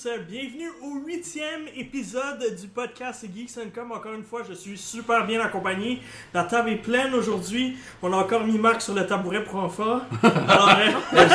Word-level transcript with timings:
Tous, 0.00 0.08
euh, 0.08 0.18
bienvenue 0.28 0.70
au 0.82 1.06
huitième 1.06 1.62
épisode 1.76 2.54
du 2.60 2.68
podcast 2.68 3.24
Geeks 3.34 3.58
Com. 3.74 3.92
Encore 3.92 4.12
une 4.14 4.22
fois, 4.22 4.42
je 4.48 4.54
suis 4.54 4.76
super 4.78 5.26
bien 5.26 5.40
accompagné. 5.40 6.00
La 6.32 6.44
table 6.44 6.70
est 6.70 6.76
pleine 6.76 7.14
aujourd'hui. 7.14 7.76
On 8.02 8.12
a 8.12 8.16
encore 8.16 8.44
mis 8.44 8.58
Marc 8.58 8.82
sur 8.82 8.94
le 8.94 9.06
tabouret 9.06 9.42
pour 9.44 9.56
enfants. 9.56 10.00
Alors, 10.22 10.78
euh, 11.14 11.26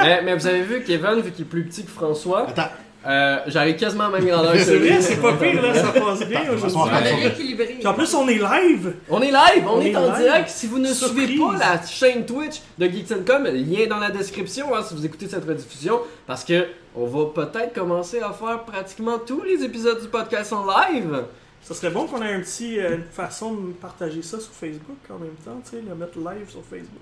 mais, 0.00 0.22
mais 0.22 0.34
vous 0.34 0.46
avez 0.46 0.62
vu, 0.62 0.82
Kevin, 0.84 1.20
vu 1.20 1.30
qu'il 1.32 1.42
est 1.44 1.48
plus 1.48 1.64
petit 1.64 1.84
que 1.84 1.90
François, 1.90 2.48
Attends, 2.48 2.70
euh, 3.06 3.38
j'arrive 3.46 3.76
quasiment 3.76 4.04
à 4.04 4.10
la 4.10 4.18
même 4.18 4.28
grandeur 4.28 4.52
que 4.52 4.58
c'est 4.58 4.78
vrai, 4.78 5.00
c'est 5.00 5.20
pas 5.20 5.32
pire, 5.34 5.62
là, 5.62 5.74
ça 5.74 5.88
passe 5.88 6.26
bien 6.26 6.42
aujourd'hui. 6.52 7.56
Puis 7.56 7.86
en 7.86 7.94
plus, 7.94 8.14
on 8.14 8.28
est 8.28 8.38
live. 8.38 8.94
On 9.08 9.20
est 9.22 9.32
live, 9.32 9.64
on, 9.66 9.78
On 9.78 9.80
est, 9.80 9.90
est 9.90 9.96
en 9.96 10.12
live. 10.12 10.22
direct. 10.22 10.48
Si 10.48 10.66
vous 10.66 10.78
ne 10.78 10.92
Surprise. 10.92 11.26
suivez 11.26 11.38
pas 11.38 11.56
la 11.58 11.86
chaîne 11.86 12.26
Twitch 12.26 12.60
de 12.78 12.86
Geeks.com, 12.86 13.44
lien 13.44 13.86
dans 13.88 13.98
la 13.98 14.10
description 14.10 14.74
hein, 14.74 14.82
si 14.86 14.94
vous 14.94 15.04
écoutez 15.04 15.28
cette 15.28 15.44
rediffusion, 15.44 16.00
parce 16.26 16.44
que 16.44 16.66
on 16.94 17.06
va 17.06 17.26
peut-être 17.46 17.72
commencer 17.74 18.20
à 18.20 18.32
faire 18.32 18.64
pratiquement 18.64 19.18
tous 19.18 19.42
les 19.42 19.62
épisodes 19.64 20.00
du 20.00 20.08
podcast 20.08 20.52
en 20.52 20.64
live. 20.66 21.24
Ça 21.62 21.74
serait 21.74 21.90
bon 21.90 22.06
qu'on 22.06 22.20
ait 22.22 22.32
un 22.34 22.40
petit, 22.40 22.80
euh, 22.80 22.96
une 22.96 23.04
façon 23.04 23.54
de 23.54 23.72
partager 23.72 24.20
ça 24.22 24.40
sur 24.40 24.52
Facebook 24.52 24.98
en 25.10 25.18
même 25.18 25.34
temps, 25.44 25.60
tu 25.64 25.70
sais, 25.76 25.82
le 25.88 25.94
mettre 25.94 26.18
live 26.18 26.50
sur 26.50 26.62
Facebook. 26.64 27.00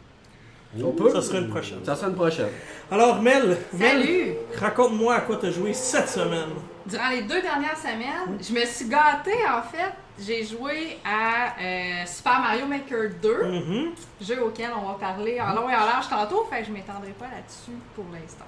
On 0.85 0.93
peut. 0.93 1.11
Ça 1.11 1.21
serait 1.23 1.39
une 1.39 1.49
prochaine. 1.49 1.79
Ça 1.85 1.97
sera 1.97 2.09
une 2.09 2.15
prochaine. 2.15 2.49
Alors, 2.93 3.21
Mel, 3.21 3.57
raconte-moi 4.57 5.15
à 5.15 5.21
quoi 5.23 5.37
t'as 5.41 5.51
joué 5.51 5.73
cette 5.75 6.09
semaine. 6.09 6.51
Durant 6.87 7.09
les 7.11 7.23
deux 7.23 7.41
dernières 7.43 7.77
semaines, 7.77 8.39
je 8.41 8.53
me 8.53 8.65
suis 8.65 8.87
gâtée 8.89 9.39
en 9.49 9.63
fait. 9.63 9.93
J'ai 10.23 10.45
joué 10.45 10.99
à 11.05 11.55
euh, 11.61 12.07
Super 12.07 12.41
Mario 12.41 12.67
Maker 12.67 13.11
2, 13.23 13.43
Mhm. 13.45 13.91
jeu 14.21 14.45
auquel 14.45 14.71
on 14.77 14.87
va 14.89 14.95
parler 14.95 15.41
en 15.41 15.55
long 15.55 15.69
et 15.71 15.75
en 15.75 15.87
large 15.87 16.09
tantôt, 16.09 16.47
fait 16.51 16.61
que 16.61 16.67
je 16.69 16.73
m'étendrai 16.73 17.13
pas 17.19 17.25
là-dessus 17.27 17.77
pour 17.95 18.05
l'instant. 18.13 18.45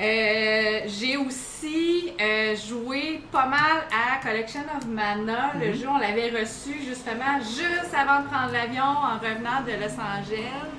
Euh, 0.00 0.80
j'ai 0.86 1.16
aussi 1.18 2.12
euh, 2.20 2.56
joué 2.56 3.22
pas 3.30 3.46
mal 3.46 3.84
à 3.92 4.22
Collection 4.22 4.62
of 4.76 4.86
Mana. 4.86 5.52
Le 5.60 5.72
jeu, 5.74 5.86
on 5.88 5.98
l'avait 5.98 6.30
reçu 6.30 6.74
justement 6.86 7.38
juste 7.40 7.94
avant 7.96 8.22
de 8.22 8.26
prendre 8.26 8.52
l'avion 8.52 8.82
en 8.84 9.18
revenant 9.18 9.60
de 9.66 9.72
Los 9.72 9.92
Angeles. 10.00 10.70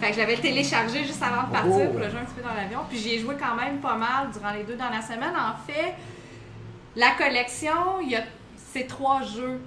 Fait 0.00 0.10
que 0.10 0.16
j'avais 0.16 0.36
téléchargé 0.36 1.04
juste 1.04 1.22
avant 1.22 1.46
de 1.46 1.52
partir 1.52 1.72
Oh. 1.88 1.90
pour 1.90 2.00
le 2.00 2.10
jouer 2.10 2.18
un 2.20 2.24
petit 2.24 2.34
peu 2.34 2.42
dans 2.42 2.54
l'avion. 2.54 2.80
Puis 2.88 2.98
j'y 2.98 3.14
ai 3.14 3.18
joué 3.20 3.36
quand 3.38 3.54
même 3.54 3.78
pas 3.80 3.96
mal 3.96 4.30
durant 4.32 4.50
les 4.52 4.64
deux 4.64 4.76
dernières 4.76 5.04
semaines. 5.04 5.34
En 5.36 5.54
fait, 5.70 5.94
la 6.96 7.10
collection, 7.12 8.00
il 8.02 8.10
y 8.10 8.16
a 8.16 8.22
ces 8.72 8.86
trois 8.86 9.22
jeux. 9.22 9.60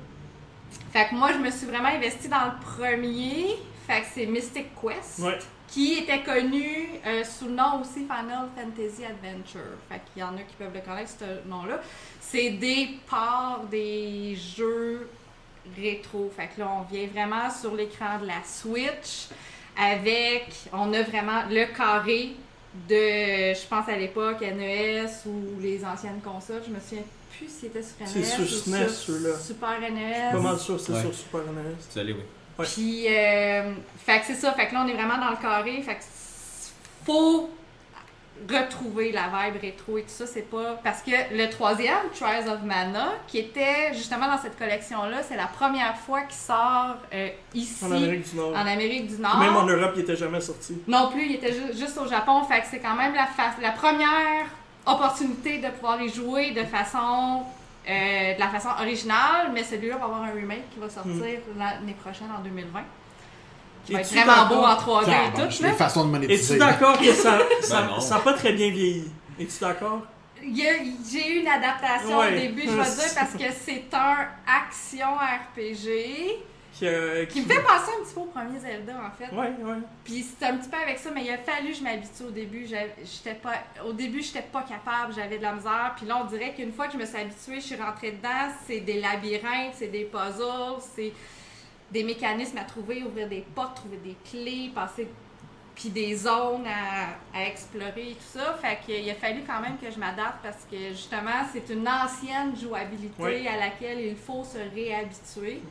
Fait 0.91 1.07
que 1.07 1.15
moi, 1.15 1.31
je 1.33 1.37
me 1.37 1.49
suis 1.51 1.67
vraiment 1.67 1.89
investie 1.89 2.27
dans 2.27 2.45
le 2.45 2.59
premier. 2.75 3.55
Fait 3.87 4.01
que 4.01 4.07
c'est 4.13 4.25
Mystic 4.25 4.67
Quest 4.81 5.19
Ouais. 5.19 5.37
Qui 5.67 5.95
était 5.99 6.23
connu 6.23 6.89
euh, 7.05 7.23
sous 7.23 7.45
le 7.45 7.51
nom 7.55 7.81
aussi 7.81 8.01
Final 8.05 8.47
Fantasy 8.55 9.03
Adventure. 9.05 9.75
Fait 9.89 10.01
qu'il 10.13 10.21
y 10.21 10.23
en 10.23 10.35
a 10.35 10.41
qui 10.41 10.55
peuvent 10.57 10.73
le 10.73 10.79
connaître, 10.81 11.11
ce 11.19 11.47
nom-là. 11.49 11.81
C'est 12.21 12.51
des 12.51 12.89
parts 13.09 13.61
des 13.69 14.35
jeux 14.35 15.09
rétro. 15.77 16.31
Fait 16.35 16.47
que 16.55 16.61
là, 16.61 16.69
on 16.79 16.93
vient 16.93 17.07
vraiment 17.07 17.49
sur 17.51 17.75
l'écran 17.75 18.19
de 18.21 18.27
la 18.27 18.41
Switch 18.45 19.27
avec, 19.77 20.47
on 20.73 20.93
a 20.93 21.03
vraiment 21.03 21.43
le 21.49 21.65
carré 21.75 22.31
de, 22.89 23.53
je 23.53 23.67
pense 23.67 23.87
à 23.89 23.95
l'époque, 23.97 24.41
NES 24.41 25.05
ou 25.25 25.59
les 25.59 25.83
anciennes 25.85 26.21
consoles. 26.23 26.63
Je 26.67 26.73
me 26.73 26.79
souviens 26.79 27.03
plus 27.37 27.47
si 27.47 27.61
c'était 27.61 27.83
sur 27.83 27.99
NES 27.99 28.07
C'est 28.07 28.23
sur 28.23 28.43
ou 28.43 28.47
SNES, 28.47 28.89
ceux-là. 28.89 29.37
Super 29.39 29.69
E 29.81 29.91
NES. 29.91 30.31
Pas 30.31 30.39
mal 30.39 30.57
sûr, 30.57 30.79
c'est 30.79 30.93
Ouais. 30.93 31.01
sur 31.01 31.13
Super 31.13 31.41
E 31.41 31.43
NES. 31.53 31.75
Désolé, 31.93 32.13
oui. 32.13 32.19
Ouais. 32.57 32.65
Puis, 32.65 33.05
euh, 33.07 33.73
fait 34.07 34.19
que 34.21 34.25
c'est 34.25 34.35
ça. 34.35 34.53
Fait 34.53 34.67
que 34.67 34.73
là, 34.73 34.83
on 34.83 34.87
est 34.87 34.93
vraiment 34.93 35.17
dans 35.17 35.29
le 35.29 35.35
carré. 35.37 35.81
Fait 35.83 35.95
que 35.95 36.01
faut 37.05 37.49
retrouver 38.47 39.11
la 39.11 39.23
vibe 39.49 39.59
rétro 39.61 39.97
et 39.97 40.03
tout 40.03 40.09
ça. 40.09 40.27
C'est 40.27 40.43
pas. 40.49 40.79
Parce 40.83 41.01
que 41.01 41.11
le 41.35 41.49
troisième, 41.49 41.97
Trials 42.13 42.47
of 42.49 42.61
Mana, 42.63 43.13
qui 43.27 43.39
était 43.39 43.93
justement 43.93 44.27
dans 44.27 44.37
cette 44.37 44.57
collection-là, 44.57 45.23
c'est 45.27 45.35
la 45.37 45.47
première 45.47 45.97
fois 45.97 46.21
qu'il 46.21 46.35
sort 46.37 46.97
euh, 47.13 47.29
ici, 47.55 47.83
En 47.83 47.91
Amérique 47.91 48.29
du 48.29 48.35
Nord. 48.35 48.51
en 48.55 48.67
Amérique 48.67 49.07
du 49.07 49.21
Nord. 49.21 49.37
Même 49.39 49.55
en 49.57 49.63
Europe, 49.65 49.93
il 49.95 50.01
était 50.01 50.15
jamais 50.15 50.41
sorti. 50.41 50.77
Non 50.87 51.09
plus, 51.09 51.25
il 51.25 51.35
était 51.35 51.51
ju- 51.53 51.73
juste 51.75 51.97
au 51.97 52.07
Japon. 52.07 52.43
Fait 52.43 52.61
que 52.61 52.67
c'est 52.69 52.79
quand 52.79 52.95
même 52.95 53.13
la, 53.15 53.25
fa- 53.25 53.55
la 53.61 53.71
première 53.71 54.45
opportunité 54.85 55.57
de 55.57 55.69
pouvoir 55.69 55.97
les 55.97 56.09
jouer 56.09 56.51
de 56.51 56.63
façon. 56.63 57.43
euh, 57.89 58.33
de 58.35 58.39
la 58.39 58.49
façon 58.49 58.67
originale, 58.81 59.49
mais 59.53 59.63
celui-là 59.63 59.95
va 59.95 60.05
avoir 60.05 60.21
un 60.23 60.31
remake 60.31 60.69
qui 60.73 60.79
va 60.79 60.89
sortir 60.89 61.13
Hmm. 61.13 61.57
l'année 61.59 61.95
prochaine 62.03 62.27
en 62.37 62.41
2020. 62.43 62.81
Qui 63.87 63.93
va 63.93 64.01
être 64.01 64.13
vraiment 64.13 64.45
beau 64.47 64.63
en 64.63 64.75
3D 64.75 65.09
et 65.09 65.33
tout. 65.33 65.63
les 65.63 65.69
là. 65.69 65.73
façons 65.75 66.05
de 66.05 66.11
monétiser. 66.11 66.53
Es-tu 66.55 66.59
d'accord 66.59 66.99
que 66.99 67.11
ça 67.13 67.39
ça, 67.61 67.81
Ben 68.17 68.19
pas 68.23 68.33
très 68.33 68.53
bien 68.53 68.69
vieilli? 68.69 69.09
Es-tu 69.39 69.59
d'accord? 69.61 70.01
J'ai 70.41 71.29
eu 71.35 71.39
une 71.41 71.47
adaptation 71.47 72.19
Ouais. 72.19 72.27
au 72.27 72.39
début, 72.39 72.61
je 72.63 72.67
vais 72.69 72.83
dire, 72.83 73.15
parce 73.15 73.33
que 73.33 73.51
c'est 73.65 73.85
un 73.93 74.27
action 74.45 75.07
RPG 75.15 76.37
Que- 76.79 77.25
qui 77.25 77.41
me 77.41 77.47
fait 77.47 77.61
penser 77.63 77.91
un 77.99 78.03
petit 78.03 78.13
peu 78.13 78.19
au 78.19 78.25
premier 78.25 78.59
Zelda 78.59 78.93
en 78.93 79.11
fait. 79.17 79.33
Ouais, 79.35 79.47
ouais. 79.47 79.79
Puis 80.03 80.23
c'est 80.39 80.45
un 80.45 80.57
petit 80.57 80.69
peu 80.69 80.77
avec 80.77 80.99
ça, 80.99 81.09
mais 81.13 81.23
il 81.25 81.31
a 81.31 81.37
fallu 81.39 81.69
que 81.71 81.77
je 81.77 81.81
m'habitue 81.83 82.23
au 82.27 82.29
début. 82.29 82.67
J'étais 82.67 83.35
pas, 83.35 83.53
au 83.85 83.93
début, 83.93 84.21
j'étais 84.21 84.43
pas 84.43 84.61
capable, 84.61 85.13
j'avais 85.15 85.37
de 85.39 85.43
la 85.43 85.53
misère. 85.53 85.93
Puis 85.97 86.05
là, 86.05 86.21
on 86.23 86.25
dirait 86.25 86.53
qu'une 86.53 86.71
fois 86.71 86.85
que 86.87 86.93
je 86.93 86.97
me 86.99 87.05
suis 87.05 87.17
habituée, 87.17 87.55
je 87.55 87.65
suis 87.65 87.75
rentrée 87.75 88.11
dedans. 88.11 88.53
C'est 88.67 88.81
des 88.81 89.01
labyrinthes, 89.01 89.73
c'est 89.73 89.87
des 89.87 90.03
puzzles, 90.03 90.81
c'est 90.95 91.11
des 91.91 92.03
mécanismes 92.03 92.57
à 92.57 92.63
trouver, 92.63 93.03
ouvrir 93.03 93.27
des 93.29 93.45
portes, 93.55 93.77
trouver 93.77 93.97
des 93.97 94.15
clés, 94.29 94.71
passer 94.73 95.07
puis 95.75 95.89
des 95.89 96.15
zones 96.15 96.65
à, 96.65 97.37
à 97.37 97.43
explorer 97.45 98.09
et 98.11 98.13
tout 98.15 98.39
ça. 98.39 98.55
Fait 98.59 98.79
qu'il 98.83 99.07
a 99.09 99.13
fallu 99.13 99.43
quand 99.45 99.61
même 99.61 99.77
que 99.77 99.91
je 99.91 99.99
m'adapte 99.99 100.39
parce 100.41 100.65
que 100.69 100.89
justement, 100.89 101.45
c'est 101.53 101.71
une 101.71 101.87
ancienne 101.87 102.55
jouabilité 102.59 103.13
Oui. 103.19 103.47
à 103.47 103.57
laquelle 103.57 103.99
il 104.01 104.15
faut 104.15 104.43
se 104.43 104.57
réhabituer. 104.73 105.61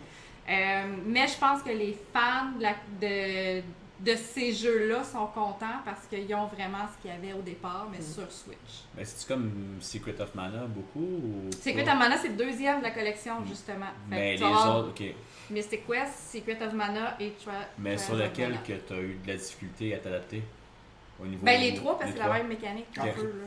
Euh, 0.49 0.82
mais 1.05 1.26
je 1.26 1.37
pense 1.38 1.60
que 1.62 1.71
les 1.71 1.99
fans 2.12 2.53
de, 2.56 2.62
la- 2.62 2.76
de, 3.00 3.62
de 3.99 4.16
ces 4.16 4.53
jeux-là 4.53 5.03
sont 5.03 5.26
contents 5.26 5.81
parce 5.84 6.06
qu'ils 6.06 6.32
ont 6.37 6.47
vraiment 6.47 6.87
ce 6.97 7.03
qu'il 7.03 7.10
y 7.10 7.15
avait 7.15 7.37
au 7.37 7.43
départ, 7.43 7.87
Mm. 7.88 7.93
mais 7.97 8.00
sur 8.00 8.31
Switch. 8.31 8.84
Mais 8.97 9.05
c'est 9.05 9.26
comme 9.26 9.50
Secret 9.81 10.21
of 10.21 10.32
Mana 10.37 10.66
beaucoup 10.66 11.00
ou. 11.00 11.50
Secret 11.53 11.82
of 11.82 11.99
Mana, 11.99 12.16
c'est 12.16 12.28
le 12.28 12.37
deuxième 12.37 12.78
de 12.78 12.84
la 12.84 12.93
collection, 12.93 13.44
justement. 13.44 13.87
Fait 14.09 14.15
Mais 14.16 14.37
les 14.37 14.43
autres, 14.44 14.91
ok. 14.91 15.03
Mystic 15.51 15.87
Quest, 15.87 16.12
Secret 16.33 16.59
of 16.67 16.73
Mana 16.73 17.17
et 17.21 17.31
Tra 17.43 17.53
Mais 17.79 17.97
Trials 17.97 17.99
sur 18.07 18.15
lequel 18.17 18.59
que 18.67 18.73
tu 18.73 18.93
as 18.93 19.01
eu 19.01 19.19
de 19.25 19.29
la 19.29 19.37
difficulté 19.37 19.95
à 19.95 19.99
t'adapter 19.99 20.43
Au 21.23 21.27
niveau 21.27 21.45
Ben, 21.45 21.61
les 21.61 21.75
trois, 21.75 21.99
parce 21.99 22.11
que 22.12 22.19
c'est 22.19 22.23
la 22.27 22.33
même 22.33 22.49
mécanique 22.49 22.87
un 22.99 23.07
peu. 23.09 23.23
Là. 23.23 23.45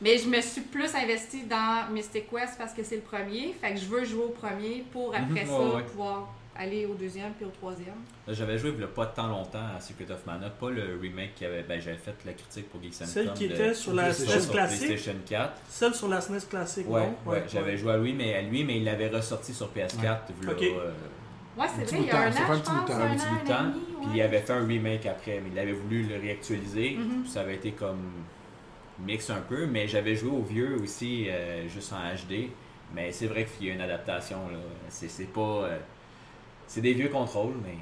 Mais 0.00 0.18
je 0.18 0.28
me 0.28 0.40
suis 0.40 0.62
plus 0.62 0.92
investie 0.96 1.44
dans 1.44 1.88
Mystic 1.92 2.28
Quest 2.28 2.58
parce 2.58 2.72
que 2.72 2.82
c'est 2.82 2.96
le 2.96 3.02
premier. 3.02 3.54
Fait 3.60 3.72
que 3.74 3.78
je 3.80 3.86
veux 3.86 4.04
jouer 4.04 4.24
au 4.24 4.30
premier 4.30 4.84
pour 4.92 5.14
après 5.14 5.42
Mhm, 5.44 5.46
ça 5.46 5.60
ouais, 5.60 5.74
ouais. 5.76 5.82
pouvoir 5.84 6.34
aller 6.54 6.84
au 6.84 6.92
deuxième 6.94 7.32
puis 7.32 7.46
au 7.46 7.50
troisième. 7.50 7.94
J'avais 8.28 8.58
joué 8.58 8.72
il 8.74 8.80
y 8.80 8.84
a 8.84 8.88
pas 8.88 9.06
tant 9.06 9.26
longtemps 9.28 9.64
à 9.76 9.80
Secret 9.80 10.10
of 10.12 10.26
Mana, 10.26 10.50
pas 10.50 10.68
le 10.70 10.98
remake 11.00 11.34
qui 11.36 11.44
avait. 11.46 11.62
Ben, 11.62 11.80
j'avais 11.80 11.96
fait 11.96 12.14
la 12.26 12.32
critique 12.34 12.68
pour 12.68 12.82
Geeks 12.82 12.92
Celle 12.94 13.32
qui 13.32 13.48
de- 13.48 13.54
était 13.54 13.72
sur 13.74 13.94
la 13.94 14.12
SNES 14.12 14.50
classique? 14.50 14.86
PlayStation 14.88 15.14
4. 15.26 15.52
Celle 15.68 15.94
sur 15.94 16.08
la 16.08 16.20
SNES 16.20 16.40
classique, 16.50 16.88
Ouais, 16.90 17.00
non? 17.06 17.16
ouais, 17.30 17.44
j'avais 17.50 17.76
joué 17.78 17.92
à 17.92 17.96
lui, 17.96 18.12
mais 18.12 18.34
à 18.34 18.42
lui, 18.42 18.64
mais 18.64 18.76
il 18.78 18.84
l'avait 18.84 19.08
ressorti 19.08 19.54
sur 19.54 19.68
PS4. 19.70 20.32
v'là, 20.40 20.52
Ok. 20.52 20.62
euh, 20.62 20.90
Ouais, 21.56 21.66
c'est 21.76 21.84
vrai, 21.84 21.96
il 22.00 22.02
y 22.02 22.06
de 22.06 22.08
a 22.08 22.12
temps, 22.12 22.18
un 22.18 22.28
an, 22.28 22.32
je 22.32 22.36
petit 22.36 22.70
bout 22.70 22.76
de 22.76 22.80
pense, 22.80 22.88
temps, 22.88 22.94
un 22.94 23.00
un 23.10 23.14
petit 23.14 23.24
an, 23.26 23.30
bout 23.32 23.46
de 23.46 23.52
un 23.52 23.54
temps. 23.56 23.62
an 23.62 23.68
et 23.68 23.72
demi, 23.72 23.84
Puis 24.00 24.10
il 24.14 24.22
avait 24.22 24.40
fait 24.40 24.52
un 24.52 24.66
remake 24.66 25.06
après, 25.06 25.40
mais 25.44 25.50
il 25.52 25.58
avait 25.58 25.72
voulu 25.72 26.02
le 26.04 26.16
réactualiser. 26.20 26.96
Mhm. 26.98 27.22
Puis 27.22 27.30
ça 27.30 27.40
avait 27.42 27.54
été 27.56 27.72
comme 27.72 28.00
mix 29.00 29.28
un 29.30 29.40
peu, 29.40 29.66
mais 29.66 29.86
j'avais 29.88 30.14
joué 30.16 30.30
au 30.30 30.42
vieux 30.42 30.76
aussi, 30.82 31.26
euh, 31.28 31.68
juste 31.68 31.92
en 31.92 31.96
HD. 31.98 32.50
Mais 32.94 33.10
c'est 33.12 33.26
vrai 33.26 33.44
qu'il 33.46 33.66
y 33.66 33.70
a 33.70 33.74
une 33.74 33.80
adaptation. 33.80 34.36
là. 34.50 34.58
C'est 34.88 35.08
c'est 35.08 35.24
pas. 35.32 35.40
euh, 35.40 35.78
c'est 36.66 36.80
des 36.82 36.94
vieux 36.94 37.08
contrôles, 37.08 37.54
mais. 37.62 37.74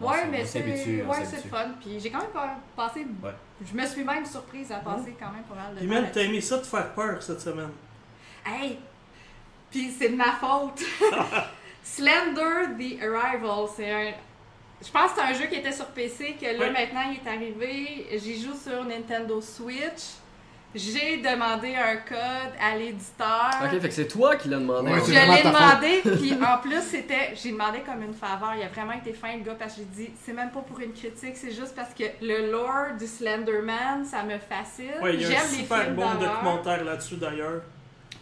On 0.00 0.08
Ouais, 0.08 0.26
mais 0.30 0.44
c'est 0.46 0.60
ouais, 0.64 1.24
c'est 1.24 1.46
fun. 1.48 1.66
Puis 1.80 2.00
j'ai 2.00 2.10
quand 2.10 2.20
même 2.22 2.30
pas- 2.30 2.56
passé. 2.74 3.00
Ouais. 3.22 3.30
Je 3.62 3.76
me 3.76 3.84
suis 3.86 4.02
même 4.04 4.24
surprise 4.24 4.72
à 4.72 4.76
passer 4.76 5.14
quand 5.20 5.30
même 5.30 5.42
pas 5.42 5.54
mal 5.54 5.74
de 5.78 5.86
man, 5.86 5.96
là-dessus. 6.04 6.12
t'as 6.14 6.22
aimé 6.22 6.40
ça 6.40 6.58
te 6.58 6.66
faire 6.66 6.94
peur 6.94 7.22
cette 7.22 7.40
semaine? 7.42 7.68
Hey! 8.46 8.78
Puis 9.70 9.90
c'est 9.90 10.08
de 10.08 10.16
ma 10.16 10.32
faute. 10.32 10.80
Slender 11.94 12.76
The 12.78 13.02
Arrival, 13.02 13.66
c'est 13.76 13.90
un. 13.90 14.12
Je 14.82 14.90
pense 14.90 15.12
que 15.12 15.16
c'est 15.20 15.26
un 15.26 15.34
jeu 15.34 15.46
qui 15.46 15.56
était 15.56 15.72
sur 15.72 15.86
PC, 15.86 16.36
que 16.40 16.46
là 16.46 16.52
Oui. 16.66 16.70
maintenant 16.70 17.02
il 17.10 17.16
est 17.18 17.28
arrivé. 17.30 18.06
J'y 18.18 18.40
joue 18.40 18.54
sur 18.54 18.84
Nintendo 18.84 19.40
Switch. 19.40 20.14
J'ai 20.72 21.16
demandé 21.16 21.74
un 21.74 21.96
code 21.96 22.52
à 22.60 22.76
l'éditeur. 22.76 23.50
Ok, 23.64 23.80
fait 23.80 23.88
que 23.88 23.94
c'est 23.94 24.06
toi 24.06 24.36
qui 24.36 24.48
l'as 24.48 24.58
demandé. 24.58 24.92
Ouais, 24.92 25.00
Je 25.04 25.10
l'ai 25.10 25.42
demandé, 25.42 26.16
puis 26.16 26.32
en 26.34 26.58
plus, 26.58 26.80
c'était. 26.80 27.34
J'ai 27.34 27.50
demandé 27.50 27.80
comme 27.80 28.02
une 28.04 28.14
faveur. 28.14 28.54
Il 28.56 28.62
a 28.62 28.68
vraiment 28.68 28.92
été 28.92 29.12
fin, 29.12 29.36
le 29.36 29.42
gars, 29.42 29.56
parce 29.58 29.74
que 29.74 29.80
j'ai 29.80 30.04
dit, 30.04 30.10
c'est 30.24 30.32
même 30.32 30.52
pas 30.52 30.60
pour 30.60 30.78
une 30.78 30.92
critique, 30.92 31.36
c'est 31.36 31.50
juste 31.50 31.74
parce 31.74 31.92
que 31.92 32.04
le 32.22 32.52
lore 32.52 32.96
du 32.96 33.06
Slenderman, 33.08 34.04
ça 34.04 34.22
me 34.22 34.38
fascine. 34.38 35.02
Ouais, 35.02 35.14
il 35.16 35.22
y 35.28 35.34
a 35.34 35.40
un 35.40 35.44
super 35.44 35.90
bon 35.92 36.14
documentaire 36.14 36.84
là-dessus 36.84 37.16
d'ailleurs. 37.16 37.62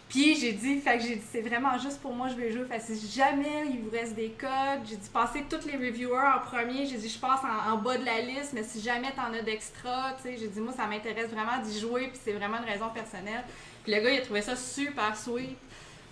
Puis 0.09 0.35
j'ai 0.35 0.53
dit, 0.53 0.79
fait 0.79 0.97
que 0.97 1.03
j'ai 1.03 1.15
dit, 1.17 1.25
c'est 1.31 1.41
vraiment 1.41 1.77
juste 1.77 2.01
pour 2.01 2.11
moi, 2.11 2.27
je 2.29 2.33
vais 2.33 2.51
jouer. 2.51 2.65
Fait 2.65 2.79
que 2.79 2.83
si 2.83 3.07
jamais 3.15 3.67
il 3.69 3.81
vous 3.81 3.91
reste 3.91 4.15
des 4.15 4.29
codes, 4.29 4.81
j'ai 4.83 4.95
dit, 4.95 5.09
passez 5.13 5.43
tous 5.47 5.67
les 5.67 5.77
reviewers 5.77 6.35
en 6.35 6.39
premier. 6.39 6.87
J'ai 6.87 6.97
dit, 6.97 7.07
je 7.07 7.19
passe 7.19 7.41
en, 7.43 7.77
bas 7.77 7.95
de 7.95 8.05
la 8.05 8.19
liste, 8.19 8.53
mais 8.53 8.63
si 8.63 8.81
jamais 8.81 9.11
t'en 9.11 9.31
as 9.31 9.43
d'extra, 9.43 10.15
tu 10.17 10.23
sais, 10.23 10.37
j'ai 10.37 10.47
dit, 10.47 10.59
moi, 10.61 10.73
ça 10.75 10.87
m'intéresse 10.87 11.29
vraiment 11.29 11.61
d'y 11.63 11.79
jouer, 11.79 12.07
puis 12.07 12.19
c'est 12.23 12.33
vraiment 12.33 12.57
une 12.57 12.67
raison 12.67 12.89
personnelle. 12.89 13.43
Puis 13.83 13.93
le 13.93 14.01
gars, 14.01 14.09
il 14.09 14.17
a 14.17 14.21
trouvé 14.21 14.41
ça 14.41 14.55
super 14.55 15.15
sweet. 15.15 15.55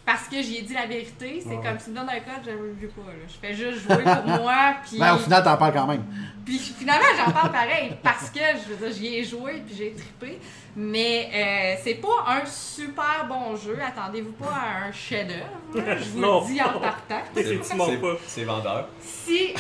Parce 0.08 0.30
que 0.30 0.42
j'y 0.42 0.60
ai 0.60 0.62
dit 0.62 0.74
la 0.74 0.86
vérité, 0.86 1.42
c'est 1.44 1.50
Ouais. 1.50 1.56
comme 1.62 1.78
tu 1.84 1.90
me 1.90 1.96
donnes 1.98 2.10
un 2.10 2.20
code, 2.22 2.42
je 2.46 2.52
joue 2.52 2.94
pas. 2.94 3.12
Là. 3.12 3.18
Je 3.28 3.46
fais 3.46 3.54
juste 3.54 3.80
jouer 3.86 4.04
pour 4.04 4.24
moi. 4.42 4.76
Puis, 4.88 4.98
Ben, 4.98 5.16
au 5.16 5.18
final, 5.18 5.44
t'en 5.44 5.58
parles 5.58 5.74
quand 5.74 5.86
même. 5.88 6.04
puis 6.46 6.58
finalement, 6.58 7.04
j'en 7.18 7.30
parle 7.34 7.52
pareil 7.52 7.92
parce 8.02 8.30
que 8.30 8.40
je 8.40 8.74
veux 8.74 8.88
dire, 8.90 8.96
j'y 8.98 9.16
ai 9.18 9.24
joué 9.26 9.62
puis 9.68 9.76
j'ai 9.78 9.92
trippé. 9.92 10.40
Mais 10.78 11.30
euh, 11.34 11.82
c'est 11.84 11.96
pas 11.96 12.24
un 12.26 12.46
super 12.46 13.26
bon 13.28 13.58
jeu. 13.58 13.78
Attendez-vous 13.86 14.32
pas 14.32 14.54
à 14.54 14.88
un 14.88 14.92
chef-d'œuvre. 14.94 15.98
Je 16.00 16.10
vous 16.12 16.20
Non. 16.22 16.40
le 16.48 16.54
dis 16.54 16.62
en 16.62 16.80
partant. 16.80 17.22
Effectivement 17.36 17.86
C'est- 17.90 17.98
pas. 17.98 18.14
C'est 18.28 18.44
vendeur. 18.46 18.88
Si. 19.02 19.54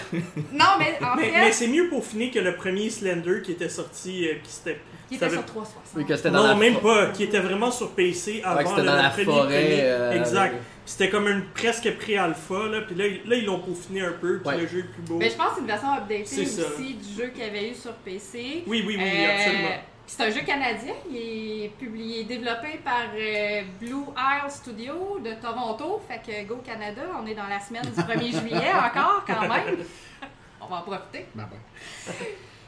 Non, 0.54 0.78
mais 0.80 0.98
en 1.06 1.16
Mais, 1.18 1.24
fait, 1.30 1.40
mais 1.42 1.52
c'est 1.52 1.68
mieux 1.68 1.90
pour 1.90 2.06
finir 2.06 2.32
que 2.34 2.40
le 2.40 2.56
premier 2.56 2.90
Slender 2.90 3.42
qui 3.44 3.52
était 3.52 3.68
sorti, 3.68 4.30
euh, 4.30 4.36
qui 4.44 4.50
s'était. 4.52 4.80
Il 5.12 5.18
était 5.18 5.30
sur 5.30 5.40
veut- 5.40 5.46
360. 5.46 5.84
Oui, 5.96 6.06
que 6.06 6.16
c'était 6.16 6.32
dans 6.32 6.44
Non, 6.44 6.48
la 6.50 6.56
même 6.56 6.80
pas, 6.80 7.08
qui 7.08 7.24
était 7.24 7.40
vraiment 7.40 7.72
sur 7.72 7.92
PC 7.92 8.34
Ouais, 8.36 8.42
que 8.42 8.48
avant 8.48 8.70
c'était 8.70 8.82
le, 8.82 8.88
dans 8.88 8.96
le 8.96 9.02
la 9.02 9.10
premier, 9.10 9.26
forêt. 9.26 9.42
premier. 9.42 9.80
euh, 9.82 10.12
exact. 10.20 10.40
avec- 10.50 10.62
C'était 10.86 11.10
comme 11.10 11.28
une 11.28 11.44
presque 11.54 11.98
pré-alpha, 11.98 12.68
là, 12.72 12.82
puis 12.82 12.96
là, 12.96 13.08
ils- 13.08 13.30
là, 13.30 13.36
ils 13.36 13.46
l'ont 13.46 13.60
peaufiné 13.60 14.02
un 14.02 14.14
peu, 14.14 14.40
puis 14.40 14.48
Ouais. 14.48 14.62
le 14.62 14.68
jeu 14.68 14.80
est 14.80 14.84
plus 14.84 15.02
beau. 15.02 15.18
Mais 15.18 15.30
je 15.30 15.36
pense 15.36 15.48
que 15.50 15.56
c'est 15.56 15.62
une 15.62 15.68
version 15.68 15.94
updatée 15.98 16.46
ça. 16.46 16.62
aussi 16.68 16.94
du 16.94 17.14
jeu 17.22 17.28
qu'il 17.28 17.44
y 17.44 17.48
avait 17.48 17.70
eu 17.72 17.76
sur 17.76 17.92
PC. 17.94 18.64
Oui, 18.66 18.84
oui, 18.88 18.96
oui, 18.98 19.04
Euh, 19.04 19.36
absolument. 19.38 19.76
C'est 20.10 20.24
un 20.24 20.30
jeu 20.30 20.40
canadien. 20.46 20.94
Il 21.12 21.18
est 21.66 21.72
publié, 21.78 22.24
développé 22.24 22.80
par 22.86 23.02
euh, 23.14 23.62
Blue 23.82 24.06
Isle 24.16 24.50
Studio 24.50 25.20
de 25.22 25.34
Toronto. 25.42 26.02
Fait 26.08 26.22
que 26.26 26.48
Go 26.48 26.62
Canada, 26.66 27.02
on 27.22 27.28
est 27.28 27.36
dans 27.36 27.48
la 27.48 27.60
semaine 27.60 27.84
du 27.84 28.02
1er 28.02 28.32
juillet 28.40 28.72
encore, 28.74 29.26
quand 29.28 29.42
même. 29.42 29.80
On 30.62 30.68
va 30.68 30.78
en 30.78 30.82
profiter. 30.84 31.26
Ben, 31.36 31.50
ben. 31.52 32.14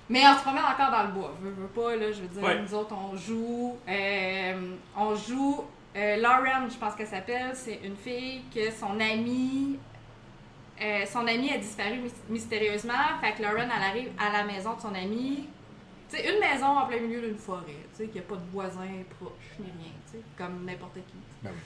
Mais 0.09 0.21
on 0.27 0.35
se 0.35 0.41
promène 0.41 0.63
encore 0.63 0.91
dans 0.91 1.03
le 1.03 1.11
bois. 1.13 1.35
Veux, 1.41 1.51
veux 1.51 1.67
pas, 1.67 1.95
là, 1.95 2.11
je 2.11 2.21
veux 2.21 2.27
dire, 2.27 2.43
Ouais. 2.43 2.59
nous 2.61 2.73
autres, 2.73 2.95
on 2.95 3.15
joue. 3.15 3.77
euh, 3.87 4.75
on 4.97 5.15
joue. 5.15 5.63
euh, 5.95 6.17
Lauren, 6.17 6.67
je 6.69 6.77
pense 6.77 6.95
qu'elle 6.95 7.07
s'appelle, 7.07 7.51
c'est 7.55 7.79
une 7.83 7.95
fille 7.95 8.41
que 8.53 8.71
son 8.71 8.99
amie. 8.99 9.77
euh, 10.81 11.05
son 11.05 11.27
amie 11.27 11.51
a 11.51 11.57
disparu 11.57 11.95
mys- 11.99 12.23
mystérieusement. 12.29 12.93
Fait 13.21 13.33
que 13.33 13.41
Lauren, 13.43 13.67
elle 13.75 13.83
arrive 13.83 14.11
à 14.17 14.31
la 14.31 14.43
maison 14.45 14.75
de 14.75 14.81
son 14.81 14.95
amie. 14.95 15.47
Tu 16.09 16.15
sais, 16.17 16.33
une 16.33 16.39
maison 16.39 16.65
en 16.67 16.87
plein 16.87 17.01
milieu 17.01 17.21
d'une 17.21 17.37
forêt. 17.37 17.65
Tu 17.91 17.97
sais, 17.97 18.03
qu'il 18.05 18.13
n'y 18.13 18.19
a 18.27 18.29
pas 18.29 18.35
de 18.37 18.49
voisins 18.51 19.03
proches 19.19 19.59
ni 19.59 19.65
rien. 19.65 19.91
Tu 20.09 20.17
sais, 20.17 20.23
comme 20.37 20.65
n'importe 20.65 20.95
qui. 20.95 21.17
Ben 21.43 21.51
oui. 21.53 21.59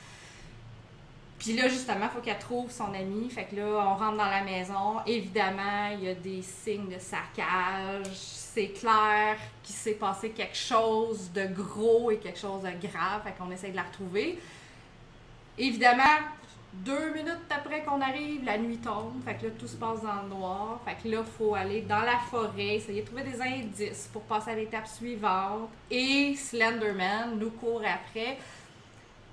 Puis 1.43 1.57
là, 1.57 1.67
justement, 1.67 2.05
il 2.05 2.09
faut 2.09 2.21
qu'elle 2.21 2.39
trouve 2.39 2.71
son 2.71 2.93
ami. 2.93 3.29
Fait 3.29 3.43
que 3.43 3.57
là, 3.57 3.65
on 3.65 3.95
rentre 3.95 4.15
dans 4.15 4.29
la 4.29 4.43
maison. 4.43 5.01
Évidemment, 5.05 5.89
il 5.91 6.05
y 6.05 6.07
a 6.07 6.13
des 6.13 6.41
signes 6.41 6.87
de 6.87 6.97
saccage. 6.97 8.07
C'est 8.13 8.69
clair 8.69 9.35
qu'il 9.61 9.75
s'est 9.75 9.95
passé 9.95 10.29
quelque 10.29 10.55
chose 10.55 11.29
de 11.33 11.45
gros 11.47 12.11
et 12.11 12.17
quelque 12.17 12.39
chose 12.39 12.61
de 12.61 12.87
grave. 12.87 13.23
Fait 13.25 13.33
qu'on 13.37 13.51
essaie 13.51 13.71
de 13.71 13.75
la 13.75 13.83
retrouver. 13.83 14.39
Évidemment, 15.57 16.03
deux 16.71 17.13
minutes 17.13 17.49
après 17.49 17.83
qu'on 17.83 17.99
arrive, 17.99 18.45
la 18.45 18.57
nuit 18.57 18.77
tombe. 18.77 19.21
Fait 19.25 19.35
que 19.35 19.47
là, 19.47 19.51
tout 19.59 19.67
se 19.67 19.75
passe 19.75 20.01
dans 20.01 20.21
le 20.21 20.29
noir. 20.29 20.79
Fait 20.85 20.95
que 20.95 21.13
là, 21.13 21.23
il 21.27 21.31
faut 21.37 21.55
aller 21.55 21.81
dans 21.81 22.03
la 22.03 22.19
forêt, 22.31 22.75
essayer 22.75 23.01
de 23.01 23.07
trouver 23.07 23.23
des 23.23 23.41
indices 23.41 24.09
pour 24.13 24.21
passer 24.21 24.51
à 24.51 24.55
l'étape 24.55 24.87
suivante. 24.87 25.67
Et 25.91 26.35
Slenderman 26.37 27.37
nous 27.37 27.51
court 27.51 27.81
après. 27.85 28.37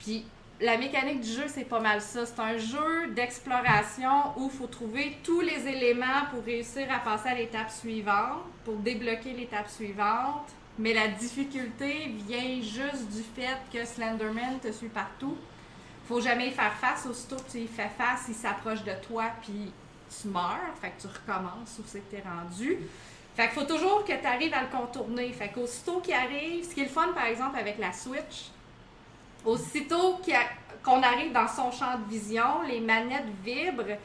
Puis 0.00 0.24
la 0.60 0.76
mécanique 0.76 1.20
du 1.20 1.30
jeu, 1.30 1.44
c'est 1.48 1.64
pas 1.64 1.80
mal 1.80 2.00
ça. 2.00 2.26
C'est 2.26 2.40
un 2.40 2.58
jeu 2.58 3.08
d'exploration 3.14 4.32
où 4.36 4.50
il 4.52 4.58
faut 4.58 4.66
trouver 4.66 5.16
tous 5.24 5.40
les 5.40 5.66
éléments 5.66 6.26
pour 6.30 6.44
réussir 6.44 6.86
à 6.92 6.98
passer 6.98 7.30
à 7.30 7.34
l'étape 7.34 7.70
suivante, 7.70 8.44
pour 8.64 8.76
débloquer 8.76 9.32
l'étape 9.32 9.68
suivante. 9.68 10.48
Mais 10.78 10.92
la 10.92 11.08
difficulté 11.08 12.14
vient 12.26 12.60
juste 12.62 13.08
du 13.10 13.22
fait 13.22 13.58
que 13.72 13.84
Slenderman 13.84 14.58
te 14.60 14.70
suit 14.70 14.88
partout. 14.88 15.36
Faut 16.06 16.20
jamais 16.20 16.50
faire 16.50 16.74
face. 16.74 17.06
Aussitôt 17.06 17.36
que 17.36 17.50
tu 17.50 17.58
y 17.58 17.66
fais 17.66 17.90
face, 17.96 18.26
il 18.28 18.34
s'approche 18.34 18.84
de 18.84 18.92
toi 19.06 19.24
puis 19.42 19.72
tu 20.20 20.28
meurs. 20.28 20.74
Fait 20.80 20.90
que 20.90 21.02
tu 21.02 21.06
recommences 21.06 21.78
où 21.78 21.82
c'est 21.86 22.00
que 22.00 22.16
t'es 22.16 22.22
rendu. 22.22 22.78
Fait 23.34 23.48
qu'il 23.48 23.60
faut 23.60 23.66
toujours 23.66 24.04
que 24.04 24.12
tu 24.12 24.26
arrives 24.26 24.52
à 24.52 24.62
le 24.62 24.68
contourner. 24.68 25.32
Fait 25.32 25.48
qu'aussitôt 25.48 26.00
qu'il 26.00 26.14
arrive, 26.14 26.68
ce 26.68 26.74
qui 26.74 26.80
est 26.80 26.84
le 26.84 26.90
fun 26.90 27.12
par 27.14 27.26
exemple 27.26 27.58
avec 27.58 27.78
la 27.78 27.92
Switch, 27.92 28.50
aussitôt 29.44 30.20
qu'on 30.84 31.02
arrive 31.02 31.32
dans 31.32 31.48
son 31.48 31.70
champ 31.70 31.98
de 31.98 32.10
vision, 32.10 32.62
les 32.68 32.80
manettes 32.80 33.24
vibrent 33.44 33.98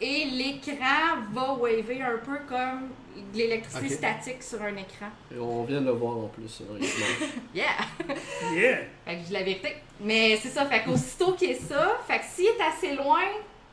et 0.00 0.24
l'écran 0.24 1.20
va 1.32 1.54
waver 1.54 2.02
un 2.02 2.18
peu 2.18 2.38
comme 2.48 2.88
de 3.32 3.38
l'électricité 3.38 3.88
statique 3.94 4.42
sur 4.42 4.60
un 4.62 4.76
écran. 4.76 5.06
Et 5.34 5.38
On 5.38 5.64
vient 5.64 5.80
de 5.80 5.86
le 5.86 5.92
voir 5.92 6.16
en 6.16 6.28
plus. 6.28 6.62
honnêtement. 6.68 7.26
Yeah! 7.54 7.64
Yeah! 8.52 8.78
Fait 9.04 9.14
que 9.16 9.20
je 9.20 9.26
dis 9.26 9.32
la 9.32 9.42
vérité. 9.42 9.76
Mais 10.00 10.36
c'est 10.42 10.48
ça, 10.48 10.66
fait 10.66 10.82
qu'aussitôt 10.82 11.32
qu'il 11.32 11.50
est 11.50 11.54
ça, 11.68 11.98
fait 12.06 12.18
que 12.18 12.24
s'il 12.24 12.46
est 12.46 12.60
assez 12.60 12.96
loin, 12.96 13.22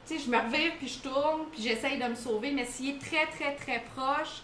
tu 0.05 0.17
sais, 0.17 0.23
je 0.25 0.29
me 0.29 0.37
revire 0.37 0.73
puis 0.77 0.87
je 0.87 0.99
tourne 0.99 1.45
puis 1.51 1.63
j'essaye 1.63 1.97
de 1.97 2.05
me 2.05 2.15
sauver, 2.15 2.51
mais 2.51 2.65
s'il 2.65 2.95
est 2.95 2.99
très 2.99 3.25
très 3.27 3.55
très 3.55 3.83
proche, 3.95 4.41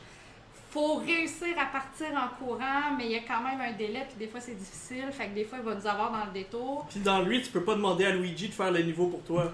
faut 0.76 0.96
réussir 0.96 1.56
à 1.58 1.68
partir 1.68 2.08
en 2.18 2.28
courant, 2.38 2.92
mais 2.98 3.06
il 3.06 3.12
y 3.12 3.16
a 3.16 3.22
quand 3.22 3.42
même 3.42 3.62
un 3.62 3.72
délai 3.72 4.06
puis 4.10 4.18
des 4.20 4.28
fois 4.28 4.42
c'est 4.42 4.56
difficile, 4.56 5.06
fait 5.10 5.28
que 5.28 5.36
des 5.36 5.46
fois 5.46 5.60
il 5.60 5.64
va 5.64 5.74
nous 5.74 5.88
avoir 5.88 6.12
dans 6.12 6.26
le 6.26 6.34
détour. 6.34 6.86
Puis 6.90 7.00
dans 7.00 7.22
lui, 7.22 7.42
tu 7.42 7.50
peux 7.50 7.64
pas 7.64 7.76
demander 7.76 8.04
à 8.04 8.12
Luigi 8.12 8.50
de 8.50 8.54
faire 8.54 8.72
le 8.72 8.82
niveau 8.82 9.08
pour 9.08 9.24
toi. 9.24 9.54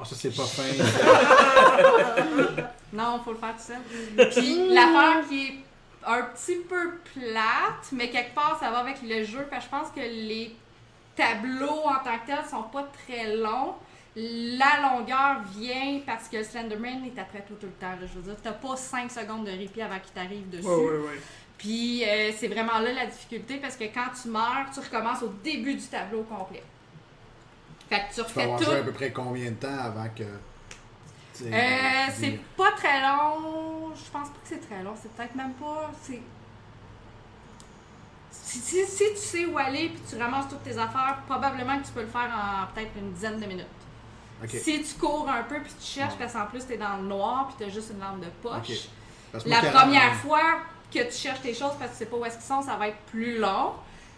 Ah, 0.00 0.04
ça, 0.06 0.16
c'est 0.16 0.34
pas 0.34 0.44
fin. 0.44 0.62
Non, 2.94 3.20
faut 3.24 3.32
le 3.32 3.38
faire 3.38 3.56
tout 3.56 3.62
seul. 3.62 3.80
Puis 4.30 4.68
l'affaire 4.68 5.26
qui 5.28 5.46
est 5.46 5.58
un 6.06 6.22
petit 6.22 6.58
peu 6.68 6.98
plate, 7.14 7.90
mais 7.92 8.10
quelque 8.10 8.34
part 8.34 8.58
ça 8.58 8.70
va 8.70 8.78
avec 8.78 9.02
le 9.02 9.24
jeu, 9.24 9.46
parce 9.50 9.66
que 9.66 9.70
je 9.70 9.76
pense 9.76 9.90
que 9.90 10.00
les 10.00 10.56
tableaux 11.16 11.82
en 11.84 12.02
tant 12.02 12.18
que 12.18 12.26
tels 12.26 12.44
sont 12.50 12.64
pas 12.64 12.88
très 13.06 13.36
longs. 13.36 13.74
La 14.14 14.80
longueur 14.90 15.42
vient 15.56 16.00
parce 16.04 16.28
que 16.28 16.42
Slenderman 16.42 17.04
est 17.06 17.18
après 17.18 17.40
toi 17.42 17.56
tout 17.58 17.66
le 17.66 17.72
temps. 17.72 17.92
là. 17.92 18.06
Je 18.06 18.18
veux 18.18 18.22
dire, 18.22 18.36
t'as 18.42 18.52
pas 18.52 18.76
5 18.76 19.10
secondes 19.10 19.46
de 19.46 19.50
répit 19.50 19.80
avant 19.80 19.98
qu'il 20.00 20.12
t'arrive 20.12 20.50
dessus. 20.50 20.66
Ouais, 20.66 20.74
ouais, 20.76 20.98
ouais. 20.98 21.20
Puis 21.56 22.04
euh, 22.04 22.30
c'est 22.36 22.48
vraiment 22.48 22.78
là 22.80 22.92
la 22.92 23.06
difficulté 23.06 23.56
parce 23.56 23.76
que 23.76 23.84
quand 23.84 24.08
tu 24.20 24.28
meurs, 24.28 24.66
tu 24.74 24.80
recommences 24.80 25.22
au 25.22 25.28
début 25.42 25.74
du 25.74 25.86
tableau 25.86 26.24
complet. 26.24 26.62
Fait 27.88 28.00
que 28.00 28.08
tu 28.08 28.14
Tu 28.16 28.20
refais 28.20 28.42
avoir 28.42 28.60
tout. 28.60 28.70
à 28.70 28.82
peu 28.82 28.92
près 28.92 29.12
combien 29.12 29.50
de 29.50 29.56
temps 29.56 29.78
avant 29.78 30.08
que. 30.08 30.24
tu 31.34 31.44
Euh, 31.44 32.06
tu 32.06 32.12
c'est 32.12 32.40
pas 32.56 32.72
très 32.72 33.00
long. 33.00 33.92
Je 33.94 34.10
pense 34.10 34.28
pas 34.28 34.34
que 34.42 34.48
c'est 34.48 34.60
très 34.68 34.82
long. 34.82 34.94
C'est 35.00 35.10
peut-être 35.12 35.34
même 35.36 35.52
pas. 35.54 35.90
C'est. 36.02 36.20
Si, 38.30 38.58
si- 38.58 38.86
si 38.86 39.04
tu 39.12 39.16
sais 39.16 39.46
où 39.46 39.56
aller 39.56 39.88
puis 39.90 40.02
tu 40.08 40.16
ramasses 40.20 40.48
toutes 40.48 40.62
tes 40.64 40.76
affaires, 40.76 41.18
probablement 41.26 41.78
que 41.80 41.86
tu 41.86 41.92
peux 41.92 42.02
le 42.02 42.06
faire 42.08 42.30
en 42.30 42.66
peut-être 42.74 42.90
une 42.98 43.12
dizaine 43.12 43.40
de 43.40 43.46
minutes. 43.46 43.66
Si 44.48 44.82
tu 44.82 44.94
cours 44.94 45.28
un 45.28 45.42
peu 45.42 45.60
puis 45.60 45.72
tu 45.80 45.86
cherches, 45.86 46.14
parce 46.18 46.32
qu'en 46.32 46.46
plus 46.46 46.66
t'es 46.66 46.76
dans 46.76 46.96
le 46.96 47.04
noir 47.04 47.48
puis 47.48 47.64
t'as 47.66 47.72
juste 47.72 47.90
une 47.92 48.00
lampe 48.00 48.20
de 48.20 48.30
poche. 48.42 48.88
La 49.46 49.60
première 49.60 50.14
fois 50.16 50.60
que 50.92 51.04
tu 51.04 51.12
cherches 51.12 51.40
tes 51.40 51.54
choses 51.54 51.72
parce 51.78 51.92
que 51.92 51.98
tu 51.98 52.04
sais 52.04 52.06
pas 52.06 52.16
où 52.16 52.24
est-ce 52.24 52.36
qu'ils 52.36 52.46
sont, 52.46 52.62
ça 52.62 52.76
va 52.76 52.88
être 52.88 52.98
plus 53.10 53.38
long. 53.38 53.72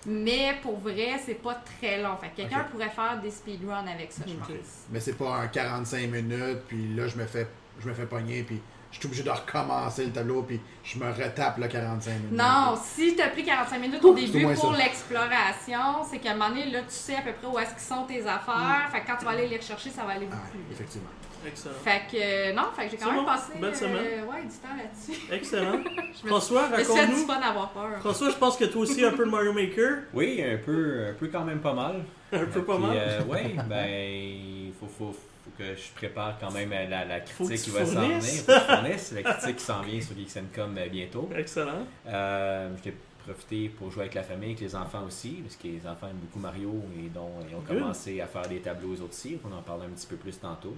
Mais 0.07 0.59
pour 0.63 0.79
vrai, 0.81 1.19
c'est 1.25 1.35
pas 1.35 1.55
très 1.55 2.03
long. 2.03 2.17
Fait 2.17 2.29
que 2.29 2.37
quelqu'un 2.37 2.65
pourrait 2.65 2.91
faire 2.91 3.21
des 3.23 3.31
speedruns 3.31 3.87
avec 3.87 4.13
ça, 4.13 4.23
je 4.27 4.35
pense. 4.35 4.49
Mais 4.91 5.01
c'est 5.01 5.15
pas 5.15 5.37
un 5.37 5.47
45 5.47 6.11
minutes, 6.11 6.61
puis 6.69 6.95
là, 6.95 7.09
je 7.09 7.17
me 7.17 7.25
fais, 7.25 7.49
je 7.81 7.89
me 7.89 7.95
fais 7.95 8.05
pogner, 8.05 8.43
puis 8.43 8.61
je 8.95 8.99
suis 9.01 9.07
obligé 9.09 9.23
de 9.25 9.31
recommencer 9.31 10.05
le 10.07 10.13
tableau, 10.13 10.43
puis 10.43 10.61
je 10.85 10.99
me 11.01 11.11
retape 11.11 11.59
le 11.59 11.67
45 11.67 12.11
minutes. 12.13 12.31
Non, 12.33 12.79
si 12.81 13.17
t'as 13.17 13.29
pris 13.29 13.43
45 13.45 13.79
minutes 13.81 14.05
au 14.05 14.13
Ouh, 14.13 14.15
début 14.15 14.55
pour 14.55 14.73
l'exploration, 14.73 16.05
c'est 16.09 16.19
qu'à 16.19 16.31
un 16.31 16.35
moment 16.35 16.51
donné, 16.51 16.71
là, 16.71 16.81
tu 16.83 16.87
sais 16.95 17.17
à 17.17 17.23
peu 17.23 17.33
près 17.33 17.47
où 17.49 17.59
est-ce 17.59 17.71
qu'ils 17.73 17.81
sont 17.97 18.05
tes 18.07 18.21
affaires. 18.23 18.89
Fait 18.93 19.01
que 19.01 19.07
quand 19.09 19.17
tu 19.19 19.25
vas 19.25 19.33
aller 19.33 19.49
les 19.49 19.57
rechercher, 19.57 19.91
ça 19.91 20.05
va 20.05 20.13
aller 20.13 20.29
Ah, 20.31 20.37
beaucoup 20.37 20.49
plus 20.51 20.59
vite. 20.61 20.73
effectivement. 20.73 21.09
Excellent. 21.47 21.75
Fait 21.85 22.03
que, 22.11 22.17
euh, 22.23 22.53
non, 22.55 22.63
fait 22.75 22.85
que 22.87 22.91
j'ai 22.93 22.97
quand 22.97 23.07
même 23.13 23.17
bon. 23.21 23.27
passé 23.27 23.53
Belle 23.61 23.71
euh, 23.71 23.75
semaine. 23.75 24.25
ouais, 24.31 24.43
du 24.43 24.57
temps 24.57 24.77
là-dessus. 24.79 25.21
Excellent. 25.33 25.79
Je 26.23 26.27
François, 26.29 26.69
raconte-nous. 26.69 27.27
fun 27.27 27.41
d'avoir 27.41 27.71
peur. 27.71 27.99
François, 28.01 28.31
je 28.31 28.37
pense 28.37 28.57
que 28.57 28.65
toi 28.65 28.81
aussi 28.83 29.05
un 29.05 29.11
peu 29.13 29.27
de 29.27 29.31
Mario 29.31 29.53
Maker. 29.53 29.99
Oui, 30.15 30.41
un 30.43 30.57
peu, 30.57 31.09
un 31.11 31.13
peu 31.15 31.27
quand 31.29 31.45
même 31.45 31.61
pas 31.61 31.75
mal. 31.75 32.05
Un 32.33 32.47
peu 32.47 32.63
pas 32.65 32.79
mal. 32.79 32.93
euh, 32.97 33.23
ouais, 33.25 33.55
ben, 33.69 33.87
il 33.91 34.73
faut, 34.81 34.87
faut, 34.87 35.13
faut 35.13 35.19
que 35.59 35.75
je 35.75 35.93
prépare 35.95 36.39
quand 36.39 36.51
même 36.51 36.71
la, 36.71 37.21
critique 37.21 37.63
qui 37.63 37.71
va 37.71 37.85
s'en 37.87 38.01
venir. 38.03 38.23
Faut 38.23 38.47
que 38.47 38.53
je 38.53 39.15
la 39.15 39.23
critique 39.35 39.57
qui 39.57 39.65
s'en 39.65 39.83
vient 39.83 40.01
sur 40.01 40.17
Geeks 40.17 40.53
Com 40.55 40.77
euh, 40.77 40.89
bientôt. 40.89 41.29
Excellent. 41.37 41.87
Euh, 42.07 42.71
J'ai 42.85 42.95
profité 43.25 43.69
pour 43.71 43.91
jouer 43.91 44.03
avec 44.03 44.15
la 44.15 44.23
famille, 44.23 44.51
avec 44.51 44.61
les 44.61 44.77
enfants 44.77 45.05
aussi, 45.07 45.41
parce 45.43 45.57
que 45.57 45.69
les 45.69 45.87
enfants 45.87 46.09
aiment 46.09 46.17
beaucoup 46.17 46.39
Mario 46.41 46.75
et 46.99 47.09
donc 47.09 47.31
ils 47.51 47.55
ont 47.55 47.61
Good. 47.61 47.79
commencé 47.79 48.21
à 48.21 48.27
faire 48.27 48.47
des 48.49 48.59
tableaux 48.61 48.91
eux 48.95 49.01
autres 49.01 49.15
aussi. 49.15 49.39
On 49.49 49.53
en 49.57 49.63
parle 49.63 49.83
un 49.83 49.89
petit 49.95 50.07
peu 50.07 50.17
plus 50.17 50.39
tantôt. 50.39 50.77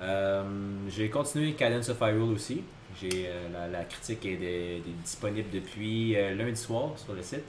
Euh, 0.00 0.44
J'ai 0.88 1.10
continué 1.10 1.52
Cadence 1.54 1.88
of 1.88 1.98
Hyrule 2.00 2.34
aussi. 2.34 2.62
J'ai 3.00 3.26
euh, 3.26 3.48
la, 3.52 3.66
la 3.68 3.84
critique 3.84 4.24
est, 4.26 4.36
de- 4.36 4.90
disponible 5.02 5.48
depuis 5.52 6.16
euh, 6.16 6.34
lundi 6.34 6.60
soir 6.60 6.90
sur 6.96 7.14
le 7.14 7.22
site. 7.22 7.44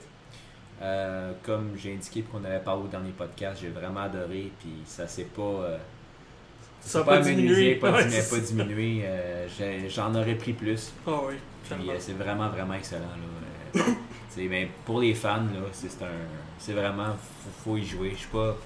Comme 1.44 1.70
j'ai 1.78 1.94
indiqué 1.94 2.22
qu'on 2.22 2.44
avait 2.44 2.58
parlé 2.58 2.82
au 2.84 2.88
dernier 2.88 3.12
podcast, 3.12 3.58
j'ai 3.62 3.68
vraiment 3.70 4.00
adoré. 4.00 4.50
Puis 4.60 4.70
ça 4.84 5.06
s'est 5.06 5.24
pas. 5.24 5.78
Ça 6.84 7.02
pas 7.02 7.20
diminué. 7.20 7.76
Pas, 7.76 7.92
Ouais, 7.92 8.04
pas 8.04 8.38
diminué. 8.38 9.02
Euh, 9.04 9.46
J'en 9.88 10.14
aurais 10.14 10.34
pris 10.34 10.52
plus. 10.52 10.92
Ah 11.06 11.12
oui, 11.26 11.34
euh, 11.72 11.96
c'est 11.98 12.12
vraiment, 12.12 12.48
vraiment 12.48 12.74
excellent. 12.74 13.02
Là. 13.74 13.82
Euh, 14.38 14.66
pour 14.84 15.00
les 15.00 15.14
fans, 15.14 15.36
là, 15.36 15.60
c'est 15.72 15.90
c'est 15.90 16.04
un, 16.04 16.08
c'est 16.58 16.72
vraiment, 16.72 17.16
faut, 17.42 17.70
faut 17.70 17.76
y 17.76 17.84
jouer. 17.84 18.12
Je 18.16 18.22
sais 18.22 18.28
pas. 18.32 18.56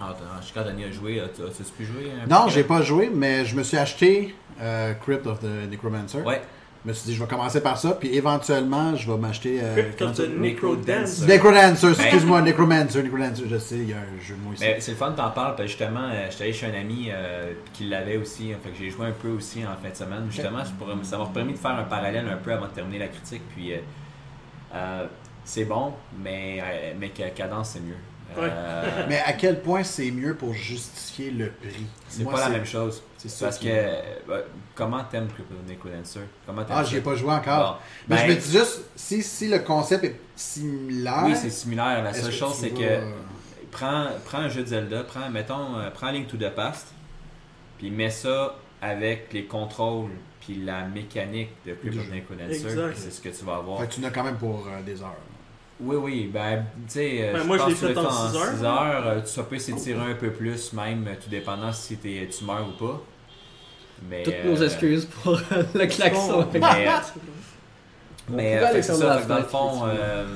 Ah, 0.00 0.10
attends, 0.10 0.24
je 0.40 0.46
sais 0.46 0.52
quand 0.54 0.64
Denis 0.64 0.84
a 0.84 0.92
joué, 0.92 1.20
as-tu 1.20 1.42
as-tu 1.42 1.64
pu 1.72 1.84
jouer 1.84 2.12
un 2.22 2.26
Non, 2.28 2.48
j'ai 2.48 2.62
pas 2.62 2.82
joué, 2.82 3.10
mais 3.12 3.44
je 3.44 3.56
me 3.56 3.64
suis 3.64 3.76
acheté 3.76 4.34
euh, 4.60 4.94
Crypt 4.94 5.26
of 5.26 5.40
the 5.40 5.68
Necromancer. 5.68 6.22
Ouais, 6.22 6.40
Je 6.84 6.88
me 6.88 6.94
suis 6.94 7.06
dit, 7.06 7.14
je 7.14 7.20
vais 7.20 7.28
commencer 7.28 7.60
par 7.60 7.76
ça, 7.76 7.90
puis 7.92 8.14
éventuellement, 8.14 8.94
je 8.94 9.10
vais 9.10 9.18
m'acheter. 9.18 9.58
Euh, 9.62 9.90
Necrodancer. 10.38 11.26
Necrodancer, 11.26 11.88
excuse-moi, 11.90 12.40
Necromancer, 12.42 13.02
Necrodancer, 13.02 13.44
je 13.50 13.58
sais, 13.58 13.76
il 13.76 13.90
y 13.90 13.92
a 13.92 13.96
un 13.96 14.20
jeu 14.22 14.34
de 14.36 14.40
mots 14.40 14.52
ici. 14.54 14.64
mais 14.64 14.80
c'est 14.80 14.92
le 14.92 14.96
fun 14.96 15.10
que 15.10 15.16
t'en 15.16 15.30
parles, 15.30 15.56
parce 15.56 15.62
que 15.62 15.66
justement, 15.66 16.08
euh, 16.08 16.28
j'étais 16.30 16.44
allé 16.44 16.52
chez 16.52 16.66
un 16.66 16.80
ami 16.80 17.08
euh, 17.10 17.52
qui 17.72 17.84
l'avait 17.88 18.16
aussi, 18.16 18.52
hein, 18.52 18.58
fait 18.62 18.70
que 18.70 18.76
j'ai 18.78 18.90
joué 18.90 19.06
un 19.06 19.12
peu 19.12 19.28
aussi 19.28 19.64
en 19.64 19.76
fin 19.82 19.90
de 19.90 19.96
semaine. 19.96 20.26
Justement, 20.30 20.62
ça 21.02 21.18
m'a 21.18 21.26
permis 21.26 21.52
de 21.54 21.58
faire 21.58 21.72
un 21.72 21.84
parallèle 21.84 22.28
un 22.28 22.36
peu 22.36 22.52
avant 22.52 22.66
de 22.66 22.72
terminer 22.72 22.98
la 22.98 23.08
critique, 23.08 23.42
puis 23.54 23.72
euh, 23.72 23.78
euh, 24.74 25.06
c'est 25.44 25.64
bon, 25.64 25.94
mais, 26.22 26.60
euh, 26.60 26.92
mais 26.98 27.08
que 27.08 27.28
cadence 27.30 27.70
c'est 27.70 27.80
mieux. 27.80 27.96
Euh, 28.36 29.04
Mais 29.08 29.20
à 29.24 29.32
quel 29.32 29.62
point 29.62 29.82
c'est 29.82 30.10
mieux 30.10 30.34
pour 30.34 30.52
justifier 30.52 31.30
le 31.30 31.50
prix? 31.50 31.86
C'est 32.08 32.24
pas 32.24 32.40
la 32.40 32.50
même 32.50 32.66
chose. 32.66 33.02
C'est 33.18 33.28
ça. 33.28 33.46
Parce 33.46 33.58
que, 33.58 33.66
euh, 33.68 34.42
comment 34.74 35.02
t'aimes 35.04 35.28
Crypto 35.28 35.54
Necrodancer? 35.66 36.20
Comment 36.46 36.62
Ah, 36.70 36.84
j'y 36.84 36.96
ai 36.96 37.00
pas 37.00 37.16
joué 37.16 37.32
encore. 37.32 37.74
Bon. 37.74 37.78
Mais 38.08 38.16
Ben, 38.16 38.22
je 38.22 38.34
me 38.34 38.40
dis 38.40 38.52
juste, 38.52 38.80
si, 38.94 39.22
si 39.22 39.48
le 39.48 39.58
concept 39.58 40.04
est 40.04 40.20
similaire. 40.36 41.24
Oui, 41.26 41.34
c'est 41.34 41.50
similaire. 41.50 42.02
La 42.02 42.14
seule 42.14 42.32
chose, 42.32 42.54
c'est 42.54 42.70
vas, 42.70 42.78
que 42.78 43.12
prends, 43.70 44.06
prends 44.24 44.38
un 44.38 44.48
jeu 44.48 44.62
de 44.62 44.68
Zelda, 44.68 45.02
prends, 45.02 45.28
mettons, 45.30 45.76
euh, 45.78 45.90
prends 45.90 46.10
Link 46.10 46.28
to 46.28 46.36
the 46.36 46.50
Past, 46.50 46.88
puis 47.78 47.90
mets 47.90 48.10
ça 48.10 48.56
avec 48.80 49.32
les 49.32 49.44
contrôles 49.46 50.10
puis 50.40 50.62
la 50.64 50.84
mécanique 50.84 51.50
de 51.66 51.74
Crypt 51.74 51.98
of. 51.98 52.10
Necrodancer, 52.10 52.94
c'est 52.94 53.10
ce 53.10 53.20
que 53.20 53.28
tu 53.28 53.44
vas 53.44 53.56
avoir. 53.56 53.80
Fait 53.80 53.88
que 53.88 53.94
tu 53.94 54.00
n'as 54.00 54.10
quand 54.10 54.24
même 54.24 54.38
pour 54.38 54.66
euh, 54.66 54.82
des 54.82 55.02
heures. 55.02 55.16
Oui, 55.80 55.96
oui, 55.96 56.30
ben, 56.32 56.64
tu 56.88 56.94
sais, 56.94 57.18
euh, 57.22 57.32
Ben, 57.34 57.38
je 57.40 57.44
moi, 57.46 57.58
je 57.58 57.66
l'ai 57.68 57.74
fait 57.74 57.98
en 57.98 58.10
six 58.10 58.36
heures. 58.36 58.44
six 58.56 58.64
heures, 58.64 59.06
euh, 59.06 59.24
ça 59.24 59.42
peut 59.44 59.58
s'étirer 59.58 60.10
un 60.10 60.14
peu 60.14 60.30
plus, 60.32 60.72
même, 60.72 61.06
euh, 61.06 61.14
tout 61.22 61.30
dépendant 61.30 61.72
si 61.72 61.96
t'es- 61.98 62.28
tu 62.36 62.44
meurs 62.44 62.66
ou 62.68 62.72
pas. 62.84 63.00
Mais, 64.08 64.22
Toutes 64.24 64.34
euh, 64.34 64.50
nos 64.50 64.62
excuses 64.62 65.06
pour 65.06 65.34
euh, 65.34 65.62
le 65.74 65.86
klaxon. 65.86 66.42
Bon. 66.42 66.48
Mais, 66.60 66.88
Mais 68.30 68.58
euh, 68.58 68.68
c'est 68.72 68.82
ça, 68.82 69.20
dans 69.24 69.36
le 69.38 69.42
fond, 69.44 69.82
euh, 69.86 70.26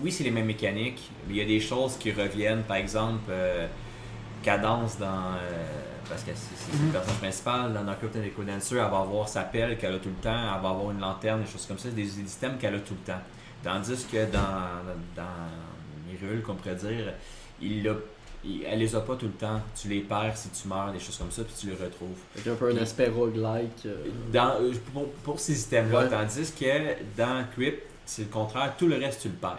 oui, 0.00 0.10
c'est 0.10 0.24
les 0.24 0.30
mêmes 0.30 0.46
mécaniques, 0.46 1.10
mais 1.28 1.34
il 1.34 1.38
y 1.38 1.42
a 1.42 1.44
des 1.44 1.60
choses 1.60 1.96
qui 1.96 2.10
reviennent, 2.10 2.62
par 2.64 2.76
exemple, 2.78 3.30
euh, 3.30 3.66
cadence 4.42 4.98
dans. 4.98 5.06
euh, 5.06 5.62
parce 6.08 6.22
que 6.24 6.30
c'est 6.34 6.56
c'est 6.56 6.76
Mhm. 6.76 6.86
le 6.86 6.92
personnage 6.92 7.18
principal, 7.20 7.72
dans 7.72 7.82
Knock 7.84 7.98
and 8.04 8.42
Dancer, 8.44 8.72
elle 8.72 8.90
va 8.90 8.98
avoir 8.98 9.28
sa 9.28 9.42
pelle 9.42 9.78
qu'elle 9.78 9.94
a 9.94 9.98
tout 9.98 10.08
le 10.08 10.14
temps, 10.22 10.30
elle 10.56 10.62
va 10.62 10.70
avoir 10.70 10.90
une 10.90 10.98
lanterne, 11.00 11.42
des 11.42 11.50
choses 11.50 11.64
comme 11.66 11.78
ça, 11.78 11.88
des, 11.90 12.02
des 12.02 12.20
items 12.20 12.58
qu'elle 12.60 12.74
a 12.74 12.80
tout 12.80 12.94
le 12.94 13.12
temps. 13.12 13.20
Tandis 13.62 14.06
que 14.10 14.24
dans, 14.30 14.82
dans 15.14 16.12
Hyrule, 16.12 16.42
qu'on 16.42 16.54
pourrait 16.54 16.74
dire, 16.74 17.12
il 17.60 17.82
l'a- 17.84 17.94
il- 18.44 18.64
elle 18.64 18.80
les 18.80 18.94
a 18.96 19.00
pas 19.00 19.14
tout 19.16 19.26
le 19.26 19.32
temps. 19.32 19.60
Tu 19.80 19.88
les 19.88 20.00
perds 20.00 20.36
si 20.36 20.48
tu 20.50 20.66
meurs, 20.68 20.90
des 20.92 20.98
choses 20.98 21.16
comme 21.16 21.30
ça, 21.30 21.42
puis 21.44 21.54
tu 21.58 21.66
les 21.68 21.74
retrouves 21.74 22.18
Avec 22.34 22.46
un 22.48 22.54
peu 22.56 22.70
un 22.70 22.76
aspect 22.82 23.08
roguelike. 23.08 23.86
euh. 23.86 24.06
dans, 24.32 24.56
euh, 24.60 24.72
pour, 24.92 25.08
pour 25.24 25.38
ces 25.40 25.60
items-là, 25.62 26.00
Ouais. 26.00 26.08
tandis 26.08 26.52
que 26.52 26.94
dans 27.16 27.44
Crypt, 27.54 27.82
c'est 28.04 28.22
le 28.22 28.28
contraire, 28.28 28.74
tout 28.76 28.88
le 28.88 28.96
reste 28.96 29.22
tu 29.22 29.28
le 29.28 29.34
perds. 29.34 29.58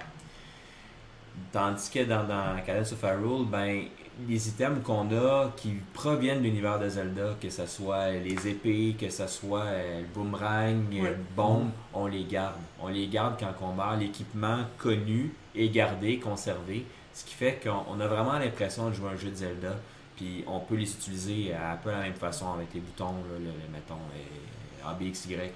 Tandis 1.51 1.89
que 1.89 2.03
dans, 2.03 2.23
dans 2.25 2.61
Cadence 2.65 2.91
of 2.91 3.01
Hyrule, 3.03 3.45
ben, 3.47 3.85
les 4.27 4.47
items 4.49 4.83
qu'on 4.83 5.09
a 5.15 5.51
qui 5.57 5.73
proviennent 5.93 6.39
de 6.39 6.43
l'univers 6.43 6.79
de 6.79 6.87
Zelda, 6.87 7.35
que 7.41 7.49
ce 7.49 7.65
soit 7.65 8.11
les 8.11 8.47
épées, 8.47 8.95
que 8.99 9.09
ce 9.09 9.25
soit 9.27 9.61
euh, 9.63 10.01
le 10.01 10.05
boomerang, 10.13 10.83
euh, 10.93 11.09
le 11.09 11.17
bombe, 11.35 11.69
on 11.93 12.07
les 12.07 12.23
garde. 12.25 12.55
On 12.81 12.87
les 12.89 13.07
garde 13.07 13.35
quand 13.39 13.53
on 13.65 13.73
meurt. 13.73 13.99
L'équipement 13.99 14.59
connu 14.77 15.33
est 15.55 15.69
gardé, 15.69 16.19
conservé, 16.19 16.85
ce 17.13 17.23
qui 17.25 17.33
fait 17.33 17.59
qu'on 17.63 17.83
on 17.89 17.99
a 17.99 18.07
vraiment 18.07 18.37
l'impression 18.39 18.89
de 18.89 18.93
jouer 18.93 19.09
un 19.13 19.17
jeu 19.17 19.29
de 19.29 19.35
Zelda. 19.35 19.75
Puis 20.15 20.43
on 20.47 20.59
peut 20.59 20.75
les 20.75 20.91
utiliser 20.91 21.53
à 21.53 21.75
peu 21.83 21.89
la 21.89 22.01
même 22.01 22.13
façon 22.13 22.53
avec 22.53 22.67
les 22.73 22.79
boutons, 22.81 23.05
là, 23.13 23.37
le, 23.39 23.45
le- 23.45 23.71
mettons, 23.73 23.95
euh, 23.95 24.87
A, 24.89 24.93
B, 24.93 25.03
X, 25.03 25.25
Y. 25.25 25.51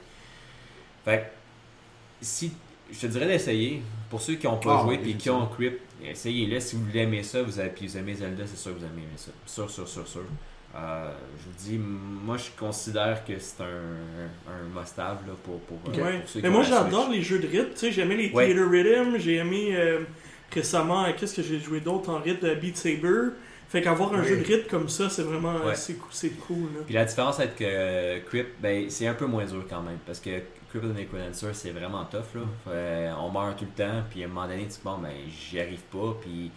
Fait 1.05 1.17
que, 1.19 1.23
si, 2.21 2.51
je 2.91 2.99
te 3.01 3.07
dirais 3.07 3.27
d'essayer. 3.27 3.83
Pour 4.09 4.21
ceux 4.21 4.35
qui 4.35 4.47
n'ont 4.47 4.57
pas 4.57 4.79
Ah, 4.79 4.83
joué 4.83 4.99
oui, 5.03 5.11
et 5.11 5.13
qui 5.15 5.29
ont 5.29 5.45
Crypt, 5.47 5.79
essayez-le. 6.03 6.59
Si 6.59 6.75
vous 6.75 6.97
aimez 6.97 7.23
ça, 7.23 7.41
vous 7.43 7.59
avez, 7.59 7.69
puis 7.69 7.87
vous 7.87 7.97
aimez 7.97 8.15
Zelda, 8.15 8.43
c'est 8.45 8.57
sûr 8.57 8.73
que 8.73 8.79
vous 8.79 8.85
aimez 8.85 9.03
ça. 9.15 9.31
Sûr, 9.45 9.69
sûr, 9.69 9.87
sûr, 9.87 10.07
sûr. 10.07 10.21
Euh, 10.75 11.11
je 11.39 11.43
vous 11.45 11.69
dis, 11.71 11.77
moi 11.79 12.35
je 12.37 12.49
considère 12.59 13.23
que 13.25 13.33
c'est 13.39 13.61
un, 13.61 14.51
un 14.51 14.79
must-have 14.79 15.25
là, 15.25 15.33
pour, 15.43 15.59
pour, 15.61 15.79
euh, 15.87 16.19
ceux 16.25 16.39
qui 16.39 16.45
Mais 16.45 16.51
moi, 16.51 16.61
j'adore 16.63 17.09
les 17.09 17.21
jeux 17.21 17.39
de 17.39 17.47
rythme. 17.47 17.71
Tu 17.71 17.77
sais, 17.77 17.91
j'ai 17.91 18.01
aimé 18.01 18.15
les 18.17 18.31
Ouais. 18.31 18.47
Theater 18.47 18.69
Rhythm. 18.69 19.17
J'ai 19.17 19.35
aimé 19.35 19.69
euh, 19.75 20.01
récemment, 20.53 21.05
euh, 21.05 21.11
qu'est-ce 21.17 21.35
que 21.37 21.41
j'ai 21.41 21.59
joué 21.59 21.79
d'autre 21.79 22.09
en 22.09 22.19
rythme 22.19 22.47
de 22.49 22.53
Beat 22.55 22.77
Saber. 22.77 23.29
Fait 23.69 23.81
qu'avoir 23.81 24.13
un 24.13 24.21
Oui. 24.21 24.27
jeu 24.27 24.37
de 24.37 24.43
rythme 24.45 24.69
comme 24.69 24.87
ça, 24.89 25.09
c'est 25.09 25.23
vraiment 25.23 25.55
Ouais. 25.65 25.73
c'est 25.75 26.29
cool. 26.37 26.57
Là. 26.75 26.81
Puis 26.85 26.93
la 26.93 27.05
différence 27.05 27.39
avec 27.39 27.55
que 27.55 27.63
euh, 27.65 28.19
Crypt, 28.27 28.49
ben, 28.61 28.89
c'est 28.89 29.07
un 29.07 29.13
peu 29.13 29.25
moins 29.25 29.45
dur 29.45 29.65
quand 29.69 29.81
même. 29.81 29.97
Parce 30.05 30.19
que 30.19 30.29
Of 30.75 30.81
the 30.83 30.95
Necrodancer, 30.97 31.53
c'est 31.53 31.71
vraiment 31.71 32.05
tough. 32.05 32.35
Là. 32.35 32.41
Euh, 32.69 33.11
on 33.21 33.29
meurt 33.31 33.57
tout 33.57 33.65
le 33.65 33.83
temps. 33.83 34.03
Puis 34.09 34.21
à 34.23 34.25
un 34.25 34.29
moment 34.29 34.47
donné, 34.47 34.63
tu 34.63 34.67
dis, 34.69 34.79
bon, 34.83 34.97
ben, 35.01 35.09
j'y 35.27 35.59
arrive 35.59 35.81
pas. 35.91 36.15
Puis 36.21 36.51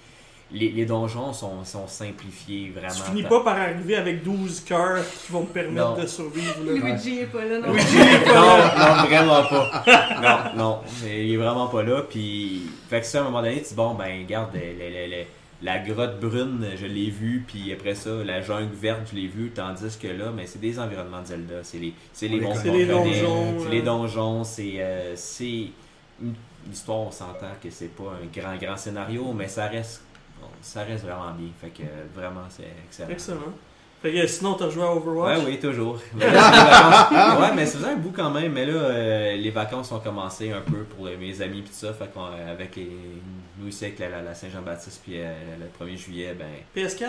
les, 0.53 0.71
les 0.71 0.85
donjons 0.85 1.33
sont, 1.33 1.65
sont 1.65 1.87
simplifiés 1.87 2.73
vraiment. 2.75 2.93
Tu 2.93 3.03
finis 3.03 3.23
pas 3.23 3.41
par 3.45 3.57
arriver 3.57 3.95
avec 3.97 4.23
12 4.25 4.61
cœurs 4.65 4.99
qui 5.25 5.31
vont 5.33 5.45
te 5.45 5.53
permettre 5.53 5.91
Non. 5.97 6.03
de 6.03 6.07
survivre. 6.07 6.57
Là. 6.67 6.73
Luigi 6.73 7.21
est 7.21 7.27
pas 7.27 7.45
là, 7.45 7.59
non? 7.61 7.73
Luigi 7.73 7.97
est 7.99 8.25
pas 8.25 8.33
là. 8.35 8.75
non, 8.77 8.97
non, 8.97 9.05
vraiment 9.09 9.43
pas. 9.45 9.85
Non, 10.57 10.63
non, 10.63 10.79
mais 11.05 11.25
il 11.27 11.35
est 11.35 11.37
vraiment 11.37 11.69
pas 11.69 11.83
là. 11.85 12.03
Puis, 12.03 12.63
fait 12.89 13.01
que 13.01 13.07
ça, 13.07 13.19
à 13.19 13.21
un 13.23 13.25
moment 13.25 13.41
donné, 13.43 13.63
tu 13.63 13.69
dis, 13.69 13.75
bon, 13.75 13.95
ben, 13.95 14.27
les- 14.29 14.75
les- 14.75 15.07
les- 15.07 15.27
la 15.63 15.79
grotte 15.79 16.21
brune, 16.21 16.67
je 16.77 16.87
l'ai 16.87 17.11
vue, 17.11 17.45
puis 17.47 17.73
après 17.73 17.95
ça, 17.95 18.11
la 18.25 18.41
jungle 18.41 18.75
verte, 18.75 19.09
je 19.11 19.17
l'ai 19.17 19.27
vue, 19.29 19.51
tandis 19.51 19.99
que 19.99 20.09
là, 20.09 20.31
mais 20.35 20.47
c'est 20.47 20.59
des 20.59 20.79
environnements 20.79 21.21
de 21.23 21.27
Zelda. 21.27 21.63
C'est 21.63 21.79
les, 21.79 21.95
c'est 22.13 22.29
les 22.29 22.41
C'est 22.55 22.71
les 22.71 22.87
donjons, 22.87 23.59
C'est 23.63 23.69
les 23.69 23.83
donjons, 23.83 24.45
c'est. 24.45 24.75
euh, 24.81 25.13
c'est 25.17 25.69
une 26.23 26.35
histoire, 26.73 26.99
on 27.01 27.11
s'entend 27.11 27.53
que 27.63 27.71
c'est 27.71 27.95
pas 27.95 28.13
un 28.23 28.27
grand, 28.41 28.57
grand 28.57 28.77
scénario, 28.77 29.33
mais 29.33 29.49
ça 29.49 29.67
reste. 29.69 30.03
bon, 30.41 30.49
Ça 30.63 30.83
reste 30.85 31.05
vraiment 31.05 31.33
bien. 31.33 31.49
Fait 31.61 31.71
que 31.71 31.83
euh, 31.83 32.05
vraiment, 32.15 32.45
c'est 32.49 32.65
excellent. 32.87 33.11
Excellent. 33.11 33.55
Fait 34.03 34.13
que 34.15 34.27
sinon, 34.27 34.55
t'as 34.55 34.71
joué 34.71 34.83
à 34.83 34.93
Overwatch? 34.95 35.39
Ouais, 35.39 35.45
oui, 35.47 35.59
toujours. 35.61 35.99
Mais 36.15 36.31
là, 36.31 36.41
c'est 36.43 37.15
les 37.15 37.21
vacances. 37.21 37.41
ouais, 37.41 37.55
mais 37.55 37.67
ça 37.67 37.79
faisait 37.79 37.91
un 37.91 37.97
bout 37.97 38.13
quand 38.13 38.31
même. 38.31 38.53
Mais 38.53 38.65
là, 38.65 38.73
euh, 38.73 39.37
les 39.37 39.51
vacances 39.51 39.93
ont 39.93 40.01
commencé 40.01 40.51
un 40.53 40.63
peu 40.63 40.85
pour 40.85 41.05
mes 41.05 41.43
amis 41.43 41.61
puis 41.61 41.71
tout 41.71 41.77
ça. 41.77 41.93
Fait 41.93 42.11
qu'on, 42.11 42.25
euh, 42.25 42.51
avec 42.53 42.77
les, 42.77 42.91
nous 43.59 43.69
ici 43.69 43.85
avec 43.85 43.99
la, 43.99 44.09
la- 44.09 44.23
la 44.23 44.35
Saint-Jean-Baptiste 44.35 45.03
puis 45.05 45.21
euh, 45.21 45.33
le 45.59 45.87
1er 45.87 45.97
juillet, 45.99 46.35
ben, 46.39 46.47
PS4 46.75 47.03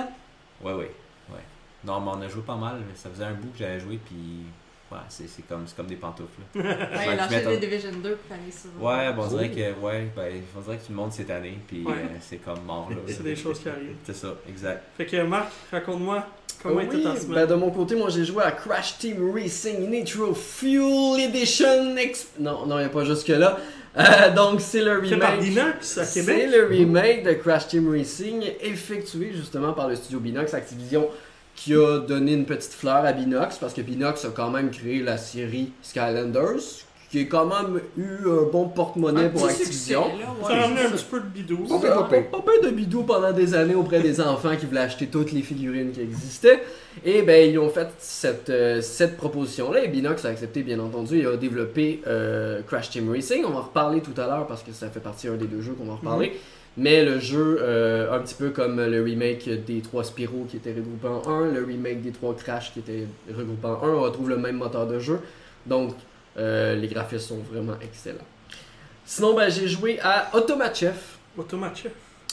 ouais, 0.64 0.74
ouais, 0.74 0.92
ouais. 1.30 1.40
Non, 1.86 2.02
mais 2.02 2.12
on 2.14 2.22
a 2.22 2.28
joué 2.28 2.42
pas 2.42 2.56
mal. 2.58 2.82
Ça 2.96 3.10
faisait 3.10 3.24
un 3.24 3.34
bout 3.36 3.52
que 3.54 3.60
j'avais 3.60 3.80
joué 3.80 3.98
puis, 4.06 4.44
ouais, 4.92 4.98
c'est, 5.08 5.30
c'est 5.30 5.44
comme, 5.48 5.64
c'est 5.66 5.78
comme 5.78 5.88
des 5.88 5.96
pantoufles. 5.96 6.42
là. 6.56 6.62
Ouais, 6.64 7.06
il 7.06 7.10
a 7.12 7.16
lâché 7.16 7.46
les 7.46 7.58
Division 7.58 7.92
2 8.04 8.16
pour 8.18 8.36
aller 8.36 8.52
sur. 8.52 8.70
Ouais, 8.84 9.14
bon, 9.14 9.24
on 9.24 9.28
dirait 9.28 9.50
que, 9.50 9.80
ouais, 9.80 10.12
ben, 10.14 10.44
on 10.58 10.60
dirait 10.60 10.76
que 10.78 10.82
tout 10.88 10.92
le 10.92 10.98
monde 10.98 11.14
cette 11.14 11.30
année 11.30 11.58
puis 11.68 11.86
Ouais. 11.86 11.94
euh, 11.94 12.18
c'est 12.20 12.38
comme 12.44 12.62
mort 12.66 12.90
là. 12.90 12.98
C'est 13.08 13.24
des 13.24 13.36
choses 13.38 13.60
qui 13.62 13.70
arrivent. 13.70 13.96
C'est 14.04 14.16
ça, 14.16 14.34
exact. 14.50 14.84
Fait 14.98 15.06
que 15.06 15.22
Marc, 15.24 15.48
raconte-moi 15.72 16.26
comment 16.62 16.76
oui, 16.76 16.86
était 16.86 17.02
ta 17.02 17.16
semaine? 17.16 17.36
ben 17.36 17.46
de 17.48 17.54
mon 17.56 17.70
côté, 17.72 17.96
moi 17.96 18.10
j'ai 18.10 18.26
joué 18.26 18.44
à 18.44 18.52
Crash 18.52 18.98
Team 18.98 19.32
Racing 19.34 19.90
Nitro 19.90 20.34
Fuel 20.34 21.20
Edition. 21.22 21.96
Exp- 21.96 22.26
Non, 22.40 22.66
non, 22.66 22.78
il 22.78 22.82
n'y 22.82 22.86
a 22.86 22.90
pas 22.90 23.06
jusque 23.06 23.28
là. 23.30 23.58
Euh, 23.98 24.34
donc 24.34 24.62
c'est 24.62 24.82
le 24.82 25.00
remake. 25.00 25.76
C'est 25.82 26.48
le 26.48 26.66
remake 26.68 27.24
de 27.24 27.34
Crash 27.34 27.68
Team 27.68 27.92
Racing 27.92 28.44
effectué 28.62 29.32
justement 29.36 29.74
par 29.74 29.90
le 29.90 29.96
studio 29.96 30.20
Binox 30.20 30.54
Activision 30.54 31.10
qui 31.56 31.74
a 31.76 32.00
donné 32.00 32.34
une 32.34 32.46
petite 32.46 32.72
fleur 32.74 33.04
à 33.06 33.12
Binox 33.12 33.58
parce 33.58 33.74
que 33.74 33.82
Binox 33.82 34.24
a 34.26 34.30
quand 34.30 34.50
même 34.50 34.72
créé 34.72 35.02
la 35.02 35.18
série 35.18 35.72
Skylanders 35.82 36.86
qui 37.12 37.20
a 37.20 37.24
quand 37.26 37.46
même 37.46 37.82
eu 37.98 38.26
un 38.26 38.50
bon 38.50 38.70
porte-monnaie 38.70 39.30
pour 39.30 39.46
Activision. 39.46 40.06
Ça 40.48 40.54
a 40.54 40.62
ramené 40.62 40.82
un 40.82 40.92
petit 40.92 41.04
peu 41.04 41.20
de 41.20 41.26
bidou. 41.26 41.68
Pas 41.68 42.42
peu 42.42 42.66
de 42.66 42.74
bidou 42.74 43.04
pendant 43.04 43.34
des 43.34 43.54
années 43.54 43.76
auprès 43.76 44.00
des 44.00 44.22
enfants 44.22 44.56
qui 44.58 44.66
voulaient 44.66 44.80
acheter 44.80 45.08
toutes 45.08 45.34
les 45.34 45.42
figurines 45.42 45.92
qui 45.92 46.00
existaient. 46.00 46.64
Et 47.04 47.22
ben 47.22 47.52
ils 47.52 47.60
ont 47.60 47.70
fait 47.70 47.90
cette, 48.00 48.50
euh, 48.50 48.82
cette 48.82 49.18
proposition-là 49.18 49.84
et 49.84 49.88
Binox 49.90 50.24
a 50.24 50.30
accepté 50.30 50.64
bien 50.64 50.80
entendu 50.80 51.20
et 51.20 51.26
a 51.26 51.36
développé 51.36 52.02
euh, 52.08 52.62
Crash 52.66 52.90
Team 52.90 53.12
Racing. 53.12 53.44
On 53.46 53.52
va 53.52 53.60
en 53.60 53.64
reparler 53.64 54.00
tout 54.00 54.20
à 54.20 54.28
l'heure 54.28 54.48
parce 54.48 54.64
que 54.64 54.72
ça 54.72 54.90
fait 54.90 55.00
partie 55.02 55.28
d'un 55.28 55.36
des 55.36 55.48
deux 55.48 55.62
jeux 55.62 55.74
qu'on 55.74 55.86
va 55.86 55.94
en 55.94 55.98
reparler. 55.98 56.40
Mais 56.78 57.04
le 57.04 57.20
jeu, 57.20 57.58
euh, 57.60 58.14
un 58.14 58.20
petit 58.20 58.36
peu 58.36 58.52
comme 58.52 58.80
le 58.80 59.04
remake 59.04 59.50
des 59.66 59.82
trois 59.82 60.06
Spyro 60.06 60.46
qui 60.50 60.56
était 60.56 60.74
regroupé 60.74 61.08
en 61.10 61.30
un, 61.30 61.52
le 61.52 61.66
remake 61.66 62.02
des 62.02 62.12
trois 62.12 62.34
Crash 62.36 62.72
qui 62.72 62.80
était 62.80 63.06
regroupé 63.30 63.68
en 63.68 63.84
un, 63.84 63.94
on 63.96 64.02
retrouve 64.02 64.30
le 64.30 64.38
même 64.38 64.56
moteur 64.56 64.88
de 64.88 64.98
jeu. 64.98 65.20
Donc 65.66 65.94
euh, 66.38 66.76
les 66.76 66.88
graphismes 66.88 67.36
sont 67.36 67.42
vraiment 67.52 67.76
excellents. 67.82 68.28
Sinon, 69.06 69.36
ben, 69.36 69.50
j'ai 69.50 69.68
joué 69.68 70.00
à 70.02 70.30
Automatchef. 70.36 71.18
Automatchef. 71.38 71.92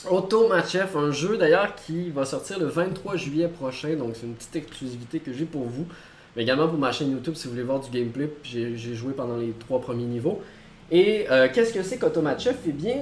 Automatchef, 0.09 0.95
un 0.95 1.11
jeu 1.11 1.37
d'ailleurs 1.37 1.75
qui 1.75 2.09
va 2.09 2.23
sortir 2.25 2.59
le 2.59 2.67
23 2.67 3.17
juillet 3.17 3.49
prochain, 3.49 3.95
donc 3.95 4.15
c'est 4.15 4.25
une 4.25 4.35
petite 4.35 4.55
exclusivité 4.55 5.19
que 5.19 5.33
j'ai 5.33 5.45
pour 5.45 5.63
vous. 5.63 5.85
Mais 6.35 6.43
également 6.43 6.67
pour 6.67 6.77
ma 6.77 6.91
chaîne 6.91 7.11
YouTube 7.11 7.33
si 7.35 7.45
vous 7.45 7.53
voulez 7.53 7.63
voir 7.63 7.79
du 7.79 7.89
gameplay, 7.89 8.31
j'ai 8.43 8.95
joué 8.95 9.13
pendant 9.13 9.37
les 9.37 9.51
trois 9.59 9.81
premiers 9.81 10.05
niveaux. 10.05 10.41
Et 10.91 11.27
euh, 11.29 11.47
qu'est-ce 11.53 11.73
que 11.73 11.83
c'est 11.83 11.97
qu'Automatchef 11.97 12.57
Eh 12.67 12.71
bien, 12.71 12.95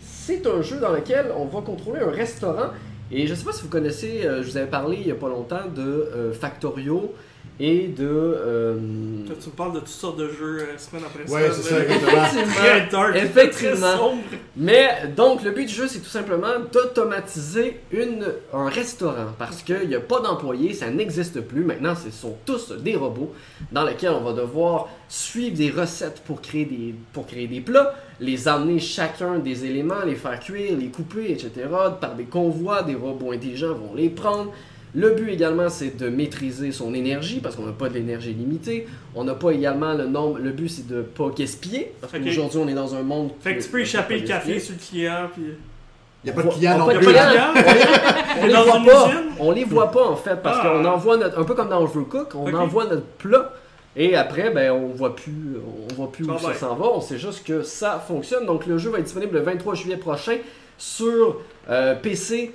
c'est 0.00 0.46
un 0.46 0.62
jeu 0.62 0.78
dans 0.78 0.92
lequel 0.92 1.26
on 1.36 1.44
va 1.44 1.60
contrôler 1.60 2.00
un 2.00 2.10
restaurant. 2.10 2.70
Et 3.10 3.26
je 3.26 3.34
sais 3.34 3.44
pas 3.44 3.52
si 3.52 3.62
vous 3.62 3.68
connaissez, 3.68 4.24
euh, 4.24 4.42
je 4.42 4.50
vous 4.50 4.56
avais 4.56 4.70
parlé 4.70 4.98
il 5.00 5.06
y 5.06 5.10
a 5.10 5.16
pas 5.16 5.28
longtemps 5.28 5.68
de 5.74 5.82
euh, 5.82 6.32
Factorio 6.32 7.14
et 7.58 7.88
de. 7.88 8.06
euh, 8.06 8.74
tu 9.40 9.48
me 9.48 9.54
parles 9.54 9.72
de 9.74 9.78
toutes 9.80 9.88
sortes 9.88 10.18
de 10.18 10.28
jeux 10.28 10.58
euh, 10.60 10.78
semaine 10.78 11.04
après 11.06 11.22
Ouais, 11.32 11.50
semaine. 11.50 11.52
c'est 11.54 11.68
ça, 11.70 11.80
exactement. 11.82 12.52
Très 12.54 12.86
dark, 12.88 13.16
Effectivement. 13.16 13.86
très 13.86 13.96
sombre. 13.96 14.22
Mais 14.56 14.88
donc, 15.16 15.42
le 15.42 15.50
but 15.52 15.66
du 15.66 15.72
jeu, 15.74 15.88
c'est 15.88 16.00
tout 16.00 16.08
simplement 16.10 16.58
d'automatiser 16.72 17.80
une, 17.92 18.26
un 18.52 18.68
restaurant. 18.68 19.28
Parce 19.38 19.62
qu'il 19.62 19.88
n'y 19.88 19.94
a 19.94 20.00
pas 20.00 20.20
d'employés, 20.20 20.74
ça 20.74 20.90
n'existe 20.90 21.40
plus. 21.40 21.64
Maintenant, 21.64 21.94
ce 21.94 22.10
sont 22.10 22.36
tous 22.44 22.72
des 22.72 22.96
robots 22.96 23.32
dans 23.72 23.84
lesquels 23.84 24.10
on 24.12 24.20
va 24.22 24.32
devoir 24.32 24.88
suivre 25.08 25.56
des 25.56 25.70
recettes 25.70 26.22
pour 26.26 26.40
créer 26.42 26.64
des, 26.64 26.94
pour 27.12 27.26
créer 27.26 27.46
des 27.46 27.60
plats, 27.60 27.94
les 28.20 28.48
amener 28.48 28.78
chacun 28.80 29.38
des 29.38 29.64
éléments, 29.64 30.02
les 30.04 30.14
faire 30.16 30.40
cuire, 30.40 30.76
les 30.78 30.88
couper, 30.88 31.32
etc. 31.32 31.50
Par 32.00 32.14
des 32.14 32.24
convois, 32.24 32.82
des 32.82 32.94
robots 32.94 33.32
intelligents 33.32 33.74
vont 33.74 33.94
les 33.94 34.08
prendre. 34.08 34.52
Le 34.96 35.10
but 35.10 35.28
également, 35.30 35.68
c'est 35.68 35.96
de 35.96 36.08
maîtriser 36.08 36.72
son 36.72 36.94
énergie 36.94 37.40
parce 37.40 37.54
qu'on 37.54 37.66
n'a 37.66 37.72
pas 37.72 37.88
de 37.90 37.94
l'énergie 37.94 38.32
limitée. 38.32 38.86
On 39.14 39.24
n'a 39.24 39.34
pas 39.34 39.50
également 39.50 39.92
le 39.92 40.06
nombre. 40.06 40.38
Le 40.38 40.50
but, 40.52 40.68
c'est 40.68 40.86
de 40.86 41.02
pas 41.02 41.28
gaspiller 41.36 41.92
parce 42.00 42.12
qu'aujourd'hui, 42.14 42.60
on 42.64 42.66
est 42.68 42.74
dans 42.74 42.94
un 42.94 43.02
monde. 43.02 43.30
Fait 43.40 43.56
que 43.56 43.62
tu 43.62 43.68
peux 43.68 43.76
où 43.76 43.80
on 43.80 43.82
échapper 43.84 44.18
le 44.20 44.26
café 44.26 44.58
sur 44.58 44.74
le 44.74 44.80
client, 44.80 45.28
puis. 45.34 45.42
Il 46.24 46.32
n'y 46.32 46.36
a 46.36 46.40
On 46.40 46.42
pas 46.42 46.48
de 46.48 46.54
client 46.54 46.72
on 46.74 46.78
non 46.78 46.84
voit 46.84 46.94
Y 46.94 46.96
a 46.96 46.98
plus. 46.98 47.06
pas 47.06 47.12
de 47.12 47.16
là. 47.16 47.52
client? 47.52 47.64
On 48.42 48.46
les 48.46 48.52
Dans 48.52 48.64
voit 48.64 48.92
pas. 48.92 49.10
On 49.38 49.50
les 49.52 49.64
voit 49.64 49.90
pas 49.92 50.06
en 50.08 50.16
fait 50.16 50.42
parce 50.42 50.58
Ah. 50.60 50.68
qu'on 50.70 50.84
envoie 50.86 51.16
notre, 51.18 51.38
un 51.38 51.44
peu 51.44 51.54
comme 51.54 51.68
dans 51.68 51.82
Overcook, 51.82 52.34
on 52.34 52.52
envoie 52.54 52.86
notre 52.86 53.04
plat 53.06 53.52
et 53.94 54.16
après 54.16 54.50
ben 54.50 54.72
on 54.72 54.88
voit 54.88 55.14
plus, 55.14 55.56
on 55.90 55.94
voit 55.94 56.10
plus 56.10 56.24
où 56.24 56.32
Ah 56.34 56.38
ça 56.40 56.48
ouais. 56.48 56.54
s'en 56.54 56.74
va. 56.74 56.86
On 56.86 57.00
sait 57.00 57.18
juste 57.18 57.46
que 57.46 57.62
ça 57.62 58.02
fonctionne. 58.04 58.44
Donc 58.46 58.66
le 58.66 58.76
jeu 58.78 58.90
va 58.90 58.98
être 58.98 59.04
disponible 59.04 59.34
le 59.36 59.42
23 59.42 59.74
juillet 59.74 59.96
prochain 59.98 60.38
sur 60.78 61.36
euh, 61.70 61.94
PC. 61.94 62.52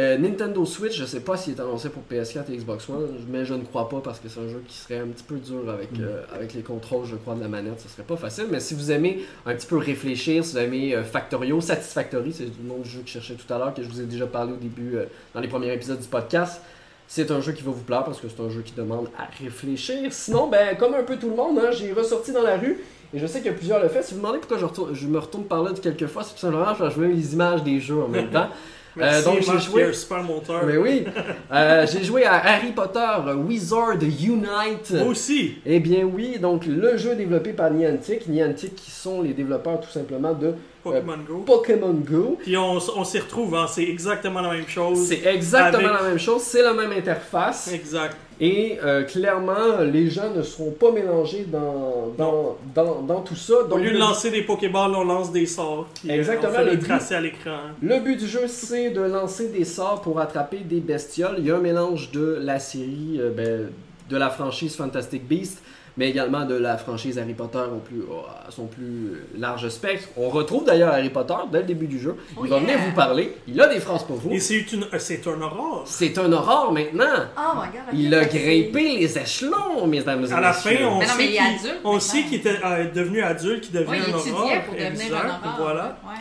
Euh, 0.00 0.18
Nintendo 0.18 0.64
Switch, 0.64 0.96
je 0.98 1.04
sais 1.04 1.20
pas 1.20 1.36
s'il 1.36 1.54
est 1.54 1.60
annoncé 1.60 1.88
pour 1.90 2.02
PS4 2.10 2.50
et 2.52 2.56
Xbox 2.56 2.88
One, 2.88 3.06
mais 3.28 3.44
je 3.44 3.54
ne 3.54 3.62
crois 3.62 3.88
pas 3.88 4.00
parce 4.02 4.18
que 4.18 4.28
c'est 4.28 4.40
un 4.40 4.48
jeu 4.48 4.62
qui 4.66 4.76
serait 4.76 4.98
un 4.98 5.06
petit 5.08 5.22
peu 5.24 5.36
dur 5.36 5.68
avec, 5.68 5.92
Mm. 5.92 6.02
euh, 6.02 6.22
avec 6.34 6.54
les 6.54 6.62
contrôles, 6.62 7.04
je 7.06 7.16
crois, 7.16 7.34
de 7.34 7.40
la 7.40 7.48
manette. 7.48 7.80
Ce 7.80 7.88
serait 7.88 8.02
pas 8.02 8.16
facile. 8.16 8.46
Mais 8.50 8.60
si 8.60 8.74
vous 8.74 8.90
aimez 8.90 9.20
un 9.46 9.54
petit 9.54 9.66
peu 9.66 9.76
réfléchir, 9.76 10.44
si 10.44 10.52
vous 10.52 10.58
aimez 10.58 10.94
euh, 10.94 11.04
Factorio, 11.04 11.60
Satisfactory, 11.60 12.32
c'est 12.32 12.44
le 12.44 12.50
nom 12.68 12.78
du 12.78 12.88
jeu 12.88 13.00
que 13.00 13.06
je 13.08 13.12
cherchais 13.12 13.34
tout 13.34 13.52
à 13.52 13.58
l'heure, 13.58 13.74
que 13.74 13.82
je 13.82 13.88
vous 13.88 14.00
ai 14.00 14.04
déjà 14.06 14.26
parlé 14.26 14.52
au 14.52 14.56
début 14.56 14.96
dans 15.34 15.40
les 15.40 15.48
premiers 15.48 15.72
épisodes 15.72 16.00
du 16.00 16.08
podcast. 16.08 16.60
C'est 17.08 17.30
un 17.32 17.40
jeu 17.40 17.52
qui 17.52 17.62
va 17.64 17.72
vous 17.72 17.82
plaire 17.82 18.04
parce 18.04 18.20
que 18.20 18.28
c'est 18.28 18.40
un 18.40 18.48
jeu 18.50 18.62
qui 18.62 18.72
demande 18.72 19.08
à 19.18 19.24
réfléchir. 19.42 19.96
Sinon, 20.12 20.46
ben, 20.48 20.76
comme 20.76 20.94
un 20.94 21.02
peu 21.02 21.16
tout 21.16 21.28
le 21.28 21.34
monde, 21.34 21.58
hein, 21.58 21.70
j'ai 21.72 21.92
ressorti 21.92 22.30
dans 22.32 22.42
la 22.42 22.56
rue 22.56 22.78
et 23.12 23.18
je 23.18 23.26
sais 23.26 23.40
que 23.40 23.50
plusieurs 23.50 23.82
le 23.82 23.88
fait. 23.88 24.02
Si 24.04 24.14
vous 24.14 24.20
vous 24.20 24.26
demandez 24.26 24.38
pourquoi 24.38 24.58
je, 24.58 24.64
retourne- 24.64 24.94
je 24.94 25.06
me 25.08 25.18
retourne 25.18 25.42
par 25.44 25.64
là 25.64 25.72
de 25.72 25.80
quelques 25.80 26.06
fois, 26.06 26.22
c'est 26.22 26.34
tout 26.34 26.38
simplement 26.40 26.64
parce 26.66 26.94
que 26.94 27.00
je 27.00 27.06
mets 27.08 27.12
les 27.12 27.32
images 27.34 27.64
des 27.64 27.80
jeux 27.80 28.00
en 28.00 28.06
même 28.06 28.30
temps. 28.30 28.48
Merci, 28.96 29.24
donc, 29.24 29.40
j'ai 29.40 29.58
joué- 29.58 29.72
qui 29.72 29.78
est 29.80 29.90
un 29.90 29.92
super 29.92 30.22
monteur. 30.22 30.62
Mais 30.66 30.76
oui, 30.76 31.04
Euh, 31.52 31.86
j'ai 31.90 32.04
joué 32.04 32.24
à 32.24 32.34
Harry 32.34 32.72
Potter 32.72 33.06
Wizard 33.46 33.94
Unite. 34.02 34.90
Moi 34.92 35.04
aussi. 35.08 35.54
Eh 35.66 35.80
bien 35.80 36.04
oui, 36.04 36.38
donc 36.38 36.64
le 36.66 36.96
jeu 36.96 37.14
développé 37.14 37.52
par 37.52 37.70
Niantic, 37.70 38.26
Niantic 38.28 38.74
qui 38.74 38.90
sont 38.90 39.22
les 39.22 39.32
développeurs 39.32 39.80
tout 39.80 39.90
simplement 39.90 40.32
de 40.32 40.54
Pokémon 40.82 41.18
Go. 41.26 41.42
Pokémon 41.46 41.92
Go. 41.92 42.38
Puis 42.42 42.56
on, 42.56 42.78
s'y 43.04 43.18
retrouve, 43.18 43.54
hein, 43.54 43.66
c'est 43.68 43.82
exactement 43.84 44.40
la 44.40 44.52
même 44.52 44.68
chose. 44.68 45.06
C'est 45.08 45.24
exactement 45.26 45.88
Avec- 45.88 46.02
la 46.02 46.08
même 46.08 46.18
chose, 46.18 46.42
c'est 46.42 46.62
la 46.62 46.72
même 46.72 46.92
interface. 46.92 47.70
Exact. 47.72 48.16
Et 48.42 48.78
euh, 48.82 49.02
clairement, 49.04 49.80
les 49.84 50.08
gens 50.08 50.30
ne 50.34 50.42
seront 50.42 50.70
pas 50.70 50.90
mélangés 50.92 51.44
dans, 51.46 52.14
dans, 52.16 52.56
dans, 52.74 53.02
dans 53.02 53.20
tout 53.20 53.36
ça. 53.36 53.52
Au 53.60 53.68
Donc, 53.68 53.80
lieu 53.80 53.92
de 53.92 53.98
lancer 53.98 54.30
des 54.30 54.42
Pokéballs, 54.42 54.94
on 54.94 55.04
lance 55.04 55.30
des 55.30 55.44
sorts. 55.44 55.86
Euh, 56.08 56.12
Exactement, 56.14 56.52
on 56.54 56.64
fait 56.64 56.74
le 56.76 56.78
tracer 56.78 57.14
à 57.16 57.20
l'écran. 57.20 57.58
le 57.82 58.00
but 58.00 58.16
du 58.16 58.26
jeu, 58.26 58.46
c'est 58.46 58.90
de 58.90 59.02
lancer 59.02 59.48
des 59.48 59.66
sorts 59.66 60.00
pour 60.00 60.18
attraper 60.20 60.58
des 60.60 60.80
bestioles. 60.80 61.34
Il 61.38 61.46
y 61.46 61.50
a 61.50 61.56
un 61.56 61.60
mélange 61.60 62.10
de 62.12 62.38
la 62.40 62.58
série, 62.58 63.18
euh, 63.18 63.30
ben, 63.30 63.68
de 64.08 64.16
la 64.16 64.30
franchise 64.30 64.74
Fantastic 64.74 65.28
Beasts, 65.28 65.62
mais 65.96 66.08
également 66.10 66.44
de 66.44 66.54
la 66.54 66.76
franchise 66.78 67.18
Harry 67.18 67.34
Potter 67.34 67.58
au 67.58 67.78
plus, 67.78 68.02
à 68.46 68.50
son 68.50 68.66
plus 68.66 69.12
large 69.36 69.68
spectre. 69.68 70.08
On 70.16 70.28
retrouve 70.28 70.64
d'ailleurs 70.64 70.92
Harry 70.92 71.10
Potter 71.10 71.34
dès 71.50 71.58
le 71.60 71.64
début 71.64 71.86
du 71.86 71.98
jeu. 71.98 72.16
Il 72.32 72.36
Oh 72.38 72.42
va 72.42 72.48
yeah. 72.48 72.58
venir 72.60 72.78
vous 72.78 72.94
parler. 72.94 73.36
Il 73.46 73.60
a 73.60 73.66
des 73.68 73.80
phrases 73.80 74.04
pour 74.04 74.16
vous. 74.16 74.30
Et 74.30 74.40
c'est 74.40 74.72
une, 74.72 74.84
euh, 74.84 74.98
c'est 74.98 75.26
un 75.26 75.40
aurore. 75.40 75.82
C'est 75.86 76.16
un 76.18 76.32
aurore 76.32 76.72
maintenant. 76.72 77.04
Oh 77.36 77.56
my 77.56 77.66
god. 77.72 77.80
Il 77.92 78.14
a 78.14 78.24
grimpé 78.24 78.98
les 78.98 79.18
échelons, 79.18 79.86
mesdames 79.86 80.24
et 80.24 80.32
À 80.32 80.40
la 80.40 80.52
fin, 80.52 80.70
messieurs. 80.70 80.86
on 80.86 80.98
Mais 81.00 81.06
sait 81.06 81.24
il 81.24 81.24
est 81.24 81.28
qu'il 81.32 81.38
adulte, 81.40 81.80
on 81.84 81.88
maintenant. 81.92 82.00
sait 82.00 82.22
qu'il 82.22 82.34
était 82.34 82.56
euh, 82.64 82.90
devenu 82.92 83.22
adulte, 83.22 83.60
qu'il 83.64 83.72
devient 83.72 83.90
il 84.06 84.12
un 84.12 84.16
aurore. 84.16 84.50
pour 84.64 84.74
devenir 84.74 84.86
Exact, 84.92 85.14
un 85.14 85.28
aurore. 85.28 85.56
Voilà. 85.58 85.98
Ouais. 86.04 86.14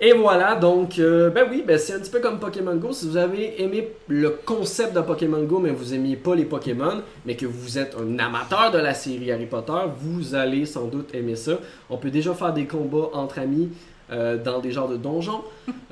Et 0.00 0.12
voilà, 0.12 0.54
donc, 0.54 1.00
euh, 1.00 1.28
ben 1.30 1.46
oui, 1.50 1.64
ben 1.66 1.76
c'est 1.76 1.94
un 1.94 1.98
petit 1.98 2.10
peu 2.10 2.20
comme 2.20 2.38
Pokémon 2.38 2.76
Go. 2.76 2.92
Si 2.92 3.08
vous 3.08 3.16
avez 3.16 3.60
aimé 3.62 3.88
le 4.06 4.30
concept 4.44 4.94
de 4.94 5.00
Pokémon 5.00 5.42
Go, 5.42 5.58
mais 5.58 5.70
vous 5.70 5.92
aimiez 5.92 6.14
pas 6.14 6.36
les 6.36 6.44
Pokémon, 6.44 7.02
mais 7.26 7.34
que 7.34 7.46
vous 7.46 7.78
êtes 7.78 7.96
un 8.00 8.16
amateur 8.20 8.70
de 8.70 8.78
la 8.78 8.94
série 8.94 9.32
Harry 9.32 9.46
Potter, 9.46 9.72
vous 10.00 10.36
allez 10.36 10.66
sans 10.66 10.84
doute 10.84 11.12
aimer 11.14 11.34
ça. 11.34 11.52
On 11.90 11.96
peut 11.96 12.10
déjà 12.10 12.32
faire 12.34 12.52
des 12.52 12.66
combats 12.66 13.08
entre 13.12 13.40
amis 13.40 13.70
euh, 14.12 14.36
dans 14.36 14.60
des 14.60 14.70
genres 14.70 14.88
de 14.88 14.96
donjons. 14.96 15.42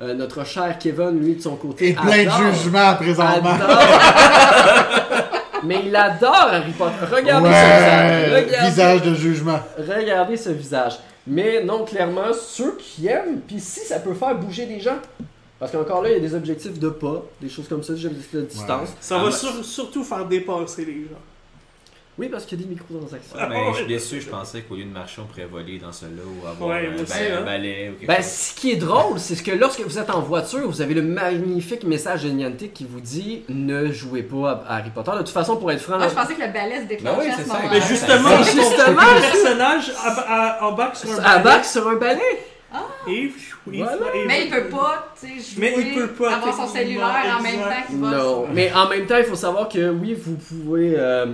Euh, 0.01 0.13
notre 0.13 0.45
cher 0.45 0.77
Kevin, 0.79 1.19
lui, 1.19 1.35
de 1.35 1.41
son 1.41 1.57
côté, 1.57 1.89
Et 1.89 1.93
plein 1.93 2.23
de 2.23 2.53
jugements 2.53 2.95
présentement. 2.95 3.49
adore- 3.49 3.81
mais 5.65 5.81
il 5.85 5.95
adore 5.95 6.47
Harry 6.51 6.71
Potter. 6.71 6.93
Regardez 7.13 7.49
ce 7.49 7.53
visage. 7.53 8.31
Ouais, 8.31 8.43
Regardez 8.45 8.69
visage 8.69 9.01
de 9.01 9.13
jugement. 9.15 9.59
Regardez 9.77 10.37
ce 10.37 10.49
visage. 10.49 10.93
Mais 11.27 11.63
non, 11.63 11.83
clairement, 11.85 12.33
ceux 12.33 12.77
qui 12.77 13.07
aiment, 13.07 13.41
puis 13.41 13.59
si 13.59 13.81
ça 13.81 13.99
peut 13.99 14.13
faire 14.13 14.37
bouger 14.37 14.65
des 14.65 14.79
gens. 14.79 14.97
Parce 15.59 15.71
qu'encore 15.71 16.01
là, 16.03 16.09
il 16.09 16.13
y 16.13 16.17
a 16.17 16.19
des 16.19 16.35
objectifs 16.35 16.77
de 16.79 16.89
pas, 16.89 17.23
des 17.41 17.49
choses 17.49 17.67
comme 17.67 17.81
ça, 17.83 17.93
des 17.93 18.05
objectifs 18.05 18.35
de 18.35 18.41
distance. 18.43 18.89
Ça 19.01 19.17
Ah, 19.19 19.23
va 19.23 19.31
sur- 19.31 19.65
surtout 19.65 20.03
faire 20.03 20.25
dépasser 20.25 20.85
les 20.85 21.01
gens. 21.03 21.19
Oui, 22.19 22.29
parce 22.29 22.45
qu'il 22.45 22.59
y 22.59 22.63
a 22.63 22.65
des 22.65 22.71
microtransactions. 22.73 23.37
Ouais, 23.37 23.45
mais 23.47 23.71
je 23.73 23.77
suis 23.77 23.85
déçu, 23.85 24.19
je 24.21 24.27
pensais 24.29 24.61
qu'au 24.63 24.75
lieu 24.75 24.85
de 24.85 24.89
marcher, 24.89 25.21
on 25.21 25.25
pourrait 25.25 25.45
voler 25.45 25.77
dans 25.77 25.91
ce 25.91 26.05
lot 26.05 26.23
ou 26.41 26.47
avoir 26.47 26.69
Ouais, 26.71 26.87
un, 26.87 26.91
moi 26.93 27.01
aussi, 27.03 27.11
ba- 27.13 27.19
hein. 27.19 27.37
un 27.41 27.45
balai 27.45 27.89
ou 27.89 27.99
quelque 27.99 28.07
Ben, 28.07 28.15
chose. 28.17 28.25
ce 28.25 28.53
qui 28.55 28.71
est 28.71 28.75
drôle, 28.77 29.19
c'est 29.19 29.43
que 29.43 29.51
lorsque 29.51 29.81
vous 29.81 29.99
êtes 29.99 30.09
en 30.09 30.21
voiture, 30.21 30.67
vous 30.67 30.81
avez 30.81 30.95
le 30.95 31.03
magnifique 31.03 31.83
message 31.83 32.23
de 32.23 32.29
Niantic 32.29 32.73
qui 32.73 32.87
vous 32.89 33.01
dit 33.01 33.43
ne 33.49 33.91
jouez 33.91 34.23
pas 34.23 34.63
à 34.67 34.77
Harry 34.77 34.89
Potter. 34.89 35.11
De 35.11 35.17
toute 35.17 35.29
façon, 35.29 35.57
pour 35.57 35.71
être 35.71 35.79
franc, 35.79 35.99
Moi, 35.99 36.07
je 36.09 36.15
pensais 36.15 36.33
que 36.33 36.41
le 36.41 36.51
balai 36.51 36.81
se 36.81 36.85
déclenchait 36.87 37.17
Ben 37.17 37.23
oui, 37.23 37.31
à 37.31 37.35
c'est 37.35 37.43
ce 37.43 37.47
ça. 37.49 37.53
moment-là. 37.59 37.73
Mais 37.79 37.81
justement, 37.85 38.43
justement 38.43 39.01
ça. 39.01 39.21
personnage 39.31 39.91
embarque 40.61 40.95
sur 40.95 41.11
un 41.11 41.17
à 41.23 41.37
balai 41.37 41.43
bac 41.43 41.65
sur 41.65 41.87
un 41.87 41.95
balai. 41.97 42.21
et 43.07 43.31
oui, 43.67 43.77
Voilà. 43.83 43.97
Mais 44.25 44.45
il 44.45 44.49
peut 44.49 44.69
pas, 44.69 45.13
tu 45.21 45.27
sais, 45.27 45.55
jouer, 45.55 45.59
Mais 45.59 45.75
il 45.87 45.93
peut 45.93 46.07
pas, 46.07 46.35
avoir 46.35 46.55
son 46.55 46.67
cellulaire 46.67 47.35
en 47.37 47.43
même 47.43 47.53
exact. 47.55 47.69
temps 47.69 47.87
qu'il 47.89 47.99
va. 47.99 48.09
Non, 48.17 48.47
mais 48.51 48.71
en 48.73 48.87
même 48.89 49.05
temps, 49.05 49.17
il 49.17 49.25
faut 49.25 49.35
savoir 49.35 49.69
que 49.69 49.89
oui, 49.91 50.15
vous 50.19 50.35
pouvez. 50.35 50.95
euh, 50.97 51.25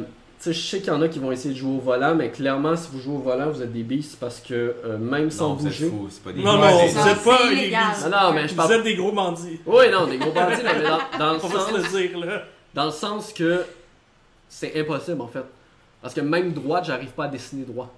sais, 0.44 0.54
je 0.54 0.62
sais 0.68 0.78
qu'il 0.80 0.88
y 0.88 0.92
en 0.92 1.02
a 1.02 1.08
qui 1.08 1.20
vont 1.20 1.32
essayer 1.32 1.54
de 1.54 1.60
jouer 1.60 1.76
au 1.76 1.80
volant, 1.80 2.16
mais 2.16 2.30
clairement, 2.32 2.76
si 2.76 2.90
vous 2.92 3.00
jouez 3.00 3.16
au 3.16 3.20
volant, 3.20 3.50
vous 3.50 3.62
êtes 3.62 3.72
des 3.72 3.84
beasts 3.84 4.20
parce 4.20 4.40
que 4.40 4.54
euh, 4.86 4.98
même 4.98 5.32
sans 5.32 5.50
Non, 5.50 5.54
vous 5.56 5.68
êtes 5.68 5.74
bouger. 5.74 5.90
fous, 5.90 6.10
pas 6.24 6.32
des 6.32 6.42
Non, 6.44 6.58
non, 6.58 6.80
c'est 6.80 6.88
vous 7.00 7.08
êtes 7.08 7.24
pas 7.24 7.50
bis. 7.50 7.72
Non, 8.04 8.10
non, 8.10 8.34
mais 8.34 8.48
je 8.48 8.56
Vous 8.56 8.72
êtes 8.72 8.84
des 8.84 8.96
gros 8.96 9.12
bandits. 9.12 9.60
Oui, 9.66 9.86
non, 9.92 10.08
des 10.08 10.18
gros 10.18 10.32
bandits, 10.32 10.64
non, 10.64 10.72
mais 10.76 10.84
dans, 10.84 11.18
dans 11.20 11.34
le 11.34 11.40
On 11.44 11.48
va 11.48 11.60
sens, 11.60 11.70
se 11.70 11.98
le 11.98 12.08
dire, 12.08 12.20
là. 12.20 12.44
dans 12.74 12.86
le 12.86 12.92
sens 12.92 13.34
que 13.34 13.64
c'est 14.50 14.80
impossible 14.80 15.22
en 15.22 15.28
fait. 15.28 15.46
Parce 16.02 16.14
que 16.14 16.22
même 16.22 16.52
droite, 16.52 16.86
j'arrive 16.86 17.12
pas 17.12 17.26
à 17.26 17.28
dessiner 17.30 17.64
droit. 17.64 17.90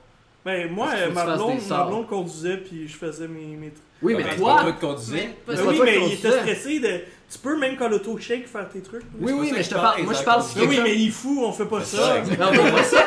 Ben, 0.46 0.70
moi, 0.72 0.90
ma 1.12 1.36
blonde, 1.36 1.50
des 1.50 1.56
ma 1.56 1.60
sorts. 1.62 1.88
blonde 1.88 2.08
conduisait, 2.08 2.58
puis 2.58 2.88
je 2.88 2.96
faisais 2.96 3.28
mes, 3.28 3.56
mes 3.56 3.70
trucs. 3.72 3.82
Oui, 4.04 4.14
mais 4.16 4.24
c'est 4.30 4.36
toi. 4.38 4.72
conduisais. 4.80 5.30
Mais 5.48 5.56
Mais 5.56 5.56
Ben 5.56 5.68
oui, 5.68 5.80
mais 5.84 5.98
il 6.06 6.14
était 6.14 6.32
stressé 6.32 6.80
de... 6.80 7.00
Tu 7.32 7.40
peux, 7.40 7.58
même 7.58 7.76
quand 7.76 7.90
l'auto 7.90 8.18
shake, 8.18 8.48
faire 8.48 8.70
tes 8.70 8.82
trucs. 8.82 9.04
Oui, 9.20 9.34
oui, 9.36 9.52
mais 9.54 9.64
je 9.64 9.70
te 9.70 9.76
parle. 9.76 10.04
Moi, 10.04 10.14
je 10.14 10.24
parle. 10.24 10.44
Mais 10.56 10.68
oui, 10.68 10.80
mais 10.84 10.96
il 10.96 11.08
est 11.08 11.12
fou, 11.12 11.44
on 11.44 11.52
fait 11.52 11.66
pas 11.66 11.84
ça. 11.84 12.22
Non, 12.40 12.48
on 12.50 12.54
fait 12.54 12.72
pas 12.72 12.84
ça. 12.84 13.06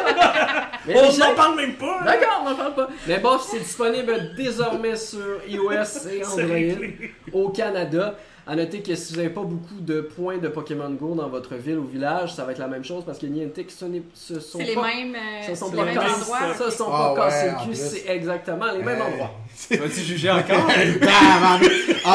Mais 0.87 0.95
On 0.97 1.17
n'en 1.19 1.35
parle 1.35 1.57
même 1.57 1.75
pas. 1.75 2.03
D'accord, 2.05 2.43
on 2.45 2.51
en 2.51 2.55
parle 2.57 2.75
pas. 2.75 2.89
Mais 3.07 3.19
bon, 3.19 3.39
c'est 3.39 3.61
disponible 3.61 4.35
désormais 4.37 4.97
sur 4.97 5.41
iOS 5.49 6.09
et 6.11 6.25
Android 6.27 6.87
au 7.33 7.49
Canada. 7.51 8.17
À 8.51 8.57
noter 8.57 8.81
que 8.81 8.95
si 8.95 9.13
vous 9.13 9.19
n'avez 9.19 9.29
pas 9.29 9.43
beaucoup 9.43 9.79
de 9.79 10.01
points 10.01 10.39
de 10.39 10.49
Pokémon 10.49 10.89
Go 10.89 11.15
dans 11.15 11.29
votre 11.29 11.55
ville 11.57 11.77
ou 11.77 11.85
village, 11.85 12.33
ça 12.35 12.47
va 12.47 12.53
être 12.53 12.59
la 12.59 12.67
même 12.67 12.83
chose 12.83 13.03
parce 13.05 13.19
que 13.19 13.27
Niantic, 13.27 13.71
ce, 13.71 13.85
ce 14.15 14.41
sont 14.41 14.57
C'est 14.59 14.65
les 14.65 14.75
pas. 14.75 14.87
mêmes, 14.87 15.15
euh, 15.15 15.47
Ce 15.47 15.55
sont 15.55 15.71
pas 15.71 15.77
les 15.85 15.91
mêmes 15.93 15.99
cassés- 15.99 16.23
endroits. 16.23 16.55
ça 16.57 16.71
sont 16.71 16.87
Ah 16.91 17.13
pas 17.15 17.27
cassés 17.27 17.51
le 17.51 17.65
cul, 17.67 17.75
c'est 17.77 18.05
exactement 18.11 18.73
les 18.73 18.83
mêmes 18.83 18.97
Hey. 19.03 19.13
endroits. 19.13 19.31
Vas-tu 19.71 20.01
juger 20.01 20.31
encore? 20.31 20.67
Ah, 21.11 21.59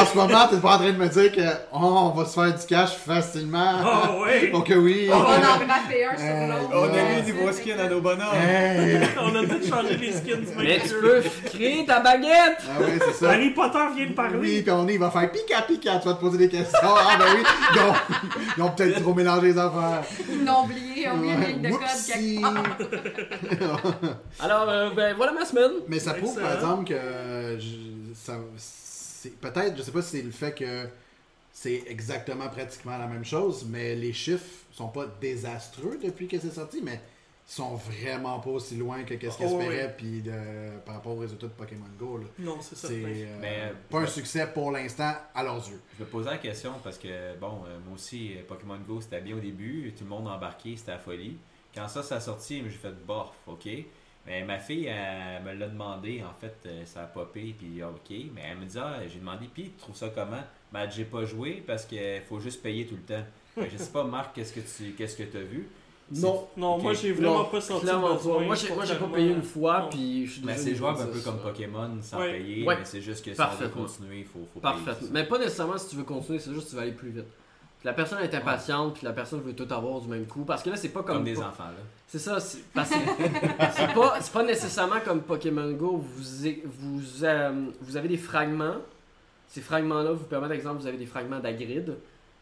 en 0.00 0.06
ce 0.06 0.16
moment, 0.16 0.48
t'es 0.50 0.56
pas 0.56 0.74
en 0.74 0.78
train 0.78 0.92
de 0.92 0.96
me 0.98 1.08
dire 1.08 1.30
que 1.30 1.40
oh, 1.72 1.78
on 1.78 2.08
va 2.10 2.24
se 2.24 2.34
faire 2.34 2.52
du 2.58 2.66
cash 2.66 2.90
facilement. 2.96 3.74
Oh, 3.84 4.22
ouais. 4.24 4.48
Donc 4.52 4.72
oui. 4.76 5.08
On 5.12 5.18
va 5.20 5.36
en 5.38 5.42
frapper 5.42 6.04
un 6.04 6.16
sur 6.16 6.24
Hey. 6.26 6.48
l'autre. 6.48 6.70
On 6.72 6.84
a 6.84 7.14
mis 7.16 7.22
des 7.22 7.32
nouveaux 7.32 7.52
skins 7.52 7.78
à 7.78 7.88
nos 7.88 8.00
bonhommes. 8.00 8.34
Hey. 8.34 8.98
On 9.20 9.34
a 9.36 9.40
tout 9.46 9.66
changé 9.68 9.96
les 9.96 10.12
skins 10.12 10.40
du 10.40 10.46
Mais 10.58 10.80
tu 10.80 10.94
peux 11.00 11.22
créer 11.48 11.84
ta 11.86 12.00
baguette! 12.00 12.58
Ah 12.68 12.80
oui, 12.80 12.98
c'est 13.06 13.12
ça. 13.24 13.30
Harry 13.30 13.50
Potter 13.50 13.78
vient 13.94 14.04
de 14.06 14.08
Oui, 14.08 14.14
parler. 14.14 14.62
puis 14.62 14.70
on 14.72 14.88
est, 14.88 14.94
il 14.94 14.98
va 14.98 15.10
faire 15.10 15.30
pika 15.30 15.62
pika, 15.62 15.98
tu 16.00 16.08
vas 16.08 16.14
te 16.14 16.23
poser 16.24 16.38
des 16.38 16.48
questions. 16.48 16.78
Ah 16.82 17.16
ben 17.18 17.26
oui, 17.36 17.42
ils 17.74 17.80
ont, 17.80 17.94
ils 18.56 18.62
ont 18.62 18.70
peut-être 18.70 19.00
trop 19.00 19.14
mélangé 19.14 19.48
les 19.52 19.58
affaires. 19.58 20.04
Ils 20.30 20.44
l'ont 20.44 20.64
oublié, 20.64 21.02
ils 21.04 21.08
ont 21.08 21.16
oublié 21.18 21.34
une 21.34 21.44
ligne 21.44 21.62
de 21.62 21.70
code 21.70 21.80
quelque. 22.06 22.44
Alors, 24.40 24.68
euh, 24.68 24.90
ben 24.94 25.14
voilà 25.16 25.32
ma 25.32 25.44
semaine. 25.44 25.72
Mais 25.88 25.98
ça 25.98 26.14
prouve 26.14 26.40
par 26.40 26.54
exemple 26.54 26.84
que 26.88 27.58
je- 27.58 28.14
ça, 28.14 28.38
c'est 28.56 29.38
peut-être, 29.40 29.76
je 29.76 29.82
sais 29.82 29.90
pas 29.92 30.02
si 30.02 30.18
c'est 30.18 30.22
le 30.22 30.30
fait 30.30 30.54
que 30.54 30.86
c'est 31.52 31.84
exactement 31.88 32.48
pratiquement 32.48 32.96
la 32.98 33.06
même 33.06 33.24
chose, 33.24 33.64
mais 33.68 33.94
les 33.94 34.12
chiffres 34.12 34.44
sont 34.72 34.88
pas 34.88 35.06
désastreux 35.20 35.98
depuis 36.02 36.28
que 36.28 36.38
c'est 36.38 36.54
sorti, 36.54 36.80
mais 36.82 37.00
sont 37.46 37.74
vraiment 37.74 38.40
pas 38.40 38.50
aussi 38.50 38.76
loin 38.76 39.02
que 39.04 39.14
qu'est-ce 39.14 39.36
qu'ils 39.36 39.46
Oh, 39.46 39.60
espéraient 39.60 39.84
ouais. 39.86 39.94
puis 39.96 40.22
de- 40.22 40.78
par 40.86 40.94
rapport 40.94 41.12
aux 41.12 41.20
résultats 41.20 41.46
de 41.46 41.52
Pokémon 41.52 41.84
Go. 41.98 42.18
là. 42.18 42.24
Non, 42.38 42.56
c'est 42.60 42.74
ça. 42.76 42.88
C'est 42.88 43.02
euh, 43.04 43.36
Mais, 43.40 43.72
pas 43.90 44.00
un 44.00 44.06
succès 44.06 44.46
pour 44.52 44.70
l'instant 44.72 45.12
à 45.34 45.42
leurs 45.42 45.68
yeux. 45.68 45.80
Je 45.98 46.04
me 46.04 46.08
posais 46.08 46.30
la 46.30 46.38
question 46.38 46.72
parce 46.82 46.96
que, 46.98 47.36
bon, 47.38 47.62
euh, 47.66 47.78
moi 47.86 47.94
aussi, 47.96 48.32
euh, 48.36 48.42
Pokémon 48.48 48.78
Go, 48.78 49.00
c'était 49.00 49.20
bien 49.20 49.36
au 49.36 49.40
début. 49.40 49.92
Tout 49.96 50.04
le 50.04 50.10
monde 50.10 50.26
embarqué, 50.28 50.74
c'était 50.76 50.92
la 50.92 50.98
folie. 50.98 51.36
Quand 51.74 51.86
ça, 51.88 52.02
ça 52.02 52.16
a 52.16 52.20
sorti, 52.20 52.62
j'ai 52.64 52.70
fait 52.70 52.92
bof, 53.06 53.28
ok. 53.46 53.68
Mais 54.26 54.42
ma 54.42 54.58
fille, 54.58 54.86
elle, 54.86 55.42
me 55.42 55.52
l'a 55.52 55.68
demandé, 55.68 56.22
en 56.24 56.32
fait, 56.40 56.56
euh, 56.64 56.86
ça 56.86 57.02
a 57.02 57.06
popé, 57.06 57.54
puis 57.58 57.82
ok. 57.82 58.10
Mais 58.34 58.42
elle 58.50 58.56
me 58.58 58.64
dit, 58.64 58.78
ah, 58.78 59.00
j'ai 59.06 59.18
demandé, 59.18 59.46
puis 59.52 59.64
tu 59.64 59.70
trouves 59.76 59.96
ça 59.96 60.08
comment? 60.14 60.42
Ben, 60.72 60.88
j'ai 60.88 61.04
pas 61.04 61.24
joué 61.26 61.62
parce 61.66 61.84
qu'il 61.84 62.22
faut 62.26 62.40
juste 62.40 62.62
payer 62.62 62.86
tout 62.86 62.96
le 62.96 63.02
temps. 63.02 63.24
Je 63.70 63.76
sais 63.76 63.92
pas, 63.92 64.02
Marc, 64.02 64.34
qu'est-ce 64.34 64.52
que 64.54 64.60
tu 64.60 64.92
qu'est-ce 64.92 65.16
que 65.16 65.36
as 65.36 65.42
vu? 65.42 65.68
Non. 66.12 66.46
Non, 66.56 66.78
moi 66.78 66.92
j'ai 66.92 67.12
vraiment 67.12 67.38
Non, 67.38 67.44
pas 67.46 67.60
senti 67.60 67.80
le 67.86 67.88
Clairement 67.90 68.14
besoin. 68.14 68.42
Moi, 68.44 68.54
j'ai, 68.54 68.74
moi, 68.74 68.84
j'ai 68.84 68.94
pas 68.96 69.06
payé 69.06 69.30
une 69.32 69.42
fois, 69.42 69.80
Non. 69.82 69.88
puis 69.90 70.26
je 70.26 70.32
suis 70.32 70.42
Mais 70.44 70.56
c'est 70.56 70.70
de 70.72 70.74
jouable 70.76 71.00
un 71.02 71.06
peu 71.06 71.20
comme 71.20 71.38
Pokémon 71.38 71.90
sans 72.02 72.18
Ouais. 72.20 72.32
payer, 72.38 72.66
Ouais. 72.66 72.76
mais 72.78 72.84
c'est 72.84 73.00
juste 73.00 73.24
que 73.24 73.32
si 73.34 73.40
on 73.40 73.62
veut 73.62 73.68
continuer, 73.68 74.18
il 74.18 74.24
faut, 74.24 74.40
faut 74.52 74.60
payer. 74.60 74.74
Parfait. 74.84 75.00
ça. 75.04 75.10
Mais 75.12 75.24
pas 75.24 75.38
nécessairement 75.38 75.78
si 75.78 75.88
tu 75.88 75.96
veux 75.96 76.04
continuer, 76.04 76.38
c'est 76.38 76.52
juste 76.52 76.66
que 76.66 76.70
tu 76.70 76.76
vas 76.76 76.82
aller 76.82 76.92
plus 76.92 77.10
vite. 77.10 77.24
La 77.84 77.92
personne 77.92 78.18
est 78.22 78.34
impatiente, 78.34 78.94
puis 78.94 79.04
la 79.04 79.12
personne 79.12 79.40
veut 79.42 79.52
tout 79.54 79.66
avoir 79.70 80.00
du 80.00 80.08
même 80.08 80.24
coup. 80.26 80.44
Parce 80.44 80.62
que 80.62 80.70
là, 80.70 80.76
c'est 80.76 80.88
pas 80.88 81.02
comme. 81.02 81.16
Comme 81.16 81.24
des 81.24 81.34
po- 81.34 81.42
enfants, 81.42 81.64
là. 81.64 81.82
C'est 82.06 82.18
ça, 82.18 82.40
c'est 82.40 82.62
parce 82.72 82.88
que 82.90 82.96
c'est 83.76 83.92
pas, 83.94 84.14
c'est 84.20 84.32
pas 84.32 84.42
nécessairement 84.42 85.00
comme 85.04 85.20
Pokémon 85.22 85.70
Go. 85.72 85.98
Vous, 85.98 86.48
vous, 86.64 87.24
euh, 87.24 87.66
vous 87.82 87.96
avez 87.96 88.08
des 88.08 88.16
fragments. 88.16 88.76
Ces 89.48 89.60
fragments-là 89.60 90.12
vous 90.12 90.24
permettent, 90.24 90.48
par 90.48 90.56
exemple, 90.56 90.80
vous 90.80 90.86
avez 90.86 90.96
des 90.96 91.04
fragments 91.06 91.40
d'Agrid. 91.40 91.94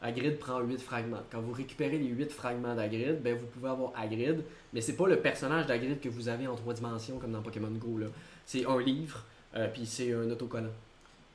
Agrid 0.03 0.39
prend 0.39 0.61
8 0.61 0.81
fragments. 0.81 1.23
Quand 1.31 1.41
vous 1.41 1.53
récupérez 1.53 1.97
les 1.99 2.07
8 2.09 2.31
fragments 2.33 2.75
d'Agrid, 2.75 3.23
ben 3.23 3.37
vous 3.39 3.47
pouvez 3.47 3.69
avoir 3.71 3.93
Agrid. 3.97 4.43
Mais 4.73 4.81
c'est 4.81 4.97
pas 4.97 5.07
le 5.07 5.17
personnage 5.21 5.67
d'Agrid 5.67 6.01
que 6.01 6.09
vous 6.09 6.29
avez 6.29 6.47
en 6.47 6.57
3 6.57 6.75
dimensions 6.75 7.19
comme 7.19 7.33
dans 7.33 7.43
Pokémon 7.43 7.71
Go. 7.71 7.99
là. 7.99 8.07
C'est 8.45 8.67
un 8.67 8.81
livre, 8.81 9.25
euh, 9.55 9.69
puis 9.73 9.87
c'est 9.87 10.13
un 10.13 10.29
autocollant. 10.31 10.71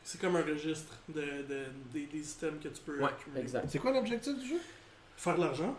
C'est 0.04 0.20
comme 0.22 0.36
un 0.36 0.42
registre 0.44 0.94
de, 1.10 1.22
de- 1.22 1.66
des, 1.94 2.06
des 2.06 2.20
items 2.32 2.62
que 2.64 2.68
tu 2.70 2.82
peux 2.86 3.00
Ouais, 3.00 3.06
accumuler. 3.10 3.42
exact. 3.42 3.66
C'est 3.70 3.80
quoi 3.80 3.92
l'objectif 3.92 4.38
du 4.40 4.48
jeu? 4.48 4.58
Faire 5.18 5.36
de 5.36 5.42
l'argent. 5.42 5.76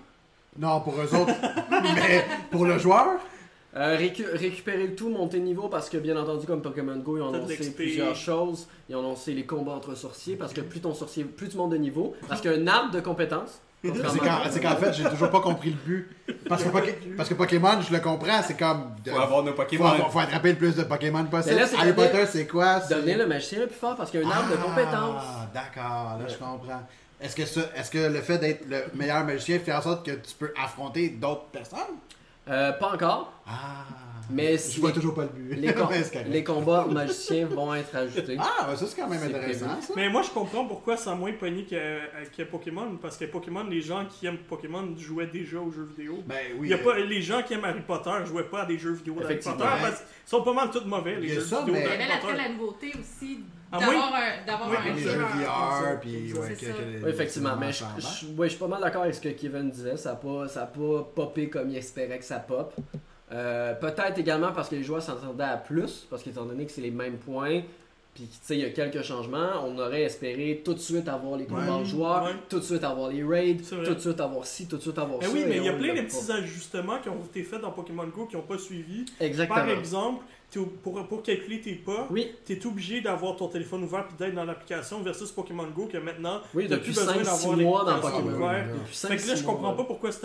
Non, 0.58 0.80
pour 0.80 0.94
eux 1.00 1.14
autres, 1.14 1.34
mais 1.94 2.24
pour 2.50 2.64
le 2.66 2.78
joueur? 2.78 3.20
Euh, 3.76 3.96
récu- 3.98 4.24
récupérer 4.32 4.86
le 4.86 4.94
tout, 4.94 5.10
monter 5.10 5.38
de 5.38 5.44
niveau 5.44 5.68
parce 5.68 5.90
que 5.90 5.98
bien 5.98 6.16
entendu 6.16 6.46
comme 6.46 6.62
Pokémon 6.62 6.96
Go 6.96 7.18
ils 7.18 7.20
ont 7.22 7.28
annoncé 7.34 7.70
plusieurs 7.72 8.16
choses. 8.16 8.66
Ils 8.88 8.96
ont 8.96 9.00
annoncé 9.00 9.34
les 9.34 9.44
combats 9.44 9.72
entre 9.72 9.94
sorciers 9.94 10.36
parce 10.36 10.52
que 10.54 10.62
plus 10.62 10.80
ton 10.80 10.94
sorcier, 10.94 11.24
plus 11.24 11.48
tu 11.50 11.56
montes 11.58 11.70
de 11.70 11.76
niveau, 11.76 12.14
parce 12.28 12.40
qu'un 12.40 12.66
arbre 12.66 12.92
de 12.92 13.00
compétences. 13.00 13.60
C'est 13.84 14.60
qu'en 14.60 14.74
fait, 14.76 14.92
j'ai 14.92 15.04
toujours 15.04 15.30
pas 15.30 15.40
compris 15.40 15.70
le 15.70 15.76
but. 15.76 16.08
Parce 16.48 16.64
que, 16.64 16.68
parce 17.16 17.28
que 17.28 17.34
Pokémon, 17.34 17.80
je 17.80 17.92
le 17.92 18.00
comprends, 18.00 18.42
c'est 18.42 18.56
comme. 18.58 18.90
de- 19.04 19.10
Faut 19.12 19.18
avoir 19.20 19.42
nos 19.44 19.50
faut, 19.52 19.56
Pokémon. 19.58 19.90
faut 20.10 20.18
attraper 20.18 20.50
le 20.52 20.58
plus 20.58 20.74
de 20.74 20.82
Pokémon 20.82 21.24
possible. 21.26 21.54
Là, 21.56 21.66
Harry 21.78 21.92
Potter, 21.92 22.24
c'est 22.26 22.46
quoi? 22.48 22.80
C'est- 22.80 22.94
Devenir 22.96 23.18
le 23.18 23.26
magicien 23.26 23.60
le 23.60 23.66
plus 23.68 23.76
fort 23.76 23.94
parce 23.94 24.10
qu'il 24.10 24.20
y 24.20 24.24
a 24.24 24.26
un 24.26 24.30
arbre 24.30 24.50
de 24.50 24.56
compétences. 24.56 25.22
Ah, 25.24 25.48
d'accord, 25.54 26.18
là 26.18 26.26
je 26.26 26.34
comprends. 26.36 26.82
Est-ce 27.20 27.36
que, 27.36 27.44
ça- 27.44 27.70
est-ce 27.76 27.90
que 27.90 27.98
le 27.98 28.20
fait 28.20 28.38
d'être 28.38 28.66
le 28.68 28.78
meilleur 28.94 29.24
magicien 29.24 29.58
fait 29.60 29.72
en 29.72 29.82
sorte 29.82 30.04
que 30.04 30.10
tu 30.12 30.34
peux 30.38 30.52
affronter 30.60 31.10
d'autres 31.10 31.46
personnes? 31.52 31.78
Euh, 32.50 32.72
pas 32.72 32.94
encore, 32.94 33.32
Ah. 33.46 33.84
Mais 34.30 34.56
Je 34.58 34.80
vois 34.80 34.90
les, 34.90 34.94
toujours 34.94 35.14
pas 35.14 35.22
le 35.22 35.28
but. 35.28 35.54
les, 35.56 35.72
com- 35.72 35.88
combats 36.44 36.86
magiciens 36.90 37.46
vont 37.46 37.74
être 37.74 37.94
ajoutés. 37.96 38.36
Ah, 38.38 38.66
ben 38.68 38.76
ça 38.76 38.86
c'est 38.86 39.00
quand 39.00 39.08
même 39.08 39.22
intéressant 39.22 39.80
ça. 39.80 39.92
Mais 39.96 40.08
moi, 40.08 40.22
je 40.22 40.30
comprends 40.30 40.64
pourquoi 40.66 40.96
ça 40.96 41.12
a 41.12 41.14
moins 41.14 41.32
pogné 41.32 41.64
que, 41.64 41.74
euh, 41.74 41.98
que 42.36 42.42
Pokémon. 42.42 42.96
Parce 43.00 43.16
que 43.16 43.24
Pokémon, 43.26 43.64
les 43.64 43.80
gens 43.80 44.04
qui 44.06 44.26
aiment 44.26 44.38
Pokémon 44.38 44.94
jouaient 44.96 45.26
déjà 45.26 45.58
aux 45.58 45.70
jeux 45.70 45.88
vidéo. 45.96 46.22
Ben 46.26 46.36
Il 46.54 46.60
oui. 46.60 46.68
y 46.68 46.74
a 46.74 46.78
pas, 46.78 46.98
les 46.98 47.22
gens 47.22 47.42
qui 47.42 47.54
aiment 47.54 47.64
Harry 47.64 47.80
Potter 47.80 48.10
jouaient 48.26 48.44
pas 48.48 48.62
à 48.62 48.66
des 48.66 48.78
jeux 48.78 48.92
vidéo 48.92 49.14
d'Harry. 49.20 49.36
Potter 49.36 49.58
parce 49.58 49.96
qu'ils 49.96 50.06
sont 50.26 50.42
pas 50.42 50.52
mal 50.52 50.70
tous 50.70 50.84
mauvais, 50.84 51.16
les 51.16 51.28
Il 51.28 51.28
y 51.28 51.32
a 51.32 51.34
jeux 51.36 51.40
ça, 51.46 51.60
vidéo 51.60 51.74
là, 51.74 51.80
après 51.92 52.20
Potter. 52.20 52.36
la 52.36 52.48
nouveauté 52.50 52.92
aussi 53.00 53.40
Ah, 53.72 53.78
d'avoir 53.80 54.14
un, 54.14 54.46
d'avoir 54.46 54.70
oui, 54.70 54.76
un 54.78 54.84
les 54.94 55.00
exact. 55.02 55.12
jeux 55.12 55.18
jeu. 55.20 55.44
VR, 55.44 56.00
puis 56.00 56.16
Exact. 56.16 56.40
ouais, 56.40 56.46
C'est 56.48 56.66
que- 56.66 56.72
ça. 56.72 56.78
que- 56.78 57.04
Oui, 57.04 57.10
effectivement, 57.10 57.56
mais 57.58 57.72
je, 57.72 57.84
vraiment 57.84 57.98
je, 57.98 58.26
ouais, 58.26 58.46
je 58.46 58.50
suis 58.50 58.58
pas 58.58 58.66
mal 58.68 58.80
d'accord 58.80 59.02
avec 59.02 59.14
ce 59.14 59.20
que 59.20 59.28
Kevin 59.28 59.70
disait. 59.70 59.96
Ça 59.96 60.10
n'a 60.10 60.16
pas, 60.16 60.48
ça 60.48 60.62
a 60.62 60.66
pas 60.66 61.02
popé 61.14 61.48
comme 61.50 61.68
il 61.70 61.76
espérait 61.76 62.18
que 62.18 62.24
ça 62.24 62.38
pop. 62.38 62.74
Euh, 63.32 63.74
Peut-être 63.74 64.18
également 64.18 64.52
parce 64.52 64.68
que 64.68 64.74
les 64.76 64.82
joueurs 64.82 65.02
s'entendaient 65.02 65.44
à 65.44 65.56
plus, 65.56 66.06
parce 66.08 66.22
qu'étant 66.22 66.44
donné 66.44 66.64
que 66.64 66.72
c'est 66.72 66.80
les 66.80 66.90
mêmes 66.90 67.18
points, 67.18 67.60
puis 68.14 68.24
tu 68.24 68.38
sais, 68.42 68.56
il 68.56 68.62
y 68.62 68.64
a 68.64 68.70
quelques 68.70 69.02
changements, 69.02 69.62
on 69.64 69.78
aurait 69.78 70.02
espéré 70.02 70.62
tout 70.64 70.74
de 70.74 70.78
suite 70.78 71.06
avoir 71.08 71.36
les 71.36 71.44
combats 71.44 71.76
Ouais. 71.76 71.80
de 71.80 71.84
joueurs, 71.84 72.24
Ouais. 72.24 72.30
tout 72.48 72.58
de 72.58 72.64
suite 72.64 72.82
avoir 72.82 73.10
les 73.10 73.22
raids, 73.22 73.56
tout 73.58 73.94
de 73.94 73.98
suite 74.00 74.20
avoir 74.20 74.44
ci, 74.46 74.66
tout 74.66 74.76
de 74.76 74.82
suite 74.82 74.98
avoir 74.98 75.18
Mais 75.20 75.26
ça. 75.26 75.32
oui, 75.32 75.44
mais 75.46 75.56
il 75.58 75.64
y 75.64 75.68
a 75.68 75.74
plein 75.74 75.94
de 75.94 76.00
pas. 76.00 76.04
petits 76.06 76.32
ajustements 76.32 76.98
qui 77.00 77.08
ont 77.10 77.22
été 77.24 77.42
faits 77.42 77.60
dans 77.60 77.70
Pokémon 77.70 78.06
Go 78.06 78.26
qui 78.26 78.36
n'ont 78.36 78.42
pas 78.42 78.58
suivi. 78.58 79.04
Exactement. 79.20 79.58
Par 79.60 79.68
exemple, 79.68 80.24
pour, 80.82 81.06
pour 81.06 81.22
calculer 81.22 81.60
tes 81.60 81.74
pas, 81.74 82.06
Oui, 82.10 82.32
tu 82.46 82.54
es 82.54 82.66
obligé 82.66 83.00
d'avoir 83.02 83.36
ton 83.36 83.48
téléphone 83.48 83.84
ouvert 83.84 84.06
puis 84.08 84.16
d'être 84.16 84.34
dans 84.34 84.44
l'application 84.44 85.02
versus 85.02 85.30
Pokémon 85.30 85.66
Go 85.68 85.86
que 85.92 85.98
maintenant, 85.98 86.40
oui 86.54 86.66
t'as 86.68 86.76
depuis 86.76 86.92
plus 86.92 87.00
besoin 87.04 87.16
5-6 87.16 87.24
d'avoir 87.24 87.56
mois 87.58 87.84
dans 87.84 87.90
l'application 87.96 88.22
Pokémon. 88.24 88.48
Depuis 88.48 88.96
Fait 88.96 89.16
que 89.16 89.26
là, 89.28 89.34
5-6 89.34 89.36
je 89.38 89.44
comprends 89.44 89.62
mois, 89.74 89.76
pas 89.76 89.84
pourquoi 89.84 90.10
cet 90.12 90.24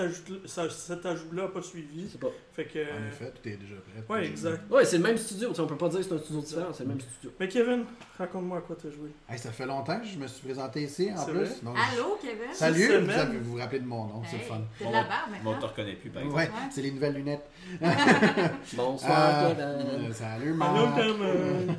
ajout-là 1.05 1.41
n'a 1.43 1.47
pas 1.49 1.61
suivi. 1.61 2.05
Pas. 2.21 2.27
Fait 2.53 2.65
que. 2.65 2.79
En 2.79 3.07
effet, 3.09 3.31
tout 3.35 3.49
est 3.49 3.57
déjà 3.57 3.75
prêt. 3.75 4.15
Ouais, 4.15 4.25
exact. 4.27 4.71
Ouais, 4.71 4.85
c'est 4.85 4.97
le 4.97 5.03
même 5.03 5.17
studio, 5.17 5.51
tu 5.53 5.59
on 5.61 5.67
peut 5.67 5.75
pas 5.77 5.89
dire 5.89 5.99
que 5.99 6.05
c'est 6.05 6.13
un 6.13 6.19
studio 6.19 6.41
différent, 6.41 6.67
c'est 6.73 6.83
le 6.83 6.89
même 6.89 7.01
studio. 7.01 7.31
Mais 7.39 7.47
Kevin, 7.49 7.83
raconte-moi 8.17 8.57
à 8.59 8.61
quoi 8.61 8.75
t'as 8.81 8.89
joué. 8.91 9.09
Hey, 9.29 9.37
ça 9.37 9.51
fait 9.51 9.65
longtemps 9.65 9.99
que 9.99 10.05
je 10.07 10.17
me 10.17 10.27
suis 10.27 10.41
présenté 10.43 10.83
ici 10.83 11.09
en 11.15 11.25
plus. 11.25 11.61
donc 11.63 11.75
Allô, 11.77 12.17
Kevin? 12.21 12.53
Salut, 12.53 12.87
vous, 12.99 13.11
avez- 13.11 13.37
vous 13.39 13.51
vous 13.51 13.57
rappelez 13.57 13.79
de 13.81 13.87
mon 13.87 14.05
nom, 14.05 14.21
c'est 14.29 14.37
le 14.37 14.43
fun. 14.43 14.61
T'as 14.79 14.87
de 14.87 14.91
la 14.93 15.03
barbe 15.03 15.31
Bon, 15.31 15.35
on 15.35 15.39
te 15.43 15.49
maintenant. 15.55 15.67
reconnaît 15.67 15.95
plus, 15.95 16.09
par 16.09 16.21
exemple. 16.23 16.41
Ouais, 16.41 16.49
c'est 16.71 16.81
les 16.81 16.91
nouvelles 16.91 17.15
lunettes. 17.15 17.45
Bonsoir, 18.73 19.45
Euh, 19.45 19.49
Kevin. 19.49 20.12
Euh, 20.13 20.39
salut, 20.39 20.47
Allô, 20.61 20.85
Marc. 20.87 20.95
Kevin. 20.95 21.75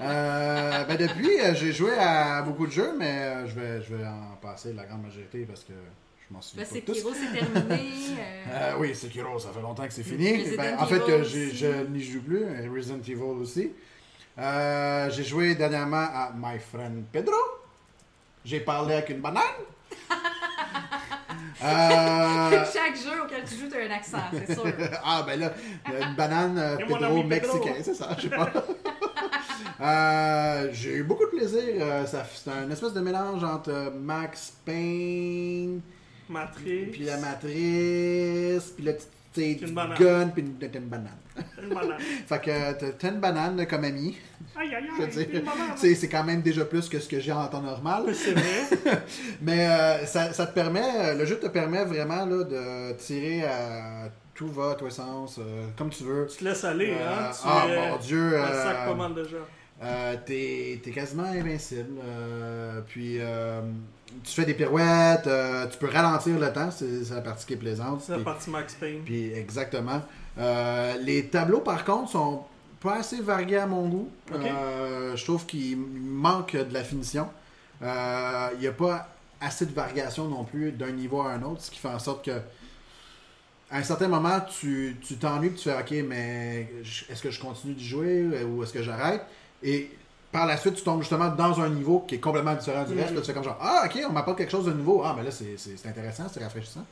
Euh, 0.00 0.84
ben 0.84 0.96
depuis, 0.96 1.40
euh, 1.40 1.54
j'ai 1.54 1.72
joué 1.72 1.92
à 1.98 2.42
beaucoup 2.42 2.66
de 2.66 2.72
jeux, 2.72 2.94
mais 2.98 3.18
euh, 3.22 3.46
je 3.46 3.54
vais, 3.58 3.82
je 3.82 3.94
vais 3.94 4.04
en 4.06 4.36
passer 4.40 4.72
la 4.72 4.84
grande 4.84 5.02
majorité 5.02 5.44
parce 5.44 5.62
que 5.64 5.72
je 6.28 6.34
m'en 6.34 6.40
souviens 6.40 6.64
Là, 6.64 6.68
pas 6.68 6.74
c'est 6.74 7.38
terminé. 7.38 7.90
euh, 8.18 8.72
Euh, 8.72 8.74
oui, 8.78 8.94
Sekiro, 8.94 9.38
ça 9.38 9.50
fait 9.50 9.60
longtemps 9.62 9.86
que 9.86 9.92
c'est 9.92 10.02
fini. 10.02 10.44
Ben, 10.56 10.76
en 10.78 10.86
fait, 10.86 11.00
que 11.00 11.22
je 11.22 11.86
n'y 11.90 12.02
joue 12.02 12.22
plus. 12.22 12.44
euh, 12.44 12.68
Resident 12.74 12.98
Evil 13.00 13.22
aussi. 13.40 13.72
Euh, 14.38 15.08
j'ai 15.10 15.24
joué 15.24 15.54
dernièrement 15.54 15.96
à 15.96 16.32
My 16.36 16.58
Friend 16.58 17.04
Pedro. 17.10 17.34
J'ai 18.44 18.60
parlé 18.60 18.94
avec 18.94 19.08
une 19.10 19.20
banane. 19.20 19.42
Euh, 21.62 22.64
Chaque 22.72 22.96
jeu 22.96 23.22
auquel 23.24 23.44
tu 23.44 23.54
joues, 23.56 23.68
t'as 23.70 23.86
un 23.86 23.90
accent, 23.90 24.18
c'est 24.32 24.54
sûr. 24.54 24.64
ah, 25.04 25.24
ben 25.26 25.40
là, 25.40 25.52
une 25.86 26.14
banane 26.14 26.58
euh, 26.58 26.76
Pedro 26.76 27.22
mexicain, 27.22 27.74
c'est 27.82 27.94
ça, 27.94 28.10
je 28.16 28.22
sais 28.22 28.28
pas. 28.28 28.50
Euh, 29.80 30.68
j'ai 30.72 30.94
eu 30.94 31.02
beaucoup 31.02 31.24
de 31.24 31.30
plaisir. 31.30 31.84
c'est 32.06 32.50
un 32.50 32.70
espèce 32.70 32.94
de 32.94 33.00
mélange 33.00 33.44
entre 33.44 33.92
Max 33.94 34.54
Payne, 34.64 35.80
Matrix. 36.30 36.86
puis 36.92 37.04
la 37.04 37.18
matrice, 37.18 38.72
puis 38.74 38.84
le 38.84 38.94
petit 38.94 39.06
du 39.36 39.72
banane. 39.72 39.98
gun, 39.98 40.28
puis 40.28 40.42
une, 40.42 40.56
une 40.74 40.88
banane. 40.88 41.08
Une 41.62 41.68
banane. 41.74 41.98
Fait 42.26 42.40
que 42.40 42.72
t'as- 42.92 43.08
une 43.10 43.20
banane 43.20 43.66
comme 43.66 43.84
ami. 43.84 44.16
Aïe, 44.56 44.74
aïe, 44.74 44.84
aïe. 45.00 45.10
C'est 45.76 45.94
c'est 45.94 46.08
quand 46.08 46.24
même 46.24 46.42
déjà 46.42 46.64
plus 46.64 46.88
que 46.88 46.98
ce 46.98 47.08
que 47.08 47.20
j'ai 47.20 47.32
en 47.32 47.46
temps 47.48 47.60
normal. 47.62 48.04
C'est 48.14 48.32
vrai. 48.32 49.02
Mais 49.42 49.66
euh, 49.68 50.06
ça, 50.06 50.32
ça 50.32 50.46
te 50.46 50.54
permet, 50.54 51.14
le 51.14 51.24
jeu 51.26 51.38
te 51.38 51.46
permet 51.48 51.84
vraiment 51.84 52.24
là, 52.24 52.44
de 52.44 52.92
tirer 52.94 53.44
à 53.44 54.08
tout 54.34 54.48
va 54.48 54.70
à 54.72 54.84
les 54.84 54.90
sens, 54.90 55.38
euh, 55.38 55.66
comme 55.76 55.90
tu 55.90 56.04
veux. 56.04 56.26
Tu 56.30 56.38
te 56.38 56.44
laisses 56.44 56.64
aller, 56.64 56.92
Euh, 56.92 57.08
hein? 57.08 57.30
Tu, 57.32 57.40
ah 57.44 57.66
mon 57.90 57.96
dieu. 57.98 58.38
un 58.38 58.52
sac 58.52 58.86
pas 58.86 58.94
mal. 58.94 59.12
Euh, 59.82 60.16
t'es 60.24 60.80
es 60.86 60.90
quasiment 60.90 61.24
invincible. 61.24 62.00
puis 62.88 63.18
euh, 63.20 63.60
tu 64.24 64.32
fais 64.32 64.44
des 64.44 64.54
pirouettes, 64.54 65.26
euh, 65.26 65.66
tu 65.66 65.78
peux 65.78 65.88
ralentir 65.88 66.38
le 66.38 66.52
temps, 66.52 66.70
c'est 66.70 67.14
la 67.14 67.20
partie 67.20 67.46
qui 67.46 67.52
est 67.54 67.58
plaisante. 67.58 68.02
C'est 68.02 68.16
la 68.16 68.24
partie 68.24 68.50
Max 68.50 68.74
Payne. 68.74 69.02
puis 69.04 69.32
exactement. 69.32 70.02
Euh, 70.38 70.96
les 71.00 71.26
tableaux, 71.26 71.60
par 71.60 71.84
contre, 71.84 72.10
sont 72.12 72.44
pas 72.80 72.96
assez 72.96 73.20
variés 73.20 73.58
à 73.58 73.66
mon 73.66 73.88
goût. 73.88 74.10
Euh, 74.32 75.16
je 75.16 75.24
trouve 75.24 75.46
qu'il 75.46 75.78
manque 75.78 76.56
de 76.56 76.72
la 76.72 76.84
finition. 76.84 77.28
Il 77.80 78.58
n'y 78.60 78.66
a 78.66 78.72
pas 78.72 79.08
assez 79.40 79.66
de 79.66 79.72
variation 79.72 80.28
non 80.28 80.44
plus 80.44 80.72
d'un 80.72 80.92
niveau 80.92 81.20
à 81.20 81.32
un 81.32 81.42
autre, 81.42 81.62
ce 81.62 81.70
qui 81.70 81.78
fait 81.78 81.88
en 81.88 81.98
sorte 81.98 82.24
que 82.24 82.40
à 83.68 83.78
un 83.78 83.82
certain 83.82 84.06
moment, 84.06 84.40
tu 84.40 84.96
tu 85.02 85.16
t'ennuies 85.16 85.50
puis 85.50 85.58
tu 85.58 85.68
fais 85.68 85.78
OK, 85.78 86.06
mais 86.08 86.68
est-ce 87.10 87.20
que 87.20 87.30
je 87.30 87.40
continue 87.40 87.74
de 87.74 87.80
jouer 87.80 88.44
ou 88.44 88.62
est-ce 88.62 88.72
que 88.72 88.82
j'arrête? 88.82 89.22
Et 89.62 89.90
par 90.36 90.44
la 90.44 90.58
suite, 90.58 90.74
tu 90.74 90.82
tombes 90.82 91.00
justement 91.00 91.30
dans 91.30 91.62
un 91.62 91.70
niveau 91.70 92.04
qui 92.06 92.16
est 92.16 92.20
complètement 92.20 92.54
différent 92.54 92.84
du 92.84 92.92
reste. 92.92 93.14
Là, 93.14 93.20
tu 93.22 93.26
fais 93.26 93.32
comme 93.32 93.42
genre 93.42 93.56
Ah, 93.58 93.84
OK, 93.86 93.98
on 94.06 94.12
m'apporte 94.12 94.36
quelque 94.36 94.50
chose 94.50 94.66
de 94.66 94.72
nouveau. 94.72 95.00
Ah, 95.02 95.14
mais 95.16 95.24
là, 95.24 95.30
c'est 95.30 95.88
intéressant, 95.88 96.24
c'est 96.30 96.44
rafraîchissant. 96.44 96.84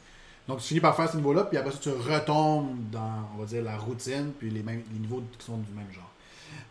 Donc, 0.48 0.60
tu 0.60 0.68
finis 0.68 0.80
par 0.80 0.96
faire 0.96 1.10
ce 1.10 1.16
niveau-là, 1.18 1.44
puis 1.44 1.58
après 1.58 1.70
ça, 1.70 1.78
tu 1.78 1.90
retombes 1.90 2.88
dans, 2.90 3.28
on 3.34 3.40
va 3.40 3.44
dire, 3.44 3.62
la 3.62 3.76
routine, 3.76 4.32
puis 4.38 4.48
les, 4.48 4.62
mêmes, 4.62 4.82
les 4.94 4.98
niveaux 4.98 5.22
qui 5.38 5.44
sont 5.44 5.58
du 5.58 5.70
même 5.72 5.92
genre. 5.92 6.10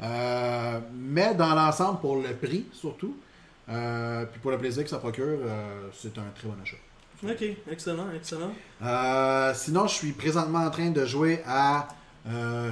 Euh, 0.02 0.80
mais 0.96 1.36
dans 1.36 1.54
l'ensemble, 1.54 2.00
pour 2.00 2.16
le 2.16 2.34
prix, 2.34 2.66
surtout, 2.74 3.16
euh, 3.70 4.26
puis 4.26 4.40
pour 4.40 4.50
le 4.50 4.58
plaisir 4.58 4.84
que 4.84 4.90
ça 4.90 4.98
procure, 4.98 5.26
euh, 5.46 5.90
c'est 5.94 6.18
un 6.18 6.26
très 6.36 6.48
bon 6.48 6.56
achat. 6.60 6.78
Ok, 7.24 7.44
excellent, 7.70 8.08
excellent. 8.16 8.52
Sinon, 9.54 9.86
je 9.86 9.94
suis 9.94 10.12
présentement 10.14 10.66
en 10.66 10.72
train 10.72 10.90
de 10.90 11.06
jouer 11.06 11.44
à... 11.46 11.88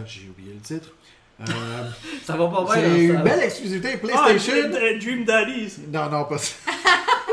J'ai 0.07 0.27
oublié 0.27 0.55
le 0.55 0.59
titre. 0.59 0.89
Euh, 1.49 1.83
Ça 2.25 2.35
va 2.35 2.47
pas 2.47 2.63
bien. 2.63 2.73
c'est 2.93 2.99
une 3.03 3.15
ça. 3.17 3.21
belle 3.21 3.39
exclusivité 3.43 3.89
Ah, 3.93 3.97
PlayStation. 3.97 4.69
Dream, 4.69 4.75
euh, 4.83 4.99
Dream 4.99 5.25
Daddies. 5.25 5.73
non, 5.91 6.09
non, 6.09 6.23
pas 6.25 6.37
ça. 6.37 6.53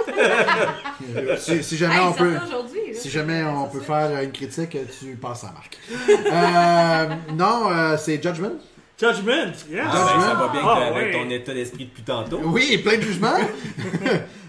si, 1.39 1.63
si 1.63 1.77
jamais 1.77 1.95
Hey, 1.97 2.01
on 2.03 2.13
peut... 2.13 2.35
Si 2.95 3.11
jamais 3.11 3.45
on 3.45 3.67
peut 3.69 3.81
faire 3.81 4.21
une 4.23 4.33
critique, 4.33 4.77
tu 4.99 5.15
passes 5.17 5.45
à 5.45 5.53
Marc. 5.53 5.79
Euh, 6.09 7.15
non, 7.35 7.71
euh, 7.71 7.97
c'est 7.99 8.23
Judgment. 8.23 8.53
Judgment, 9.01 9.53
yes. 9.71 9.85
Ah, 9.89 10.13
ben, 10.17 10.21
ça 10.23 10.35
va 10.35 10.49
bien 10.49 10.61
Ah, 10.65 10.87
avec 10.89 11.15
ouais. 11.15 11.23
ton 11.23 11.31
état 11.31 11.55
d'esprit 11.55 11.85
depuis 11.85 12.03
tantôt. 12.03 12.41
Oui, 12.45 12.79
plein 12.79 12.97
de 12.97 13.03
jugements. 13.03 13.39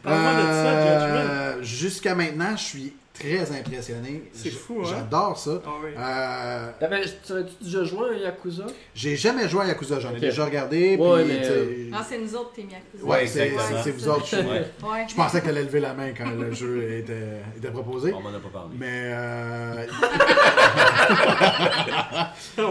Euh, 0.07 1.61
Jusqu'à 1.61 2.15
maintenant, 2.15 2.55
je 2.55 2.63
suis 2.63 2.93
très 3.19 3.51
impressionné. 3.59 4.23
C'est 4.33 4.49
fou, 4.49 4.81
hein? 4.83 4.87
J'adore 4.89 5.37
ça. 5.37 5.61
Ah 5.65 5.69
oui. 5.83 5.89
Euh, 5.97 6.71
Tu 7.25 7.33
déjà 7.63 7.83
joué 7.83 8.09
à 8.09 8.13
Yakuza? 8.17 8.65
J'ai 8.95 9.15
jamais 9.15 9.47
joué 9.49 9.63
à 9.63 9.67
Yakuza, 9.67 9.99
j'en 9.99 10.13
ai 10.15 10.19
déjà 10.19 10.45
regardé. 10.45 10.95
Ouais, 10.97 11.23
puis, 11.25 11.33
mais, 11.33 11.41
euh, 11.47 11.89
Non, 11.91 11.97
c'est 12.07 12.17
nous 12.17 12.35
autres, 12.35 12.51
t'es 12.55 12.61
Yakuza. 12.63 13.03
Ouais, 13.05 13.27
c'est 13.27 13.91
vous 13.91 14.07
autres. 14.09 14.25
Je, 14.25 14.35
Ouais. 14.37 14.65
Ouais. 14.83 15.05
je 15.07 15.15
pensais 15.15 15.41
qu'elle 15.41 15.51
allait 15.57 15.63
lever 15.65 15.79
la 15.81 15.93
main 15.93 16.11
quand 16.17 16.29
le 16.31 16.51
jeu 16.53 16.93
était, 16.93 17.41
était 17.57 17.69
proposé. 17.69 18.13
On 18.13 18.21
m'en 18.21 18.29
a 18.29 18.39
pas 18.39 18.49
parlé. 18.51 18.75
Mais 18.79 18.87
euh, 19.13 19.85
Ah 20.01 20.48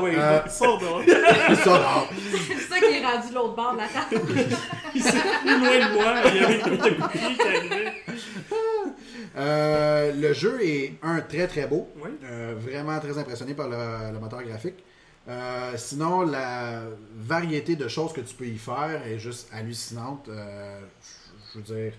oui, 0.02 0.10
Euh, 0.16 0.40
sors 0.48 0.78
dehors. 0.78 1.02
ça. 1.64 2.04
C'est 2.46 2.60
ça 2.60 2.78
qui 2.78 2.94
est 2.96 3.04
rendu 3.04 3.32
l'autre 3.34 3.54
bord 3.54 3.72
de 3.74 3.78
la 3.78 3.88
table. 3.88 4.22
Il 4.94 5.02
s'est 5.02 5.10
plus 5.42 5.58
loin 5.58 5.88
de 5.88 5.94
moi. 5.94 6.14
Il 6.26 6.36
y 6.40 6.44
avait 6.44 6.54
une 6.56 6.62
coupe 6.62 6.72
de 6.84 6.90
cookies 6.90 7.36
qui 7.36 7.42
arrivait. 7.42 7.92
Euh, 9.36 10.12
le 10.14 10.32
jeu 10.32 10.58
est 10.62 10.94
un 11.02 11.20
très 11.20 11.46
très 11.46 11.66
beau. 11.66 11.88
Oui. 12.02 12.10
Euh, 12.24 12.54
vraiment 12.58 12.98
très 12.98 13.16
impressionné 13.18 13.54
par 13.54 13.68
le, 13.68 14.12
le 14.12 14.18
moteur 14.18 14.42
graphique. 14.42 14.82
Euh, 15.28 15.72
sinon, 15.76 16.22
la 16.22 16.80
variété 17.16 17.76
de 17.76 17.86
choses 17.86 18.12
que 18.12 18.20
tu 18.22 18.34
peux 18.34 18.46
y 18.46 18.56
faire 18.58 19.02
est 19.06 19.18
juste 19.18 19.48
hallucinante. 19.52 20.28
Euh, 20.28 20.80
je- 21.02 21.52
je 21.52 21.58
veux 21.58 21.80
dire, 21.82 21.92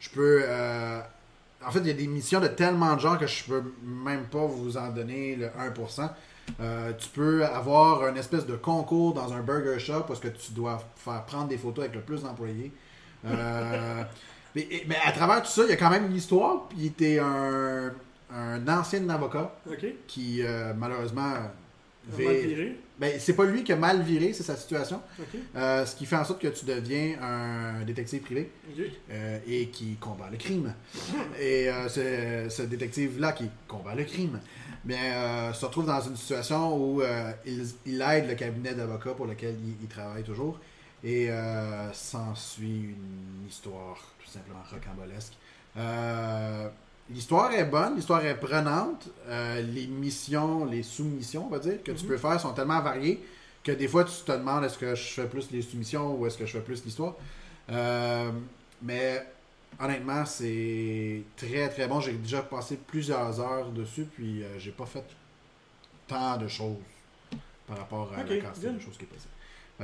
je 0.00 0.10
peux. 0.10 0.40
euh, 0.44 1.00
en 1.66 1.70
fait, 1.70 1.80
il 1.80 1.86
y 1.88 1.90
a 1.90 1.94
des 1.94 2.06
missions 2.06 2.40
de 2.40 2.46
tellement 2.48 2.94
de 2.94 3.00
gens 3.00 3.16
que 3.16 3.26
je 3.26 3.44
peux 3.44 3.62
même 3.82 4.24
pas 4.26 4.46
vous 4.46 4.76
en 4.76 4.88
donner 4.90 5.36
le 5.36 5.46
1%. 5.48 6.08
Euh, 6.60 6.92
tu 6.98 7.08
peux 7.10 7.44
avoir 7.44 8.04
un 8.04 8.14
espèce 8.14 8.46
de 8.46 8.56
concours 8.56 9.12
dans 9.12 9.32
un 9.32 9.40
burger 9.40 9.78
shop 9.78 10.04
parce 10.06 10.20
que 10.20 10.28
tu 10.28 10.52
dois 10.52 10.78
faire 10.96 11.24
prendre 11.26 11.48
des 11.48 11.58
photos 11.58 11.84
avec 11.84 11.96
le 11.96 12.02
plus 12.02 12.22
d'employés. 12.22 12.72
Euh, 13.26 14.02
mais, 14.54 14.66
mais 14.86 14.96
à 15.04 15.12
travers 15.12 15.42
tout 15.42 15.50
ça, 15.50 15.64
il 15.64 15.70
y 15.70 15.72
a 15.72 15.76
quand 15.76 15.90
même 15.90 16.06
une 16.06 16.14
histoire. 16.16 16.68
Puis 16.68 16.90
t'es 16.92 17.18
un, 17.18 17.92
un 18.32 18.68
ancien 18.68 19.06
avocat 19.10 19.54
Ok. 19.70 19.84
qui 20.06 20.42
euh, 20.42 20.72
malheureusement 20.74 21.32
On 22.12 22.16
va 22.16 22.32
vi- 22.32 22.46
virer. 22.46 22.80
Ben, 22.98 23.12
c'est 23.20 23.34
pas 23.34 23.44
lui 23.44 23.62
qui 23.62 23.72
a 23.72 23.76
mal 23.76 24.02
viré, 24.02 24.32
c'est 24.32 24.42
sa 24.42 24.56
situation. 24.56 25.00
Euh, 25.56 25.86
ce 25.86 25.94
qui 25.94 26.04
fait 26.04 26.16
en 26.16 26.24
sorte 26.24 26.40
que 26.40 26.48
tu 26.48 26.64
deviens 26.64 27.20
un 27.22 27.84
détective 27.84 28.22
privé 28.22 28.50
euh, 29.10 29.38
et 29.46 29.68
qui 29.68 29.94
combat 29.96 30.28
le 30.30 30.36
crime. 30.36 30.74
Et 31.40 31.68
euh, 31.68 31.88
ce, 31.88 32.54
ce 32.54 32.62
détective-là 32.62 33.32
qui 33.32 33.48
combat 33.68 33.94
le 33.94 34.04
crime, 34.04 34.40
bien, 34.84 35.52
se 35.52 35.64
retrouve 35.64 35.86
dans 35.86 36.00
une 36.00 36.16
situation 36.16 36.76
où 36.76 37.02
il, 37.46 37.64
il 37.86 38.02
aide 38.02 38.28
le 38.28 38.34
cabinet 38.34 38.74
d'avocats 38.74 39.14
pour 39.14 39.26
lequel 39.26 39.54
il, 39.64 39.76
il 39.82 39.88
travaille 39.88 40.24
toujours. 40.24 40.58
Et 41.04 41.30
s'ensuit 41.92 42.96
une 42.96 43.48
histoire 43.48 43.96
tout 44.18 44.30
simplement 44.30 44.62
rocambolesque. 44.68 45.34
L'histoire 47.10 47.52
est 47.54 47.64
bonne, 47.64 47.96
l'histoire 47.96 48.24
est 48.24 48.38
prenante. 48.38 49.08
Euh, 49.28 49.62
les 49.62 49.86
missions, 49.86 50.64
les 50.66 50.82
soumissions, 50.82 51.46
on 51.46 51.48
va 51.48 51.58
dire, 51.58 51.82
que 51.82 51.92
tu 51.92 52.02
Mhm. 52.02 52.08
peux 52.08 52.18
faire 52.18 52.40
sont 52.40 52.52
tellement 52.52 52.80
variées 52.82 53.22
que 53.64 53.72
des 53.72 53.88
fois 53.88 54.04
tu 54.04 54.12
te 54.24 54.32
demandes 54.32 54.64
est-ce 54.64 54.78
que 54.78 54.94
je 54.94 55.02
fais 55.02 55.26
plus 55.26 55.50
les 55.50 55.62
soumissions 55.62 56.14
ou 56.16 56.26
est-ce 56.26 56.38
que 56.38 56.46
je 56.46 56.52
fais 56.52 56.60
plus 56.60 56.84
l'histoire? 56.84 57.14
Euh, 57.70 58.30
mais 58.82 59.26
honnêtement, 59.80 60.24
c'est 60.26 61.22
très 61.36 61.68
très 61.68 61.86
bon. 61.88 62.00
J'ai 62.00 62.12
déjà 62.12 62.42
passé 62.42 62.78
plusieurs 62.86 63.40
heures 63.40 63.70
dessus, 63.70 64.04
puis 64.04 64.42
euh, 64.42 64.58
j'ai 64.58 64.70
pas 64.70 64.86
fait 64.86 65.04
tant 66.06 66.36
de 66.36 66.48
choses 66.48 66.76
par 67.66 67.78
rapport 67.78 68.12
à 68.14 68.18
la 68.18 68.24
quantité 68.40 68.68
de 68.70 68.78
choses 68.80 68.96
qui 68.96 69.04
est 69.04 69.08
possible. 69.08 69.32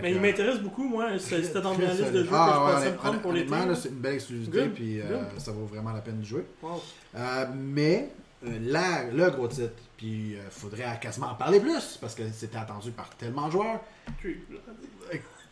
Mais 0.02 0.10
il 0.10 0.16
euh, 0.16 0.20
m'intéresse 0.20 0.58
beaucoup, 0.58 0.88
moi. 0.88 1.18
C'était 1.18 1.60
dans 1.60 1.74
ma 1.74 1.84
liste 1.84 2.10
de 2.12 2.24
jeux 2.24 2.30
Ah, 2.32 2.46
que 2.48 2.70
je 2.70 2.74
pensais 2.86 2.92
prendre 2.96 3.20
pour 3.20 3.32
l'été. 3.32 3.52
c'est 3.80 3.88
une 3.90 3.94
belle 3.96 4.14
exclusivité, 4.14 4.64
puis 4.68 5.00
euh, 5.00 5.22
ça 5.38 5.52
vaut 5.52 5.66
vraiment 5.66 5.92
la 5.92 6.00
peine 6.00 6.20
de 6.20 6.24
jouer. 6.24 6.44
Wow. 6.62 6.82
Euh, 7.16 7.46
mais 7.54 8.10
euh, 8.46 8.58
la- 8.60 9.04
le 9.04 9.30
gros 9.30 9.46
titre, 9.48 9.70
puis 9.96 10.32
il 10.32 10.38
faudrait 10.50 10.98
quasiment 11.00 11.28
en 11.28 11.34
parler 11.36 11.60
plus, 11.60 11.96
parce 12.00 12.14
que 12.14 12.22
c'était 12.32 12.58
attendu 12.58 12.90
par 12.90 13.08
tellement 13.10 13.46
de 13.46 13.52
joueurs. 13.52 13.80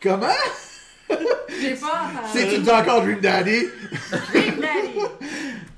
Comment? 0.01 0.27
J'ai 1.61 1.75
pas 1.75 2.09
entendu. 2.11 2.27
C'est 2.33 2.47
tu 2.47 2.59
dis 2.61 2.69
encore 2.71 3.01
Dream 3.01 3.19
Daddy? 3.19 3.65
Dream 4.31 4.55
Daddy. 4.59 4.99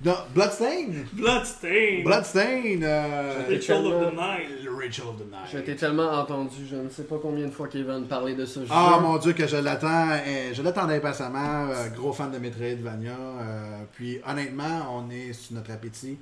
Non, 0.06 0.14
Bloodstain? 0.36 0.90
Bloodstain. 1.14 2.04
Bloodstain, 2.04 2.80
euh, 2.84 3.44
Ritual 3.50 3.88
of 3.88 4.12
the 4.12 4.16
Night. 4.16 4.50
Rachel 4.80 5.06
of 5.08 5.16
the 5.18 5.22
Night. 5.32 5.50
J'ai 5.52 5.58
été 5.60 5.76
tellement 5.76 6.12
entendu, 6.12 6.58
je 6.70 6.76
ne 6.76 6.90
sais 6.90 7.06
pas 7.06 7.16
combien 7.20 7.48
de 7.48 7.52
fois 7.52 7.68
Kevin 7.68 8.06
parlait 8.08 8.36
de 8.36 8.46
ce 8.46 8.60
jeu. 8.60 8.68
Ah 8.70 9.00
mon 9.02 9.18
dieu 9.18 9.34
que 9.34 9.48
je 9.48 9.58
l'attends, 9.58 10.10
euh, 10.12 10.54
je 10.54 10.62
l'attends 10.62 10.88
impatiemment, 10.90 11.70
euh, 11.72 11.90
gros 11.96 12.14
fan 12.14 12.30
de 12.32 12.38
Metroidvania. 12.38 13.14
euh, 13.18 13.78
puis 13.94 14.20
honnêtement, 14.30 14.96
on 14.96 15.10
est 15.10 15.34
sur 15.34 15.56
notre 15.56 15.72
appétit 15.72 16.20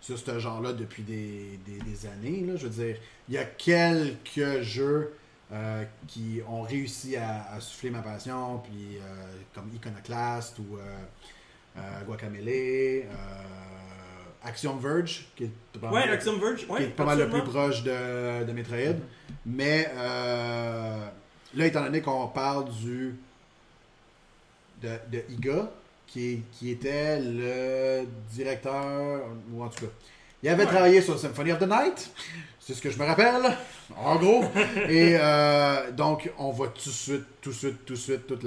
sur 0.00 0.16
ce 0.18 0.38
genre-là 0.38 0.72
depuis 0.72 1.02
des, 1.02 1.58
des- 1.66 1.78
des 1.84 2.06
années. 2.06 2.42
Là, 2.46 2.54
je 2.56 2.68
veux 2.68 2.84
dire, 2.84 2.96
il 3.28 3.34
y 3.34 3.38
a 3.38 3.44
quelques 3.44 4.62
jeux 4.62 5.12
euh, 5.52 5.84
qui 6.08 6.40
ont 6.48 6.62
réussi 6.62 7.16
à, 7.16 7.46
à 7.52 7.60
souffler 7.60 7.90
ma 7.90 8.02
passion, 8.02 8.58
puis 8.58 8.96
euh, 8.96 9.00
comme 9.54 9.70
Iconoclast 9.74 10.58
ou 10.58 10.76
euh, 10.76 10.80
euh, 11.78 12.02
Guacamelee, 12.04 13.02
euh, 13.02 13.06
Axiom 14.44 14.78
Verge, 14.78 15.26
qui 15.36 15.44
est 15.44 15.50
pas 15.80 15.90
Ouais, 15.90 16.00
mal- 16.06 16.10
Axiom 16.14 16.38
Verge. 16.40 16.66
qui 16.66 16.82
est 16.82 16.86
pas 16.88 17.04
mal 17.04 17.18
le 17.18 17.28
plus 17.28 17.42
proche 17.44 17.82
de, 17.82 18.44
de 18.44 18.52
Metroid. 18.52 18.96
Mais 19.44 19.88
là, 19.94 21.66
étant 21.66 21.82
donné 21.84 22.00
qu'on 22.02 22.28
parle 22.28 22.68
du 22.70 23.14
de, 24.82 24.90
de 25.10 25.24
Iga, 25.30 25.70
qui, 26.06 26.42
qui 26.52 26.70
était 26.70 27.18
le 27.20 28.06
directeur, 28.30 29.22
ou 29.52 29.62
en 29.64 29.68
tout 29.68 29.86
cas, 29.86 29.92
il 30.42 30.48
avait 30.48 30.64
Ouais. 30.64 30.70
travaillé 30.70 31.00
sur 31.02 31.18
Symphony 31.18 31.52
of 31.52 31.58
the 31.58 31.68
Night, 31.68 32.10
c'est 32.60 32.74
ce 32.74 32.82
que 32.82 32.90
je 32.90 32.98
me 32.98 33.04
rappelle, 33.04 33.42
en 33.96 34.16
gros. 34.16 34.44
Et 34.88 35.16
euh, 35.20 35.90
donc, 35.92 36.30
on 36.38 36.50
voit 36.50 36.68
tout 36.68 36.88
de 36.88 36.94
suite, 36.94 37.24
tout 37.40 37.50
de 37.50 37.54
suite, 37.54 37.84
tout 37.84 37.94
de 37.94 37.98
suite 37.98 38.26
toute 38.26 38.44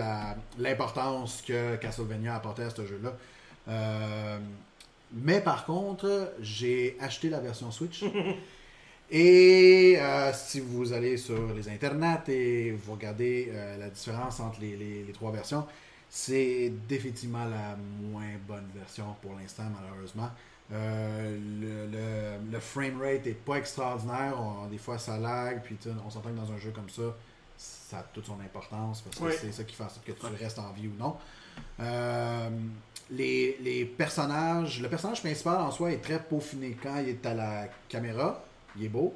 l'importance 0.57 1.41
que 1.45 1.75
Castlevania 1.77 2.35
apportait 2.35 2.63
à 2.63 2.69
ce 2.69 2.85
jeu-là. 2.85 3.13
Euh, 3.69 4.37
mais 5.13 5.41
par 5.41 5.65
contre, 5.65 6.33
j'ai 6.41 6.95
acheté 6.99 7.29
la 7.29 7.39
version 7.39 7.71
Switch. 7.71 8.03
Et 9.11 9.95
euh, 9.99 10.31
si 10.33 10.59
vous 10.59 10.93
allez 10.93 11.17
sur 11.17 11.51
les 11.53 11.67
internets 11.67 12.21
et 12.27 12.71
vous 12.71 12.91
regardez 12.93 13.51
la 13.79 13.89
différence 13.89 14.39
entre 14.39 14.61
les, 14.61 14.75
les- 14.75 15.03
les 15.03 15.13
trois 15.13 15.31
versions, 15.31 15.65
c'est 16.11 16.71
définitivement 16.87 17.45
la 17.45 17.75
moins 18.01 18.29
bonne 18.47 18.67
version 18.75 19.15
pour 19.21 19.33
l'instant, 19.39 19.63
malheureusement. 19.81 20.29
Euh, 20.71 21.37
le, 21.61 21.87
le, 21.91 22.51
le 22.51 22.59
frame 22.59 23.01
rate 23.01 23.25
est 23.27 23.33
pas 23.33 23.55
extraordinaire. 23.55 24.35
On- 24.39 24.67
des 24.67 24.77
fois, 24.77 24.97
ça 24.97 25.17
lag. 25.17 25.61
Puis 25.63 25.75
tu 25.75 25.89
sais, 25.89 25.95
on 26.05 26.09
s'entend 26.09 26.29
que 26.29 26.35
dans 26.37 26.51
un 26.51 26.57
jeu 26.59 26.71
comme 26.71 26.89
ça, 26.89 27.15
ça 27.57 27.99
a 27.99 28.03
toute 28.03 28.25
son 28.25 28.39
importance 28.39 29.01
parce 29.01 29.17
que 29.17 29.31
c'est 29.37 29.51
ça 29.51 29.63
qui 29.63 29.75
fait 29.75 29.83
en 29.83 29.89
sorte 29.89 30.05
que 30.05 30.11
tu 30.11 30.25
restes 30.43 30.59
en 30.59 30.71
vie 30.71 30.87
ou 30.87 30.93
non. 30.99 31.15
Euh, 31.79 32.49
les, 33.11 33.57
les 33.61 33.85
personnages, 33.85 34.79
le 34.81 34.87
personnage 34.89 35.21
principal 35.21 35.57
en 35.57 35.71
soi 35.71 35.91
est 35.91 35.97
très 36.01 36.19
peaufiné. 36.21 36.77
Quand 36.81 36.99
il 36.99 37.09
est 37.09 37.25
à 37.25 37.33
la 37.33 37.67
caméra, 37.87 38.43
il 38.77 38.85
est 38.85 38.89
beau. 38.89 39.13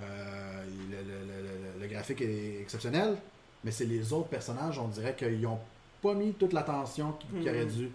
Euh, 0.00 0.64
le, 0.90 0.96
le- 0.96 1.26
le- 1.26 1.42
le- 1.42 1.80
le 1.82 1.86
graphique 1.88 2.20
est 2.20 2.60
exceptionnel. 2.60 3.16
Mais 3.64 3.70
c'est 3.70 3.84
les 3.86 4.12
autres 4.12 4.28
personnages, 4.28 4.78
on 4.78 4.88
dirait 4.88 5.14
qu'ils 5.16 5.40
n'ont 5.40 5.58
pas 6.02 6.14
mis 6.14 6.32
toute 6.32 6.52
l'attention 6.52 7.12
qu'ils 7.12 7.40
Mhm. 7.40 7.48
auraient 7.48 7.66
dû. 7.66 7.90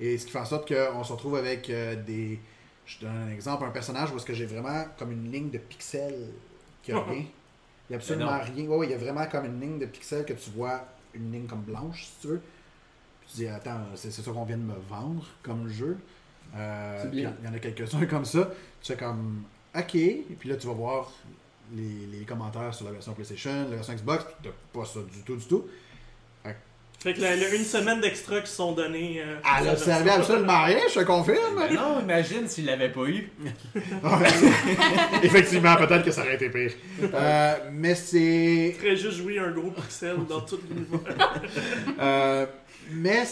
Et 0.00 0.18
ce 0.18 0.26
qui 0.26 0.32
fait 0.32 0.38
en 0.38 0.44
sorte 0.44 0.68
qu'on 0.72 1.04
se 1.04 1.12
retrouve 1.12 1.36
avec 1.36 1.70
euh, 1.70 1.96
des. 1.96 2.38
Je 2.84 3.00
donne 3.00 3.16
un 3.16 3.30
exemple, 3.30 3.64
un 3.64 3.70
personnage 3.70 4.12
où 4.12 4.16
est-ce 4.16 4.26
que 4.26 4.34
j'ai 4.34 4.46
vraiment 4.46 4.84
comme 4.98 5.10
une 5.12 5.30
ligne 5.32 5.50
de 5.50 5.58
pixels 5.58 6.32
qui 6.82 6.92
a 6.92 7.00
rien. 7.04 7.24
Il 7.88 7.92
n'y 7.92 7.94
a 7.94 7.96
absolument 7.96 8.38
rien. 8.38 8.66
Ouais, 8.68 8.86
il 8.86 8.90
y 8.90 8.94
a 8.94 8.98
vraiment 8.98 9.26
comme 9.26 9.46
une 9.46 9.60
ligne 9.60 9.78
de 9.78 9.86
pixels 9.86 10.24
que 10.24 10.32
tu 10.34 10.50
vois, 10.50 10.84
une 11.14 11.32
ligne 11.32 11.46
comme 11.46 11.62
blanche, 11.62 12.04
si 12.04 12.12
tu 12.20 12.26
veux. 12.28 12.42
Puis 13.20 13.30
tu 13.30 13.36
dis, 13.38 13.48
attends, 13.48 13.80
c'est 13.94 14.10
ça 14.10 14.30
qu'on 14.30 14.44
vient 14.44 14.58
de 14.58 14.62
me 14.62 14.74
vendre 14.88 15.26
comme 15.42 15.68
jeu. 15.68 15.98
Euh, 16.54 17.02
C'est 17.02 17.10
puis 17.10 17.20
bien. 17.22 17.34
Il 17.40 17.46
y 17.46 17.48
en 17.48 17.54
a 17.54 17.58
quelques-uns 17.58 18.06
comme 18.10 18.24
ça. 18.24 18.50
Tu 18.82 18.92
fais 18.92 18.98
comme, 18.98 19.44
ok. 19.76 19.94
Et 19.94 20.36
puis 20.38 20.48
là, 20.48 20.56
tu 20.56 20.66
vas 20.66 20.74
voir 20.74 21.12
les, 21.74 22.06
les 22.06 22.24
commentaires 22.24 22.72
sur 22.74 22.86
la 22.86 22.92
version 22.92 23.14
PlayStation, 23.14 23.68
la 23.68 23.76
version 23.76 23.94
Xbox. 23.94 24.24
Puis 24.24 24.34
t'as 24.44 24.78
pas 24.78 24.84
ça 24.86 25.00
du 25.02 25.22
tout, 25.22 25.36
du 25.36 25.46
tout. 25.46 25.64
Fait 26.98 27.14
que 27.14 27.20
la- 27.20 27.36
la- 27.36 27.54
une 27.54 27.64
semaine 27.64 28.00
d'extra 28.00 28.40
qui 28.40 28.50
sont 28.50 28.72
donnés. 28.72 29.22
euh, 29.24 29.36
Elle 29.60 29.68
a 29.68 29.76
servi 29.76 30.10
absolument 30.10 30.64
rien, 30.64 30.78
je 30.92 30.98
te 31.00 31.04
confirme. 31.04 31.62
Non, 31.72 32.00
imagine 32.00 32.48
s'il 32.48 32.64
l'avait 32.66 32.88
pas 32.90 33.04
eu. 33.04 33.30
Effectivement, 35.22 35.76
peut-être 35.76 36.04
que 36.04 36.10
ça 36.10 36.22
aurait 36.22 36.34
été 36.34 36.48
pire. 36.50 36.72
Euh, 37.14 37.54
mais 37.72 37.94
c'est. 37.94 38.68
Il 38.68 38.74
ferait 38.74 38.96
juste 38.96 39.18
jouer 39.18 39.38
un 39.38 39.50
gros 39.50 39.70
pixel 39.70 40.16
dans 40.28 40.40
tout 40.40 40.58
l'univers. 40.68 41.00
Euh, 42.00 42.46
mais 42.90 43.24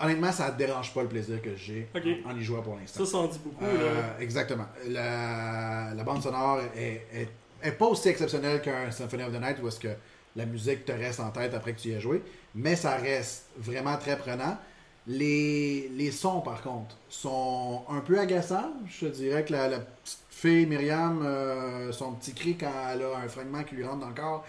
honnêtement, 0.00 0.32
ça 0.32 0.50
ne 0.52 0.56
dérange 0.56 0.92
pas 0.94 1.02
le 1.02 1.08
plaisir 1.08 1.40
que 1.42 1.50
j'ai 1.56 1.88
en, 2.26 2.36
y 2.36 2.42
jouant 2.42 2.62
pour 2.62 2.76
l'instant. 2.76 3.04
Ça, 3.04 3.10
ça 3.10 3.16
en 3.18 3.26
dit 3.26 3.40
beaucoup. 3.42 3.64
Euh, 3.64 3.94
là. 3.94 4.16
exactement. 4.20 4.66
La, 4.88 5.92
la 5.94 6.02
bande 6.04 6.22
sonore 6.22 6.60
est, 6.76 7.06
est, 7.12 7.28
est 7.62 7.72
pas 7.72 7.86
aussi 7.86 8.08
exceptionnelle 8.08 8.60
qu'un 8.62 8.90
Symphony 8.90 9.24
of 9.24 9.32
the 9.32 9.40
Night 9.40 9.56
où 9.62 9.68
est-ce 9.68 9.80
que 9.80 9.88
la 10.36 10.46
musique 10.46 10.84
te 10.84 10.92
reste 10.92 11.20
en 11.20 11.30
tête 11.30 11.54
après 11.54 11.74
que 11.74 11.80
tu 11.80 11.88
y 11.88 11.94
as 11.94 12.00
joué, 12.00 12.22
mais 12.54 12.76
ça 12.76 12.96
reste 12.96 13.46
vraiment 13.56 13.96
très 13.96 14.16
prenant. 14.16 14.58
Les, 15.06 15.88
les 15.94 16.10
sons, 16.10 16.40
par 16.40 16.62
contre, 16.62 16.96
sont 17.10 17.84
un 17.90 18.00
peu 18.00 18.18
agaçants. 18.18 18.72
Je 18.88 19.06
te 19.06 19.12
dirais 19.12 19.44
que 19.44 19.52
la, 19.52 19.68
la 19.68 19.80
petite 19.80 20.18
fille 20.30 20.66
Myriam, 20.66 21.22
euh, 21.22 21.92
son 21.92 22.12
petit 22.12 22.32
cri 22.32 22.56
quand 22.56 22.72
elle 22.90 23.02
a 23.02 23.18
un 23.18 23.28
fragment 23.28 23.64
qui 23.64 23.74
lui 23.74 23.84
rentre 23.84 24.00
dans 24.00 24.08
le 24.08 24.14
corps, 24.14 24.46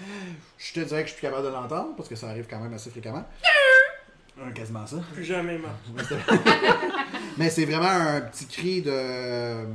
je 0.58 0.74
te 0.74 0.80
dirais 0.80 1.02
que 1.02 1.10
je 1.10 1.14
suis 1.14 1.20
plus 1.22 1.28
capable 1.28 1.48
de 1.48 1.52
l'entendre 1.52 1.96
parce 1.98 2.08
que 2.08 2.16
ça 2.16 2.30
arrive 2.30 2.48
quand 2.50 2.60
même 2.60 2.74
assez 2.74 2.90
fréquemment. 2.90 3.26
Euh, 4.40 4.52
quasiment 4.52 4.86
ça. 4.88 4.98
Plus 5.14 5.24
jamais, 5.24 5.58
man. 5.58 5.72
Mais 7.38 7.50
c'est 7.50 7.66
vraiment 7.66 7.88
un 7.88 8.22
petit 8.22 8.48
cri 8.48 8.82
de. 8.82 9.66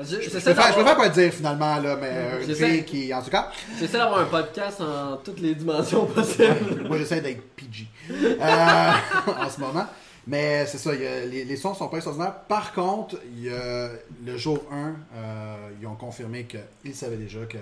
Je- 0.00 0.20
Je, 0.20 0.30
préfère, 0.30 0.68
je 0.68 0.72
préfère 0.74 0.96
pas 0.96 1.08
le 1.08 1.14
dire 1.14 1.32
finalement, 1.32 1.76
là, 1.80 1.96
mais 2.00 2.10
euh, 2.12 2.44
une 2.46 2.54
fille 2.54 2.84
qui. 2.84 3.12
En 3.12 3.22
tout 3.22 3.30
cas, 3.30 3.50
j'essaie 3.78 3.98
d'avoir 3.98 4.20
un 4.20 4.24
podcast 4.26 4.80
en 4.80 5.16
toutes 5.18 5.40
les 5.40 5.54
dimensions 5.54 6.06
possibles. 6.06 6.84
moi 6.88 6.96
j'essaie 6.98 7.20
d'être 7.20 7.42
PG 7.56 7.86
euh, 8.12 8.90
en 9.40 9.50
ce 9.50 9.60
moment. 9.60 9.86
Mais 10.26 10.66
c'est 10.66 10.78
ça, 10.78 10.94
il 10.94 11.00
y 11.02 11.06
a- 11.06 11.24
les, 11.24 11.44
les 11.44 11.56
sons 11.56 11.74
sont 11.74 11.88
pas 11.88 11.96
extraordinaires. 11.96 12.34
Par 12.48 12.72
contre, 12.74 13.16
il 13.34 13.44
y 13.44 13.50
a- 13.50 13.88
le 14.24 14.36
jour 14.36 14.62
1, 14.70 14.76
euh, 15.16 15.56
ils 15.80 15.86
ont 15.86 15.94
confirmé 15.96 16.44
qu'ils 16.46 16.94
savaient 16.94 17.16
déjà 17.16 17.40
que 17.48 17.56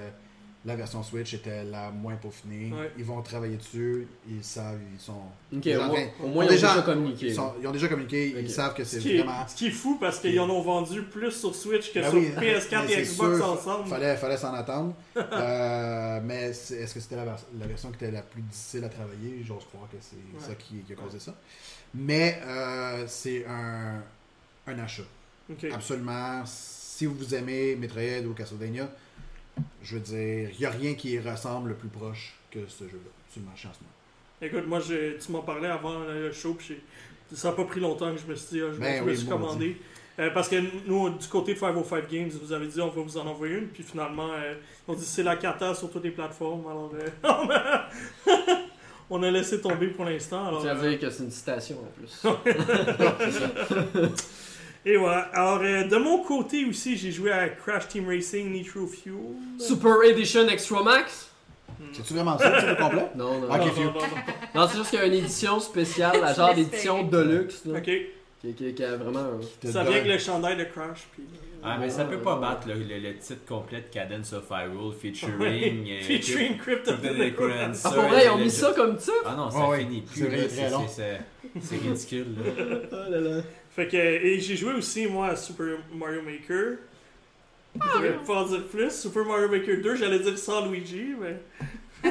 la 0.66 0.74
version 0.76 1.02
Switch 1.02 1.32
était 1.34 1.64
la 1.64 1.90
moins 1.90 2.16
peaufinée. 2.16 2.72
Ouais. 2.72 2.90
Ils 2.98 3.04
vont 3.04 3.22
travailler 3.22 3.56
dessus, 3.56 4.06
ils 4.28 4.42
savent, 4.44 4.78
ils 4.92 5.00
sont. 5.00 5.22
Ils 5.52 5.58
au 5.76 5.78
moins, 5.84 5.88
train- 5.88 6.08
au 6.24 6.26
moins 6.28 6.44
ils 6.44 6.48
ont 6.48 6.50
déjà- 6.50 6.68
déjà 6.70 6.82
communiqué. 6.82 7.26
ils, 7.28 7.34
sont- 7.34 7.52
ils 7.60 7.66
ont 7.68 7.70
déjà 7.70 7.88
communiqué, 7.88 8.34
ils 8.38 8.50
savent 8.50 8.74
que 8.74 8.82
c'est 8.84 8.96
Ce 8.96 9.02
qui, 9.02 9.14
est, 9.16 9.18
vraiment. 9.22 9.46
ce 9.46 9.54
qui 9.54 9.68
est 9.68 9.70
fou 9.70 9.96
parce 10.00 10.18
qu'ils 10.18 10.38
en 10.40 10.50
ont 10.50 10.60
vendu 10.62 11.02
plus 11.04 11.30
sur 11.30 11.54
Switch 11.54 11.92
que 11.92 12.00
Ben 12.00 12.10
sur 12.10 12.18
oui, 12.18 12.28
PS4 12.36 12.84
mais 12.88 12.92
et 12.94 13.02
Xbox 13.02 13.36
sûr, 13.36 13.48
ensemble. 13.48 13.88
Fallait, 13.88 14.16
fallait 14.16 14.36
s'en 14.36 14.52
attendre. 14.52 14.92
Euh, 15.16 16.20
mais 16.22 16.50
est-ce 16.50 16.92
que 16.94 17.00
c'était 17.00 17.16
la, 17.16 17.24
vers- 17.24 17.38
la 17.58 17.66
version 17.66 17.90
qui 17.90 17.96
était 17.96 18.10
la 18.10 18.22
plus 18.22 18.42
difficile 18.42 18.84
à 18.84 18.88
travailler? 18.88 19.42
J'ose 19.44 19.64
croire 19.72 19.88
que 19.90 19.96
c'est 20.00 20.16
Ouais. 20.16 20.40
ça 20.48 20.54
qui, 20.54 20.76
qui 20.86 20.92
a 20.92 20.96
causé 20.96 21.18
ça. 21.18 21.34
Mais 21.94 22.40
euh, 22.44 23.04
c'est 23.06 23.46
un, 23.46 24.02
un 24.66 24.78
achat. 24.80 25.02
Absolument. 25.72 26.42
Si 26.44 27.06
vous 27.06 27.34
aimez 27.34 27.76
Metroid 27.76 28.26
ou 28.26 28.34
Castlevania, 28.34 28.88
je 29.82 29.94
veux 29.94 30.00
dire, 30.00 30.50
il 30.52 30.58
n'y 30.58 30.66
a 30.66 30.70
rien 30.70 30.94
qui 30.94 31.10
y 31.12 31.20
ressemble 31.20 31.70
le 31.70 31.74
plus 31.74 31.88
proche 31.88 32.34
que 32.50 32.60
ce 32.68 32.84
jeu-là 32.84 33.10
sur 33.30 33.40
le 33.40 33.46
marché 33.46 33.68
en 33.68 33.72
ce 33.72 33.78
moment. 33.80 33.92
Écoute, 34.42 34.66
moi, 34.66 34.80
tu 34.80 35.32
m'en 35.32 35.42
parlais 35.42 35.68
avant 35.68 36.00
le 36.00 36.32
show, 36.32 36.54
puis 36.54 36.76
ça 37.32 37.48
n'a 37.50 37.54
pas 37.54 37.64
pris 37.64 37.80
longtemps 37.80 38.12
que 38.12 38.20
je 38.20 38.26
me 38.26 38.34
suis 38.34 38.58
dit, 38.58 38.62
ah, 38.62 38.72
je, 38.72 38.78
Ben 38.78 38.98
je 38.98 39.02
me 39.02 39.10
oui, 39.10 39.16
suis 39.16 39.26
moi 39.26 39.38
commandé. 39.38 39.76
Euh, 40.18 40.30
parce 40.30 40.48
que 40.48 40.56
nous, 40.86 41.10
du 41.10 41.28
côté 41.28 41.52
de 41.54 41.58
505 41.58 42.10
Games, 42.10 42.30
vous 42.42 42.52
avez 42.52 42.66
dit 42.66 42.80
on 42.80 42.88
va 42.88 43.02
vous 43.02 43.18
en 43.18 43.26
envoyer 43.26 43.56
une, 43.56 43.68
puis 43.68 43.82
finalement, 43.82 44.30
euh, 44.32 44.54
on 44.88 44.94
dit 44.94 45.04
c'est 45.04 45.22
la 45.22 45.36
cata 45.36 45.74
sur 45.74 45.90
toutes 45.90 46.04
les 46.04 46.10
plateformes. 46.10 46.66
Alors, 46.66 46.90
euh, 46.94 47.08
on, 47.22 47.50
a, 47.50 47.88
on 49.10 49.22
a 49.22 49.30
laissé 49.30 49.60
tomber 49.60 49.88
pour 49.88 50.06
l'instant. 50.06 50.58
Tu 50.58 50.66
vas 50.66 50.74
euh, 50.74 50.88
dire 50.88 50.98
que 51.00 51.10
c'est 51.10 51.24
une 51.24 51.30
citation 51.30 51.76
en 51.80 51.90
plus. 51.92 52.22
et 54.86 54.96
voilà. 54.96 55.22
Alors, 55.34 55.60
euh, 55.62 55.84
de 55.84 55.96
mon 55.96 56.22
côté 56.22 56.64
aussi, 56.64 56.96
j'ai 56.96 57.10
joué 57.12 57.30
à 57.32 57.48
Crash 57.50 57.88
Team 57.88 58.06
Racing 58.08 58.50
Nitro 58.52 58.86
Fuel. 58.86 59.16
Super 59.58 60.02
Edition 60.04 60.48
Extra 60.48 60.82
Max 60.82 61.30
C'est-tu 61.92 62.14
vraiment 62.14 62.38
ça, 62.38 62.50
le 62.66 62.74
complet? 62.76 63.08
Non, 63.16 63.40
non. 63.40 63.48
Ok, 63.50 63.58
Non, 63.58 63.66
Fuel. 63.72 63.86
non, 63.86 63.92
non, 63.92 64.00
non. 64.00 64.60
Non, 64.62 64.68
c'est 64.68 64.78
juste 64.78 64.90
qu'il 64.90 64.98
y 64.98 65.02
a 65.02 65.06
une 65.06 65.12
édition 65.14 65.60
spéciale, 65.60 66.20
la 66.20 66.32
genre 66.34 66.54
d'édition. 66.54 67.02
Deluxe, 67.02 67.64
là, 67.66 67.78
Ok. 67.78 67.90
qui, 68.40 68.54
qui- 68.54 68.74
qui 68.74 68.84
a 68.84 68.96
vraiment 68.96 69.18
un... 69.20 69.40
Ça 69.68 69.82
vient 69.82 69.92
avec 69.96 70.06
le 70.06 70.18
chandail 70.18 70.56
de 70.56 70.64
Crash. 70.64 71.06
Puis, 71.12 71.24
Ah, 71.64 71.78
mais 71.80 71.90
ça 71.90 72.04
peut 72.04 72.18
pas 72.18 72.36
battre 72.36 72.68
le, 72.68 72.74
le- 72.74 73.00
le 73.00 73.16
titre 73.18 73.44
complet 73.44 73.80
de 73.80 73.92
Cadence 73.92 74.32
of 74.34 74.44
Hyrule 74.50 74.88
Ouais. 74.88 74.94
featuring. 75.00 75.90
euh, 75.90 76.00
Featuring 76.02 76.56
Crypt 76.58 76.86
of 76.88 77.00
the 77.00 77.02
Crypt 77.02 77.10
of 77.10 77.16
the 77.16 77.18
Necrodancer. 77.18 77.24
Necrodancer. 77.24 77.82
Ah, 77.84 77.90
pour 77.90 78.02
vrai, 78.04 78.24
ils 78.24 78.30
ont 78.30 78.38
mis 78.38 78.50
ça 78.50 78.72
comme 78.76 78.98
ça 79.00 79.12
Ah 79.24 79.34
non, 79.36 79.50
ça 79.50 79.68
ouais, 79.68 79.80
finit 79.80 80.02
plus. 80.02 80.20
c'est 80.20 80.30
là, 80.30 80.36
très 80.36 80.48
C'est 80.48 80.70
long. 80.70 80.86
c'est- 80.88 81.20
c'est 81.60 81.76
ridicule. 81.76 82.26
là. 82.38 82.64
Oh 82.92 83.10
là 83.10 83.20
là. 83.20 83.42
Fait 83.76 83.86
que, 83.88 83.96
et 83.96 84.40
j'ai 84.40 84.56
joué 84.56 84.72
aussi, 84.74 85.06
moi, 85.06 85.28
à 85.28 85.36
Super 85.36 85.76
Mario 85.94 86.22
Maker. 86.22 86.78
Je 87.74 88.00
vais 88.02 88.12
pas 88.26 88.42
en 88.42 88.46
dire 88.46 88.64
plus. 88.66 88.90
Super 88.90 89.24
Mario 89.26 89.48
Maker 89.50 89.76
2, 89.82 89.96
j'allais 89.96 90.18
dire 90.18 90.38
sans 90.38 90.66
Luigi, 90.66 91.14
mais. 91.20 91.36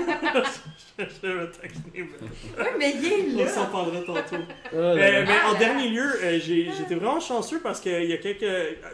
je 0.97 1.27
vais 1.27 1.47
taquiner, 1.51 1.81
mais 1.95 2.27
Oui, 2.59 2.65
mais 2.77 2.93
il 2.97 3.39
est 3.39 3.41
on 3.41 3.45
là. 3.45 3.49
s'en 3.51 3.65
parlera 3.67 4.01
tantôt. 4.01 4.43
Oh 4.73 4.75
là 4.75 4.81
Euh, 4.93 5.25
mais 5.27 5.41
en 5.45 5.57
dernier 5.57 5.89
lieu, 5.89 6.03
euh, 6.23 6.39
j'ai- 6.39 6.69
j'étais 6.77 6.95
vraiment 6.95 7.19
chanceux 7.19 7.59
parce 7.61 7.79
qu'il 7.79 8.05
y 8.05 8.13
a 8.13 8.17
quelques. 8.17 8.45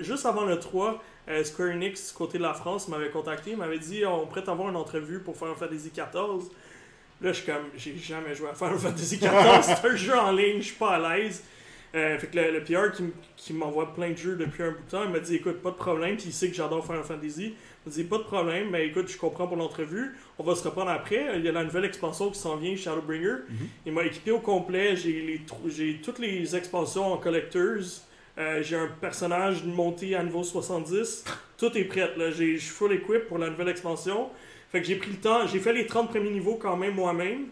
Juste 0.02 0.26
avant 0.26 0.46
le 0.46 0.60
3, 0.60 1.04
euh, 1.30 1.44
Square 1.44 1.70
Enix, 1.72 2.10
du 2.12 2.18
côté 2.18 2.38
de 2.38 2.44
la 2.44 2.54
France, 2.54 2.88
m'avait 2.88 3.10
contacté, 3.10 3.56
m'avait 3.56 3.80
dit 3.80 4.06
on 4.06 4.28
prête 4.28 4.48
avoir 4.48 4.70
une 4.70 4.76
entrevue 4.76 5.20
pour 5.20 5.36
Final 5.36 5.56
Fantasy 5.56 5.92
XIV. 5.94 6.50
Là, 7.22 7.32
je 7.32 7.34
suis 7.34 7.46
comme, 7.46 7.66
j'ai 7.78 7.96
jamais 7.98 8.34
joué 8.36 8.50
à 8.50 8.54
Final 8.54 8.78
Fantasy 8.78 9.18
XIV, 9.18 9.30
c'est 9.64 9.88
un 9.88 9.96
jeu 9.96 10.18
en 10.18 10.32
ligne, 10.32 10.58
je 10.60 10.66
suis 10.68 10.76
pas 10.76 10.96
à 10.96 11.18
l'aise. 11.18 11.44
Euh, 11.94 12.18
fait 12.18 12.28
que 12.28 12.38
le, 12.38 12.52
le 12.52 12.64
PR 12.64 12.96
qui, 13.36 13.54
m'envoie 13.54 13.94
plein 13.94 14.12
de 14.12 14.16
jeux 14.18 14.36
depuis 14.36 14.64
un 14.64 14.72
bout 14.72 14.84
de 14.86 14.92
temps, 14.92 15.04
il 15.04 15.12
m'a 15.12 15.20
dit 15.20 15.36
écoute, 15.36 15.62
pas 15.62 15.72
de 15.72 15.76
problème, 15.76 16.16
puis 16.16 16.28
il 16.28 16.34
sait 16.34 16.48
que 16.48 16.56
j'adore 16.56 16.86
Final 16.86 17.04
Fantasy. 17.04 17.54
Il 17.86 17.90
m'a 17.90 17.94
dit 17.94 18.04
pas 18.06 18.18
de 18.18 18.24
problème, 18.24 18.70
mais 18.72 18.88
écoute, 18.88 19.10
je 19.10 19.18
comprends 19.18 19.48
pour 19.48 19.58
l'entrevue, 19.58 20.16
on 20.40 20.44
va 20.44 20.56
se 20.56 20.64
reprendre 20.64 20.92
après. 20.92 21.26
Il 21.36 21.44
y 21.44 21.50
a 21.50 21.52
la 21.52 21.66
nouvelle 21.66 21.86
expansion 21.86 22.30
qui 22.32 22.40
s'en 22.40 22.56
vient, 22.56 22.76
Shadowbringer. 22.76 23.44
Il 23.86 23.92
m'a 23.92 24.04
équipé 24.04 24.32
au 24.32 24.40
complet, 24.40 24.96
j'ai 24.96 26.00
toutes 26.02 26.20
les 26.20 26.56
expansions 26.56 27.12
en 27.12 27.18
collectors. 27.18 28.02
Euh, 28.38 28.64
j'ai 28.64 28.78
un 28.78 28.88
personnage 28.88 29.64
monté 29.64 30.16
à 30.16 30.24
niveau 30.24 30.44
70. 30.44 31.26
Tout 31.58 31.78
est 31.78 31.84
prêt. 31.84 32.12
Là. 32.18 32.32
Je 32.32 32.56
suis 32.56 32.60
full 32.60 32.94
equip 32.94 33.28
pour 33.28 33.38
la 33.38 33.50
nouvelle 33.50 33.70
expansion. 33.70 34.30
Fait 34.72 34.82
que 34.82 34.88
j'ai 34.88 34.96
pris 34.96 35.12
le 35.12 35.18
temps. 35.18 35.46
J'ai 35.48 35.60
fait 35.60 35.74
les 35.74 35.86
30 35.86 36.10
premiers 36.10 36.32
niveaux 36.32 36.56
quand 36.56 36.78
même 36.78 36.96
moi-même. 36.96 37.48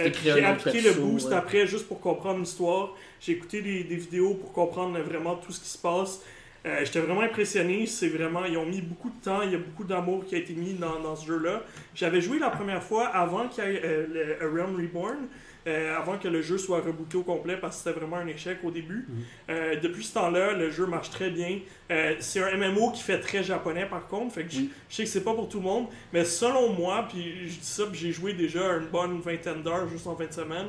Euh, 0.00 0.10
j'ai 0.22 0.44
appliqué 0.44 0.80
le 0.80 0.92
boost 0.94 1.28
ouais. 1.28 1.34
après 1.34 1.66
juste 1.66 1.86
pour 1.86 2.00
comprendre 2.00 2.40
l'histoire. 2.40 2.94
J'ai 3.20 3.32
écouté 3.32 3.60
des, 3.60 3.84
des 3.84 3.96
vidéos 3.96 4.34
pour 4.34 4.52
comprendre 4.52 4.98
vraiment 5.00 5.36
tout 5.36 5.52
ce 5.52 5.60
qui 5.60 5.68
se 5.68 5.78
passe. 5.78 6.20
Euh, 6.64 6.80
J'étais 6.84 7.00
vraiment 7.00 7.22
impressionné. 7.22 7.86
C'est 7.86 8.08
vraiment, 8.08 8.44
ils 8.44 8.56
ont 8.56 8.64
mis 8.64 8.80
beaucoup 8.80 9.10
de 9.10 9.22
temps. 9.22 9.42
Il 9.42 9.52
y 9.52 9.54
a 9.54 9.58
beaucoup 9.58 9.84
d'amour 9.84 10.24
qui 10.24 10.34
a 10.34 10.38
été 10.38 10.54
mis 10.54 10.74
dans, 10.74 10.98
dans 11.00 11.16
ce 11.16 11.26
jeu-là. 11.26 11.62
J'avais 11.94 12.20
joué 12.20 12.38
la 12.38 12.50
première 12.50 12.82
fois 12.82 13.06
avant 13.08 13.48
qu'il 13.48 13.64
y 13.64 13.66
ait 13.66 13.82
euh, 13.84 14.06
le 14.40 14.46
A 14.46 14.50
Realm 14.50 14.76
Reborn. 14.76 15.28
Euh, 15.66 15.96
avant 15.96 16.18
que 16.18 16.28
le 16.28 16.42
jeu 16.42 16.58
soit 16.58 16.80
rebooté 16.80 17.16
au 17.16 17.22
complet 17.22 17.56
parce 17.56 17.76
que 17.76 17.84
c'était 17.84 17.98
vraiment 18.00 18.16
un 18.16 18.26
échec 18.26 18.58
au 18.64 18.70
début. 18.70 19.06
Euh, 19.50 19.76
depuis 19.80 20.04
ce 20.04 20.14
temps-là, 20.14 20.52
le 20.52 20.70
jeu 20.70 20.86
marche 20.86 21.10
très 21.10 21.30
bien. 21.30 21.58
Euh, 21.90 22.14
c'est 22.20 22.42
un 22.42 22.56
MMO 22.56 22.90
qui 22.92 23.02
fait 23.02 23.20
très 23.20 23.42
japonais 23.44 23.86
par 23.86 24.06
contre, 24.08 24.34
fait 24.34 24.44
que 24.44 24.52
je- 24.52 24.60
sais 24.88 25.04
que 25.04 25.08
c'est 25.08 25.24
pas 25.24 25.34
pour 25.34 25.48
tout 25.48 25.58
le 25.58 25.64
monde, 25.64 25.86
mais 26.12 26.24
selon 26.24 26.72
moi, 26.72 27.06
puis 27.08 27.48
je 27.48 27.58
dis 27.58 27.58
ça, 27.62 27.84
puis 27.86 27.98
j'ai 28.00 28.12
joué 28.12 28.32
déjà 28.34 28.74
une 28.78 28.86
bonne 28.86 29.20
vingtaine 29.20 29.62
d'heures 29.62 29.88
juste 29.88 30.06
en 30.06 30.16
fin 30.16 30.26
de 30.26 30.32
semaine. 30.32 30.68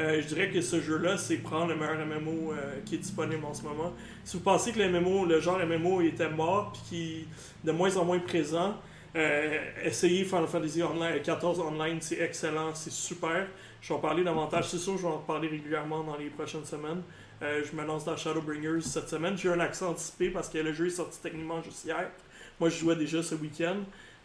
euh, 0.00 0.20
je 0.20 0.26
dirais 0.26 0.50
que 0.50 0.60
ce 0.60 0.80
jeu-là, 0.80 1.16
c'est 1.16 1.36
prendre 1.36 1.68
le 1.68 1.76
meilleur 1.76 1.94
MMO 2.04 2.52
euh, 2.52 2.80
qui 2.84 2.96
est 2.96 2.98
disponible 2.98 3.44
en 3.44 3.54
ce 3.54 3.62
moment. 3.62 3.92
Si 4.24 4.36
vous 4.36 4.42
pensez 4.42 4.72
que 4.72 4.80
le 4.80 4.88
MMO, 4.90 5.24
le 5.24 5.38
genre 5.40 5.60
MMO 5.64 6.00
était 6.00 6.28
mort 6.28 6.72
puis 6.72 6.82
qui 6.88 7.12
est 7.20 7.66
de 7.66 7.70
moins 7.70 7.96
en 7.96 8.04
moins 8.04 8.18
présent, 8.18 8.74
Euh, 9.16 9.58
essayez 9.84 10.24
Final 10.24 10.48
Fantasy 10.48 10.82
Online, 10.82 11.22
14 11.22 11.60
Online, 11.60 11.98
c'est 12.00 12.20
excellent, 12.20 12.74
c'est 12.74 12.90
super. 12.92 13.46
Je 13.80 13.88
vais 13.88 13.94
en 13.94 14.00
parler 14.00 14.24
davantage, 14.24 14.68
c'est 14.68 14.78
sûr, 14.78 14.96
je 14.96 15.02
vais 15.02 15.08
en 15.08 15.18
parler 15.18 15.48
régulièrement 15.48 16.02
dans 16.02 16.16
les 16.16 16.30
prochaines 16.30 16.64
semaines. 16.64 17.02
Euh, 17.42 17.62
je 17.64 17.76
me 17.76 17.84
lance 17.86 18.04
dans 18.04 18.16
Shadowbringers 18.16 18.80
cette 18.80 19.08
semaine. 19.08 19.36
J'ai 19.36 19.50
un 19.50 19.60
accent 19.60 19.90
anticipé 19.90 20.30
parce 20.30 20.48
que 20.48 20.58
le 20.58 20.72
jeu 20.72 20.86
est 20.86 20.90
sorti 20.90 21.18
techniquement 21.22 21.62
juste 21.62 21.84
hier. 21.84 22.10
Moi, 22.58 22.70
je 22.70 22.76
jouais 22.76 22.96
déjà 22.96 23.22
ce 23.22 23.34
week-end. 23.34 23.76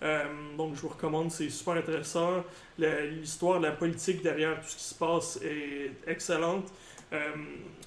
Euh, 0.01 0.23
donc, 0.57 0.75
je 0.75 0.81
vous 0.81 0.87
recommande, 0.87 1.29
c'est 1.29 1.49
super 1.49 1.73
intéressant. 1.73 2.43
L'histoire, 2.77 3.59
la 3.59 3.71
politique 3.71 4.23
derrière 4.23 4.59
tout 4.61 4.69
ce 4.69 4.77
qui 4.77 4.83
se 4.83 4.95
passe 4.95 5.39
est 5.43 5.91
excellente. 6.07 6.71
Euh, 7.11 7.17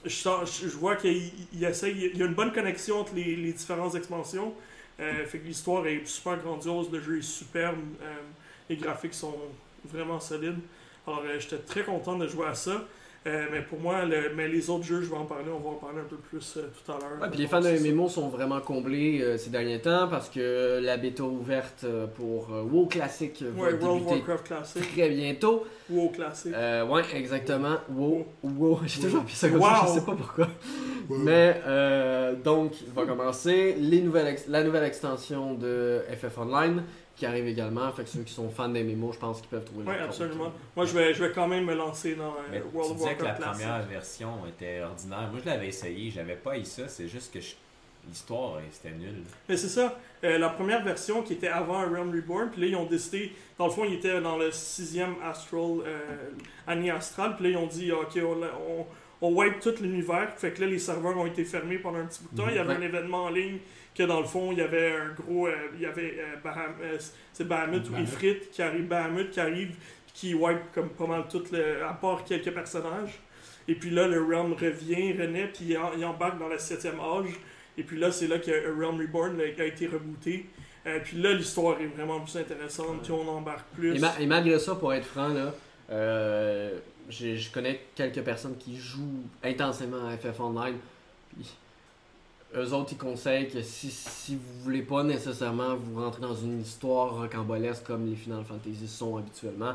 je, 0.05 0.77
vois 0.77 0.97
qu'il 0.97 1.31
il 1.53 1.61
y 1.61 1.65
a 1.65 2.27
une 2.27 2.35
bonne 2.35 2.53
connexion 2.53 3.01
entre 3.01 3.15
les 3.15 3.53
différentes 3.53 3.95
expansions. 3.95 4.53
Euh, 5.01 5.25
fait 5.27 5.39
que 5.39 5.47
l'histoire 5.47 5.87
est 5.87 6.05
super 6.07 6.37
grandiose, 6.39 6.91
le 6.93 7.01
jeu 7.01 7.19
est 7.19 7.23
superbe, 7.23 7.79
euh, 8.03 8.15
les 8.69 8.77
graphiques 8.77 9.15
sont 9.15 9.35
vraiment 9.85 10.21
solides. 10.21 10.59
Alors, 11.07 11.23
euh, 11.25 11.39
j'étais 11.39 11.59
très 11.59 11.83
content 11.83 12.17
de 12.17 12.29
jouer 12.29 12.47
à 12.47 12.55
ça. 12.55 12.85
Euh, 13.25 13.47
mais 13.53 13.63
pour 13.63 13.79
moi, 13.79 14.05
le- 14.05 14.35
mais 14.35 14.49
les 14.49 14.69
autres 14.69 14.83
jeux, 14.85 15.01
je 15.03 15.09
vais 15.09 15.17
en 15.17 15.27
parler, 15.27 15.51
on 15.55 15.61
va 15.61 15.71
en 15.71 15.75
parler 15.75 16.01
un 16.01 16.09
peu 16.09 16.17
plus 16.17 16.57
euh, 16.57 16.63
tout 16.85 16.91
à 16.91 16.97
l'heure. 16.99 17.21
Ouais, 17.21 17.29
puis 17.31 17.39
les 17.39 17.47
fans 17.47 17.61
de 17.61 17.69
MMO 17.69 18.09
sont 18.09 18.29
vraiment 18.29 18.61
comblés 18.61 19.21
euh, 19.23 19.39
ces 19.39 19.51
derniers 19.51 19.81
temps 19.81 20.09
parce 20.09 20.29
que 20.29 20.81
la 20.83 20.97
bêta 20.97 21.23
ouverte 21.23 21.87
pour 22.17 22.53
euh, 22.53 22.63
WoW 22.63 22.87
Classic 22.87 23.41
va 23.43 23.63
Ouais, 23.63 23.73
World 23.75 23.81
débuter 24.05 24.15
Warcraft 24.17 24.47
Classic, 24.49 24.93
très 24.93 25.09
bientôt. 25.11 25.65
WoW 25.89 26.09
Classic. 26.09 26.53
Euh, 26.53 26.85
ouais, 26.87 27.03
exactement. 27.15 27.77
WoW. 27.91 28.27
WoW. 28.43 28.81
J'ai 28.87 29.01
toujours 29.03 29.21
appelé 29.21 29.35
ça 29.35 29.49
comme 29.49 29.61
Wow. 29.61 29.67
ça, 29.69 29.83
je 29.87 29.93
sais 30.01 30.05
pas 30.05 30.17
pourquoi. 30.17 30.49
Mais 31.09 31.61
euh, 31.67 32.35
donc, 32.35 32.81
il 32.81 32.93
va 32.93 33.05
commencer 33.07 33.77
les 33.79 34.01
nouvelles 34.01 34.29
ex- 34.29 34.47
la 34.49 34.65
nouvelle 34.65 34.85
extension 34.85 35.55
de 35.55 36.01
FF 36.11 36.39
Online 36.39 36.83
qui 37.23 37.27
arrive 37.27 37.47
également. 37.47 37.91
Fait 37.93 38.03
que 38.05 38.09
ceux 38.09 38.23
qui 38.23 38.33
sont 38.33 38.49
fans 38.51 38.69
des 38.69 38.83
MMO, 38.83 39.13
je 39.13 39.19
pense 39.19 39.41
qu'ils 39.41 39.49
peuvent 39.51 39.65
trouver 39.65 39.85
Oui, 39.87 39.95
compte. 39.95 40.05
absolument. 40.07 40.53
Moi, 40.77 40.85
je 40.87 40.93
vais, 40.95 41.15
je 41.15 41.23
vais 41.25 41.33
quand 41.33 41.47
même 41.47 41.65
me 41.65 41.75
lancer 41.75 42.15
dans 42.17 42.31
euh, 42.33 42.49
Mais 42.51 42.61
tu 42.61 42.67
World 42.77 42.97
disais 42.97 43.15
que 43.15 43.23
la 43.23 43.29
Warcraft 43.31 43.43
Classic. 43.43 43.67
première 43.67 43.87
version 43.89 44.29
était 44.49 44.81
ordinaire. 44.83 45.29
Moi, 45.31 45.41
je 45.45 45.49
l'avais 45.51 45.69
essayé, 45.69 46.11
j'avais 46.11 46.35
pas 46.37 46.59
eu 46.59 46.65
ça. 46.65 46.89
C'est 46.89 47.07
juste 47.09 47.33
que 47.33 47.41
je- 47.41 47.55
l'histoire, 48.09 48.57
euh, 48.57 48.61
c'était 48.73 48.95
nul. 48.97 49.23
Mais 49.49 49.57
c'est 49.57 49.69
ça, 49.69 49.97
euh, 50.25 50.37
la 50.39 50.49
première 50.49 50.83
version 50.83 51.23
qui 51.23 51.35
était 51.35 51.47
avant 51.49 51.83
Realm 51.89 52.11
Reborn, 52.13 52.51
puis 52.51 52.61
là 52.63 52.67
ils 52.67 52.75
ont 52.77 52.87
décidé, 52.87 53.31
dans 53.57 53.67
le 53.67 53.73
fond 53.73 53.85
ils 53.85 53.95
étaient 53.95 54.21
dans 54.21 54.37
le 54.37 54.51
sixième 54.51 55.15
Astral, 55.25 55.61
euh, 55.87 56.01
année 56.67 56.91
astrale, 56.91 57.37
puis 57.37 57.45
là 57.45 57.51
ils 57.51 57.57
ont 57.57 57.69
dit 57.69 57.93
ok 57.93 58.19
on, 58.25 58.43
on, 58.43 58.87
on 59.29 59.33
wipe 59.39 59.61
tout 59.61 59.75
l'univers, 59.81 60.33
fait 60.37 60.51
que 60.51 60.63
là 60.63 60.67
les 60.67 60.81
serveurs 60.81 61.17
ont 61.17 61.27
été 61.27 61.45
fermés 61.45 61.79
pendant 61.79 61.99
un 61.99 62.07
petit 62.07 62.23
bout 62.25 62.35
de 62.35 62.43
temps, 62.43 62.49
il 62.49 62.57
y 62.57 62.59
avait 62.59 62.75
un 62.75 62.83
événement 62.83 63.27
en 63.27 63.31
ligne 63.31 63.59
que 63.95 64.03
dans 64.05 64.21
le 64.21 64.27
fond 64.27 64.53
il 64.53 64.59
y 64.59 64.63
avait 64.63 64.93
un 64.93 65.09
gros, 65.13 65.47
euh, 65.49 65.55
il 65.75 65.81
y 65.83 65.87
avait 65.87 66.19
euh, 66.19 66.37
Baham- 66.43 66.75
euh, 66.83 66.99
c'est 67.33 67.47
Bahamut 67.47 67.89
ou. 67.91 67.97
Ifrit 68.03 68.39
qui 68.51 68.63
arrive, 68.63 68.87
Bahamut 68.89 69.31
qui 69.31 69.41
arrive, 69.41 69.77
qui 70.15 70.35
wipe 70.35 70.73
comme 70.75 70.91
pas 70.91 71.07
mal 71.07 71.25
tout 71.31 71.45
le, 71.53 71.85
à 71.85 71.93
part 71.95 72.25
quelques 72.25 72.53
personnages. 72.53 73.19
Et 73.69 73.75
puis 73.75 73.91
là, 73.91 74.09
le 74.09 74.21
Realm 74.23 74.53
revient, 74.55 75.13
renaît, 75.13 75.47
puis 75.47 75.67
il, 75.69 75.79
en- 75.79 75.93
il 75.97 76.05
embarque 76.05 76.39
dans 76.39 76.49
le 76.49 76.59
septième 76.59 76.99
âge. 77.01 77.31
Et 77.79 77.83
puis 77.85 77.99
là, 77.99 78.11
c'est 78.13 78.27
là 78.27 78.39
que 78.39 78.51
Realm 78.51 79.01
Reborn 79.01 79.41
a, 79.41 79.45
a 79.45 79.65
été 79.65 79.87
rebooté. 79.87 80.47
Euh, 80.87 80.99
puis 81.05 81.17
là, 81.19 81.33
l'histoire 81.33 81.81
est 81.81 81.87
vraiment 81.87 82.21
plus 82.21 82.37
intéressante, 82.37 83.03
puis 83.03 83.13
on 83.13 83.27
embarque 83.29 83.65
plus. 83.75 83.97
Et, 83.97 83.99
ma- 84.01 84.19
et 84.19 84.27
malgré 84.27 84.59
ça, 84.59 84.75
pour 84.75 84.93
être 84.93 85.07
franc, 85.07 85.29
là, 85.29 85.55
euh, 85.91 86.79
j'ai- 87.09 87.37
je 87.37 87.53
connais 87.53 87.81
quelques 87.95 88.23
personnes 88.23 88.57
qui 88.59 88.77
jouent 88.77 89.23
intensément 89.45 90.09
à 90.09 90.17
FF 90.17 90.41
Online. 90.41 90.77
Puis, 91.35 91.55
eux 92.55 92.73
autres, 92.73 92.93
ils 92.93 92.99
conseillent 92.99 93.49
que 93.49 93.63
si, 93.63 93.91
si 93.91 94.37
vous 94.37 94.63
voulez 94.63 94.83
pas 94.83 95.03
nécessairement 95.03 95.77
vous 95.77 96.01
rentrer 96.01 96.23
dans 96.23 96.35
une 96.35 96.61
histoire 96.61 97.17
rocambolesque 97.17 97.85
comme 97.85 98.07
les 98.07 98.17
Final 98.17 98.45
Fantasy 98.45 98.89
sont 98.89 99.17
habituellement, 99.17 99.75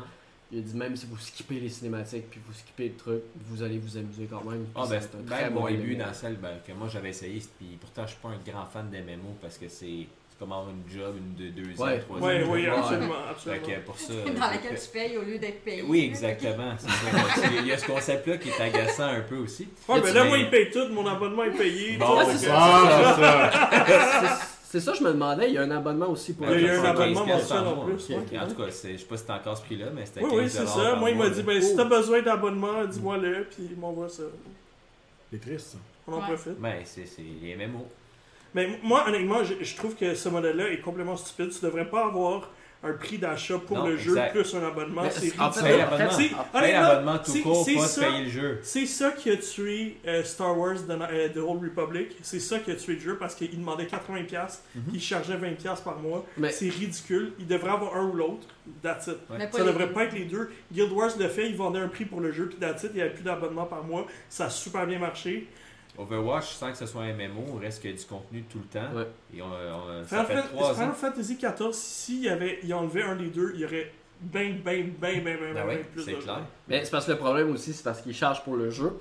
il 0.50 0.60
a 0.60 0.62
dit 0.62 0.76
même 0.76 0.96
si 0.96 1.06
vous 1.06 1.18
skippez 1.18 1.60
les 1.60 1.68
cinématiques 1.68 2.30
puis 2.30 2.40
vous 2.46 2.54
skippez 2.54 2.88
le 2.88 2.94
truc, 2.94 3.22
vous 3.46 3.62
allez 3.62 3.78
vous 3.78 3.96
amuser 3.96 4.26
quand 4.26 4.44
même. 4.44 4.66
Ah, 4.74 4.86
ben, 4.88 5.00
c'est 5.00 5.16
un 5.18 5.22
très 5.22 5.50
bon 5.50 5.60
mon 5.60 5.68
début 5.68 5.96
dans 5.96 6.12
celle 6.14 6.36
ben, 6.36 6.58
que 6.66 6.72
moi 6.72 6.88
j'avais 6.88 7.10
essayé. 7.10 7.42
Puis 7.58 7.76
pourtant, 7.80 8.02
je 8.02 8.12
suis 8.12 8.20
pas 8.20 8.28
un 8.28 8.50
grand 8.50 8.66
fan 8.66 8.88
des 8.88 9.00
MMO 9.00 9.36
parce 9.40 9.58
que 9.58 9.68
c'est 9.68 10.06
comme 10.38 10.52
avoir 10.52 10.68
une 10.70 10.84
job, 10.96 11.16
une 11.16 11.34
de 11.34 11.50
deux 11.50 11.82
Ouais. 11.82 11.98
trois 11.98 12.18
Oui, 12.20 12.42
ans. 12.42 12.46
oui, 12.50 12.66
absolument. 12.66 13.12
Fait 13.14 13.30
absolument. 13.30 13.66
que 13.66 13.80
pour 13.86 13.98
ça. 13.98 14.12
Dans 14.26 14.40
laquelle 14.50 14.78
tu 14.80 14.88
payes 14.92 15.16
au 15.18 15.22
lieu 15.22 15.38
d'être 15.38 15.64
payé. 15.64 15.82
Oui, 15.86 16.04
exactement. 16.04 16.74
c'est 16.78 16.88
ça. 16.88 17.48
Il 17.60 17.66
y 17.66 17.72
a 17.72 17.78
ce 17.78 17.86
concept-là 17.86 18.36
qui 18.36 18.50
est 18.50 18.60
agaçant 18.60 19.08
un 19.08 19.20
peu 19.22 19.36
aussi. 19.36 19.68
Ouais, 19.88 20.00
mais 20.02 20.12
là, 20.12 20.24
moi, 20.24 20.38
il 20.38 20.48
paye 20.48 20.70
tout, 20.70 20.86
mon 20.92 21.06
abonnement 21.06 21.42
est 21.44 21.50
payé. 21.56 21.96
Bon, 21.96 22.18
c'est 22.30 22.46
ça. 22.46 22.54
Ah, 22.56 23.14
c'est 23.16 23.22
ça. 23.22 24.38
C'est- 24.38 24.44
C'est 24.70 24.80
ça, 24.80 24.92
je 24.92 25.02
me 25.02 25.12
demandais, 25.12 25.48
il 25.48 25.54
y 25.54 25.58
a 25.58 25.62
un 25.62 25.70
abonnement 25.70 26.08
aussi 26.10 26.34
pour 26.34 26.46
Il 26.50 26.60
y 26.60 26.68
a 26.68 26.74
un 26.74 26.82
C'est 26.82 26.88
abonnement 26.88 27.24
15 27.24 27.40
mensuel 27.50 27.58
en 27.66 27.84
plus. 27.86 28.14
En 28.38 28.46
tout 28.46 28.54
cas, 28.54 28.70
c'est- 28.70 28.92
je 28.92 28.96
sais 28.98 29.06
pas 29.06 29.16
si 29.16 29.24
t'as 29.24 29.36
encore 29.36 29.56
ce 29.56 29.62
prix-là, 29.62 29.86
mais 29.94 30.04
c'était 30.04 30.20
Oui, 30.22 30.28
15 30.30 30.38
oui, 30.40 30.50
c'est 30.50 30.66
ça. 30.66 30.94
Moi, 30.96 31.10
il 31.10 31.16
m'a 31.16 31.30
dit, 31.30 31.42
ben, 31.42 31.62
si 31.62 31.70
Oh. 31.72 31.76
t'as 31.78 31.84
besoin 31.86 32.20
d'abonnement, 32.20 32.84
dis-moi-le, 32.84 33.46
puis 33.50 33.66
il 33.70 33.78
m'envoie 33.78 34.10
ça. 34.10 34.24
C'est 35.32 35.40
triste, 35.40 35.68
ça. 35.72 35.78
On 36.06 36.12
en 36.12 36.16
Ouais. 36.20 36.22
profite. 36.26 36.60
Ben, 36.60 36.74
c'est 36.84 37.06
c'est 37.06 37.22
les 37.42 37.54
MMO. 37.56 37.86
Mais 38.54 38.68
moi, 38.82 39.04
honnêtement, 39.08 39.44
je, 39.44 39.54
je 39.62 39.76
trouve 39.76 39.94
que 39.94 40.14
ce 40.14 40.28
modèle-là 40.28 40.68
est 40.70 40.80
complètement 40.80 41.16
stupide. 41.16 41.50
Tu 41.50 41.64
devrais 41.64 41.88
pas 41.88 42.06
avoir 42.06 42.50
un 42.84 42.92
prix 42.92 43.18
d'achat 43.18 43.58
pour 43.58 43.78
Non, 43.78 43.86
le 43.88 43.96
jeu 43.96 44.10
exact. 44.12 44.30
plus 44.36 44.54
un 44.54 44.64
abonnement. 44.64 45.02
C'est 45.10 45.36
en 45.40 45.50
fait, 45.50 45.76
l'abonnement. 46.72 47.18
tout 47.18 47.42
court, 47.42 47.66
pas 47.66 47.86
ça. 47.88 48.06
payer 48.06 48.24
le 48.24 48.30
jeu. 48.30 48.58
C'est 48.62 48.86
ça 48.86 49.10
qui 49.10 49.30
a 49.30 49.36
tué 49.36 49.96
euh, 50.06 50.22
Star 50.22 50.56
Wars 50.56 50.76
The, 50.86 50.90
euh, 50.90 51.28
The 51.28 51.38
Old 51.38 51.60
Republic. 51.64 52.16
C'est 52.22 52.38
ça 52.38 52.60
qui 52.60 52.70
a 52.70 52.76
tué 52.76 52.94
le 52.94 53.00
jeu 53.00 53.16
parce 53.16 53.34
qu'il 53.34 53.50
demandait 53.58 53.86
80$, 53.86 54.62
Mhm. 54.76 54.82
il 54.94 55.00
chargeait 55.00 55.36
20$ 55.36 55.80
par 55.82 55.98
mois. 55.98 56.24
Mais- 56.36 56.52
C'est 56.52 56.68
ridicule. 56.68 57.32
Il 57.40 57.48
devrait 57.48 57.72
avoir 57.72 57.96
un 57.96 58.04
ou 58.06 58.12
l'autre. 58.12 58.46
That's 58.80 59.08
it. 59.08 59.16
Ouais. 59.28 59.48
Ça 59.52 59.64
devrait 59.64 59.92
pas 59.92 60.04
être 60.04 60.14
les 60.14 60.26
deux. 60.26 60.48
Guild 60.72 60.92
Wars 60.92 61.10
le 61.18 61.26
fait, 61.28 61.48
ils 61.50 61.56
vendaient 61.56 61.80
un 61.80 61.88
prix 61.88 62.04
pour 62.04 62.20
le 62.20 62.30
jeu, 62.30 62.46
puis 62.48 62.58
that's 62.58 62.84
it, 62.84 62.90
il 62.92 62.96
n'y 62.96 63.02
avait 63.02 63.10
plus 63.14 63.24
d'abonnement 63.24 63.64
par 63.66 63.82
mois. 63.82 64.06
Ça 64.28 64.46
a 64.46 64.50
super 64.50 64.86
bien 64.86 65.00
marché. 65.00 65.48
Overwatch, 65.98 66.52
sans 66.54 66.70
que 66.70 66.78
ce 66.78 66.86
soit 66.86 67.02
un 67.02 67.12
MMO, 67.12 67.58
reste 67.60 67.80
qu'il 67.82 67.90
y 67.90 67.94
a 67.94 67.96
du 67.96 68.04
contenu 68.04 68.44
tout 68.44 68.58
le 68.58 68.64
temps. 68.80 68.94
Ouais. 68.94 69.06
Et 69.36 69.42
on, 69.42 69.46
on- 69.46 70.04
Final, 70.04 70.06
ça 70.06 70.24
fait 70.24 70.34
Fan- 70.34 70.48
3 70.52 70.74
Final 70.74 70.88
ans. 70.90 70.92
Fantasy 70.94 71.36
XIV, 71.36 71.72
s'il 71.72 72.22
y 72.22 72.28
avait, 72.28 72.60
il 72.62 72.72
enlevait 72.72 73.02
un 73.02 73.16
des 73.16 73.28
deux, 73.28 73.50
il 73.54 73.60
y 73.60 73.64
aurait 73.64 73.92
ben, 74.20 74.58
ben, 74.64 74.92
ben, 75.00 75.22
ben, 75.22 75.24
ben, 75.24 75.38
Ben 75.40 75.54
ben, 75.54 75.66
ben 75.66 75.84
plus 75.92 76.02
c'est 76.02 76.12
de 76.12 76.16
clair. 76.16 76.40
Mais 76.68 76.84
c'est 76.84 76.90
parce 76.90 77.06
que 77.06 77.12
le 77.12 77.18
problème 77.18 77.50
aussi, 77.52 77.72
c'est 77.72 77.84
parce 77.84 78.00
qu'ils 78.00 78.14
chargent 78.14 78.42
pour 78.42 78.56
le 78.56 78.70
jeu. 78.70 78.92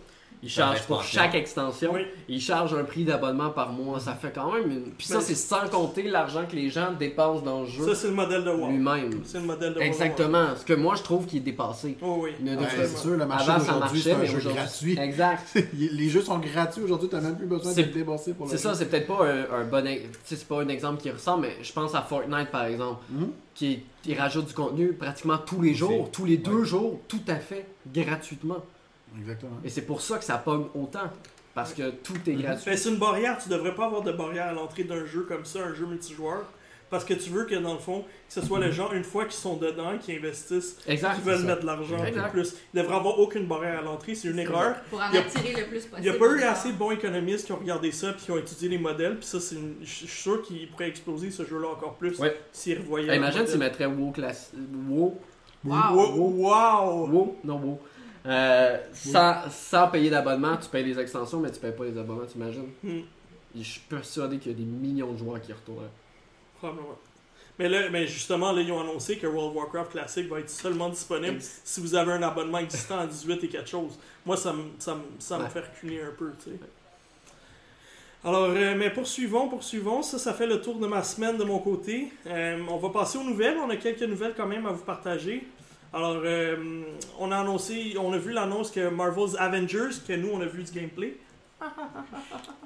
Ils 0.44 0.50
chargent 0.50 0.84
pour 0.84 1.02
chaque 1.04 1.34
extension. 1.34 1.92
Oui. 1.94 2.02
Ils 2.30 2.40
chargent 2.40 2.76
un 2.76 2.84
prix 2.84 3.04
d'abonnement 3.04 3.50
par 3.50 3.72
mois. 3.72 4.00
Ça 4.00 4.14
fait 4.14 4.32
quand 4.34 4.52
même 4.54 4.70
une. 4.70 4.82
Puis 4.92 5.08
ça, 5.08 5.16
Mais- 5.18 5.24
c'est 5.24 5.36
sans 5.36 5.68
compter 5.68 6.04
l'argent 6.04 6.46
que 6.50 6.56
les 6.56 6.70
gens 6.70 6.92
dépensent 6.94 7.42
dans 7.42 7.62
le 7.62 7.66
jeu 7.68 7.84
Ça, 7.88 7.96
c'est 7.96 8.08
le 8.10 8.14
modèle 8.14 8.44
de 8.44 8.52
WoW. 8.52 8.68
lui-même. 8.70 9.22
C'est 9.24 9.40
le 9.40 9.46
modèle 9.46 9.74
de 9.74 9.80
WoW. 9.80 9.86
Exactement. 9.86 10.56
Ce 10.56 10.64
que 10.64 10.74
moi, 10.74 10.94
je 10.96 11.02
trouve 11.02 11.26
qui 11.26 11.38
est 11.38 11.42
dépassé. 11.42 11.98
Oh 12.02 12.20
oui. 12.22 12.32
Ouais, 12.46 12.56
c'est 12.70 12.98
sûr, 12.98 13.18
le 13.18 13.26
marché 13.26 13.50
Avant, 13.50 13.60
ça 13.60 13.72
d'aujourd'hui, 13.74 14.02
c'est 14.02 14.10
marchait, 14.12 14.12
un 14.14 14.18
mais 14.26 14.28
jeu 14.32 14.38
aujourd'hui. 14.38 14.94
gratuit. 14.94 15.00
Exact. 15.02 15.58
Les 15.74 16.10
jeux 16.10 16.22
sont 16.22 16.38
gratuits 16.38 16.84
aujourd'hui, 16.84 17.10
t'as 17.10 17.20
même 17.22 17.36
plus 17.38 17.48
besoin 17.48 17.74
de 17.74 17.82
débourser 17.82 18.34
pour 18.34 18.46
le 18.46 18.52
C'est 18.52 18.58
ça, 18.58 18.76
c'est 18.76 18.86
peut-être 18.90 19.08
pas 19.08 19.26
un, 19.26 19.62
un 19.62 19.66
bon. 19.66 19.84
tu 19.84 20.00
C'est 20.36 20.48
pas 20.48 20.62
un 20.62 20.68
exemple 20.70 21.02
qui 21.02 21.10
ressemble, 21.10 21.48
mais 21.48 21.56
je 21.64 21.74
pense 21.74 21.96
à 21.96 22.02
Fortnite 22.04 22.52
par 22.52 22.66
exemple, 22.66 23.02
Mhm. 23.10 23.30
qui 23.56 23.80
qui 24.04 24.14
rajoute 24.16 24.46
du 24.48 24.54
contenu 24.54 24.94
pratiquement 24.94 25.38
tous 25.38 25.62
les 25.62 25.74
jours, 25.74 26.10
tous 26.12 26.24
les 26.26 26.38
deux 26.38 26.64
jours, 26.64 27.00
tout 27.10 27.20
à 27.28 27.36
fait 27.36 27.66
gratuitement. 27.94 28.64
Exactement. 29.20 29.58
Et 29.64 29.70
c'est 29.70 29.82
pour 29.84 30.02
ça 30.02 30.18
que 30.18 30.24
ça 30.24 30.38
pogne 30.38 30.66
autant. 30.76 31.10
Parce 31.54 31.74
que 31.74 31.90
tout 31.90 32.18
est 32.28 32.34
Mhm. 32.34 32.42
gratuit. 32.44 32.78
C'est 32.78 32.90
une 32.90 32.98
barrière, 32.98 33.38
tu 33.42 33.50
devrais 33.50 33.74
pas 33.74 33.86
avoir 33.86 34.04
de 34.04 34.12
barrière 34.12 34.48
à 34.48 34.52
l'entrée 34.54 34.84
d'un 34.84 35.06
jeu 35.06 35.22
comme 35.28 35.44
ça, 35.46 35.60
un 35.66 35.74
jeu 35.74 35.86
multijoueur. 35.88 36.44
Parce 36.90 37.04
que 37.04 37.14
tu 37.14 37.30
veux 37.32 37.44
que 37.44 37.56
dans 37.56 37.74
le 37.74 37.80
fond, 37.80 38.02
que 38.04 38.34
ce 38.34 38.42
soit 38.42 38.60
les 38.62 38.72
gens, 38.72 38.92
une 38.94 39.04
fois 39.04 39.26
qu'ils 39.26 39.34
sont 39.34 39.58
dedans, 39.58 39.98
qui 40.00 40.16
investissent, 40.16 40.78
Exact. 40.88 41.16
qui 41.16 41.22
veulent 41.22 41.44
mettre 41.44 41.62
de 41.62 41.66
l'argent 41.66 41.98
en 41.98 42.30
plus. 42.30 42.56
Il 42.74 42.80
devrait 42.82 42.96
avoir 42.96 43.20
aucune 43.20 43.46
barrière 43.46 43.80
à 43.80 43.82
l'entrée, 43.82 44.16
c'est 44.16 44.30
une 44.30 44.40
erreur. 44.40 44.76
Pour 44.90 45.02
en 45.02 45.10
Il 45.10 45.16
y 45.16 45.18
a- 45.18 45.22
attirer 45.22 45.52
le 45.64 45.66
plus 45.68 45.80
possible. 45.86 45.98
Il 45.98 46.04
n'y 46.04 46.10
a 46.10 46.14
pas 46.14 46.28
eu 46.28 46.44
assez 46.44 46.72
de 46.72 46.78
bons 46.78 46.92
économistes 46.92 47.46
qui 47.48 47.52
ont 47.52 47.58
regardé 47.58 47.92
ça 47.92 48.14
puis 48.14 48.24
qui 48.26 48.32
ont 48.32 48.38
étudié 48.38 48.70
les 48.70 48.78
modèles. 48.78 49.18
Puis 49.18 49.26
ça, 49.26 49.40
c'est 49.42 49.56
une... 49.56 49.76
je 49.82 49.86
suis 49.86 50.08
sûr 50.08 50.42
qu'ils 50.44 50.70
pourraient 50.70 50.88
exploser 50.88 51.30
ce 51.30 51.44
jeu-là 51.44 51.68
encore 51.70 51.96
plus 51.96 52.18
Ouais. 52.20 52.40
s'ils 52.54 52.78
revoyaient. 52.78 53.10
Hey, 53.12 53.18
imagine 53.18 53.46
s'ils 53.48 53.60
mettraient 53.60 53.86
WoW 53.88 54.12
class... 54.12 54.54
WoW. 54.88 55.20
Wow. 55.66 55.74
Wow! 55.94 56.16
wow. 56.38 57.08
WoW, 57.10 57.36
non 57.44 57.58
WoW. 57.60 57.80
Euh, 58.28 58.78
sans, 58.94 59.50
sans 59.50 59.88
payer 59.88 60.10
d'abonnement, 60.10 60.58
tu 60.58 60.68
payes 60.70 60.84
les 60.84 61.00
extensions, 61.00 61.40
mais 61.40 61.52
tu 61.52 61.60
payes 61.60 61.72
pas 61.72 61.86
les 61.86 61.98
abonnements, 61.98 62.26
t'imagines? 62.26 62.70
Hmm, 62.84 63.00
Je 63.56 63.64
suis 63.64 63.80
persuadé 63.82 64.38
qu'il 64.38 64.52
y 64.52 64.56
a 64.56 64.58
des 64.58 64.66
millions 64.66 65.14
de 65.14 65.18
joueurs 65.18 65.42
qui 65.42 65.54
retournent. 65.54 65.88
probablement. 66.58 66.98
Mais 67.60 67.70
là, 67.70 67.90
mais 67.90 68.06
justement, 68.06 68.52
là, 68.52 68.62
ils 68.62 68.72
ont 68.72 68.80
annoncé 68.82 69.18
que 69.18 69.26
World 69.26 69.50
of 69.52 69.56
Warcraft 69.64 69.92
Classic 69.92 70.28
va 70.30 70.40
être 70.42 70.50
seulement 70.50 70.90
disponible 70.90 71.40
si 71.42 71.82
vous 71.82 71.96
avez 71.96 72.12
un 72.12 72.22
abonnement 72.22 72.60
existant 72.60 73.00
à 73.00 73.08
18 73.08 73.44
et 73.46 73.48
quelque 73.48 73.70
chose. 73.70 73.98
Moi, 74.26 74.38
ça 74.38 74.54
me, 74.54 74.64
ça 74.78 74.96
ça 75.18 75.40
Ouais. 75.40 75.50
fait 75.50 75.62
reculer 75.62 76.02
un 76.02 76.12
peu, 76.16 76.32
tu 76.44 76.52
sais. 76.52 76.60
Alors, 78.24 78.50
euh, 78.50 78.76
mais 78.78 78.90
poursuivons, 78.92 79.48
poursuivons. 79.48 80.02
Ça, 80.04 80.20
ça 80.20 80.34
fait 80.34 80.48
le 80.48 80.62
tour 80.62 80.76
de 80.80 80.86
ma 80.88 81.02
semaine 81.04 81.38
de 81.38 81.44
mon 81.44 81.60
côté. 81.60 82.12
Euh, 82.28 82.60
on 82.70 82.78
va 82.78 82.90
passer 82.90 83.18
aux 83.18 83.24
nouvelles. 83.24 83.58
On 83.58 83.70
a 83.70 83.76
quelques 83.78 84.02
nouvelles 84.04 84.34
quand 84.36 84.48
même 84.48 84.66
à 84.66 84.72
vous 84.72 84.84
partager. 84.84 85.48
Alors, 85.94 86.18
euh, 86.24 86.84
on 87.20 87.32
a 87.32 87.38
annoncé, 87.38 87.96
on 88.00 88.12
a 88.14 88.18
vu 88.18 88.32
l'annonce 88.34 88.72
que 88.72 88.90
Marvel's 88.90 89.36
Avengers, 89.40 89.90
que 90.08 90.14
nous, 90.14 90.30
on 90.34 90.42
a 90.42 90.46
vu 90.46 90.64
du 90.64 90.72
gameplay. 90.72 91.18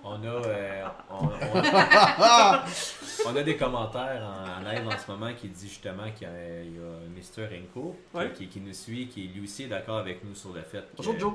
On 0.03 0.21
a, 0.23 0.27
euh, 0.27 0.83
on, 1.09 1.27
on- 1.27 1.29
on 3.31 3.35
a 3.37 3.43
des 3.43 3.55
commentaires 3.55 4.21
en, 4.21 4.59
en 4.59 4.63
live 4.69 4.85
en 4.85 4.97
ce 4.97 5.09
moment 5.11 5.31
qui 5.33 5.47
dit 5.47 5.69
justement 5.69 6.11
qu'il 6.13 6.27
y 6.27 6.31
a, 6.31 6.61
il 6.63 6.73
y 6.73 6.77
a 6.77 6.99
Mr. 7.15 7.45
Renko 7.55 7.95
qui- 8.11 8.17
Ouais. 8.17 8.31
qui, 8.33 8.47
qui 8.47 8.59
nous 8.59 8.73
suit, 8.73 9.07
qui 9.07 9.29
lui 9.29 9.43
aussi 9.45 9.63
est 9.63 9.67
d'accord 9.67 9.99
avec 9.99 10.21
nous 10.25 10.35
sur 10.35 10.51
le 10.51 10.61
fait 10.63 10.79
que... 10.79 10.97
Bonjour 10.97 11.17
Joe. 11.17 11.33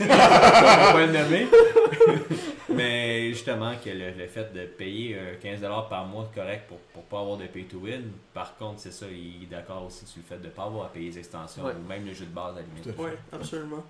On 0.00 0.04
va 0.04 0.92
pas 0.92 1.06
le 1.06 1.12
nommer. 1.12 1.46
Mais 2.74 3.28
justement, 3.30 3.72
que 3.82 3.90
le, 3.90 4.10
le 4.10 4.26
fait 4.26 4.52
de 4.52 4.66
payer 4.66 5.16
euh, 5.18 5.34
15$ 5.42 5.88
par 5.88 6.06
mois, 6.06 6.30
correct 6.34 6.64
pour, 6.68 6.78
pour 6.92 7.02
pas 7.04 7.20
avoir 7.20 7.36
de 7.38 7.46
pay 7.46 7.64
to 7.64 7.78
win. 7.78 8.02
Par 8.34 8.56
contre, 8.56 8.80
c'est 8.80 8.92
ça, 8.92 9.06
il 9.10 9.44
est 9.44 9.46
d'accord 9.46 9.84
aussi 9.86 10.06
sur 10.06 10.20
le 10.22 10.36
fait 10.36 10.40
de 10.42 10.48
pas 10.48 10.64
avoir 10.64 10.86
à 10.86 10.88
payer 10.92 11.10
les 11.10 11.18
extensions 11.18 11.64
Ouais. 11.64 11.72
ou 11.72 11.88
même 11.88 12.04
le 12.06 12.12
jeu 12.12 12.26
de 12.26 12.30
base 12.34 12.52
à 12.52 12.60
la 12.60 12.62
limite. 12.62 12.94
Oui, 12.98 13.10
absolument. 13.32 13.84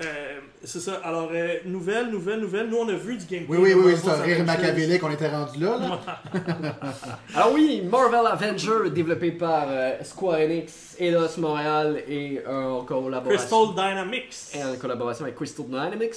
Euh, 0.00 0.38
c'est 0.62 0.78
ça. 0.78 1.00
Alors, 1.02 1.28
euh, 1.34 1.56
nouvelle, 1.64 2.08
nouvelle, 2.10 2.38
nouvelle. 2.38 2.68
Nous, 2.68 2.76
on 2.76 2.88
a 2.88 2.92
vu 2.92 3.16
du 3.16 3.24
gameplay. 3.26 3.56
Oui, 3.56 3.72
oui, 3.74 3.82
oui, 3.84 3.94
c'est 3.96 4.08
un 4.08 4.14
rire 4.14 4.36
Avengers. 4.40 4.44
machiavélique, 4.44 5.02
on 5.02 5.10
était 5.10 5.28
rendu 5.28 5.58
là. 5.58 5.76
là. 5.76 6.00
Alors 7.34 7.52
oui, 7.52 7.82
Marvel 7.90 8.26
Avenger, 8.26 8.90
développé 8.94 9.32
par 9.32 9.66
euh, 9.68 9.94
Square 10.04 10.38
Enix, 10.40 10.94
Eidos 11.00 11.36
Montréal 11.38 12.02
et 12.08 12.40
euh, 12.46 12.64
en 12.70 12.84
collaboration, 12.84 13.38
Crystal 13.38 13.74
Dynamics. 13.74 14.34
et 14.54 14.62
en 14.62 14.76
collaboration 14.76 15.24
avec 15.24 15.34
Crystal 15.34 15.66
Dynamics. 15.66 16.14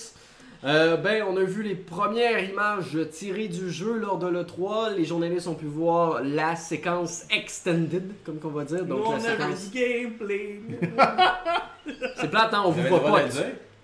Euh, 0.64 0.96
ben, 0.96 1.24
on 1.28 1.36
a 1.38 1.44
vu 1.44 1.64
les 1.64 1.74
premières 1.74 2.38
images 2.48 2.96
tirées 3.10 3.48
du 3.48 3.72
jeu 3.72 3.98
lors 3.98 4.20
de 4.20 4.28
l'E3. 4.28 4.94
Les 4.96 5.06
journalistes 5.06 5.48
ont 5.48 5.56
pu 5.56 5.66
voir 5.66 6.22
la 6.24 6.56
séquence 6.56 7.24
extended, 7.36 8.12
comme 8.24 8.38
qu'on 8.38 8.50
va 8.50 8.64
dire. 8.64 8.82
Nous, 8.86 8.96
Donc 8.96 9.08
on 9.08 9.12
la 9.14 9.16
a 9.16 9.20
vu 9.48 9.56
séquence. 9.56 9.70
du 9.72 9.80
gameplay. 9.80 10.60
C'est 12.16 12.30
plate, 12.30 12.54
hein, 12.54 12.62
on 12.64 12.70
Vous 12.70 12.84
voit 12.84 13.04
pas. 13.04 13.22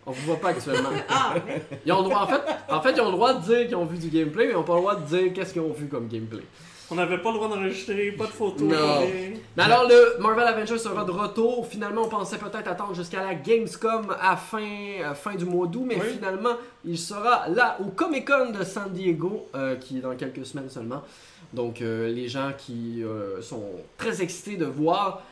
On 0.07 0.11
vous 0.11 0.25
voit 0.25 0.37
pas 0.39 0.49
actuellement. 0.49 0.89
Ah, 1.09 1.35
Ils 1.85 1.91
ont 1.91 1.97
le 2.01 2.09
droit, 2.09 2.21
en 2.21 2.27
fait, 2.27 2.41
en 2.69 2.81
fait, 2.81 2.93
ils 2.93 3.01
ont 3.01 3.07
le 3.07 3.11
droit 3.11 3.33
de 3.33 3.41
dire 3.43 3.67
qu'ils 3.67 3.75
ont 3.75 3.85
vu 3.85 3.97
du 3.97 4.07
gameplay, 4.07 4.45
mais 4.45 4.53
ils 4.53 4.57
ont 4.57 4.63
pas 4.63 4.75
le 4.75 4.79
droit 4.79 4.95
de 4.95 5.05
dire 5.05 5.33
qu'est-ce 5.33 5.51
qu'ils 5.53 5.61
ont 5.61 5.73
vu 5.73 5.87
comme 5.87 6.07
gameplay. 6.07 6.41
On 6.89 6.95
n'avait 6.95 7.17
pas 7.17 7.31
le 7.31 7.35
droit 7.35 7.49
d'enregistrer, 7.49 8.13
pas 8.13 8.27
de 8.27 8.31
photos. 8.31 8.61
Non. 8.61 9.01
Mais 9.57 9.63
alors, 9.63 9.85
le 9.89 10.21
Marvel 10.21 10.47
Avengers 10.47 10.77
sera 10.77 11.03
de 11.03 11.11
retour. 11.11 11.67
Finalement, 11.67 12.03
on 12.03 12.07
pensait 12.07 12.37
peut-être 12.37 12.69
attendre 12.69 12.95
jusqu'à 12.95 13.21
la 13.25 13.35
Gamescom 13.35 14.07
à 14.21 14.37
fin, 14.37 14.63
à 15.05 15.13
fin 15.13 15.35
du 15.35 15.43
mois 15.43 15.67
d'août, 15.67 15.83
mais 15.85 15.95
Oui. 15.99 16.07
finalement, 16.15 16.53
il 16.85 16.97
sera 16.97 17.49
là 17.49 17.77
au 17.81 17.89
Comic 17.89 18.25
Con 18.25 18.51
de 18.57 18.63
San 18.63 18.89
Diego, 18.93 19.49
euh, 19.55 19.75
qui 19.75 19.97
est 19.97 20.01
dans 20.01 20.15
quelques 20.15 20.45
semaines 20.45 20.69
seulement. 20.69 21.03
Donc, 21.51 21.81
euh, 21.81 22.07
les 22.09 22.29
gens 22.29 22.51
qui 22.57 23.03
euh, 23.03 23.41
sont 23.41 23.65
très 23.97 24.21
excités 24.21 24.55
de 24.55 24.65
voir, 24.65 25.23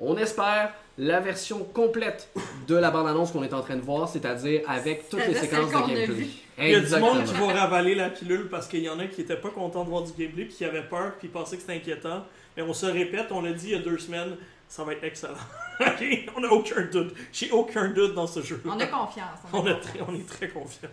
on 0.00 0.16
espère, 0.16 0.74
la 0.96 1.20
version 1.20 1.64
complète 1.64 2.28
de 2.66 2.74
la 2.76 2.90
bande-annonce 2.90 3.32
qu'on 3.32 3.42
est 3.42 3.52
en 3.54 3.62
train 3.62 3.76
de 3.76 3.80
voir, 3.82 4.08
c'est-à-dire 4.08 4.62
avec 4.68 5.08
toutes 5.08 5.26
les 5.26 5.34
séquences 5.34 5.70
de 5.70 5.94
gameplay. 5.94 6.26
Il 6.60 6.70
y 6.70 6.74
a 6.74 6.80
du 6.80 6.96
monde 6.96 7.24
qui 7.24 7.34
va 7.34 7.52
ravaler 7.52 7.94
la 7.94 8.10
pilule 8.10 8.48
parce 8.48 8.66
qu'il 8.66 8.80
y 8.80 8.88
en 8.88 8.98
a 8.98 9.06
qui 9.06 9.20
étaient 9.20 9.36
pas 9.36 9.50
contents 9.50 9.84
de 9.84 9.90
voir 9.90 10.02
du 10.02 10.12
gameplay 10.12 10.44
puis 10.44 10.54
qui 10.54 10.64
avaient 10.64 10.82
peur 10.82 11.12
puis 11.18 11.28
pensaient 11.28 11.56
que 11.56 11.62
c'était 11.62 11.76
inquiétant. 11.76 12.24
Mais 12.56 12.62
on 12.62 12.72
se 12.74 12.86
répète, 12.86 13.26
on 13.30 13.44
a 13.44 13.52
dit 13.52 13.66
il 13.68 13.72
y 13.72 13.74
a 13.76 13.78
deux 13.78 13.98
semaines, 13.98 14.36
ça 14.68 14.82
va 14.82 14.92
être 14.92 15.04
excellent. 15.04 15.34
ok, 15.80 16.04
on 16.36 16.42
a 16.42 16.48
aucun 16.48 16.82
doute. 16.90 17.14
J'ai 17.32 17.50
aucun 17.52 17.88
doute 17.90 18.14
dans 18.14 18.26
ce 18.26 18.42
jeu. 18.42 18.60
On 18.64 18.78
a 18.80 18.86
confiance. 18.86 19.38
On, 19.52 19.64
a 19.66 19.70
a 19.70 19.74
confiance. 19.74 19.86
très- 19.86 20.00
on 20.08 20.14
est 20.14 20.28
très 20.28 20.48
confiants. 20.48 20.88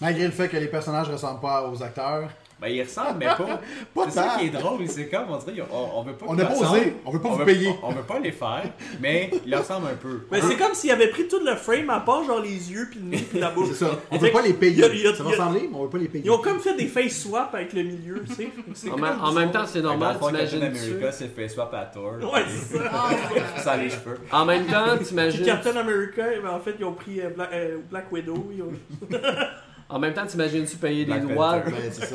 Malgré 0.00 0.24
le 0.24 0.30
fait 0.32 0.48
que 0.48 0.56
les 0.56 0.68
personnages 0.68 1.08
ressemblent 1.10 1.40
pas 1.40 1.68
aux 1.68 1.82
acteurs. 1.82 2.28
Ben, 2.60 2.68
il 2.68 2.82
ressemble, 2.82 3.16
mais 3.20 3.24
pas. 3.26 3.36
Pas 3.94 4.04
C'est 4.04 4.10
ça 4.10 4.36
qui 4.38 4.46
est 4.48 4.50
drôle, 4.50 4.86
c'est 4.86 5.08
comme 5.08 5.30
on 5.30 5.38
dirait, 5.38 5.66
on, 5.72 5.98
on 5.98 6.02
veut 6.02 6.12
pas 6.12 6.26
On 6.28 6.34
n'a 6.34 6.44
pas 6.44 6.50
ressemblent. 6.52 6.78
osé, 6.78 6.94
on 7.06 7.10
veut 7.10 7.18
pas 7.18 7.28
on 7.28 7.32
vous 7.32 7.38
veut, 7.38 7.44
payer. 7.46 7.70
On, 7.82 7.88
on 7.88 7.92
veut 7.92 8.02
pas 8.02 8.18
les 8.18 8.32
faire, 8.32 8.64
mais 9.00 9.30
ils 9.46 9.54
ressemblent 9.56 9.86
un 9.86 9.94
peu. 9.94 10.26
Mais 10.30 10.42
c'est 10.42 10.56
comme 10.58 10.74
s'ils 10.74 10.90
avaient 10.90 11.08
pris 11.08 11.26
tout 11.26 11.40
le 11.42 11.56
frame 11.56 11.88
à 11.88 12.00
part 12.00 12.22
genre 12.24 12.40
les 12.42 12.70
yeux 12.70 12.86
puis 12.90 13.00
le 13.00 13.06
nez 13.06 13.16
puis 13.30 13.38
la 13.40 13.48
bouche. 13.54 13.68
C'est 13.70 13.86
ça. 13.86 13.98
On 14.10 14.18
veut 14.18 14.30
pas 14.30 14.42
les 14.42 14.52
payer. 14.52 14.72
il 14.74 14.78
y 14.80 14.84
a- 14.84 14.88
il 14.92 15.00
y 15.00 15.06
a- 15.06 15.14
Ça 15.14 15.22
va 15.22 15.30
ressembler, 15.30 15.68
mais 15.72 15.76
on 15.78 15.84
veut 15.84 15.88
pas 15.88 15.96
les 15.96 16.08
payer. 16.08 16.24
Ils 16.26 16.30
ont 16.30 16.36
comme 16.38 16.60
fait 16.60 16.74
des 16.76 16.86
face 16.86 17.22
swap 17.22 17.54
avec 17.54 17.72
le 17.72 17.82
milieu, 17.82 18.22
tu 18.28 18.34
sais. 18.34 18.48
C'est 18.74 18.88
En, 18.88 18.92
comme 18.92 19.00
même- 19.00 19.20
en 19.22 19.32
même 19.32 19.50
temps, 19.52 19.64
c'est 19.66 19.80
normal, 19.80 20.18
t'imagines-tu? 20.22 20.66
America 20.92 21.12
s'est 21.12 21.28
fait 21.28 21.48
swap 21.48 21.72
à 21.72 21.86
Thor. 21.86 22.12
Ouais, 22.30 22.44
c'est 22.46 22.76
ça. 22.76 22.90
Ça 23.56 23.76
les 23.78 23.88
cheveux. 23.88 24.18
En 24.30 24.44
même 24.44 24.66
temps, 24.66 24.98
t'imagines... 25.02 25.46
Captain 25.46 25.76
America, 25.76 26.24
eh 26.36 26.40
ben, 26.40 26.50
en 26.50 26.60
fait, 26.60 26.74
ils 26.78 26.84
ont 26.84 26.92
pris 26.92 27.22
euh, 27.22 27.30
euh, 27.54 27.78
Black 27.90 28.12
Widow. 28.12 28.52
En 29.90 29.98
même 29.98 30.14
temps, 30.14 30.24
t'imagines-tu 30.26 30.76
payer 30.76 31.04
des 31.04 31.18
droits. 31.18 31.58
Ben, 31.58 31.72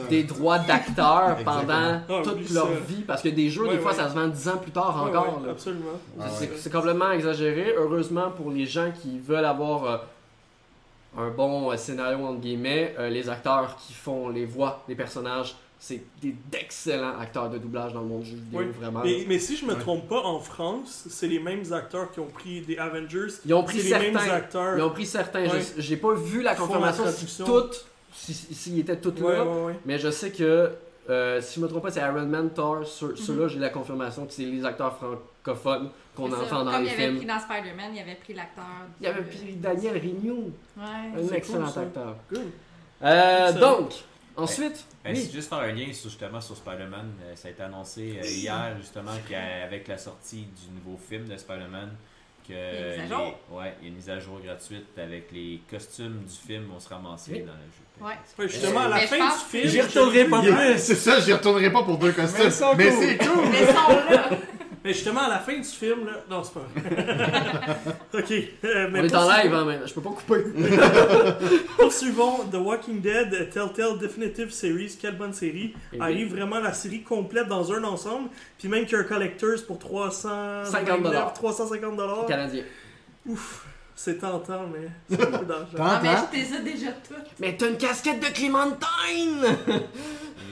des 0.09 0.23
droits 0.23 0.59
d'acteurs 0.59 1.37
pendant 1.45 1.99
Ah, 2.09 2.21
toute 2.23 2.49
leur 2.51 2.67
ça. 2.67 2.73
vie? 2.87 3.01
Parce 3.05 3.21
que 3.21 3.29
des 3.29 3.49
jeux, 3.49 3.63
Ouais, 3.67 3.75
des 3.75 3.79
fois, 3.79 3.91
ouais. 3.91 3.97
ça 3.97 4.09
se 4.09 4.15
vend 4.15 4.27
10 4.27 4.47
ans 4.49 4.57
plus 4.57 4.71
tard 4.71 5.03
Ouais, 5.03 5.09
encore. 5.09 5.39
ouais, 5.41 5.45
là. 5.47 5.51
absolument. 5.51 5.85
Ah 6.19 6.23
C'est 6.29 6.45
ouais. 6.49 6.55
c'est 6.57 6.71
complètement 6.71 7.11
exagéré. 7.11 7.73
Heureusement, 7.77 8.31
pour 8.31 8.49
les 8.51 8.65
gens 8.65 8.91
qui 9.01 9.19
veulent 9.19 9.43
avoir 9.45 9.83
euh, 9.85 9.97
un 11.17 11.29
bon 11.29 11.71
euh, 11.71 11.77
scénario, 11.77 12.25
entre 12.25 12.39
guillemets, 12.39 12.95
euh, 12.97 13.09
les 13.09 13.29
acteurs 13.29 13.75
qui 13.77 13.93
font 13.93 14.29
les 14.29 14.45
voix 14.45 14.83
des 14.87 14.95
personnages, 14.95 15.55
c'est 15.79 16.01
des- 16.21 16.35
d'excellents 16.51 17.19
acteurs 17.19 17.49
de 17.49 17.57
doublage 17.57 17.93
dans 17.93 18.01
le 18.01 18.07
monde 18.07 18.21
du 18.23 18.31
jeu 18.31 18.35
vidéo, 18.37 18.59
Oui. 18.61 18.65
vraiment. 18.79 19.01
Mais, 19.03 19.25
mais 19.27 19.37
si 19.39 19.55
je 19.57 19.65
me 19.65 19.73
Ouais. 19.73 19.79
trompe 19.79 20.07
pas, 20.07 20.21
en 20.23 20.39
France, 20.39 21.05
c'est 21.09 21.27
les 21.27 21.39
mêmes 21.39 21.63
acteurs 21.73 22.11
qui 22.11 22.19
ont 22.19 22.27
pris 22.27 22.61
des 22.61 22.77
Avengers. 22.77 23.27
Ils 23.45 23.53
ont 23.53 23.63
pris 23.63 23.81
C'est 23.81 23.97
les 23.99 24.05
mêmes 24.11 24.17
certains. 24.17 24.33
acteurs. 24.35 24.77
Ils 24.77 24.81
ont 24.81 24.89
pris 24.89 25.05
certains. 25.05 25.43
Ouais. 25.49 25.61
J'ai 25.77 25.97
pas 25.97 26.13
vu 26.13 26.41
la 26.41 26.55
confirmation 26.55 27.03
si 27.11 27.43
toutes, 27.43 27.85
si- 28.13 28.33
si- 28.33 28.53
s'ils 28.55 28.79
étaient 28.79 28.97
toutes 28.97 29.19
Ouais, 29.21 29.33
là. 29.33 29.43
ouais, 29.45 29.63
ouais. 29.65 29.79
Mais 29.85 29.99
je 29.99 30.09
sais 30.09 30.31
que, 30.31 30.71
euh, 31.09 31.41
si 31.41 31.59
je 31.59 31.63
me 31.65 31.67
trompe 31.69 31.83
pas, 31.83 31.91
c'est 31.91 31.99
Iron 32.01 32.25
Man, 32.25 32.49
Thor, 32.51 32.77
Mhm. 32.77 32.85
ceux- 32.85 33.15
ceux-là, 33.15 33.47
j'ai 33.47 33.59
la 33.59 33.69
confirmation 33.69 34.25
que 34.25 34.33
c'est 34.33 34.43
les 34.43 34.65
acteurs 34.65 34.95
francophones 34.97 35.89
qu'on 36.15 36.31
entend 36.31 36.63
dans 36.63 36.71
Comme 36.71 36.83
les 36.83 36.87
il 36.87 36.93
avait 36.93 37.03
films. 37.07 37.17
pris 37.17 37.25
dans 37.27 37.39
Spider-Man, 37.39 37.91
il 37.93 37.99
avait 37.99 38.15
pris 38.15 38.33
l'acteur. 38.33 38.63
Il 39.01 39.03
y 39.03 39.07
avait 39.07 39.21
puis 39.21 39.53
Daniel 39.57 39.97
Rignou, 39.97 40.51
Ouais. 40.77 40.83
un 41.21 41.33
excellent 41.35 41.69
cool, 41.69 41.83
acteur. 41.83 42.15
Good. 42.31 42.41
Euh, 43.03 43.51
donc, 43.59 43.91
ensuite, 44.37 44.85
Ben, 45.03 45.13
oui. 45.15 45.21
c'est 45.25 45.31
juste 45.33 45.49
faire 45.49 45.59
un 45.59 45.71
lien 45.71 45.91
sur, 45.93 46.09
justement 46.09 46.41
sur 46.41 46.55
Spider-Man. 46.57 47.11
Euh, 47.23 47.35
ça 47.35 47.47
a 47.47 47.51
été 47.51 47.63
annoncé 47.63 48.19
euh, 48.21 48.25
hier, 48.27 48.75
justement, 48.79 49.11
qu'avec 49.29 49.87
la 49.87 49.97
sortie 49.97 50.45
du 50.47 50.71
nouveau 50.75 50.97
film 50.97 51.25
de 51.27 51.37
Spider-Man, 51.37 51.91
que 52.47 52.53
Il 52.53 52.55
y 52.55 52.59
a 52.59 52.95
une 52.95 53.01
mise 53.01 53.11
à 53.11 53.17
les- 53.17 53.23
jour. 53.25 53.39
ouais, 53.51 53.73
il 53.79 53.83
y 53.83 53.85
a 53.85 53.89
une 53.89 53.95
mise 53.95 54.09
à 54.09 54.19
jour 54.19 54.39
gratuite 54.39 54.85
avec 54.97 55.31
les 55.31 55.61
costumes 55.69 56.23
du 56.25 56.35
film 56.47 56.65
vont 56.65 56.79
se 56.79 56.89
ramasser 56.89 57.31
Oui. 57.33 57.39
dans 57.39 57.53
le 57.53 57.59
jeu. 57.71 58.05
Ouais. 58.05 58.13
Ouais, 58.37 58.47
justement, 58.49 58.81
à 58.81 58.87
la 58.89 58.95
Mais 58.97 59.07
fin 59.07 59.17
du 59.17 59.43
film. 59.49 59.67
J'y 59.69 59.81
retournerai 59.81 60.25
pas 60.25 60.41
plus. 60.41 60.77
C'est 60.77 60.95
ça, 60.95 61.19
j'y 61.21 61.33
retournerai 61.33 61.71
pas 61.71 61.81
pour 61.83 61.97
deux 61.97 62.11
costumes. 62.11 62.51
Mais 62.77 62.91
c'est 62.91 63.17
cool! 63.17 63.45
Mais 63.51 63.65
sont 63.65 64.11
là. 64.11 64.29
Mais 64.85 64.93
justement, 64.93 65.21
à 65.21 65.29
la 65.29 65.39
fin 65.39 65.57
du 65.57 65.63
film, 65.63 66.05
là. 66.05 66.13
Non, 66.29 66.43
c'est 66.43 66.53
pas 66.53 66.67
vrai. 66.75 67.75
ok. 68.13 68.31
euh, 68.65 68.87
mais 68.91 68.99
on 68.99 69.03
est 69.03 69.15
en 69.15 69.27
live, 69.27 69.51
hein, 69.51 69.65
mais 69.65 69.79
je 69.87 69.93
peux 69.95 70.01
pas 70.01 70.11
couper. 70.11 70.43
Poursuivons 71.77 72.43
The 72.51 72.57
Walking 72.57 73.01
Dead 73.01 73.49
Telltale 73.49 73.97
Definitive 73.97 74.51
Series. 74.51 74.95
Quelle 75.01 75.17
bonne 75.17 75.33
série. 75.33 75.73
Et 75.91 75.99
Arrive 75.99 76.35
vraiment 76.35 76.59
la 76.59 76.71
série 76.71 77.01
complète 77.01 77.47
dans 77.47 77.73
un 77.73 77.83
ensemble. 77.83 78.29
Puis 78.59 78.67
même 78.67 78.85
qu'il 78.85 78.93
y 78.93 78.95
a 78.95 78.99
un 78.99 79.05
Collectors 79.05 79.65
pour 79.65 79.79
300... 79.79 80.65
50 80.65 81.01
dollars. 81.01 81.33
350 81.33 81.97
dollars. 81.97 82.27
Canadien. 82.27 82.63
Ouf. 83.27 83.65
C'est 83.97 84.19
tentant, 84.19 84.67
mais 84.71 84.89
c'est 85.09 85.31
beaucoup 85.31 85.45
d'argent. 85.45 85.77
Ah, 85.79 86.01
mais 86.03 86.09
je 86.09 86.45
t'ai 86.45 86.61
déjà 86.61 86.91
toutes. 87.07 87.39
Mais 87.39 87.55
t'as 87.57 87.69
une 87.69 87.77
casquette 87.77 88.19
de 88.19 88.25
Clémentine! 88.25 89.81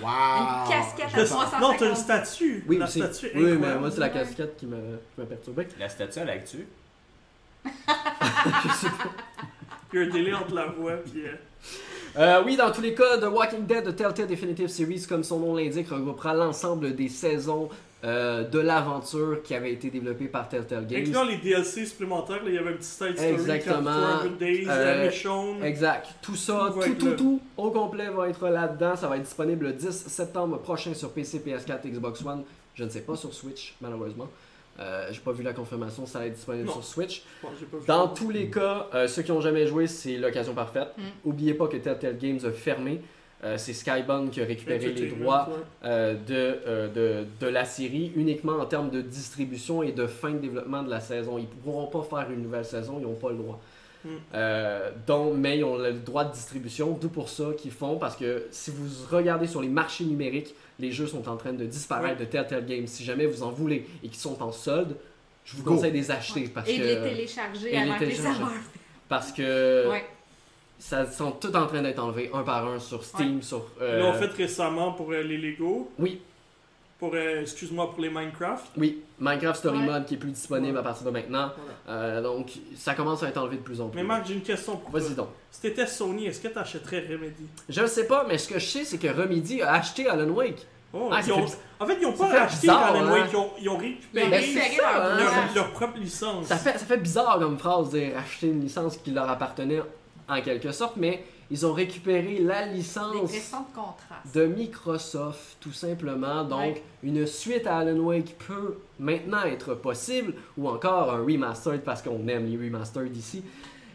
Wow! 0.03 0.65
Une 0.65 0.69
casquette 0.71 1.13
à 1.13 1.17
Le- 1.21 1.25
350. 1.27 1.61
Non, 1.61 1.75
t'as 1.77 1.89
une 1.89 1.95
statue. 1.95 2.63
Oui, 2.67 2.77
la 2.77 2.87
statue 2.87 3.31
oui 3.35 3.57
mais 3.59 3.75
moi, 3.77 3.89
c'est 3.91 3.99
la 3.99 4.09
casquette 4.09 4.57
qui 4.57 4.65
m'a 4.67 5.25
perturbé. 5.25 5.67
La 5.79 5.89
statue, 5.89 6.19
elle 6.19 6.29
actue. 6.29 6.67
Il 9.93 9.99
y 9.99 10.03
a 10.03 10.05
un 10.05 10.09
délai 10.09 10.33
entre 10.33 10.53
la 10.55 10.65
voix 10.65 10.93
puis... 10.93 11.23
euh, 11.27 11.35
Euh, 12.17 12.41
oui, 12.45 12.55
dans 12.57 12.71
tous 12.71 12.81
les 12.81 12.93
cas, 12.93 13.17
The 13.17 13.25
Walking 13.25 13.65
Dead, 13.65 13.83
The 13.85 13.95
Telltale 13.95 14.27
Definitive 14.27 14.67
Series, 14.67 15.05
comme 15.07 15.23
son 15.23 15.39
nom 15.39 15.55
l'indique, 15.55 15.89
regroupera 15.89 16.33
l'ensemble 16.33 16.95
des 16.95 17.09
saisons 17.09 17.69
euh, 18.03 18.43
de 18.43 18.59
l'aventure 18.59 19.41
qui 19.43 19.55
avait 19.55 19.71
été 19.71 19.89
développée 19.89 20.25
par 20.25 20.49
Telltale 20.49 20.85
Games. 20.87 21.01
Incluant 21.01 21.23
les 21.23 21.37
DLC 21.37 21.85
supplémentaires, 21.85 22.43
là, 22.43 22.49
il 22.49 22.55
y 22.55 22.57
avait 22.57 22.71
un 22.71 22.77
petit 22.77 22.87
side 22.87 23.13
story. 23.17 23.31
Exactement. 23.31 23.83
400 23.83 24.29
Days, 24.39 24.67
Euh. 24.69 25.63
Exact. 25.63 26.09
Tout 26.21 26.35
ça, 26.35 26.73
Tout 26.73 26.81
tout, 26.81 26.93
tout, 26.95 27.15
tout, 27.15 27.41
au 27.57 27.71
complet 27.71 28.09
va 28.09 28.27
être 28.29 28.47
là-dedans. 28.49 28.95
Ça 28.95 29.07
va 29.07 29.15
être 29.17 29.23
disponible 29.23 29.67
le 29.67 29.73
10 29.73 29.89
septembre 30.07 30.57
prochain 30.59 30.93
sur 30.93 31.11
PC, 31.11 31.39
PS4, 31.39 31.87
Xbox 31.87 32.25
One. 32.25 32.43
Je 32.75 32.83
ne 32.83 32.89
sais 32.89 33.01
pas 33.01 33.15
sur 33.15 33.33
Switch, 33.33 33.75
malheureusement. 33.81 34.27
Euh, 34.79 35.07
J'ai 35.11 35.19
pas 35.19 35.31
vu 35.31 35.43
la 35.43 35.53
confirmation, 35.53 36.05
ça 36.07 36.19
va 36.19 36.25
être 36.25 36.33
disponible 36.33 36.65
Non. 36.65 36.73
sur 36.73 36.83
Switch. 36.83 37.23
Bon, 37.43 37.49
Dans 37.87 38.07
tous 38.07 38.31
les 38.31 38.49
cas, 38.49 38.87
euh, 38.95 39.07
ceux 39.07 39.21
qui 39.21 39.31
n'ont 39.31 39.39
jamais 39.41 39.67
joué, 39.67 39.85
c'est 39.85 40.17
l'occasion 40.17 40.55
parfaite. 40.55 40.89
Mm. 40.97 41.01
Oubliez 41.25 41.53
pas 41.53 41.67
que 41.67 41.77
Telltale 41.77 42.17
Games 42.17 42.39
a 42.43 42.51
fermé. 42.51 42.99
Euh, 43.43 43.57
c'est 43.57 43.73
Skybound 43.73 44.31
qui 44.31 44.41
a 44.41 44.45
récupéré 44.45 44.93
les 44.93 45.07
droits 45.07 45.49
euh, 45.83 46.13
de, 46.13 46.59
euh, 46.65 46.87
de, 46.87 47.27
de 47.41 47.47
la 47.47 47.65
série 47.65 48.13
uniquement 48.15 48.53
en 48.53 48.65
termes 48.65 48.89
de 48.89 49.01
distribution 49.01 49.83
et 49.83 49.91
de 49.91 50.07
fin 50.07 50.31
de 50.31 50.37
développement 50.37 50.81
de 50.83 50.89
la 50.89 51.01
saison. 51.01 51.37
Ils 51.37 51.41
ne 51.43 51.47
pourront 51.63 51.87
pas 51.87 52.03
faire 52.03 52.31
une 52.31 52.41
nouvelle 52.43 52.63
saison, 52.65 52.95
ils 52.99 53.03
n'ont 53.03 53.15
pas 53.15 53.31
le 53.31 53.37
droit. 53.37 53.59
Mm. 54.05 54.09
Euh, 54.33 54.91
donc, 55.07 55.33
mais 55.35 55.57
ils 55.57 55.63
ont 55.63 55.77
le 55.77 55.93
droit 55.93 56.23
de 56.25 56.31
distribution, 56.33 56.97
d'où 56.99 57.09
pour 57.09 57.27
ça 57.29 57.45
qu'ils 57.57 57.71
font, 57.71 57.97
parce 57.97 58.15
que 58.15 58.45
si 58.51 58.71
vous 58.71 58.85
regardez 59.11 59.47
sur 59.47 59.61
les 59.61 59.67
marchés 59.69 60.05
numériques, 60.05 60.55
les 60.79 60.91
jeux 60.91 61.07
sont 61.07 61.27
en 61.27 61.35
train 61.35 61.53
de 61.53 61.65
disparaître 61.65 62.19
de 62.19 62.25
Telltale 62.25 62.65
Games. 62.65 62.87
Si 62.87 63.03
jamais 63.03 63.25
vous 63.25 63.43
en 63.43 63.51
voulez 63.51 63.85
et 64.03 64.07
qu'ils 64.07 64.15
sont 64.19 64.41
en 64.41 64.51
solde, 64.51 64.95
je 65.45 65.57
vous 65.57 65.63
Go. 65.63 65.75
conseille 65.75 65.91
de 65.91 65.97
les 65.97 66.11
acheter 66.11 66.47
parce 66.53 66.69
Et 66.69 66.77
de 66.79 66.83
les 66.83 66.95
télécharger 67.01 67.73
et 67.73 67.77
avant 67.77 67.93
les 67.93 67.99
que 67.99 68.05
les 68.05 68.11
télécharger. 68.11 68.37
serveurs. 68.39 68.53
parce 69.09 69.31
que 69.33 69.89
Ouais. 69.89 70.03
Ça 70.79 71.09
sont 71.09 71.31
tous 71.31 71.55
en 71.55 71.65
train 71.67 71.81
d'être 71.81 71.99
enlevés 72.03 72.29
un 72.33 72.43
par 72.43 72.67
un 72.67 72.79
sur 72.79 73.03
Steam, 73.03 73.41
sur. 73.41 73.65
euh, 73.81 73.99
Ils 73.99 74.03
l'ont 74.03 74.13
fait 74.13 74.31
récemment 74.33 74.91
pour 74.93 75.11
euh, 75.11 75.21
les 75.21 75.37
Lego. 75.37 75.91
Oui. 75.99 76.21
Pour, 76.99 77.11
euh, 77.15 77.41
excuse-moi, 77.41 77.91
pour 77.91 78.01
les 78.01 78.09
Minecraft. 78.09 78.65
Oui, 78.77 79.01
Minecraft 79.19 79.59
Story 79.59 79.79
Ouais. 79.79 79.85
Mode 79.85 80.05
qui 80.05 80.13
est 80.13 80.17
plus 80.17 80.31
disponible 80.31 80.73
Ouais. 80.73 80.79
à 80.79 80.83
partir 80.83 81.05
de 81.05 81.11
maintenant. 81.11 81.51
Euh, 81.89 82.21
donc, 82.21 82.51
ça 82.77 82.93
commence 82.93 83.23
à 83.23 83.27
être 83.27 83.37
enlevé 83.37 83.57
de 83.57 83.61
plus 83.61 83.81
en 83.81 83.89
plus. 83.89 83.97
Mais 83.99 84.07
Marc, 84.07 84.25
j'ai 84.27 84.35
une 84.35 84.41
question 84.41 84.77
pour 84.77 84.89
toi. 84.91 84.99
Vas-y 85.01 85.13
donc. 85.15 85.27
Si 85.51 85.59
t'étais 85.61 85.85
Sony, 85.85 86.27
est-ce 86.27 86.39
que 86.39 86.47
t'achèterais 86.47 87.01
Remedy? 87.09 87.45
Je 87.67 87.81
ne 87.81 87.87
sais 87.87 88.07
pas, 88.07 88.25
mais 88.27 88.37
ce 88.37 88.47
que 88.47 88.57
je 88.59 88.65
sais, 88.65 88.85
c'est 88.85 88.97
que 88.99 89.07
Remedy 89.07 89.61
a 89.61 89.73
acheté 89.73 90.07
Alan 90.07 90.29
Wake. 90.29 90.65
Oh, 90.93 91.09
Ah, 91.11 91.19
ont- 91.31 91.45
En 91.83 91.85
fait, 91.87 91.97
ils 91.99 92.05
ont 92.05 92.15
ça 92.15 92.25
pas 92.27 92.41
acheté 92.43 92.59
bizarre, 92.61 92.83
Alan 92.95 93.07
hein. 93.07 93.11
Wake, 93.13 93.25
ils 93.31 93.35
ont, 93.35 93.49
ils 93.59 93.69
ont 93.69 93.71
Ils 93.73 93.75
ont 93.75 93.77
récupéré 93.77 94.25
récupéré 94.37 94.69
c'est 94.69 94.77
ça, 94.81 94.91
leur 94.93 95.33
hein. 95.33 95.47
leur, 95.55 95.71
propre 95.71 95.97
licence. 95.97 96.45
Ça 96.45 96.55
fait, 96.57 96.73
ça 96.77 96.85
fait 96.85 96.97
bizarre 96.97 97.39
comme 97.39 97.57
phrase 97.57 97.89
de 97.89 98.15
acheter 98.15 98.47
une 98.47 98.61
licence 98.61 98.95
qui 98.97 99.11
leur 99.11 99.27
appartenait 99.29 99.81
en 100.29 100.41
quelque 100.41 100.71
sorte, 100.71 100.95
mais 100.97 101.23
ils 101.51 101.65
ont 101.65 101.73
récupéré 101.73 102.39
la 102.39 102.65
licence 102.65 103.31
de 104.33 104.45
Microsoft, 104.45 105.57
tout 105.59 105.71
simplement. 105.73 106.43
Donc, 106.43 106.59
Ouais. 106.59 106.83
une 107.03 107.25
suite 107.27 107.67
à 107.67 107.77
Alan 107.79 107.97
Wake 107.99 108.35
peut 108.47 108.77
maintenant 108.99 109.43
être 109.43 109.75
possible, 109.75 110.33
ou 110.57 110.67
encore 110.69 111.11
un 111.13 111.23
remastered 111.23 111.81
parce 111.81 112.01
qu'on 112.01 112.27
aime 112.27 112.47
les 112.47 112.57
remastered 112.57 113.15
ici. 113.15 113.43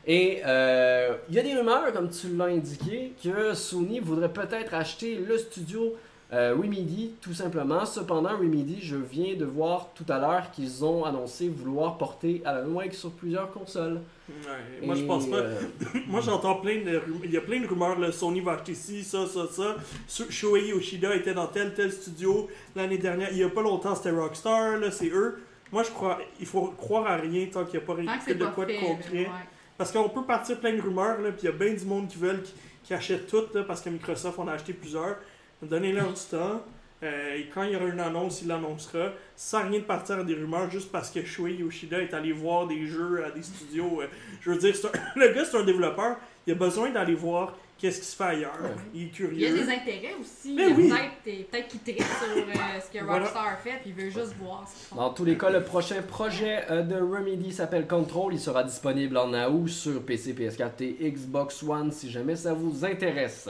Et 0.06 0.40
euh, 0.46 1.16
il 1.28 1.34
y 1.34 1.38
a 1.38 1.42
des 1.42 1.54
rumeurs, 1.54 1.92
comme 1.92 2.08
tu 2.10 2.28
l'as 2.36 2.46
indiqué, 2.46 3.12
que 3.22 3.52
Sony 3.54 4.00
voudrait 4.00 4.32
peut-être 4.32 4.72
acheter 4.74 5.16
le 5.16 5.36
studio 5.36 5.94
euh, 6.32 6.54
Remedy, 6.54 7.12
tout 7.22 7.32
simplement. 7.32 7.86
Cependant, 7.86 8.36
Remedy, 8.36 8.78
je 8.82 8.96
viens 8.96 9.34
de 9.34 9.44
voir 9.46 9.88
tout 9.94 10.04
à 10.08 10.18
l'heure 10.18 10.50
qu'ils 10.50 10.84
ont 10.84 11.04
annoncé 11.04 11.48
vouloir 11.48 11.96
porter 11.96 12.42
Alan 12.44 12.68
Wake 12.68 12.92
sur 12.94 13.10
plusieurs 13.12 13.50
consoles. 13.50 14.00
Ouais, 14.28 14.86
moi, 14.86 14.94
je 14.94 15.04
pense 15.04 15.26
pas. 15.26 15.36
euh, 15.36 15.60
Moi, 16.06 16.20
j'entends 16.20 16.56
plein 16.56 16.82
de 16.84 17.00
Il 17.24 17.30
y 17.30 17.38
a 17.38 17.40
plein 17.40 17.60
de 17.60 17.66
rumeurs. 17.66 17.98
Là, 17.98 18.12
Sony 18.12 18.40
va 18.42 18.52
acheter 18.52 18.74
ci, 18.74 19.02
ça, 19.04 19.26
ça, 19.26 19.46
ça. 19.50 19.76
Shuei 20.28 20.68
Yoshida 20.68 21.14
était 21.16 21.32
dans 21.32 21.46
tel, 21.46 21.72
tel 21.72 21.90
studio 21.90 22.46
l'année 22.76 22.98
dernière. 22.98 23.30
Il 23.32 23.38
y 23.38 23.44
a 23.44 23.48
pas 23.48 23.62
longtemps, 23.62 23.94
c'était 23.94 24.10
Rockstar. 24.10 24.76
Là, 24.76 24.90
c'est 24.90 25.08
eux. 25.08 25.38
Moi, 25.72 25.82
je 25.82 25.90
crois. 25.90 26.18
Il 26.40 26.46
faut 26.46 26.66
croire 26.76 27.06
à 27.06 27.16
rien 27.16 27.46
tant 27.50 27.64
qu'il 27.64 27.78
n'y 27.78 27.84
a 27.84 27.86
pas 27.86 27.94
rien 27.94 28.18
de 28.28 28.34
pas 28.34 28.50
quoi 28.50 28.66
de 28.66 28.74
concret. 28.74 29.18
ouais. 29.20 29.26
Parce 29.78 29.92
qu'on 29.92 30.08
peut 30.10 30.24
partir 30.24 30.58
plein 30.60 30.74
de 30.76 30.82
rumeurs, 30.82 31.20
là, 31.22 31.30
puis 31.30 31.42
il 31.42 31.46
y 31.46 31.48
a 31.48 31.52
bien 31.52 31.72
du 31.72 31.84
monde 31.86 32.08
qui 32.08 32.18
veulent, 32.18 32.42
qui, 32.42 32.52
qui 32.84 32.92
achètent 32.94 33.28
tout, 33.28 33.44
là, 33.54 33.62
parce 33.62 33.80
que 33.80 33.88
Microsoft 33.88 34.38
en 34.38 34.48
a 34.48 34.52
acheté 34.52 34.72
plusieurs. 34.74 35.16
Donnez-leur 35.62 36.12
du 36.12 36.20
temps. 36.30 36.62
Euh, 37.02 37.36
et 37.36 37.48
quand 37.54 37.62
il 37.62 37.72
y 37.72 37.76
aura 37.76 37.84
une 37.86 38.00
annonce, 38.00 38.42
il 38.42 38.48
l'annoncera. 38.48 39.10
Sans 39.36 39.62
rien 39.68 39.78
de 39.78 39.84
partir 39.84 40.18
à 40.18 40.24
des 40.24 40.34
rumeurs, 40.34 40.68
juste 40.70 40.90
parce 40.90 41.10
que 41.10 41.24
Shuei 41.24 41.54
Yoshida 41.56 42.00
est 42.00 42.12
allé 42.12 42.32
voir 42.32 42.66
des 42.66 42.86
jeux 42.86 43.24
à 43.24 43.30
des 43.30 43.42
studios. 43.42 44.02
euh, 44.02 44.06
je 44.40 44.50
veux 44.50 44.58
dire, 44.58 44.74
un- 44.84 45.18
le 45.20 45.32
gars, 45.32 45.44
c'est 45.44 45.56
un 45.56 45.64
développeur. 45.64 46.16
Il 46.46 46.52
a 46.52 46.56
besoin 46.56 46.90
d'aller 46.90 47.14
voir 47.14 47.54
qu'est-ce 47.78 48.00
qui 48.00 48.06
se 48.06 48.16
fait 48.16 48.24
ailleurs. 48.24 48.58
Ouais. 48.60 48.70
Il 48.94 49.02
est 49.02 49.04
Il 49.04 49.06
y 49.06 49.06
a 49.06 49.10
curieux. 49.50 49.50
des 49.64 49.72
intérêts 49.72 50.14
aussi. 50.20 50.54
Mais 50.56 50.62
Il 50.64 50.68
y 50.68 50.72
a 50.72 50.74
oui. 50.74 50.92
Peut-être 51.24 51.50
peut 51.50 51.58
qu'il 51.68 51.80
tripe 51.80 51.98
sur 52.02 52.36
euh, 52.36 52.80
ce 52.80 52.98
que 52.98 53.04
Voilà. 53.04 53.20
Rockstar 53.26 53.46
a 53.46 53.56
fait, 53.56 53.78
puis 53.82 53.90
il 53.90 53.94
veut 53.94 54.10
juste 54.10 54.34
voir 54.40 54.66
ce. 54.68 54.92
Dans 54.96 55.10
tous 55.10 55.24
les 55.24 55.38
cas, 55.38 55.50
le 55.50 55.62
prochain 55.62 56.02
projet 56.02 56.64
euh, 56.68 56.82
de 56.82 56.96
Remedy 56.96 57.52
s'appelle 57.52 57.86
Control. 57.86 58.34
Il 58.34 58.40
sera 58.40 58.64
disponible 58.64 59.16
en 59.18 59.32
août 59.52 59.68
sur 59.68 60.02
PC, 60.02 60.32
PS4 60.32 60.82
et 60.82 61.10
Xbox 61.12 61.62
One 61.62 61.92
si 61.92 62.10
jamais 62.10 62.34
ça 62.34 62.54
vous 62.54 62.84
intéresse. 62.84 63.48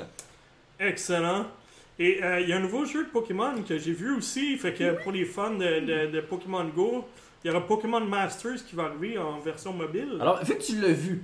Excellent. 0.79 1.47
Et 1.99 2.23
euh, 2.23 2.41
il 2.41 2.49
y 2.49 2.53
a 2.53 2.57
un 2.57 2.61
nouveau 2.61 2.85
jeu 2.85 3.05
de 3.05 3.09
Pokémon 3.09 3.55
que 3.69 3.77
j'ai 3.79 3.93
vu 3.93 4.15
aussi. 4.17 4.57
Fait 4.57 4.73
que 4.73 5.03
pour 5.03 5.13
les 5.13 5.25
fans 5.25 5.55
de, 5.55 5.81
de- 5.81 6.11
de 6.13 6.21
Pokémon 6.21 6.65
Go, 6.65 7.05
il 7.45 7.49
y 7.49 7.51
aura 7.51 7.67
Pokémon 7.67 8.01
Masters 8.01 8.65
qui 8.65 8.77
va 8.77 8.85
arriver 8.85 9.19
en 9.19 9.41
version 9.41 9.73
mobile. 9.73 10.17
Alors, 10.21 10.43
vu 10.45 10.55
que 10.57 10.63
tu 10.63 10.77
l'as 10.81 10.93
vu, 10.93 11.23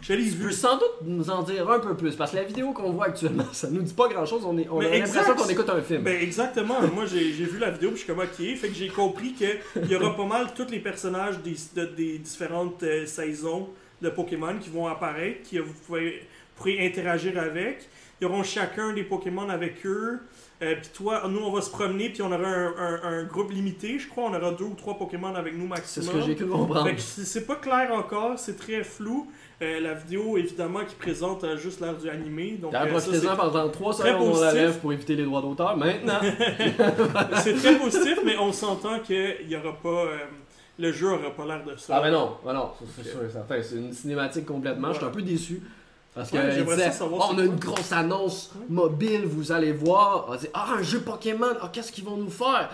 je 0.00 0.12
tu 0.14 0.20
vu. 0.20 0.46
peux 0.46 0.50
sans 0.52 0.76
doute 0.76 0.96
nous 1.04 1.30
en 1.30 1.42
dire 1.42 1.70
un 1.70 1.78
peu 1.78 1.96
plus 1.96 2.14
parce 2.16 2.32
que 2.32 2.36
la 2.36 2.42
vidéo 2.44 2.72
qu'on 2.72 2.90
voit 2.90 3.06
actuellement, 3.06 3.46
ça 3.52 3.70
nous 3.70 3.82
dit 3.82 3.94
pas 3.94 4.08
grand 4.08 4.26
chose. 4.26 4.42
On, 4.44 4.58
est, 4.58 4.68
on 4.68 4.80
a 4.80 4.88
l'impression 4.88 5.34
qu'on 5.34 5.48
écoute 5.48 5.70
un 5.70 5.80
film. 5.80 6.02
Ben 6.02 6.20
exactement. 6.20 6.80
Moi 6.94 7.06
j'ai 7.06 7.30
vu 7.30 7.58
la 7.58 7.70
vidéo 7.70 7.90
puis 7.90 8.00
je 8.00 8.04
suis 8.04 8.12
comme 8.12 8.22
ok. 8.22 8.56
Fait 8.56 8.68
que 8.68 8.74
j'ai 8.74 8.88
compris 8.88 9.32
qu'il 9.32 9.58
y 9.88 9.94
aura 9.96 10.14
pas 10.16 10.26
mal 10.26 10.48
tous 10.54 10.70
les 10.70 10.80
personnages 10.80 11.38
des, 11.38 11.54
de- 11.76 11.86
des 11.94 12.18
différentes 12.18 12.82
euh, 12.82 13.06
saisons 13.06 13.68
de 14.02 14.10
Pokémon 14.10 14.58
qui 14.60 14.68
vont 14.70 14.86
apparaître, 14.88 15.48
que 15.50 15.58
vous 15.60 15.72
pouvez, 15.86 16.22
pourrez 16.56 16.84
interagir 16.86 17.38
avec. 17.38 17.88
Ils 18.20 18.26
auront 18.26 18.42
chacun 18.42 18.92
des 18.92 19.02
Pokémon 19.04 19.48
avec 19.48 19.84
eux. 19.84 20.20
Euh, 20.62 20.74
puis 20.80 20.88
toi, 20.94 21.24
nous 21.28 21.40
on 21.40 21.52
va 21.52 21.60
se 21.60 21.68
promener 21.68 22.08
puis 22.08 22.22
on 22.22 22.32
aura 22.32 22.48
un, 22.48 22.68
un- 22.78 23.00
un 23.02 23.24
groupe 23.24 23.52
limité. 23.52 23.98
Je 23.98 24.08
crois 24.08 24.24
on 24.24 24.34
aura 24.34 24.52
deux 24.52 24.64
ou 24.64 24.74
trois 24.74 24.96
Pokémon 24.96 25.34
avec 25.34 25.54
nous 25.54 25.64
C'est 25.64 26.00
maximum. 26.00 26.08
ce 26.08 26.12
que 26.12 26.20
j'ai 26.22 26.34
cru 26.34 26.46
comprendre. 26.46 26.90
C'est 26.96 27.24
c'est 27.26 27.44
pas 27.44 27.56
clair 27.56 27.90
encore, 27.92 28.38
c'est 28.38 28.56
très 28.56 28.82
flou. 28.82 29.30
Euh, 29.62 29.80
la 29.80 29.94
vidéo, 29.94 30.36
évidemment, 30.36 30.80
qui 30.86 30.94
présente 30.94 31.42
euh, 31.44 31.56
juste 31.56 31.80
l'air 31.80 31.94
du 31.96 32.08
animé. 32.10 32.58
Donc, 32.60 32.74
euh, 32.74 32.78
ça, 32.78 32.86
profité-en 33.06 33.36
pendant 33.36 33.68
3 33.70 33.94
très 33.94 34.12
secondes 34.12 34.34
on 34.36 34.40
la 34.40 34.52
lève 34.52 34.78
pour 34.80 34.92
éviter 34.92 35.14
les 35.16 35.24
droits 35.24 35.40
d'auteur. 35.40 35.76
Maintenant, 35.78 36.20
c'est 36.22 37.36
c'est 37.42 37.54
très 37.54 37.76
positif, 37.78 38.18
mais 38.24 38.36
on 38.38 38.52
s'entend 38.52 39.00
qu'il 39.00 39.46
y 39.48 39.56
aura 39.56 39.72
pas. 39.78 39.88
euh, 39.88 40.16
le 40.78 40.92
jeu 40.92 41.08
aura 41.10 41.30
pas 41.34 41.46
l'air 41.46 41.64
de 41.64 41.74
ça. 41.76 41.96
ah 41.96 42.02
ben 42.02 42.10
non, 42.10 42.36
ben 42.44 42.52
non, 42.52 42.70
c'est 42.78 43.02
c'est 43.02 43.10
sûr 43.10 43.24
et 43.24 43.30
certain. 43.30 43.62
C'est 43.62 43.76
une 43.76 43.92
cinématique 43.94 44.44
complètement. 44.44 44.92
Je 44.92 44.98
suis 44.98 45.06
un 45.06 45.10
peu 45.10 45.22
déçu. 45.22 45.62
Parce 46.16 46.30
que 46.30 46.36
Ouais, 46.38 46.64
disait, 46.64 46.90
Oh, 47.02 47.20
on 47.30 47.38
a 47.38 47.44
une 47.44 47.56
grosse 47.56 47.92
annonce 47.92 48.50
mobile, 48.70 49.26
vous 49.26 49.52
allez 49.52 49.72
voir. 49.72 50.24
On 50.30 50.34
dit, 50.34 50.48
ah, 50.54 50.74
un 50.78 50.82
jeu 50.82 51.00
Pokémon, 51.00 51.52
ah, 51.60 51.68
qu'est-ce 51.70 51.92
qu'ils 51.92 52.04
vont 52.04 52.16
nous 52.16 52.30
faire? 52.30 52.70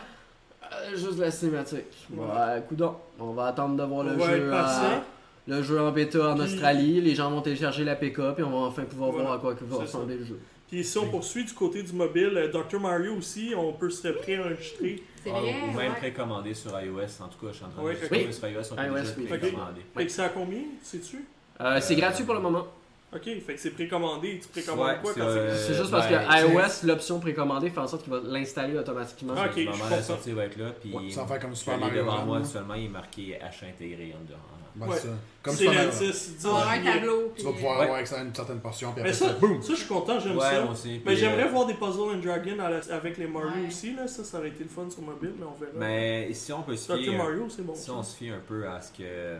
Euh, 0.72 0.96
Juste 0.96 1.18
la 1.18 1.30
cinématique. 1.32 2.06
Ouais. 2.12 2.24
Ouais, 2.24 2.62
coudonc. 2.68 2.96
On 3.18 3.32
va 3.32 3.46
attendre 3.48 3.76
de 3.76 3.82
voir 3.82 4.06
on 4.06 4.10
le 4.10 4.18
jeu, 4.18 4.52
à- 4.54 5.02
le 5.48 5.60
jeu 5.62 5.80
en 5.80 5.90
bêta 5.90 6.30
en 6.30 6.34
Puis- 6.34 6.44
Australie. 6.44 7.00
Les 7.00 7.14
gens 7.16 7.30
vont 7.32 7.40
télécharger 7.42 7.82
la 7.84 7.96
PK, 7.96 8.34
puis 8.36 8.44
on 8.44 8.50
va 8.50 8.66
enfin 8.68 8.84
pouvoir 8.84 9.10
Voilà. 9.10 9.24
voir 9.26 9.38
à 9.38 9.40
quoi 9.40 9.54
que 9.56 9.64
va 9.64 9.76
ressembler 9.78 10.16
le 10.18 10.24
jeu. 10.24 10.38
Puis 10.68 10.84
si 10.84 10.96
on 10.96 11.08
poursuit 11.08 11.44
du 11.44 11.52
côté 11.52 11.82
du 11.82 11.92
mobile, 11.92 12.30
euh, 12.36 12.48
Dr. 12.48 12.80
Mario 12.80 13.16
aussi, 13.16 13.52
on 13.56 13.72
peut 13.72 13.90
se 13.90 14.06
préenregistrer. 14.08 15.02
Ah, 15.26 15.30
ou 15.40 15.66
même 15.76 15.76
ouais. 15.76 15.96
précommandé 15.98 16.54
sur 16.54 16.70
iOS. 16.80 17.20
En 17.22 17.28
tout 17.28 17.44
cas, 17.44 17.48
je 17.52 17.56
suis 17.56 17.64
en 17.64 17.68
train 17.68 17.82
de 17.82 17.88
oui. 17.88 18.32
sur 18.32 18.48
iOS, 18.48 18.60
on 18.72 18.76
peut 18.76 18.82
iOS, 18.82 18.94
déjà 19.00 19.12
oui. 19.18 19.24
précommander. 19.26 19.80
Fait 19.96 20.06
que 20.06 20.12
c'est 20.12 20.22
à 20.22 20.28
combien, 20.30 20.62
sais-tu? 20.82 21.24
Euh, 21.60 21.78
c'est 21.80 21.94
Euh, 21.94 21.98
gratuit 21.98 22.24
pour 22.24 22.34
le 22.34 22.40
moment. 22.40 22.66
Ok, 23.14 23.24
fait 23.24 23.54
que 23.54 23.60
c'est 23.60 23.70
précommandé. 23.72 24.40
Tu 24.40 24.48
précommandes 24.48 24.86
Ouais, 24.88 24.96
quoi 25.02 25.12
c'est, 25.12 25.20
quand 25.20 25.26
c'est. 25.26 25.38
euh, 25.38 25.54
C'est 25.66 25.74
juste 25.74 25.90
parce 25.90 26.08
ben, 26.08 26.26
que 26.26 26.50
iOS, 26.52 26.86
l'option 26.86 27.20
précommandée 27.20 27.68
fait 27.70 27.80
en 27.80 27.86
sorte 27.86 28.04
qu'il 28.04 28.12
va 28.12 28.20
l'installer 28.24 28.78
automatiquement. 28.78 29.34
Ah, 29.36 29.46
ok, 29.50 29.56
Le 29.56 29.62
je 29.64 29.70
comprends. 29.70 29.90
la 29.90 30.02
sortie 30.02 30.32
va 30.32 30.44
être 30.44 30.56
là. 30.56 30.70
Puis, 30.80 30.94
Ouais, 30.94 31.10
sans 31.10 31.26
faire 31.26 31.38
comme 31.38 31.54
Super 31.54 31.78
Mario 31.78 31.96
devant 32.04 32.24
moi 32.24 32.38
là. 32.38 32.44
actuellement, 32.44 32.74
il 32.74 32.84
est 32.86 32.88
marqué 32.88 33.38
H 33.42 33.68
intégré 33.68 34.14
en 34.18 34.24
dedans. 34.24 34.38
Ben, 34.74 34.86
Ouais. 34.88 34.96
ça. 34.96 35.08
Comme 35.42 35.52
C'est 35.52 35.64
Super 35.64 35.72
le 35.74 35.86
Mario 35.88 35.98
Run. 36.00 36.06
10, 36.06 36.30
10 36.30 36.36
Tu 36.38 36.42
vas 36.44 36.48
avoir 36.48 36.70
un 36.70 36.82
tableau. 36.82 37.32
Tu 37.36 37.44
vas 37.44 37.52
pouvoir 37.52 37.76
Ouais. 37.76 37.82
avoir 37.84 37.98
accès 37.98 38.14
à 38.14 38.22
une 38.22 38.34
certaine 38.34 38.60
portion, 38.60 38.92
puis 38.94 39.02
Mais 39.02 39.10
après 39.10 39.18
ça, 39.26 39.28
ça, 39.28 39.34
boum! 39.34 39.60
ça, 39.62 39.72
je 39.74 39.78
suis 39.78 39.86
content, 39.88 40.18
j'aime 40.18 40.36
Ouais, 40.38 40.44
ça. 40.50 40.64
aussi. 40.70 41.00
Mais 41.04 41.14
j'aimerais 41.16 41.44
euh, 41.44 41.48
voir 41.50 41.66
des 41.66 41.74
Puzzle 41.74 42.14
and 42.14 42.20
Dragon 42.24 42.56
avec 42.90 43.18
les 43.18 43.26
Mario 43.26 43.50
Ouais. 43.60 43.66
aussi, 43.68 43.94
là. 43.94 44.08
Ça, 44.08 44.24
ça 44.24 44.38
aurait 44.38 44.48
été 44.48 44.64
le 44.64 44.70
fun 44.70 44.88
sur 44.88 45.02
mobile, 45.02 45.34
mais 45.38 45.44
on 45.44 45.52
verra. 45.60 45.72
Mais 45.76 46.32
si 46.32 46.50
on 46.54 46.62
peut 46.62 46.74
se 46.76 46.96
fier, 46.96 47.14
Mario, 47.18 47.46
c'est 47.50 47.60
bon. 47.66 47.74
si 47.74 47.82
ça. 47.84 47.92
on 47.92 48.02
se 48.02 48.16
fie 48.16 48.30
un 48.30 48.40
peu 48.48 48.66
à 48.66 48.80
ce 48.80 48.92
que 48.92 49.36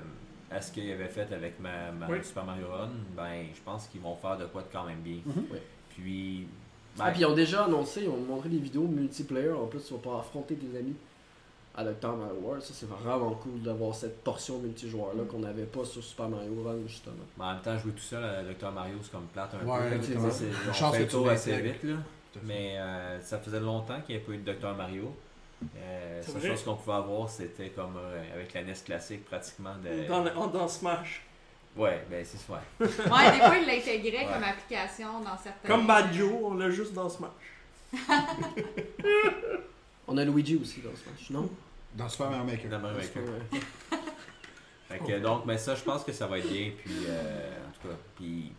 à 0.55 0.61
ce 0.61 0.73
qu'il 0.73 0.91
avait 0.91 1.09
fait 1.09 1.33
avec 1.33 1.59
ma, 1.61 1.91
ma 1.93 2.09
Oui. 2.09 2.19
Super 2.23 2.45
Mario 2.45 2.67
Run, 2.71 2.91
ben 3.17 3.47
je 3.55 3.61
pense 3.65 3.87
qu'ils 3.89 4.01
vont 4.01 4.17
faire 4.17 4.37
de 4.39 4.47
quoi 4.47 4.63
de 4.63 4.69
quand 4.73 4.85
même 4.85 5.01
bien. 5.01 5.19
Mhm. 5.25 5.45
Oui. 5.51 5.59
Puis, 5.91 6.47
ben, 6.97 7.05
Ah, 7.07 7.11
puis 7.11 7.21
ils 7.21 7.27
ont 7.27 7.35
déjà 7.35 7.65
annoncé, 7.65 8.03
ils 8.05 8.09
ont 8.09 8.17
montré 8.17 8.49
des 8.49 8.59
vidéos 8.59 8.83
multiplayer. 8.87 9.51
En 9.51 9.67
plus, 9.67 9.81
tu 9.85 9.93
vas 9.95 9.99
pouvoir 10.01 10.21
affronter 10.21 10.55
tes 10.57 10.79
amis 10.79 10.95
à 11.75 11.85
Dr. 11.85 12.15
Mario 12.17 12.41
World. 12.43 12.63
Ça, 12.63 12.73
c'est 12.75 12.89
vraiment 12.89 13.31
cool 13.35 13.63
d'avoir 13.63 13.95
cette 13.95 14.23
portion 14.23 14.59
multijoueur-là 14.59 15.25
qu'on 15.25 15.39
n'avait 15.39 15.65
pas 15.65 15.85
sur 15.85 16.03
Super 16.05 16.29
Mario 16.29 16.63
Run, 16.65 16.77
justement. 16.87 17.15
mais 17.39 17.45
en 17.45 17.53
même 17.55 17.63
temps, 17.63 17.79
jouer 17.79 17.93
tout 17.93 17.99
seul 18.03 18.23
à 18.25 18.43
Dr 18.43 18.71
Mario, 18.73 18.97
c'est 19.03 19.13
comme 19.13 19.27
plate 19.33 19.55
un 19.55 19.67
Ouais, 19.67 19.99
peu. 19.99 20.17
on 20.19 20.91
fait 20.93 20.99
le 21.01 21.09
tour 21.09 21.29
assez 21.31 21.61
vite 21.61 21.83
là. 21.83 21.95
Mais 22.45 22.77
euh, 22.79 23.21
ça 23.21 23.39
faisait 23.39 23.61
longtemps 23.61 24.01
qu'il 24.07 24.15
n'y 24.17 24.23
avait 24.23 24.25
pas 24.27 24.33
eu 24.33 24.39
de 24.39 24.53
Dr 24.53 24.75
Mario. 24.75 25.15
Euh, 25.77 26.23
seule 26.23 26.43
chose 26.51 26.63
qu'on 26.65 26.75
pouvait 26.77 26.97
avoir, 26.97 27.29
c'était 27.29 27.71
comme 27.71 27.97
euh, 27.97 28.35
avec 28.35 28.53
la 28.55 28.63
NES 28.63 28.75
classique 28.85 29.25
pratiquement. 29.25 29.75
De... 29.83 30.07
Dans, 30.09 30.23
le- 30.23 30.53
dans 30.53 30.69
Smash. 30.69 31.23
Ouais, 31.77 32.05
ben 32.11 32.25
c'est 32.25 32.37
ça. 32.39 32.53
Ouais, 32.81 32.89
des 33.33 33.39
fois, 33.39 33.57
il 33.59 33.67
l'intégrait 33.67 34.27
Ouais. 34.27 34.33
comme 34.33 34.45
application 34.45 35.21
dans 35.21 35.39
certains. 35.39 35.67
Comme 35.69 35.87
Banjo, 35.87 36.41
on 36.45 36.55
l'a 36.55 36.71
juste 36.71 36.93
dans 36.93 37.09
Smash. 37.09 37.31
On 40.09 40.17
a 40.19 40.25
Luigi 40.25 40.57
aussi 40.57 40.81
dans 40.81 40.91
ce 40.91 41.09
match, 41.09 41.31
non? 41.31 41.49
Dans 41.95 42.09
Super 42.09 42.31
Mario 42.31 42.45
Maker. 42.45 42.71
Dans 42.71 42.79
Mario 42.81 42.99
Maker. 43.15 43.23
Fait 44.89 44.99
que, 44.99 45.19
donc, 45.21 45.47
mais 45.47 45.57
ça, 45.59 45.75
je 45.75 45.83
pense 45.83 46.03
que 46.05 46.13
ça 46.13 46.27
va 46.27 46.39
être 46.39 46.49
bien. 46.51 46.71
Puis, 46.85 46.93
euh, 47.09 47.51
en 47.69 47.71
tout 47.73 47.89
cas, 47.89 47.95
puis, 48.17 48.53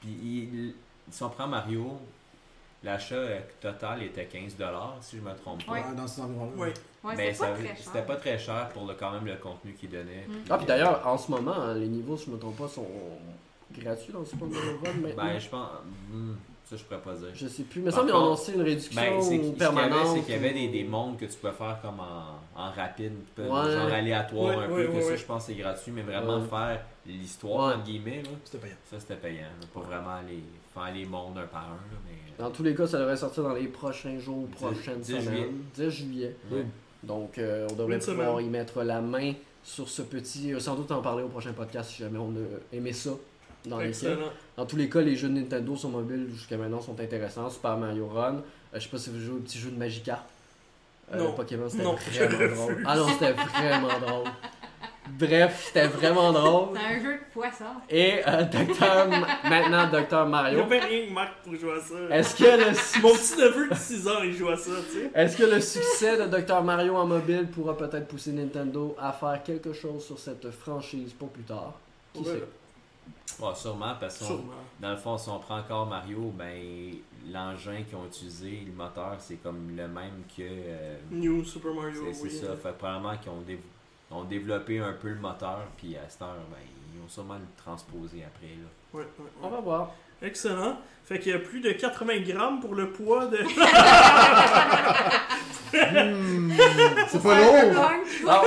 puis 0.00 0.08
il- 0.10 0.74
si 1.10 1.22
on 1.22 1.28
prend 1.30 1.46
Mario, 1.46 1.98
l'achat 2.82 3.14
euh, 3.14 3.40
total 3.60 4.02
était 4.02 4.24
15$, 4.24 4.50
si 5.00 5.16
je 5.16 5.22
me 5.22 5.34
trompe 5.34 5.64
pas. 5.66 5.80
Dans 5.96 6.06
ces 6.06 6.20
environs-là. 6.20 6.52
Oui. 6.56 6.68
Ouais, 7.04 7.14
mais 7.16 7.32
pas 7.32 7.54
c'était 7.76 8.02
pas 8.02 8.16
très 8.16 8.38
cher 8.38 8.68
pour 8.70 8.86
le, 8.86 8.94
quand 8.94 9.12
même 9.12 9.24
le 9.24 9.36
contenu 9.36 9.72
qu'il 9.72 9.90
donnait. 9.90 10.26
Mm. 10.28 10.34
Ah, 10.50 10.58
puis 10.58 10.66
d'ailleurs, 10.66 11.06
en 11.06 11.16
ce 11.16 11.30
moment, 11.30 11.54
hein, 11.54 11.74
les 11.74 11.86
niveaux, 11.86 12.16
si 12.16 12.26
je 12.26 12.30
me 12.32 12.38
trompe 12.38 12.56
pas, 12.56 12.68
sont 12.68 12.86
gratuits 13.72 14.12
dans 14.12 14.24
Super 14.24 14.48
Mario 14.48 14.78
Run 14.82 14.92
maintenant. 14.94 15.24
Ben, 15.24 15.38
je 15.38 15.48
pense. 15.48 15.68
hmm, 16.10 16.34
Ça, 16.68 16.76
je 16.76 16.82
pourrais 16.84 17.00
pas 17.00 17.14
dire. 17.14 17.28
Je 17.34 17.48
sais 17.48 17.62
plus, 17.62 17.80
mais 17.80 17.90
ça, 17.90 18.02
ils 18.06 18.12
ont 18.12 18.16
annoncé 18.18 18.52
une 18.52 18.60
réduction 18.60 19.00
Ben, 19.00 19.22
c'est 19.22 19.28
qu'il 19.38 19.46
y 19.46 19.48
avait, 19.48 19.56
permanente. 19.56 20.06
c'est 20.16 20.20
qu'il 20.22 20.34
y 20.34 20.36
avait 20.36 20.52
des, 20.52 20.68
des 20.68 20.84
mondes 20.84 21.16
que 21.16 21.24
tu 21.24 21.36
peux 21.40 21.50
faire 21.50 21.78
comme 21.80 21.98
en, 22.00 22.60
en 22.60 22.70
rapide, 22.72 23.12
peu- 23.34 23.44
Ouais. 23.44 23.48
genre 23.72 23.90
aléatoire 23.90 24.48
Ouais, 24.58 24.64
un 24.64 24.68
ouais, 24.70 24.84
peu, 24.86 24.92
que 24.92 24.96
ouais, 24.98 25.02
ça 25.02 25.16
je 25.16 25.24
pense 25.24 25.46
que 25.46 25.52
c'est 25.52 25.58
gratuit, 25.58 25.92
mais 25.92 26.02
vraiment 26.02 26.36
Ouais. 26.40 26.46
faire 26.48 26.84
l'histoire 27.06 27.68
Ouais. 27.68 27.74
entre 27.76 27.84
guillemets, 27.84 28.22
là, 28.22 28.28
C'était 28.44 28.58
payant. 28.58 28.74
ça 28.90 29.00
c'était 29.00 29.16
payant. 29.16 29.40
là. 29.60 29.66
Pas 29.72 29.80
vraiment 29.80 30.10
aller 30.16 30.42
faire 30.74 30.92
les 30.94 31.06
mondes 31.06 31.38
un 31.38 31.46
par 31.46 31.62
un, 31.64 31.70
là, 31.90 31.98
mais. 32.06 32.42
Dans 32.44 32.50
tous 32.50 32.62
les 32.62 32.74
cas, 32.74 32.86
ça 32.86 32.98
devrait 32.98 33.16
sortir 33.16 33.44
dans 33.44 33.54
les 33.54 33.66
prochains 33.68 34.18
jours, 34.18 34.46
10 34.48 34.54
prochaines 34.56 35.00
10 35.00 35.06
semaines. 35.12 35.24
juillet. 35.24 35.48
10 35.74 35.90
juillet. 35.90 36.36
Ouais. 36.52 36.66
Donc, 37.02 37.38
euh, 37.38 37.66
on 37.72 37.74
devrait 37.76 37.98
pouvoir 37.98 38.40
y 38.42 38.44
mettre 38.48 38.82
la 38.82 39.00
main 39.00 39.32
sur 39.64 39.88
ce 39.88 40.02
petit. 40.02 40.52
euh, 40.52 40.60
sans 40.60 40.74
doute 40.74 40.90
en 40.92 41.00
parler 41.00 41.22
au 41.22 41.28
prochain 41.28 41.52
podcast 41.54 41.90
si 41.92 42.02
jamais 42.02 42.18
on 42.18 42.30
a 42.32 42.76
aimé 42.76 42.92
ça. 42.92 43.12
Dans, 43.68 43.78
lesquels. 43.78 44.18
Dans 44.56 44.66
tous 44.66 44.76
les 44.76 44.88
cas, 44.88 45.00
les 45.00 45.14
jeux 45.16 45.28
de 45.28 45.34
Nintendo 45.34 45.76
sur 45.76 45.88
mobile 45.90 46.28
jusqu'à 46.32 46.56
maintenant 46.56 46.80
sont 46.80 46.98
intéressants. 47.00 47.48
Super 47.50 47.76
Mario 47.76 48.06
Run. 48.08 48.36
Euh, 48.36 48.40
je 48.74 48.80
sais 48.80 48.88
pas 48.88 48.98
si 48.98 49.10
vous 49.10 49.20
jouez 49.20 49.34
au 49.36 49.40
petit 49.40 49.58
jeu 49.58 49.70
de 49.70 49.76
Magikarp. 49.76 50.24
Euh, 51.14 51.18
Non. 51.18 51.32
Pokémon, 51.32 51.68
c'était 51.68 51.82
vraiment 52.26 52.64
drôle. 52.66 52.82
Ah 52.86 52.96
non, 52.96 53.08
c'était 53.08 53.32
vraiment 53.32 53.98
drôle. 54.00 54.24
Bref, 55.18 55.62
c'était 55.66 55.86
vraiment 55.86 56.32
drôle. 56.34 56.76
C'est 56.78 56.94
un 56.96 57.02
jeu 57.02 57.12
de 57.14 57.32
poisson. 57.32 57.64
Et 57.88 58.20
euh, 58.28 58.42
Docteur- 58.44 59.08
maintenant, 59.48 59.90
Docteur 59.90 60.24
Il 60.26 60.28
y 60.28 60.30
Mario. 60.30 60.60
avait 60.60 60.80
rien 60.80 61.06
que 61.06 61.12
Marc 61.14 61.32
pour 61.42 61.54
jouer 61.56 61.72
à 61.72 61.80
ça. 61.80 62.14
Est-ce 62.14 62.36
que 62.36 62.44
le 62.44 63.00
Mon 63.02 63.14
petit 63.14 63.36
neveu 63.40 63.70
de 63.70 63.74
6 63.74 64.06
ans, 64.06 64.22
il 64.22 64.34
joue 64.34 64.48
à 64.50 64.56
ça, 64.58 64.70
tu 64.92 64.98
sais. 64.98 65.10
Est-ce 65.14 65.36
que 65.38 65.44
le 65.44 65.60
succès 65.62 66.18
de 66.18 66.26
Dr 66.26 66.62
Mario 66.62 66.94
en 66.94 67.06
mobile 67.06 67.46
pourra 67.50 67.74
peut-être 67.74 68.06
pousser 68.06 68.32
Nintendo 68.32 68.94
à 69.00 69.12
faire 69.12 69.42
quelque 69.42 69.72
chose 69.72 70.04
sur 70.04 70.18
cette 70.18 70.50
franchise 70.50 71.14
pour 71.18 71.30
plus 71.30 71.44
tard? 71.44 71.72
Qui 72.12 72.20
Ouais. 72.20 72.26
sait? 72.26 72.42
Ouais, 73.40 73.54
sûrement, 73.54 73.94
parce 74.00 74.18
que 74.18 74.24
dans 74.80 74.90
le 74.90 74.96
fond, 74.96 75.16
si 75.16 75.28
on 75.28 75.38
prend 75.38 75.58
encore 75.60 75.86
Mario, 75.86 76.32
ben 76.36 76.92
l'engin 77.30 77.82
qu'ils 77.84 77.96
ont 77.96 78.06
utilisé, 78.06 78.62
le 78.66 78.72
moteur, 78.72 79.16
c'est 79.18 79.36
comme 79.36 79.76
le 79.76 79.86
même 79.86 80.22
que. 80.36 80.42
euh, 80.42 80.96
New 81.10 81.44
Super 81.44 81.72
Mario, 81.74 82.02
c'est 82.12 82.22
oui. 82.22 82.30
ça. 82.30 82.56
Fait 82.56 82.70
que 82.70 82.78
probablement 82.78 83.16
qu'ils 83.18 83.30
ont, 83.30 83.42
dév- 83.46 83.58
ont 84.10 84.24
développé 84.24 84.80
un 84.80 84.92
peu 84.94 85.08
le 85.10 85.20
moteur, 85.20 85.60
puis 85.76 85.96
à 85.96 86.08
cette 86.08 86.22
heure, 86.22 86.34
ben, 86.50 86.56
ils 86.94 87.00
ont 87.04 87.08
sûrement 87.08 87.34
le 87.34 87.46
transposé 87.62 88.24
après. 88.24 88.46
Là. 88.48 88.68
Ouais, 88.98 89.00
ouais, 89.02 89.24
ouais. 89.24 89.30
On 89.42 89.48
va 89.48 89.60
voir. 89.60 89.92
Excellent. 90.20 90.78
Fait 91.08 91.18
qu'il 91.18 91.32
y 91.32 91.34
a 91.34 91.38
plus 91.38 91.60
de 91.60 91.70
80 91.72 92.18
grammes 92.26 92.60
pour 92.60 92.74
le 92.74 92.90
poids 92.90 93.26
de. 93.26 93.38
Hmm, 95.70 96.50
c'est 97.08 97.22
pas 97.22 97.38
lourd. 97.38 97.54
Cyberpunk. 97.56 98.06
Alors, 98.26 98.44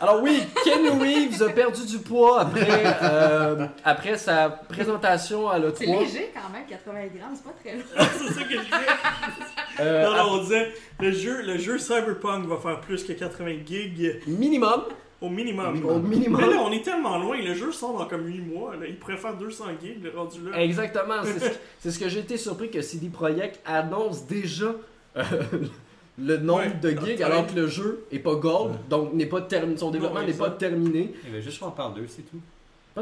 alors 0.00 0.22
oui, 0.22 0.42
Ken 0.64 0.86
Reeves 1.00 1.42
a 1.42 1.48
perdu 1.48 1.86
du 1.86 1.96
poids 1.98 2.42
après, 2.42 2.84
euh, 3.02 3.66
après 3.84 4.18
sa 4.18 4.50
présentation 4.50 5.48
à 5.48 5.54
C'est 5.74 5.86
l'E3. 5.86 6.00
léger 6.00 6.30
quand 6.34 6.50
même, 6.52 6.66
80 6.68 6.92
grammes, 7.16 7.34
c'est 7.34 7.44
pas 7.44 7.54
très 7.58 7.72
lourd. 7.74 7.86
c'est 8.18 8.34
ça 8.34 8.42
que 8.42 8.50
je 8.50 8.58
disais. 8.58 9.80
Euh, 9.80 10.04
Non, 10.04 10.16
non, 10.16 10.30
on 10.34 10.42
disait, 10.42 10.74
le 11.00 11.10
jeu, 11.10 11.40
le 11.42 11.56
jeu 11.56 11.78
Cyberpunk 11.78 12.46
va 12.46 12.58
faire 12.58 12.80
plus 12.82 13.02
que 13.02 13.12
80 13.14 13.64
gigs 13.66 14.20
minimum, 14.26 14.82
au 15.20 15.28
minimum. 15.28 15.84
au 15.84 15.98
minimum. 15.98 16.40
Mais 16.40 16.54
là, 16.54 16.60
on 16.60 16.70
est 16.72 16.82
tellement 16.82 17.18
loin, 17.18 17.36
le 17.40 17.54
jeu 17.54 17.72
sort 17.72 17.98
dans 17.98 18.06
comme 18.06 18.26
8 18.26 18.40
mois. 18.40 18.76
Là. 18.76 18.86
Il 18.86 18.96
pourrait 18.98 19.16
faire 19.16 19.36
200 19.36 19.64
gigs, 19.82 20.02
le 20.02 20.10
rendu 20.16 20.38
là. 20.50 20.62
Exactement, 20.62 21.22
c'est 21.24 21.40
ce, 21.40 21.50
c'est 21.80 21.90
ce 21.90 21.98
que 21.98 22.08
j'ai 22.08 22.20
été 22.20 22.36
surpris 22.36 22.70
que 22.70 22.80
CD 22.80 23.08
Projekt 23.08 23.60
annonce 23.64 24.26
déjà 24.26 24.74
euh, 25.16 25.22
le 26.18 26.36
nombre 26.36 26.60
Ouais, 26.62 26.74
de 26.80 26.90
gigs 27.04 27.22
alors 27.22 27.46
que 27.46 27.54
le 27.54 27.66
jeu 27.66 28.04
est 28.12 28.18
pas 28.20 28.34
gold, 28.34 28.72
donc 28.88 29.12
n'est 29.14 29.26
pas 29.26 29.40
terminé, 29.40 29.76
son 29.76 29.90
développement 29.90 30.22
n'est 30.22 30.32
pas 30.32 30.50
terminé. 30.50 31.12
Il 31.26 31.30
avait 31.34 31.42
juste 31.42 31.58
qu'on 31.60 31.70
parle 31.70 31.94
d'eux, 31.94 32.06
c'est 32.08 32.22
tout. 32.22 32.40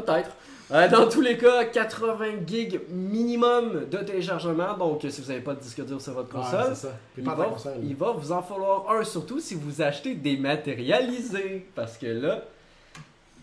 Peut-être. 0.01 0.31
Euh, 0.69 0.89
dans 0.89 1.07
tous 1.07 1.21
les 1.21 1.37
cas, 1.37 1.63
80 1.63 2.45
gigs 2.45 2.81
minimum 2.89 3.85
de 3.89 3.97
téléchargement, 3.99 4.75
donc 4.77 4.99
si 5.09 5.21
vous 5.21 5.29
n'avez 5.29 5.41
pas 5.41 5.53
de 5.53 5.61
disque 5.61 5.83
dur 5.85 6.01
sur 6.01 6.13
votre 6.13 6.29
console, 6.29 6.75
ça. 6.75 6.89
il, 7.17 7.23
va, 7.23 7.35
console. 7.45 7.73
il 7.83 7.95
va 7.95 8.11
vous 8.11 8.31
en 8.33 8.41
falloir 8.41 8.91
un, 8.91 9.03
surtout 9.05 9.39
si 9.39 9.55
vous 9.55 9.81
achetez 9.81 10.13
dématérialisé, 10.13 11.67
parce 11.73 11.97
que 11.97 12.07
là, 12.07 12.43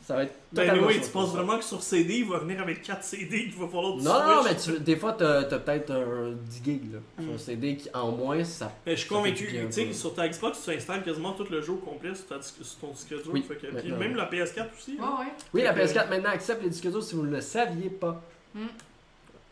ça 0.07 0.17
va 0.17 0.23
être 0.25 0.35
Ben 0.53 0.79
oui, 0.85 0.95
sur 0.95 1.03
tu 1.05 1.09
penses 1.11 1.33
vraiment 1.33 1.57
que 1.59 1.65
sur 1.65 1.83
CD, 1.83 2.19
il 2.19 2.29
va 2.29 2.39
venir 2.39 2.61
avec 2.61 2.83
4 2.83 3.03
CD 3.03 3.45
qu'il 3.45 3.55
va 3.55 3.67
falloir 3.67 3.97
du 3.97 4.05
Non, 4.05 4.13
non, 4.27 4.43
mais 4.45 4.55
tu- 4.57 4.79
des 4.81 4.97
fois, 4.97 5.13
t'as 5.15 5.41
as, 5.41 5.59
peut-être 5.59 5.91
un 5.93 6.33
10 6.33 6.63
gigs 6.65 6.93
là. 6.93 6.99
Sur 7.19 7.33
Mm. 7.33 7.35
un 7.35 7.39
CD 7.39 7.77
qui, 7.77 7.89
en 7.95 8.13
moins, 8.13 8.45
ça. 8.45 8.71
Mais 8.85 8.93
je 8.97 9.01
suis 9.01 9.09
convaincu, 9.09 9.47
tu 9.47 9.73
sais, 9.73 9.93
sur 9.93 10.15
ta 10.15 10.29
Xbox, 10.29 10.63
tu 10.63 10.71
installes 10.71 11.03
quasiment 11.03 11.33
tout 11.33 11.47
le 11.51 11.61
jeu 11.63 11.73
au 11.73 11.77
complet 11.77 12.15
sur, 12.15 12.27
ta 12.27 12.43
sur 12.43 12.77
ton 12.81 12.89
disque 12.93 13.09
dur. 13.09 13.21
Oui, 13.33 13.43
que- 13.43 13.55
puis 13.81 13.93
même 13.93 14.15
la 14.17 14.27
PS4 14.27 14.69
aussi. 14.77 14.97
Là. 14.99 15.05
ouais. 15.21 15.27
Oui, 15.55 15.63
la 15.63 15.73
Fait 15.73 15.81
que- 15.81 15.87
PS4 15.87 16.11
maintenant 16.11 16.31
accepte 16.31 16.63
les 16.63 16.69
disques 16.71 16.91
durs 16.91 17.03
si 17.03 17.15
vous 17.15 17.23
ne 17.25 17.31
le 17.31 17.41
saviez 17.41 17.89
pas. 17.91 18.23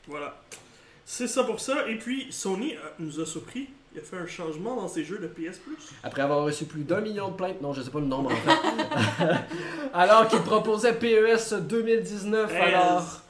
Voilà. 0.07 0.37
C'est 1.05 1.29
ça 1.29 1.45
pour 1.45 1.61
ça. 1.61 1.89
Et 1.89 1.97
puis, 1.97 2.27
Sony 2.31 2.75
euh, 2.75 2.79
nous 2.99 3.21
a 3.21 3.27
surpris. 3.27 3.69
Il 3.95 4.01
a 4.01 4.03
fait 4.05 4.17
un 4.17 4.27
changement 4.27 4.77
dans 4.77 4.89
ses 4.89 5.05
jeux 5.05 5.19
de 5.19 5.27
PS 5.27 5.59
Plus. 5.59 5.77
Après 6.03 6.23
avoir 6.23 6.45
reçu 6.45 6.65
plus 6.65 6.83
d'un 6.83 7.01
million 7.03 7.29
de 7.29 7.35
plaintes, 7.35 7.61
non, 7.61 7.73
je 7.75 7.83
sais 7.83 7.91
pas 7.91 8.01
le 8.01 8.07
nombre 8.07 8.31
en 8.33 8.37
fait. 8.37 9.27
alors 9.95 10.29
qu'il 10.29 10.41
proposait 10.41 10.95
PES 10.95 11.55
2019, 11.69 12.51
Yes. 12.53 12.63
alors 12.63 13.21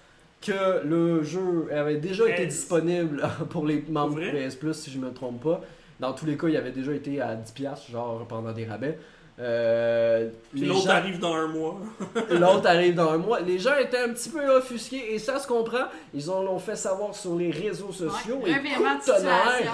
que 0.41 0.87
le 0.87 1.23
jeu 1.23 1.69
avait 1.73 1.97
déjà 1.97 2.29
été 2.29 2.43
Yes. 2.45 2.55
disponible 2.55 3.23
pour 3.51 3.67
les 3.67 3.85
membres 3.89 4.15
vrai? 4.21 4.49
PS 4.49 4.55
Plus, 4.57 4.75
si 4.75 4.91
je 4.91 4.99
me 4.99 5.13
trompe 5.13 5.43
pas. 5.43 5.61
Dans 6.01 6.13
tous 6.13 6.27
les 6.27 6.37
cas, 6.37 6.49
il 6.49 6.57
avait 6.57 6.73
déjà 6.73 6.93
été 6.93 7.21
à 7.21 7.35
10$, 7.37 7.91
genre 7.91 8.25
pendant 8.29 8.53
des 8.53 8.65
rabais. 8.65 8.99
Euh, 9.43 10.29
l'autre 10.55 10.83
gens- 10.85 10.91
arrive 10.91 11.19
dans 11.19 11.35
un 11.35 11.49
mois. 11.49 11.77
L'autre 12.31 12.67
arrive 12.69 12.95
dans 12.95 13.11
un 13.11 13.17
mois. 13.19 13.41
Les 13.41 13.59
gens 13.59 13.77
étaient 13.77 13.99
un 13.99 14.11
petit 14.11 14.29
peu 14.31 14.49
offusqués 14.57 15.15
et 15.15 15.19
ça 15.19 15.39
se 15.41 15.49
comprend. 15.49 15.87
Ils 16.15 16.31
en 16.31 16.43
l'ont 16.43 16.59
fait 16.61 16.77
savoir 16.77 17.15
sur 17.15 17.35
les 17.37 17.51
réseaux 17.51 17.91
sociaux. 17.91 18.37
Ouais, 18.43 18.51
et 18.51 18.55
revirement 18.55 18.95
de 18.97 19.01
situation. 19.03 19.31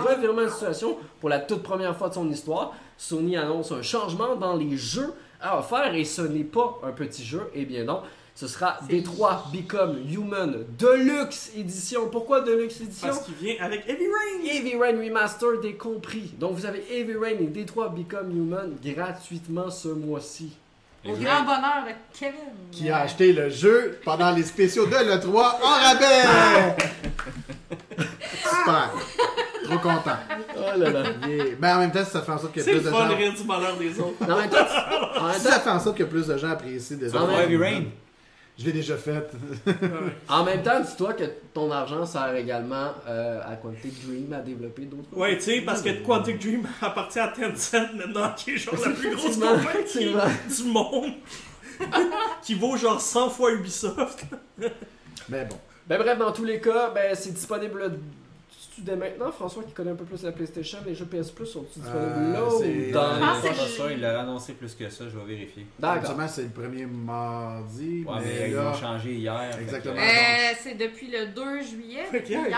revirement 0.08 0.42
de 0.42 0.48
situation. 0.48 0.96
Pour 1.20 1.28
la 1.28 1.40
toute 1.40 1.62
première 1.62 1.94
fois 1.96 2.08
de 2.08 2.14
son 2.14 2.28
histoire, 2.30 2.72
Sony 2.96 3.36
annonce 3.36 3.70
un 3.72 3.82
changement 3.82 4.36
dans 4.36 4.56
les 4.56 4.76
jeux 4.76 5.12
à 5.40 5.58
offrir 5.58 5.94
et 5.94 6.04
ce 6.04 6.22
n'est 6.22 6.44
pas 6.44 6.78
un 6.82 6.92
petit 6.92 7.24
jeu. 7.24 7.50
Et 7.54 7.64
bien 7.66 7.84
non, 7.84 8.00
ce 8.38 8.46
sera 8.46 8.78
C'est- 8.88 8.94
D3 8.94 9.50
Become 9.52 9.96
Human 10.08 10.64
Deluxe 10.78 11.50
Edition. 11.56 12.08
Pourquoi 12.08 12.42
Deluxe 12.42 12.80
Edition 12.80 13.08
Parce 13.08 13.22
qu'il 13.24 13.34
vient 13.34 13.54
avec 13.60 13.82
Heavy 13.88 14.04
Rain. 14.04 14.44
Heavy 14.48 14.76
Rain 14.76 14.96
Remastered 15.02 15.64
est 15.64 15.72
compris. 15.74 16.32
Donc 16.38 16.52
vous 16.52 16.64
avez 16.66 16.84
Heavy 16.88 17.14
Rain 17.16 17.36
et 17.40 17.46
D3 17.48 17.92
Become 17.96 18.30
Human 18.30 18.76
gratuitement 18.84 19.70
ce 19.70 19.88
mois-ci. 19.88 20.52
Au 21.04 21.12
grand 21.14 21.42
bonheur 21.42 21.84
de 21.86 21.92
Kevin. 22.18 22.34
Qui 22.70 22.90
a 22.90 22.98
acheté 22.98 23.32
le 23.32 23.48
jeu 23.50 23.98
pendant 24.04 24.30
les 24.32 24.42
spéciaux 24.44 24.86
de 24.86 24.92
l'E3 24.94 25.56
en 25.62 25.88
rabais! 25.88 26.76
Super! 28.44 28.90
Trop 29.64 29.78
content. 29.78 30.16
Oh 30.56 30.78
là 30.78 30.90
là. 30.90 31.02
Yeah. 31.28 31.44
Ben 31.58 31.76
en 31.76 31.80
même 31.80 31.92
temps, 31.92 32.04
si 32.04 32.10
ça 32.10 32.22
fait 32.22 32.32
en 32.32 32.38
sorte 32.38 32.52
que 32.54 32.60
C'est 32.62 32.70
plus 32.72 32.78
le 32.80 32.84
de 32.84 32.90
fun 32.90 33.04
de 33.06 33.10
gens. 33.12 33.16
rire 33.16 33.32
du 33.34 33.44
malheur 33.44 33.76
des 33.76 34.00
autres. 34.00 34.16
En 34.22 34.36
même 34.38 34.50
temps, 34.50 34.56
tu- 34.64 35.18
en 35.20 35.26
même 35.26 35.34
Si 35.38 35.44
temps, 35.44 35.50
ça 35.50 35.60
fait 35.60 35.70
en 35.70 35.80
sorte 35.80 35.98
que 35.98 36.04
plus 36.04 36.26
de 36.26 36.36
gens 36.38 36.50
apprécient 36.50 36.96
des 36.96 37.10
Ça 37.10 37.18
va 37.18 37.42
Heavy 37.42 37.56
Rain. 37.56 37.82
Je 38.58 38.64
l'ai 38.64 38.72
déjà 38.72 38.96
fait. 38.96 39.30
En 40.28 40.44
même 40.44 40.62
temps, 40.62 40.80
dis-toi 40.80 41.12
que 41.14 41.24
ton 41.54 41.70
argent 41.70 42.04
sert 42.04 42.34
également 42.34 42.92
euh, 43.06 43.40
à 43.46 43.56
Quantic 43.56 44.04
Dream 44.04 44.32
à 44.32 44.40
développer 44.40 44.82
d'autres. 44.82 45.16
Ouais, 45.16 45.36
tu 45.36 45.44
sais, 45.44 45.60
parce 45.60 45.80
que 45.80 46.02
Quantic 46.04 46.40
Dream 46.40 46.66
appartient 46.82 47.20
à 47.20 47.28
Tencent 47.28 47.94
maintenant, 47.94 48.32
qui 48.36 48.52
est 48.52 48.56
genre 48.56 48.74
la 48.84 48.90
plus 48.90 49.14
grosse 49.14 49.36
compagnie 49.36 50.14
du 50.56 50.64
monde. 50.64 51.12
qui 52.42 52.54
vaut 52.54 52.76
genre 52.76 53.00
100 53.00 53.30
fois 53.30 53.52
Ubisoft. 53.52 54.24
Mais 55.28 55.44
bon. 55.44 55.56
Ben 55.86 55.98
bref, 55.98 56.18
dans 56.18 56.32
tous 56.32 56.44
les 56.44 56.60
cas, 56.60 56.90
ben 56.90 57.14
c'est 57.14 57.32
disponible 57.32 57.98
dès 58.82 58.96
maintenant. 58.96 59.30
François 59.32 59.62
qui 59.64 59.72
connaît 59.72 59.90
un 59.90 59.96
peu 59.96 60.04
plus 60.04 60.22
la 60.22 60.32
PlayStation, 60.32 60.78
les 60.86 60.94
jeux 60.94 61.04
PS 61.06 61.30
Plus 61.30 61.46
sont 61.46 61.62
disponibles 61.62 61.96
Euh, 61.96 62.32
là 62.32 62.40
c'est- 62.58 62.88
ou 62.88 62.92
dans 62.92 63.14
je- 63.54 63.68
ça, 63.76 63.92
il 63.92 64.00
l'a 64.00 64.20
annoncé 64.20 64.52
plus 64.54 64.74
que 64.74 64.88
ça, 64.88 65.04
je 65.08 65.18
vais 65.18 65.24
vérifier. 65.24 65.66
D'accord. 65.78 66.14
C'est 66.28 66.42
le 66.42 66.48
premier 66.48 66.86
mardi. 66.86 68.04
Ouais, 68.06 68.14
mais 68.18 68.24
mais 68.40 68.48
ils 68.50 68.54
là, 68.54 68.70
ont 68.70 68.74
changé 68.74 69.14
hier. 69.14 69.58
Exactement. 69.60 69.94
Euh, 69.96 70.54
c'est 70.60 70.74
depuis 70.74 71.10
le 71.10 71.26
2 71.34 71.62
juillet, 71.62 72.04
qu'hier. 72.24 72.48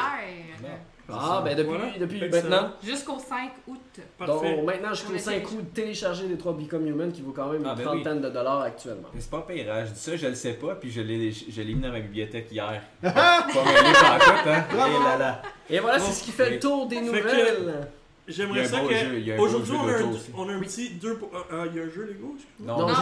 Ah, 1.19 1.43
ben 1.45 1.57
depuis, 1.57 1.71
Voilà. 1.77 1.99
depuis 1.99 2.21
maintenant. 2.21 2.71
Jusqu'au 2.85 3.19
5 3.19 3.51
août. 3.67 3.79
Parfait. 4.19 4.33
Donc 4.57 4.65
maintenant, 4.67 4.91
jusqu'au 4.91 5.13
Ouais, 5.13 5.19
5 5.19 5.43
c'est- 5.49 5.55
août, 5.57 5.65
télécharger 5.75 6.27
les 6.29 6.37
3 6.39 6.53
Become 6.53 6.87
Human 6.87 7.13
qui 7.13 7.23
vaut 7.23 7.33
quand 7.33 7.49
même 7.51 7.63
Ah, 7.67 7.71
une 7.71 7.77
ben 7.77 7.85
trentaine 7.85 8.21
de 8.21 8.29
dollars 8.31 8.61
actuellement. 8.63 9.09
Mais 9.15 9.21
c'est 9.21 9.31
pas 9.31 9.47
hein. 9.49 9.85
je 9.87 9.93
dis 9.93 9.99
ça, 10.01 10.17
je 10.17 10.27
le 10.27 10.35
sais 10.35 10.53
pas, 10.55 10.75
puis 10.75 10.91
je 10.91 11.01
l'ai, 11.01 11.33
je 11.33 11.63
l'ai 11.63 11.75
mis 11.75 11.81
dans 11.81 11.91
ma 11.93 12.01
bibliothèque 12.01 12.51
hier. 12.53 12.83
pas 13.03 13.13
mêlé 13.13 13.93
par 14.01 14.19
la 14.19 14.25
coupe, 14.25 14.47
hein. 14.47 14.65
Et 14.73 15.05
là 15.05 15.17
là. 15.19 15.43
Et 15.69 15.79
voilà, 15.79 15.99
Bon, 15.99 16.05
c'est 16.05 16.13
ce 16.13 16.25
qui 16.25 16.33
fait 16.33 16.51
le 16.51 16.59
tour 16.59 16.87
des 16.87 16.97
Fait 16.97 17.03
que- 17.03 17.07
nouvelles. 17.07 17.89
J'aimerais 18.31 18.64
ça 18.64 18.81
que. 18.81 19.39
Aujourd'hui, 19.41 19.72
on, 19.74 19.89
a 19.89 19.93
un- 19.93 20.11
aussi. 20.11 20.31
on 20.37 20.49
a 20.49 20.53
un 20.53 20.61
petit 20.61 20.91
2 20.91 21.14
pour. 21.16 21.31
Ah, 21.35 21.39
ah, 21.51 21.64
il 21.70 21.76
y 21.76 21.81
a 21.81 21.85
un 21.85 21.89
jeu 21.91 22.05
Lego, 22.07 22.35
excuse-moi. 22.37 22.76
Non, 22.76 22.81
non, 22.81 22.87
d'auto, 22.87 23.01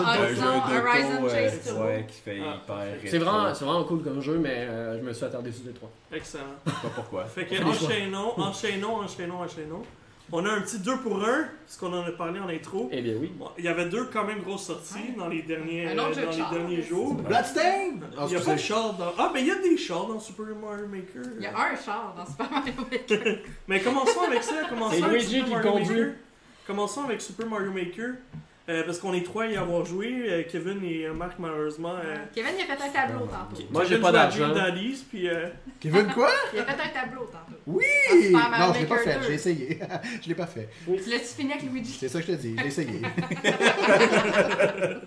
Horizon 0.86 1.24
euh, 1.24 1.28
Chase 1.28 1.60
Turbo. 1.66 1.84
ouais, 1.84 2.06
qui 2.08 2.20
fait 2.20 2.38
Ah, 2.44 2.56
hyper. 2.64 3.10
C'est 3.10 3.18
vraiment, 3.18 3.54
c'est 3.54 3.64
vraiment 3.64 3.84
cool 3.84 4.02
comme 4.02 4.20
jeu, 4.22 4.38
mais 4.38 4.66
euh, 4.68 4.98
je 4.98 5.04
me 5.04 5.12
suis 5.12 5.24
attardé 5.24 5.52
sur 5.52 5.66
les 5.66 5.72
trois. 5.72 5.90
Excellent. 6.12 6.44
Je 6.66 6.70
sais 6.70 6.76
pas 6.82 6.88
pourquoi. 6.94 7.24
Fait 7.26 7.44
que 7.46 7.62
enchaînons, 7.62 8.32
enchaînons, 8.38 8.96
enchaînons, 8.96 9.40
enchaînons. 9.40 9.82
On 10.30 10.44
a 10.44 10.50
un 10.50 10.60
petit 10.60 10.78
2 10.78 10.98
pour 10.98 11.24
1, 11.24 11.46
ce 11.66 11.78
qu'on 11.78 11.92
en 11.92 12.02
a 12.04 12.10
parlé 12.12 12.38
en 12.38 12.48
intro. 12.48 12.88
Eh 12.92 13.00
bien 13.00 13.14
oui. 13.18 13.32
Bon, 13.34 13.48
il 13.56 13.64
y 13.64 13.68
avait 13.68 13.86
deux 13.86 14.04
quand 14.12 14.24
même 14.24 14.42
grosses 14.42 14.66
sorties 14.66 14.94
Ouais. 14.94 15.14
dans 15.16 15.28
les 15.28 15.40
derniers, 15.42 15.88
euh, 15.88 15.94
dans 15.96 16.08
les 16.10 16.14
derniers 16.58 16.82
jours. 16.82 17.14
Bloodstain! 17.14 17.94
Ah, 18.16 18.24
Il 18.26 18.30
n'y 18.30 18.36
a 18.36 18.40
pas 18.40 18.52
de 18.54 18.58
char 18.58 18.92
dans. 18.94 19.12
Ah, 19.18 19.30
mais 19.32 19.40
il 19.40 19.46
y 19.46 19.50
a 19.50 19.54
des 19.56 19.76
chars 19.78 20.06
dans 20.06 20.20
Super 20.20 20.44
Mario 20.54 20.86
Maker. 20.86 21.22
Il 21.38 21.42
y 21.42 21.46
a 21.46 21.50
un 21.56 21.76
char 21.76 22.14
dans 22.14 22.26
Super 22.26 22.50
Mario 22.50 22.72
Maker. 22.90 23.36
Mais 23.68 23.80
commençons 23.80 24.20
avec 24.26 24.42
ça. 24.42 24.54
Commençons 24.68 24.96
C'est 24.98 25.02
avec 25.02 25.20
Luigi 25.22 25.36
Super 25.38 25.46
qui 25.46 25.54
Mario 25.54 25.72
conduit. 25.72 25.96
Maker. 26.00 26.14
Commençons 26.66 27.04
avec 27.04 27.20
Super 27.22 27.46
Mario 27.46 27.72
Maker. 27.72 28.10
Euh, 28.68 28.82
parce 28.84 28.98
qu'on 28.98 29.14
est 29.14 29.22
trois 29.24 29.44
à 29.44 29.46
y 29.48 29.56
avoir 29.56 29.84
joué. 29.84 30.24
euh, 30.28 30.42
Kevin 30.48 30.82
et 30.84 31.06
euh, 31.06 31.14
Marc, 31.14 31.38
malheureusement. 31.38 31.94
euh, 32.04 32.16
Kevin, 32.34 32.52
il 32.58 32.62
a 32.70 32.76
fait 32.76 32.82
un 32.84 32.88
tableau 32.90 33.26
tantôt. 33.26 33.62
Moi, 33.70 33.82
j'ai 33.84 33.88
Kevin 33.90 34.02
pas 34.02 34.08
à 34.08 34.12
d'argent. 34.12 34.54
Puis. 35.10 35.28
euh, 35.28 35.48
Kevin 35.80 36.06
quoi? 36.14 36.30
Il 36.52 36.58
a 36.60 36.64
fait 36.64 36.72
un 36.82 36.88
tableau 37.02 37.24
tantôt. 37.24 37.58
Oui! 37.66 37.84
Super 38.10 38.50
Mario 38.50 38.66
Non, 38.66 38.74
je 38.74 38.78
l'ai 38.80 38.86
pas 38.86 38.94
Maker 38.96 39.12
fait, 39.14 39.18
2. 39.20 39.26
j'ai 39.26 39.34
essayé. 39.34 39.78
je 40.22 40.28
l'ai 40.28 40.34
pas 40.34 40.46
fait. 40.46 40.68
Tu 40.84 41.10
l'as-tu 41.10 41.24
fini 41.24 41.52
avec 41.52 41.64
Luigi? 41.70 41.96
C'est 41.98 42.08
ça 42.08 42.20
que 42.20 42.26
je 42.26 42.32
te 42.32 42.36
dis, 42.36 42.54
j'ai 42.58 42.66
essayé. 42.66 43.00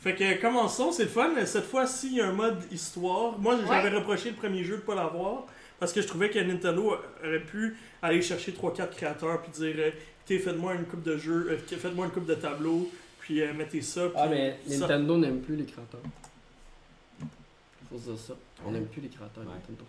Fait 0.00 0.14
que 0.16 0.40
commençons, 0.40 0.90
c'est 0.90 1.04
le 1.04 1.08
fun. 1.08 1.30
Cette 1.46 1.66
fois-ci, 1.66 2.08
il 2.08 2.16
y 2.16 2.20
a 2.20 2.26
un 2.26 2.32
mode 2.32 2.58
histoire. 2.72 3.38
Moi, 3.38 3.56
j'avais 3.68 3.90
reproché 3.96 4.30
le 4.30 4.36
premier 4.36 4.64
jeu 4.64 4.76
de 4.78 4.80
pas 4.82 4.96
l'avoir. 4.96 5.44
Parce 5.78 5.92
que 5.92 6.00
je 6.00 6.06
trouvais 6.06 6.30
que 6.30 6.38
Nintendo 6.38 6.96
aurait 7.24 7.40
pu 7.40 7.76
aller 8.02 8.22
chercher 8.22 8.52
3-4 8.52 8.90
créateurs 8.90 9.42
puis 9.42 9.50
dire 9.50 9.74
euh, 9.78 9.90
Écoutez, 10.24 10.38
faites-moi 10.38 10.74
une 10.74 10.84
coupe 10.84 11.02
de 11.02 11.16
jeux, 11.16 11.48
euh, 11.50 11.56
faites-moi 11.58 12.06
une 12.06 12.12
coupe 12.12 12.26
de 12.26 12.34
tableaux, 12.34 12.88
puis 13.18 13.42
euh, 13.42 13.52
mettez 13.54 13.82
ça. 13.82 14.02
Ah, 14.14 14.28
mais 14.28 14.56
ça. 14.68 14.78
Nintendo 14.80 15.18
n'aime 15.18 15.40
plus 15.40 15.56
les 15.56 15.64
créateurs. 15.64 16.00
Faut 17.90 17.98
se 17.98 18.10
dire 18.10 18.18
ça. 18.18 18.34
On 18.64 18.70
n'aime 18.70 18.86
plus 18.86 19.00
les 19.02 19.08
créateurs, 19.08 19.42
Ouais. 19.44 19.50
Nintendo. 19.54 19.84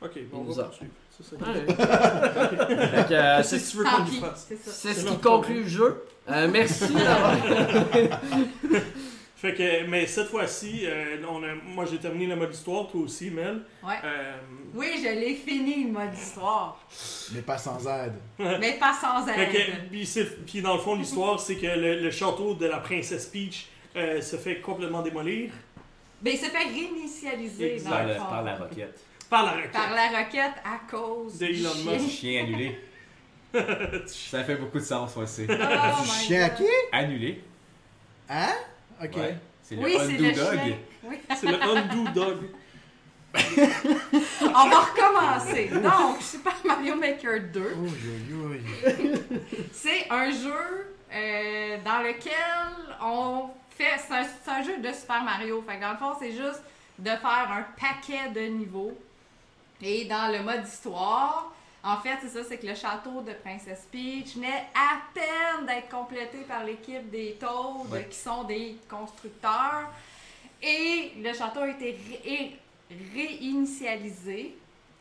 Ok, 0.00 0.18
bon, 0.32 0.38
on 0.48 0.52
va 0.52 0.62
a- 0.62 0.64
poursuivre. 0.66 0.92
C'est 1.10 1.24
ça. 1.24 1.36
Euh, 3.12 3.42
C'est 3.42 3.58
c'est 3.58 3.58
ce 3.58 3.76
que 3.76 3.76
tu 3.76 3.76
veux 3.76 3.84
qu'on 3.84 4.34
c'est 4.64 4.94
ce 4.94 5.04
qui 5.06 5.18
conclut 5.18 5.62
le 5.62 5.68
jeu. 5.68 6.04
Euh, 6.30 6.48
merci 6.50 6.92
d'avoir. 6.94 7.36
Fait 9.42 9.54
que, 9.54 9.86
mais 9.88 10.06
cette 10.06 10.28
fois-ci, 10.28 10.82
euh, 10.84 11.16
on 11.28 11.42
a- 11.42 11.54
moi 11.74 11.84
j'ai 11.84 11.98
terminé 11.98 12.26
le 12.26 12.36
mode 12.36 12.54
histoire, 12.54 12.86
toi 12.86 13.00
aussi, 13.00 13.28
Mel. 13.28 13.62
Ouais. 13.82 13.96
Euh, 14.04 14.36
Oui, 14.72 14.92
je 15.02 15.08
l'ai 15.08 15.34
fini, 15.34 15.82
le 15.86 15.90
mode 15.90 16.14
histoire. 16.14 16.80
Mais 17.34 17.42
pas 17.42 17.58
sans 17.58 17.84
aide. 17.88 18.12
Mais 18.38 18.74
pas 18.78 18.92
sans 18.94 19.26
fait 19.26 19.48
que, 19.48 19.56
aide. 19.56 19.88
puis, 19.90 20.06
c'est- 20.06 20.44
puis 20.46 20.62
dans 20.62 20.74
le 20.74 20.78
fond, 20.80 20.94
l'histoire, 20.94 21.40
c'est 21.40 21.56
que 21.56 21.66
le, 21.66 22.00
le 22.00 22.10
château 22.12 22.54
de 22.54 22.66
la 22.66 22.78
princesse 22.78 23.26
Peach 23.26 23.66
euh, 23.96 24.20
se 24.22 24.36
fait 24.36 24.60
complètement 24.60 25.02
démolir 25.02 25.50
Mais 26.22 26.34
il 26.34 26.38
s'est 26.38 26.48
fait 26.50 26.62
réinitialiser 26.64 27.80
dans 27.80 27.90
Par, 27.90 28.06
le 28.06 28.14
fond. 28.14 28.24
par 28.30 28.42
la 28.44 28.54
roquette. 28.54 29.00
par 29.28 29.44
la 29.44 29.52
roquette. 29.54 29.72
Par 29.72 29.90
la 29.92 30.06
roquette 30.08 30.62
à 30.64 30.88
cause 30.88 31.36
De 31.38 31.46
du 31.46 31.52
Elon 31.60 31.70
chien. 31.74 31.92
Musk. 31.94 32.08
Chien 32.10 32.42
annulé. 32.44 32.78
Ça 34.06 34.44
fait 34.44 34.54
beaucoup 34.56 34.78
de 34.78 34.84
sens, 34.84 35.14
moi 35.16 35.24
aussi. 35.24 35.46
Oh 35.48 35.52
Du 36.02 36.08
chien 36.26 36.44
à 36.44 36.50
qui? 36.50 36.64
Annulé. 36.92 37.42
Hein? 38.28 38.54
Ok. 39.02 39.16
Ouais. 39.16 39.36
C'est 39.62 39.76
le 39.76 39.82
Oui, 39.82 39.96
c'est. 39.98 40.78
Oui. 41.04 41.16
C'est 41.36 41.46
le 41.46 41.62
Undo 41.62 42.10
Dog. 42.12 42.38
On 44.42 44.68
va 44.68 44.80
recommencer. 44.80 45.68
Donc, 45.68 46.20
Super 46.20 46.54
Mario 46.64 46.94
Maker 46.96 47.40
2, 47.52 47.60
Ouh, 47.60 47.86
ouh, 47.86 48.46
ouh. 48.46 48.54
c'est 49.72 50.06
un 50.10 50.30
jeu 50.30 50.86
euh, 51.14 51.78
dans 51.82 52.02
lequel 52.02 52.32
on 53.02 53.48
fait. 53.70 53.98
C'est 54.06 54.14
un, 54.14 54.24
c'est 54.24 54.50
un 54.50 54.62
jeu 54.62 54.78
de 54.78 54.92
Super 54.92 55.24
Mario. 55.24 55.64
Fait 55.66 55.76
que 55.76 55.80
dans 55.80 55.92
le 55.92 55.96
fond, 55.96 56.12
c'est 56.20 56.32
juste 56.32 56.62
de 56.98 57.10
faire 57.10 57.48
un 57.50 57.64
paquet 57.80 58.28
de 58.34 58.42
niveaux. 58.52 58.92
Et 59.80 60.04
dans 60.04 60.30
le 60.30 60.42
mode 60.42 60.66
histoire, 60.66 61.52
en 61.84 61.96
fait, 61.98 62.16
c'est 62.22 62.28
ça, 62.28 62.44
c'est 62.48 62.58
que 62.58 62.66
le 62.66 62.74
château 62.74 63.20
de 63.22 63.32
Princess 63.32 63.86
Peach 63.90 64.34
venait 64.36 64.66
à 64.74 64.98
peine 65.12 65.66
d'être 65.66 65.88
complété 65.88 66.38
par 66.46 66.64
l'équipe 66.64 67.10
des 67.10 67.36
Toads, 67.40 67.86
Ouais. 67.90 68.06
qui 68.08 68.16
sont 68.18 68.44
des 68.44 68.76
constructeurs. 68.88 69.90
Et 70.62 71.12
le 71.20 71.32
château 71.34 71.60
a 71.60 71.68
été 71.70 71.98
ré- 72.24 72.56
réinitialisé 73.14 74.56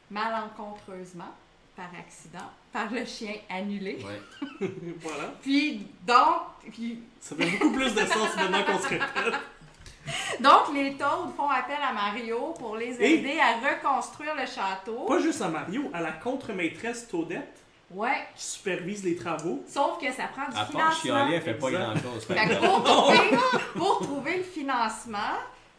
malencontreusement, 0.09 1.33
par 1.75 1.89
accident, 1.97 2.49
par 2.73 2.91
le 2.91 3.05
chien 3.05 3.33
annulé. 3.49 4.03
Ouais. 4.03 4.67
voilà. 5.01 5.33
Puis, 5.41 5.87
donc, 6.05 6.41
puis, 6.71 6.99
Ça 7.19 7.35
fait 7.35 7.45
beaucoup 7.51 7.71
plus 7.73 7.93
de 7.93 7.99
sens 8.05 8.35
maintenant 8.35 8.63
qu'on 8.63 8.79
se 8.79 8.87
répète. 8.89 9.33
donc, 10.39 10.73
les 10.73 10.93
Toads 10.95 11.31
font 11.35 11.49
appel 11.49 11.77
à 11.87 11.93
Mario 11.93 12.53
pour 12.59 12.75
les 12.75 13.01
Et- 13.01 13.15
aider 13.15 13.39
à 13.39 13.69
reconstruire 13.69 14.33
le 14.35 14.45
château. 14.45 15.05
Pas 15.07 15.19
juste 15.19 15.41
à 15.41 15.47
Mario, 15.49 15.89
à 15.93 16.01
la 16.01 16.11
contre-maîtresse 16.11 17.07
Toadette 17.07 17.57
Ouais, 17.93 18.25
qui 18.35 18.43
supervise 18.45 19.03
les 19.03 19.15
travaux. 19.17 19.63
sauf 19.67 19.97
que 19.99 20.09
ça 20.13 20.23
prend 20.33 20.49
du 20.49 20.55
À 20.57 20.59
part 20.61 20.67
financement. 20.67 21.01
chialer, 21.01 21.35
elle 21.35 21.41
fait 21.41 21.53
pas 21.55 21.71
grand-chose. 21.71 22.25
Que 22.25 22.65
pour, 22.65 23.61
pour 23.75 23.99
trouver 24.07 24.37
le 24.37 24.43
financement, 24.43 25.17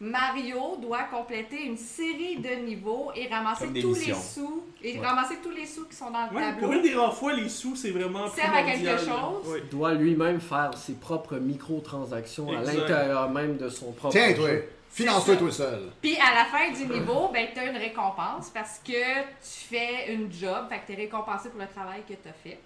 Mario 0.03 0.75
doit 0.81 1.03
compléter 1.03 1.63
une 1.65 1.77
série 1.77 2.35
de 2.37 2.49
niveaux 2.65 3.11
et 3.15 3.27
ramasser 3.27 3.67
tous 3.81 3.95
les 3.95 4.13
sous 4.13 4.63
et 4.83 4.99
Ouais. 4.99 5.05
ramasser 5.05 5.35
tous 5.41 5.51
les 5.51 5.65
sous 5.65 5.85
qui 5.85 5.95
sont 5.95 6.11
dans 6.11 6.27
le 6.29 6.35
Ouais, 6.35 6.41
tableau. 6.43 6.59
pour 6.67 6.73
une 6.73 6.81
des 6.81 6.93
rares 6.93 7.15
fois, 7.15 7.31
les 7.33 7.47
sous, 7.47 7.75
c'est 7.77 7.91
vraiment 7.91 8.27
Servent 8.29 8.53
à 8.53 8.63
quelque 8.63 8.97
chose. 8.97 9.43
Oui. 9.45 9.59
Il 9.63 9.69
doit 9.69 9.93
lui-même 9.93 10.41
faire 10.41 10.71
ses 10.77 10.93
propres 10.95 11.37
microtransactions 11.37 12.49
à 12.51 12.59
Exact. 12.59 12.77
l'intérieur 12.79 13.29
même 13.29 13.55
de 13.55 13.69
son 13.69 13.93
propre 13.93 14.11
Tiens, 14.13 14.33
toi, 14.33 14.49
finance-toi 14.91 15.37
tout 15.37 15.51
seul. 15.51 15.83
Puis 16.01 16.17
à 16.17 16.35
la 16.35 16.45
fin 16.45 16.69
du 16.71 16.85
niveau, 16.93 17.29
ben 17.33 17.47
tu 17.53 17.59
as 17.59 17.65
une 17.71 17.77
récompense 17.77 18.49
parce 18.53 18.79
que 18.85 18.91
tu 18.91 19.67
fais 19.69 20.13
une 20.13 20.31
job, 20.33 20.65
fait 20.69 20.79
que 20.79 20.85
tu 20.87 20.91
es 20.93 20.95
récompensé 21.05 21.47
pour 21.49 21.61
le 21.61 21.67
travail 21.67 22.01
que 22.07 22.13
tu 22.13 22.27
as 22.27 22.33
fait. 22.43 22.59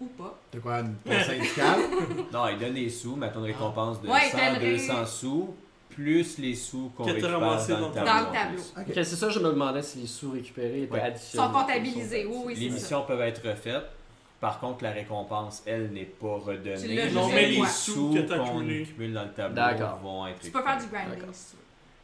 Ou 0.00 0.06
pas. 0.06 0.38
T'as 0.52 0.58
quoi, 0.58 0.78
une 0.80 0.96
syndicale? 1.22 1.80
Non, 2.32 2.46
il 2.48 2.58
donne 2.58 2.74
des 2.74 2.90
sous, 2.90 3.16
mettons 3.16 3.40
une 3.40 3.46
récompense 3.46 4.00
de 4.00 4.08
Ouais, 4.08 4.18
il 4.26 4.30
100, 4.30 4.38
donnerait- 4.38 4.70
200 4.72 5.06
sous, 5.06 5.54
plus 5.94 6.38
les 6.38 6.54
sous 6.54 6.90
qu'on 6.96 7.04
récupère 7.04 7.40
dans, 7.40 7.40
dans 7.40 7.54
le 7.54 7.58
le 7.58 7.66
tableau. 7.94 8.04
Dans 8.04 8.30
le 8.30 8.32
tableau. 8.32 8.62
c'est 8.94 9.04
ça, 9.04 9.28
je 9.30 9.38
me 9.38 9.48
demandais 9.50 9.82
si 9.82 9.98
les 9.98 10.06
sous 10.06 10.30
récupérés 10.32 10.82
étaient 10.82 10.92
Ouais. 10.94 11.00
Additionnés. 11.00 11.46
sont 11.46 11.52
comptabilisés, 11.52 12.26
oui, 12.26 12.36
oui, 12.46 12.54
Les 12.56 12.68
ça. 12.68 12.74
missions 12.74 13.02
peuvent 13.04 13.20
être 13.22 13.46
refaites. 13.48 13.84
Par 14.40 14.60
contre, 14.60 14.84
la 14.84 14.90
récompense, 14.90 15.62
elle, 15.64 15.90
n'est 15.92 16.04
pas 16.04 16.36
redonnée. 16.36 17.10
Non, 17.12 17.28
mais 17.28 17.48
les 17.48 17.64
sous 17.66 18.12
que 18.12 18.20
qu'on 18.20 18.42
accumulés. 18.44 18.84
cumule 18.84 19.12
dans 19.14 19.24
le 19.24 19.32
tableau 19.32 19.54
D'accord. 19.54 19.98
vont 20.02 20.26
être 20.26 20.40
Tu 20.40 20.50
peux 20.50 20.62
faire 20.62 20.76
du 20.78 20.86
grinding 20.88 21.22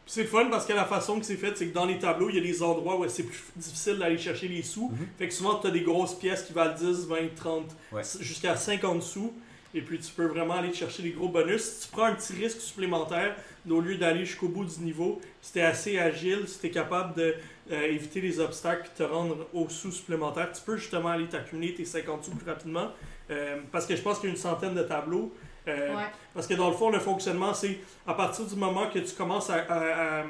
C'est 0.06 0.24
fun 0.24 0.46
parce 0.50 0.64
que 0.64 0.72
la 0.72 0.86
façon 0.86 1.18
que 1.20 1.26
c'est 1.26 1.36
fait, 1.36 1.56
c'est 1.56 1.68
que 1.68 1.74
dans 1.74 1.84
les 1.84 1.98
tableaux, 1.98 2.30
il 2.30 2.36
y 2.36 2.38
a 2.38 2.42
des 2.42 2.62
endroits 2.62 2.98
où 2.98 3.06
c'est 3.08 3.24
plus 3.24 3.42
difficile 3.56 3.98
d'aller 3.98 4.16
chercher 4.16 4.48
les 4.48 4.62
sous. 4.62 4.88
Mhm. 4.88 5.06
Fait 5.18 5.28
que 5.28 5.34
souvent, 5.34 5.56
tu 5.56 5.66
as 5.66 5.70
des 5.70 5.82
grosses 5.82 6.14
pièces 6.14 6.42
qui 6.44 6.52
valent 6.54 6.74
10, 6.74 7.06
20, 7.06 7.16
30, 7.36 7.64
Ouais. 7.92 8.02
jusqu'à 8.20 8.56
50 8.56 9.02
sous. 9.02 9.32
Et 9.74 9.82
puis, 9.82 9.98
tu 10.00 10.10
peux 10.12 10.26
vraiment 10.26 10.54
aller 10.54 10.72
chercher 10.72 11.02
des 11.04 11.10
gros 11.10 11.28
bonus. 11.28 11.62
Si 11.62 11.86
tu 11.86 11.92
prends 11.92 12.06
un 12.06 12.14
petit 12.14 12.32
risque 12.32 12.60
supplémentaire, 12.60 13.36
au 13.68 13.80
lieu 13.80 13.96
d'aller 13.96 14.24
jusqu'au 14.24 14.48
bout 14.48 14.64
du 14.64 14.80
niveau, 14.80 15.20
si 15.42 15.52
t'es 15.52 15.62
assez 15.62 15.98
agile, 15.98 16.46
si 16.46 16.58
t'es 16.60 16.70
capable 16.70 17.14
de 17.14 17.34
euh, 17.72 17.82
éviter 17.82 18.20
les 18.20 18.40
obstacles 18.40 18.88
et 18.94 18.98
te 18.98 19.02
rendre 19.02 19.46
aux 19.52 19.68
sous 19.68 19.92
supplémentaires, 19.92 20.50
tu 20.52 20.62
peux 20.62 20.76
justement 20.76 21.10
aller 21.10 21.26
t'accumuler 21.26 21.74
tes 21.74 21.84
50 21.84 22.24
sous 22.24 22.30
plus 22.32 22.48
rapidement. 22.48 22.88
Euh, 23.30 23.58
parce 23.70 23.86
que 23.86 23.94
je 23.94 24.02
pense 24.02 24.18
qu'il 24.18 24.28
y 24.28 24.32
a 24.32 24.34
une 24.34 24.40
centaine 24.40 24.74
de 24.74 24.82
tableaux. 24.82 25.32
Euh, 25.68 25.94
Ouais. 25.94 26.04
parce 26.34 26.46
que 26.46 26.54
dans 26.54 26.70
le 26.70 26.74
fond, 26.74 26.90
le 26.90 26.98
fonctionnement, 26.98 27.52
c'est 27.52 27.78
à 28.06 28.14
partir 28.14 28.46
du 28.46 28.56
moment 28.56 28.88
que 28.88 28.98
tu 28.98 29.14
commences 29.14 29.50
à, 29.50 29.56
à- 29.68 30.20
à- 30.22 30.24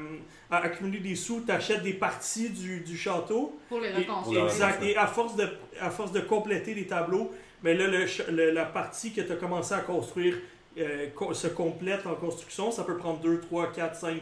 à 0.51 0.57
accumuler 0.57 0.99
des 0.99 1.15
sous, 1.15 1.41
tu 1.45 1.51
achètes 1.51 1.81
des 1.83 1.93
parties 1.93 2.49
du, 2.49 2.81
du 2.81 2.97
château. 2.97 3.57
Pour 3.69 3.79
les 3.79 3.87
Et- 3.89 3.93
reconstruire. 3.93 4.43
exact. 4.43 4.83
Et 4.83 4.97
à 4.97 5.07
force, 5.07 5.35
de, 5.37 5.47
à 5.79 5.89
force 5.89 6.11
de 6.11 6.19
compléter 6.19 6.73
les 6.73 6.85
tableaux, 6.85 7.31
mais 7.63 7.73
là, 7.75 7.87
le 7.87 8.05
ch- 8.07 8.27
le- 8.29 8.51
la 8.51 8.65
partie 8.65 9.13
que 9.13 9.21
tu 9.21 9.31
as 9.31 9.35
commencé 9.37 9.73
à 9.73 9.79
construire 9.79 10.35
euh, 10.77 11.33
se 11.33 11.47
complète 11.47 12.05
en 12.05 12.15
construction. 12.15 12.71
Ça 12.71 12.83
peut 12.83 12.97
prendre 12.97 13.19
2, 13.19 13.41
3, 13.41 13.71
4, 13.71 13.95
5, 13.95 14.21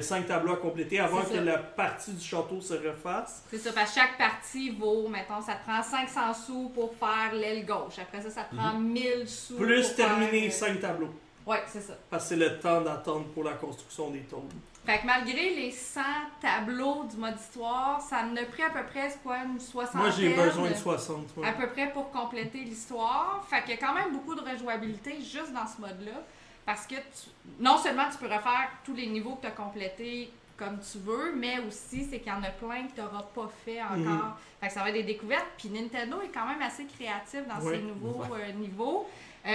5 0.00 0.26
tableaux 0.26 0.52
à 0.52 0.56
compléter 0.56 1.00
avant 1.00 1.22
que 1.22 1.36
la 1.38 1.58
partie 1.58 2.12
du 2.12 2.24
château 2.24 2.60
se 2.60 2.74
refasse. 2.74 3.42
C'est 3.50 3.58
ça, 3.58 3.72
parce 3.72 3.92
que 3.92 4.00
chaque 4.00 4.16
partie 4.16 4.70
vaut, 4.70 5.08
mettons, 5.08 5.42
ça 5.42 5.54
te 5.54 5.64
prend 5.68 5.82
500 5.82 6.34
sous 6.34 6.68
pour 6.68 6.94
faire 6.94 7.34
l'aile 7.34 7.66
gauche. 7.66 7.98
Après 8.00 8.22
ça, 8.22 8.30
ça 8.30 8.44
te 8.44 8.54
prend 8.54 8.78
1000 8.78 9.28
sous. 9.28 9.56
Plus 9.56 9.88
pour 9.88 9.96
terminer 9.96 10.50
faire, 10.50 10.68
5 10.68 10.80
tableaux. 10.80 11.10
Ouais, 11.44 11.62
c'est 11.66 11.80
ça. 11.80 11.94
Parce 12.08 12.24
que 12.24 12.28
c'est 12.28 12.36
le 12.36 12.60
temps 12.60 12.80
d'attendre 12.80 13.26
pour 13.34 13.42
la 13.42 13.54
construction 13.54 14.10
des 14.10 14.20
tôles. 14.20 14.42
Fait 14.84 14.98
que 14.98 15.06
malgré 15.06 15.54
les 15.54 15.70
100 15.70 16.00
tableaux 16.40 17.04
du 17.04 17.16
mode 17.16 17.36
histoire, 17.38 18.00
ça 18.00 18.24
en 18.24 18.34
a 18.36 18.42
pris 18.44 18.62
à 18.64 18.70
peu 18.70 18.82
près 18.84 19.14
quoi, 19.22 19.38
une 19.44 19.60
soixantaine? 19.60 20.00
Moi, 20.00 20.10
j'ai 20.10 20.34
besoin 20.34 20.70
de 20.70 20.74
60. 20.74 21.26
ouais. 21.36 21.48
à 21.48 21.52
peu 21.52 21.68
près 21.68 21.90
pour 21.92 22.10
compléter 22.10 22.58
l'histoire. 22.58 23.44
Fait 23.48 23.60
qu'il 23.62 23.70
y 23.70 23.74
a 23.74 23.76
quand 23.76 23.94
même 23.94 24.12
beaucoup 24.12 24.34
de 24.34 24.40
rejouabilité 24.40 25.20
juste 25.20 25.52
dans 25.52 25.66
ce 25.66 25.80
mode-là. 25.80 26.20
Parce 26.66 26.86
que 26.86 26.94
tu- 26.96 27.30
non 27.60 27.76
seulement 27.78 28.04
tu 28.10 28.18
peux 28.18 28.26
refaire 28.32 28.70
tous 28.84 28.94
les 28.94 29.06
niveaux 29.06 29.36
que 29.36 29.42
tu 29.42 29.46
as 29.48 29.50
complétés 29.52 30.32
comme 30.56 30.78
tu 30.80 30.98
veux, 30.98 31.32
mais 31.34 31.58
aussi 31.60 32.04
c'est 32.08 32.18
qu'il 32.20 32.28
y 32.32 32.34
en 32.34 32.42
a 32.42 32.50
plein 32.50 32.86
que 32.86 32.92
tu 32.94 33.00
n'auras 33.00 33.22
pas 33.34 33.50
fait 33.64 33.80
encore. 33.82 33.96
Mhm. 33.96 34.32
Fait 34.60 34.66
que 34.68 34.72
ça 34.72 34.80
va 34.82 34.88
être 34.90 34.94
des 34.94 35.02
découvertes. 35.04 35.46
Puis 35.58 35.68
Nintendo 35.70 36.20
est 36.22 36.28
quand 36.28 36.46
même 36.46 36.62
assez 36.62 36.86
créatif 36.86 37.40
dans 37.48 37.64
Ouais. 37.64 37.76
ses 37.76 37.82
nouveaux 37.82 38.22
euh, 38.34 38.52
niveaux. 38.52 39.08
Euh, 39.44 39.48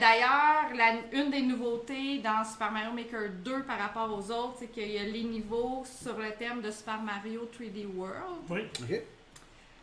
D'ailleurs, 0.00 0.70
une 1.12 1.30
des 1.30 1.42
nouveautés 1.42 2.18
dans 2.18 2.42
Super 2.44 2.70
Mario 2.72 2.92
Maker 2.92 3.28
2 3.44 3.62
par 3.64 3.78
rapport 3.78 4.10
aux 4.10 4.30
autres, 4.30 4.54
c'est 4.58 4.68
qu'il 4.72 4.90
y 4.90 4.98
a 4.98 5.02
les 5.04 5.22
niveaux 5.24 5.84
sur 6.02 6.16
le 6.18 6.30
thème 6.38 6.62
de 6.62 6.70
Super 6.70 7.00
Mario 7.02 7.48
3D 7.58 7.86
World. 7.94 8.40
Oui. 8.48 8.60
Ok. 8.82 9.00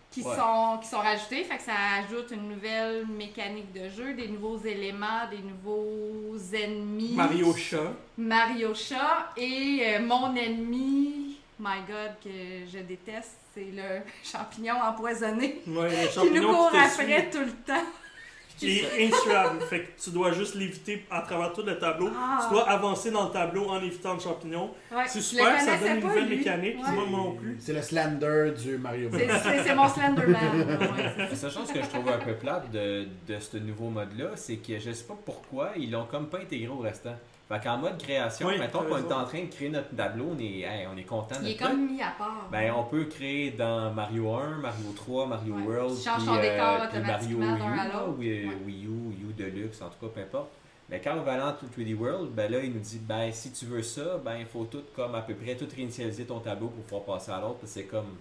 qui, 0.10 0.24
Ouais. 0.24 0.36
sont, 0.36 0.78
qui 0.82 0.88
sont 0.90 0.98
rajoutés. 1.00 1.44
Fait 1.46 1.58
que 1.58 1.62
ça 1.64 1.74
ajoute 2.04 2.32
une 2.32 2.50
nouvelle 2.50 3.06
mécanique 3.08 3.72
de 3.72 3.88
jeu, 3.88 4.14
des 4.14 4.28
nouveaux 4.28 4.58
éléments, 4.58 5.30
des 5.30 5.38
nouveaux 5.40 6.36
ennemis. 6.54 7.14
Mario 7.14 7.54
Chat. 7.56 7.94
Mario 8.18 8.74
Chat. 8.74 9.30
Et 9.38 9.84
euh, 9.86 10.02
mon 10.06 10.36
ennemi, 10.36 11.38
my 11.60 11.78
god, 11.88 12.16
que 12.24 12.30
je 12.70 12.80
déteste, 12.80 13.38
c'est 13.54 13.70
le 13.74 14.02
champignon 14.24 14.76
empoisonné 14.84 15.62
Ouais, 15.68 15.90
le 16.02 16.08
qui 16.08 16.14
champignon 16.14 16.42
nous 16.42 16.56
court 16.56 16.72
qui 16.72 16.78
te 16.78 16.90
suit. 16.90 17.02
après 17.04 17.30
tout 17.30 17.40
le 17.40 17.52
temps. 17.52 17.86
Qui 18.66 18.80
est 18.80 19.08
insuable. 19.08 19.62
fait 19.70 19.80
que 19.82 20.02
tu 20.04 20.10
dois 20.12 20.32
juste 20.32 20.56
l'éviter 20.56 21.06
à 21.10 21.22
travers 21.22 21.52
tout 21.54 21.64
le 21.64 21.78
tableau. 21.78 22.10
Ah. 22.16 22.40
Tu 22.48 22.54
dois 22.54 22.70
avancer 22.70 23.12
dans 23.12 23.26
le 23.26 23.32
tableau 23.32 23.68
en 23.70 23.82
évitant 23.82 24.14
le 24.14 24.20
champignon. 24.20 24.72
Ouais, 24.92 25.04
C'est 25.08 25.22
super, 25.22 25.60
ça 25.60 25.78
donne 25.78 25.98
une 25.98 26.04
nouvelle 26.04 26.28
lui. 26.28 26.38
mécanique. 26.38 26.76
Ouais. 26.78 26.92
Moi, 26.92 27.06
non 27.12 27.32
plus. 27.34 27.58
C'est 27.60 27.74
le 27.74 27.82
Slender 27.82 28.52
du 28.62 28.78
Mario 28.78 29.10
Bros. 29.10 29.20
C'est- 29.20 29.76
mon 29.76 29.88
Slenderman. 29.88 30.36
ouais, 31.30 31.30
seule 31.36 31.52
chose 31.52 31.72
que 31.72 31.82
je 31.82 31.88
trouve 31.88 32.10
un 32.10 32.18
peu 32.18 32.34
plate 32.36 32.72
de, 32.72 33.08
de 33.28 33.40
ce 33.40 33.58
nouveau 33.58 33.90
mode-là, 33.90 34.32
c'est 34.36 34.58
que 34.58 34.80
je 34.80 34.92
sais 34.92 35.04
pas 35.06 35.18
pourquoi 35.26 35.72
ils 35.78 35.92
l'ont 35.92 36.06
comme 36.06 36.28
pas 36.28 36.40
intégré 36.40 36.68
au 36.68 36.78
restant. 36.80 37.16
Fait 37.52 37.60
qu'en 37.60 37.78
mode 37.80 37.98
création, 38.02 38.48
Oui, 38.48 38.58
mettons 38.58 38.84
qu'on 38.84 38.98
est 38.98 39.12
en 39.12 39.26
train 39.26 39.42
de 39.42 39.50
créer 39.54 39.70
notre 39.70 39.94
tableau, 39.94 40.30
on 40.36 40.40
est, 40.40 40.60
hey, 40.62 40.88
on 40.94 40.96
est 40.96 41.04
content 41.04 41.38
de 41.38 41.46
Il 41.46 41.52
est 41.52 41.56
comme 41.58 41.86
mis 41.92 42.02
à 42.02 42.14
part. 42.18 42.48
Ben, 42.50 42.72
on 42.78 42.84
peut 42.86 43.04
créer 43.06 43.52
dans 43.52 43.92
Mario 43.92 44.34
1, 44.34 44.58
Mario 44.60 44.94
3, 44.96 45.28
Mario 45.28 45.56
Ouais. 45.56 45.64
World, 45.64 45.98
Tu 45.98 46.10
puis, 46.10 46.30
euh, 46.30 46.42
décor 46.42 46.88
puis 46.90 47.00
Mario 47.02 47.38
automatiquement 47.38 47.58
d'un 47.58 47.76
U, 48.22 48.30
euh, 48.30 48.48
Ouais. 48.48 48.58
Wii 48.66 48.86
U, 48.86 49.30
U 49.30 49.34
Deluxe, 49.38 49.82
en 49.82 49.90
tout 49.90 50.06
cas, 50.06 50.12
peu 50.14 50.22
importe. 50.22 50.52
Mais 50.90 51.02
quand 51.02 51.14
on 51.18 51.24
va 51.24 51.34
aller 51.34 51.44
en 51.44 51.52
3D 51.52 51.94
World, 51.94 52.32
ben 52.32 52.50
là, 52.50 52.60
il 52.64 52.72
nous 52.72 52.80
dit, 52.80 53.00
ben, 53.00 53.30
si 53.34 53.52
tu 53.52 53.66
veux 53.66 53.84
ça, 53.84 54.18
ben, 54.24 54.38
il 54.40 54.46
faut 54.46 54.64
tout, 54.64 54.84
comme, 54.96 55.14
à 55.16 55.22
peu 55.22 55.34
près, 55.36 55.56
tout 55.56 55.68
réinitialiser 55.76 56.24
ton 56.24 56.40
tableau 56.40 56.68
pour 56.68 56.84
pouvoir 56.84 57.04
passer 57.20 57.32
à 57.32 57.42
l'autre, 57.42 57.60
parce 57.60 57.74
que 57.74 57.80
c'est 57.82 57.86
comme... 57.86 58.16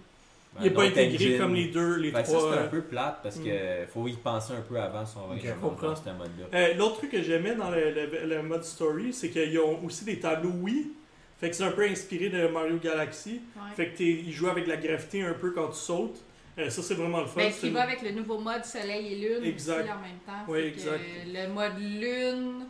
Il 0.59 0.63
n'est 0.63 0.69
un 0.69 0.73
pas 0.73 0.83
intégré 0.83 1.25
engine. 1.27 1.37
comme 1.39 1.55
les 1.55 1.67
deux, 1.69 1.95
les 1.95 2.11
Fait 2.11 2.21
que 2.23 2.27
ça, 2.27 2.33
trois. 2.37 2.51
c'est 2.53 2.59
un 2.59 2.63
euh, 2.63 2.67
peu 2.67 2.81
plate, 2.81 3.19
parce 3.23 3.37
Mm. 3.37 3.43
que 3.45 3.85
faut 3.93 4.07
y 4.07 4.13
penser 4.13 4.53
un 4.53 4.61
peu 4.61 4.77
avant 4.79 5.05
si 5.05 5.15
on 5.17 5.27
va 5.27 5.35
Ok, 5.35 5.43
y 5.43 5.47
je 5.47 5.53
comprends. 5.53 5.87
dans 5.87 5.95
ce 5.95 6.09
mode-là. 6.09 6.45
Euh, 6.53 6.73
L'autre 6.75 6.97
truc 6.97 7.11
que 7.11 7.21
j'aimais 7.21 7.55
dans 7.55 7.69
le, 7.69 7.91
le- 7.91 8.25
le 8.27 8.43
mode 8.43 8.63
story, 8.65 9.13
c'est 9.13 9.29
qu'ils 9.29 9.57
ont 9.59 9.83
aussi 9.85 10.03
des 10.03 10.19
tableaux 10.19 10.49
Wii. 10.51 10.91
Fait 11.39 11.49
que 11.49 11.55
c'est 11.55 11.63
un 11.63 11.71
peu 11.71 11.83
inspiré 11.87 12.29
de 12.29 12.47
Mario 12.47 12.77
Galaxy. 12.77 13.41
Ouais. 13.55 13.61
Fait 13.75 13.87
que 13.89 13.97
t'es- 13.97 14.03
ils 14.03 14.31
jouent 14.33 14.49
avec 14.49 14.67
la 14.67 14.75
gravité 14.77 15.23
un 15.23 15.33
peu 15.33 15.51
quand 15.51 15.69
tu 15.69 15.77
sautes. 15.79 16.21
Euh, 16.59 16.69
ça, 16.69 16.81
c'est 16.83 16.95
vraiment 16.95 17.21
le 17.21 17.27
fun. 17.27 17.39
Ben, 17.39 17.51
qui 17.53 17.69
va 17.69 17.83
avec 17.83 18.01
le 18.01 18.11
nouveau 18.11 18.37
mode 18.37 18.65
Soleil 18.65 19.13
et 19.13 19.15
Lune 19.39 19.45
Exact. 19.45 19.79
aussi 19.83 19.89
en 19.91 19.99
même 20.01 20.19
temps. 20.25 20.53
C'est 20.53 20.67
exact. 20.67 20.99
que 20.99 21.33
le 21.33 21.47
mode 21.53 21.79
Lune 21.79 22.65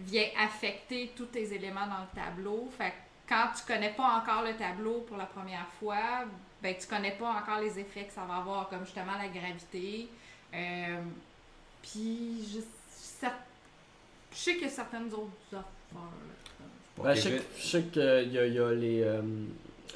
vient 0.00 0.24
affecter 0.42 1.12
tous 1.14 1.26
tes 1.26 1.52
éléments 1.52 1.86
dans 1.86 2.00
le 2.00 2.18
tableau. 2.18 2.70
Fait 2.78 2.88
que 2.88 2.94
quand 3.28 3.48
tu 3.54 3.70
connais 3.70 3.90
pas 3.94 4.22
encore 4.22 4.42
le 4.42 4.56
tableau 4.56 5.04
pour 5.06 5.18
la 5.18 5.26
première 5.26 5.66
fois, 5.78 6.24
ben 6.62 6.74
tu 6.78 6.86
connais 6.86 7.12
pas 7.12 7.30
encore 7.30 7.60
les 7.60 7.78
effets 7.78 8.04
que 8.04 8.12
ça 8.12 8.24
va 8.24 8.36
avoir, 8.36 8.68
comme 8.68 8.84
justement 8.84 9.16
la 9.18 9.28
gravité. 9.28 10.08
Euh, 10.54 11.00
puis 11.82 12.44
je, 12.52 12.60
je 12.60 14.36
sais 14.36 14.54
qu'il 14.54 14.62
y 14.62 14.66
a 14.66 14.68
certaines 14.68 15.12
autres 15.12 15.30
affaires. 15.48 15.64
là. 15.94 17.02
Ben, 17.02 17.14
je 17.14 17.38
sais 17.58 17.82
qu'il 17.84 18.02
y 18.02 18.38
a, 18.38 18.46
il 18.46 18.52
y 18.54 18.58
a 18.58 18.72
les, 18.72 19.02
euh, 19.02 19.22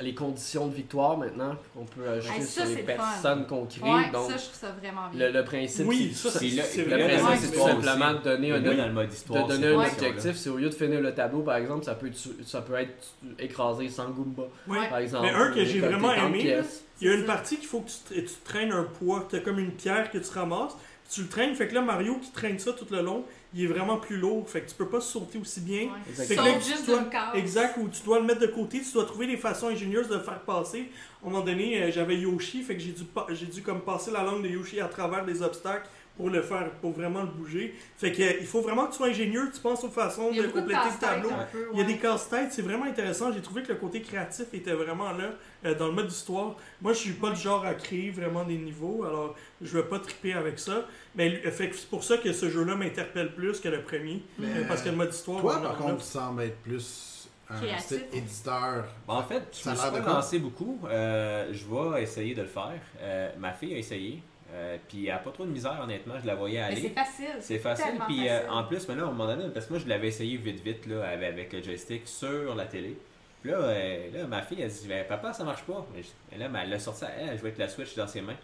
les 0.01 0.15
conditions 0.15 0.67
de 0.67 0.75
victoire 0.75 1.17
maintenant 1.17 1.55
qu'on 1.75 1.85
peut 1.85 2.09
ajouter 2.09 2.35
Hey, 2.39 2.43
ça, 2.43 2.67
sur 2.67 2.77
les 2.77 2.83
personnes 2.83 3.47
qu'on 3.47 3.65
crée. 3.67 3.81
Ouais, 3.83 4.11
donc, 4.13 4.31
ça 4.31 4.37
je 4.37 4.43
trouve 4.45 4.55
ça 4.61 4.73
vraiment 4.81 5.09
bien. 5.13 5.27
le, 5.29 5.33
le 5.33 5.45
principe, 5.45 5.87
Oui, 5.87 6.13
c'est- 6.15 6.29
tout 6.29 6.39
simplement 6.39 7.33
aussi. 7.33 7.47
de 7.49 8.25
donner 8.25 8.51
un, 8.51 8.59
de 8.61 9.49
donner 9.49 9.71
objectif. 9.71 10.37
C'est 10.37 10.51
au 10.51 10.57
lieu 10.57 10.69
de 10.69 10.75
finir 10.75 11.01
le 11.01 11.15
tableau, 11.15 11.43
par 11.43 11.57
exemple, 11.57 11.85
ça 11.85 11.95
peut, 11.95 12.11
ça 12.45 12.61
peut 12.63 12.75
être 12.75 13.15
écrasé 13.39 13.89
sans 13.89 14.09
Goomba, 14.11 14.45
Oui. 14.69 14.79
Ouais. 14.79 14.89
par 14.89 14.99
exemple. 14.99 15.27
Mais 15.27 15.33
un 15.33 15.51
que 15.53 15.65
j'ai 15.65 15.81
vraiment 15.81 16.13
aimé. 16.13 16.57
Il 17.01 17.09
y 17.09 17.11
a 17.11 17.15
une 17.15 17.25
partie 17.25 17.57
qu'il 17.57 17.67
faut 17.67 17.81
que 17.81 17.91
tu 18.15 18.25
traînes 18.45 18.73
un 18.73 18.85
poids. 18.85 19.27
Tu 19.29 19.37
as 19.37 19.41
comme 19.41 19.59
une 19.59 19.73
pierre 19.73 20.11
que 20.11 20.19
tu 20.19 20.31
ramasses. 20.33 20.77
Tu 21.11 21.23
le 21.23 21.29
traînes. 21.29 21.55
Fait 21.55 21.69
que 21.69 21.75
là, 21.75 21.81
Mario 21.83 22.17
qui 22.19 22.31
traîne 22.31 22.59
ça 22.59 22.73
tout 22.73 22.87
le 22.91 23.01
long, 23.03 23.25
il 23.55 23.63
est 23.65 23.67
vraiment 23.67 23.99
plus 23.99 24.17
lourd. 24.17 24.49
Fait 24.49 24.63
que 24.63 24.69
tu 24.71 24.75
peux 24.75 24.89
pas 24.89 25.01
sauter 25.01 25.39
aussi 25.39 25.61
bien. 25.61 25.83
Ouais. 25.85 26.13
Fait 26.25 26.35
que 26.35 26.41
là, 26.41 26.59
juste 26.59 26.87
dois-. 26.87 26.99
Exact, 27.37 27.77
où 27.79 27.89
tu 27.89 28.03
dois 28.03 28.19
le 28.21 28.25
mettre 28.25 28.41
de 28.41 28.47
côté, 28.47 28.81
tu 28.81 28.91
dois 28.93 29.05
trouver 29.05 29.27
des 29.27 29.37
façons 29.37 29.69
ingénieuses 29.69 30.09
de 30.09 30.15
le 30.15 30.21
faire 30.23 30.41
passer. 30.41 30.91
À 31.23 31.27
un 31.27 31.31
moment 31.31 31.45
donné, 31.45 31.83
euh, 31.83 31.91
j'avais 31.93 32.17
Yoshi, 32.17 32.63
fait 32.63 32.75
que 32.75 32.81
j'ai 32.83 32.93
dû, 32.93 33.05
pa- 33.05 33.27
j'ai 33.31 33.47
dû 33.47 33.63
comme 33.63 33.81
passer 33.83 34.11
la 34.11 34.23
langue 34.23 34.43
de 34.43 34.49
Yoshi 34.49 34.81
à 34.81 34.89
travers 34.89 35.25
des 35.25 35.43
obstacles 35.43 35.89
pour 36.17 36.31
le 36.31 36.43
faire, 36.43 36.71
pour 36.81 36.93
vraiment 36.93 37.23
le 37.23 37.29
bouger. 37.29 37.75
Fait 37.97 38.13
que 38.13 38.23
euh, 38.23 38.33
il 38.41 38.47
faut 38.47 38.61
vraiment 38.61 38.87
que 38.87 38.93
tu 38.93 38.99
sois 38.99 39.09
ingénieux, 39.09 39.51
tu 39.53 39.61
penses 39.61 39.83
aux 39.83 39.89
façons 39.91 40.31
de 40.31 40.43
compléter 40.47 40.89
le 40.93 41.01
tableau. 41.01 41.31
un 41.31 41.47
Il 41.73 41.79
y 41.79 41.83
a 41.83 41.85
des 41.85 41.99
casse-têtes, 41.99 42.53
c'est 42.53 42.63
vraiment 42.63 42.85
intéressant. 42.85 43.33
J'ai 43.33 43.41
trouvé 43.43 43.63
que 43.63 43.73
le 43.73 43.79
côté 43.79 44.01
créatif 44.01 44.47
était 44.53 44.75
vraiment 44.75 45.11
là 45.13 45.31
euh, 45.65 45.75
dans 45.75 45.87
le 45.89 45.93
mode 45.93 46.11
histoire. 46.11 46.57
Moi, 46.81 46.93
je 46.93 46.99
suis 46.99 47.13
pas 47.13 47.31
le 47.31 47.35
genre 47.37 47.65
à 47.65 47.75
créer 47.75 48.11
vraiment 48.11 48.45
des 48.45 48.57
niveaux, 48.59 49.05
alors 49.05 49.35
je 49.61 49.77
vais 49.77 49.85
pas 49.85 49.99
triper 49.99 50.35
avec 50.35 50.59
ça. 50.59 50.87
Mais 51.17 51.31
fait 51.51 51.71
que 51.71 51.77
c'est 51.77 51.89
pour 51.89 52.05
ça 52.05 52.17
que 52.19 52.33
ce 52.33 52.49
jeu-là 52.49 52.77
m'interpelle 52.77 53.35
plus 53.35 53.61
que 53.61 53.69
le 53.69 53.83
premier, 53.83 54.23
Mais, 54.39 54.49
euh, 54.49 54.65
parce 54.69 54.83
que 54.83 54.91
le 54.91 54.97
mode 54.97 55.13
histoire. 55.13 55.41
Toi, 55.41 55.61
par 55.61 55.77
contre, 55.77 55.99
tu 55.99 56.05
sembles 56.05 56.43
être 56.43 56.59
plus 56.63 57.29
un 57.51 57.57
Créatif. 57.59 57.85
style 57.87 58.05
éditeur. 58.13 58.85
Ben, 59.07 59.15
en 59.15 59.23
fait, 59.25 59.43
je 59.53 59.59
Ça 59.59 59.73
me 59.73 59.77
suis 59.77 59.91
pas 59.91 59.99
lancé 60.01 60.39
beaucoup. 60.39 60.79
Euh, 60.87 61.53
je 61.53 61.65
vais 61.65 62.03
essayer 62.03 62.35
de 62.35 62.43
le 62.43 62.49
faire. 62.49 62.81
Euh, 63.01 63.31
ma 63.39 63.53
fille 63.53 63.75
a 63.75 63.79
essayé. 63.79 64.23
Euh, 64.55 64.77
puis 64.89 65.07
elle 65.07 65.13
a 65.15 65.19
pas 65.19 65.31
trop 65.33 65.45
de 65.45 65.51
misère, 65.51 65.81
honnêtement. 65.83 66.15
Je 66.23 66.27
la 66.27 66.37
voyais 66.37 66.61
Mais 66.69 66.77
c'est 66.77 66.81
aller. 66.83 66.89
facile. 66.91 67.37
C'est 67.41 67.59
facile. 67.59 67.95
Puis 68.07 68.29
euh, 68.29 68.49
en 68.51 68.63
plus, 68.65 68.87
mais 68.89 68.95
là, 68.95 69.03
à 69.03 69.07
un 69.07 69.11
moment 69.11 69.27
donné, 69.27 69.45
parce 69.53 69.67
que 69.67 69.73
moi, 69.73 69.83
je 69.83 69.89
l'avais 69.89 70.09
essayé 70.09 70.37
vite, 70.37 70.63
vite, 70.63 70.87
là, 70.87 71.09
avec, 71.09 71.29
avec 71.33 71.53
le 71.53 71.63
joystick 71.63 72.07
sur 72.07 72.55
la 72.55 72.67
télé. 72.67 72.97
Puis 73.43 73.51
là, 73.51 73.59
euh, 73.59 74.11
là 74.13 74.27
ma 74.29 74.43
fille, 74.43 74.63
elle 74.63 74.71
dit 74.71 74.87
Ben, 74.89 75.05
Papa, 75.07 75.33
ça 75.33 75.43
marche 75.45 75.63
pas. 75.65 75.85
Et 76.33 76.39
là, 76.39 76.49
elle 76.63 76.71
l'a 76.71 76.79
sorti, 76.79 77.05
elle, 77.19 77.31
elle 77.31 77.39
jouait 77.39 77.49
avec 77.49 77.59
la 77.59 77.69
Switch 77.69 77.95
dans 77.97 78.07
ses 78.07 78.21
mains. 78.21 78.37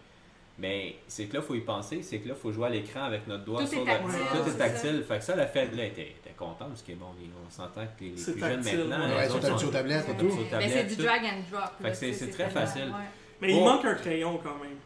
Mais 0.59 0.97
c'est 1.07 1.25
que 1.27 1.35
là, 1.37 1.41
il 1.43 1.47
faut 1.47 1.55
y 1.55 1.61
penser, 1.61 2.03
c'est 2.03 2.19
que 2.19 2.29
là, 2.29 2.35
il 2.37 2.41
faut 2.41 2.53
jouer 2.53 2.67
à 2.67 2.71
l'écran 2.71 3.05
avec 3.05 3.27
notre 3.27 3.45
doigt 3.45 3.61
Tout 3.63 3.69
sur 3.69 3.79
est 3.79 3.81
le- 3.81 3.87
tactile, 3.87 4.11
Tout 4.31 4.37
est 4.49 4.51
c'est 4.51 4.59
tactile. 4.59 5.05
Fait 5.09 5.19
que 5.19 5.25
ça, 5.25 5.37
la 5.37 5.47
fête, 5.47 5.75
là, 5.75 5.85
elle 5.85 5.89
était, 5.91 6.03
était 6.03 6.35
contente, 6.37 6.69
parce 6.69 6.83
que 6.83 6.93
bon, 6.93 7.07
on 7.47 7.51
s'entend 7.51 7.81
que 7.99 8.05
les, 8.05 8.11
plus 8.11 8.39
jeunes 8.39 8.63
maintenant. 8.63 9.07
ouais. 9.17 9.29
t'habitues 9.29 9.41
sont- 9.59 9.69
et 9.69 9.71
tout. 9.71 9.77
habitués 9.77 10.19
aux 10.53 10.57
Mais 10.59 10.69
c'est 10.69 10.85
du 10.85 10.97
drag 11.03 11.21
and 11.25 11.43
drop. 11.51 11.71
Fait 11.81 11.91
que 11.91 12.15
c'est- 12.15 12.31
très 12.31 12.51
facile. 12.51 12.93
Mais 13.41 13.53
il 13.53 13.59
Oh. 13.59 13.65
manque 13.65 13.85
un 13.87 13.95
crayon 13.95 14.39
quand 14.43 14.59
même. 14.63 14.77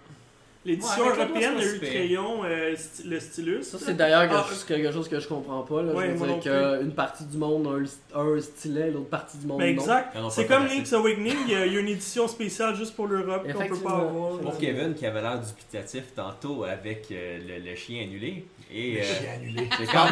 L'édition 0.66 1.04
Ouais, 1.04 1.10
européenne 1.10 1.58
a 1.58 1.62
eu 1.62 1.72
le 1.74 1.78
crayon, 1.78 2.42
euh, 2.44 2.74
sti- 2.74 3.06
le 3.06 3.20
stylus. 3.20 3.62
Ça, 3.64 3.78
c'est 3.78 3.94
d'ailleurs 3.94 4.22
quelque, 4.22 4.34
Ah, 4.34 4.46
chose- 4.48 4.64
quelque 4.64 4.92
chose 4.92 5.08
que 5.08 5.20
je 5.20 5.28
comprends 5.28 5.62
pas. 5.62 5.82
Là. 5.82 5.92
Ouais, 5.92 6.06
je 6.08 6.14
veux 6.14 6.26
non 6.26 6.38
dire 6.38 6.78
qu'une 6.80 6.92
partie 6.94 7.24
du 7.24 7.36
monde 7.36 7.66
a 7.66 7.70
un, 7.70 7.82
st- 7.82 7.98
un 8.14 8.40
stylet, 8.40 8.90
l'autre 8.90 9.10
partie 9.10 9.36
du 9.36 9.46
monde 9.46 9.58
Ben 9.58 9.76
non. 9.76 9.82
exact. 9.82 10.16
En 10.16 10.24
ont 10.24 10.30
C'est 10.30 10.46
comme 10.46 10.66
Link's 10.66 10.92
Awakening, 10.94 11.36
il 11.46 11.52
y, 11.52 11.54
a, 11.54 11.66
il 11.66 11.72
y 11.74 11.76
a 11.76 11.80
une 11.80 11.88
édition 11.88 12.26
spéciale 12.28 12.74
juste 12.76 12.94
pour 12.96 13.06
l'Europe 13.08 13.42
qu'on 13.52 13.66
peut 13.66 13.76
pas 13.76 13.90
avoir. 13.90 14.38
Pour 14.38 14.56
Kevin 14.58 14.94
qui 14.94 15.04
avait 15.04 15.20
l'air 15.20 15.38
dubitatif 15.38 16.04
tantôt 16.16 16.64
avec 16.64 17.08
euh, 17.12 17.38
le, 17.46 17.68
le 17.70 17.76
chien 17.76 18.02
annulé. 18.02 18.46
Et, 18.77 19.01
euh, 19.01 19.05
J'ai 19.05 19.29
annulé. 19.29 19.68
c'est 19.79 19.87
quand-. 19.87 20.09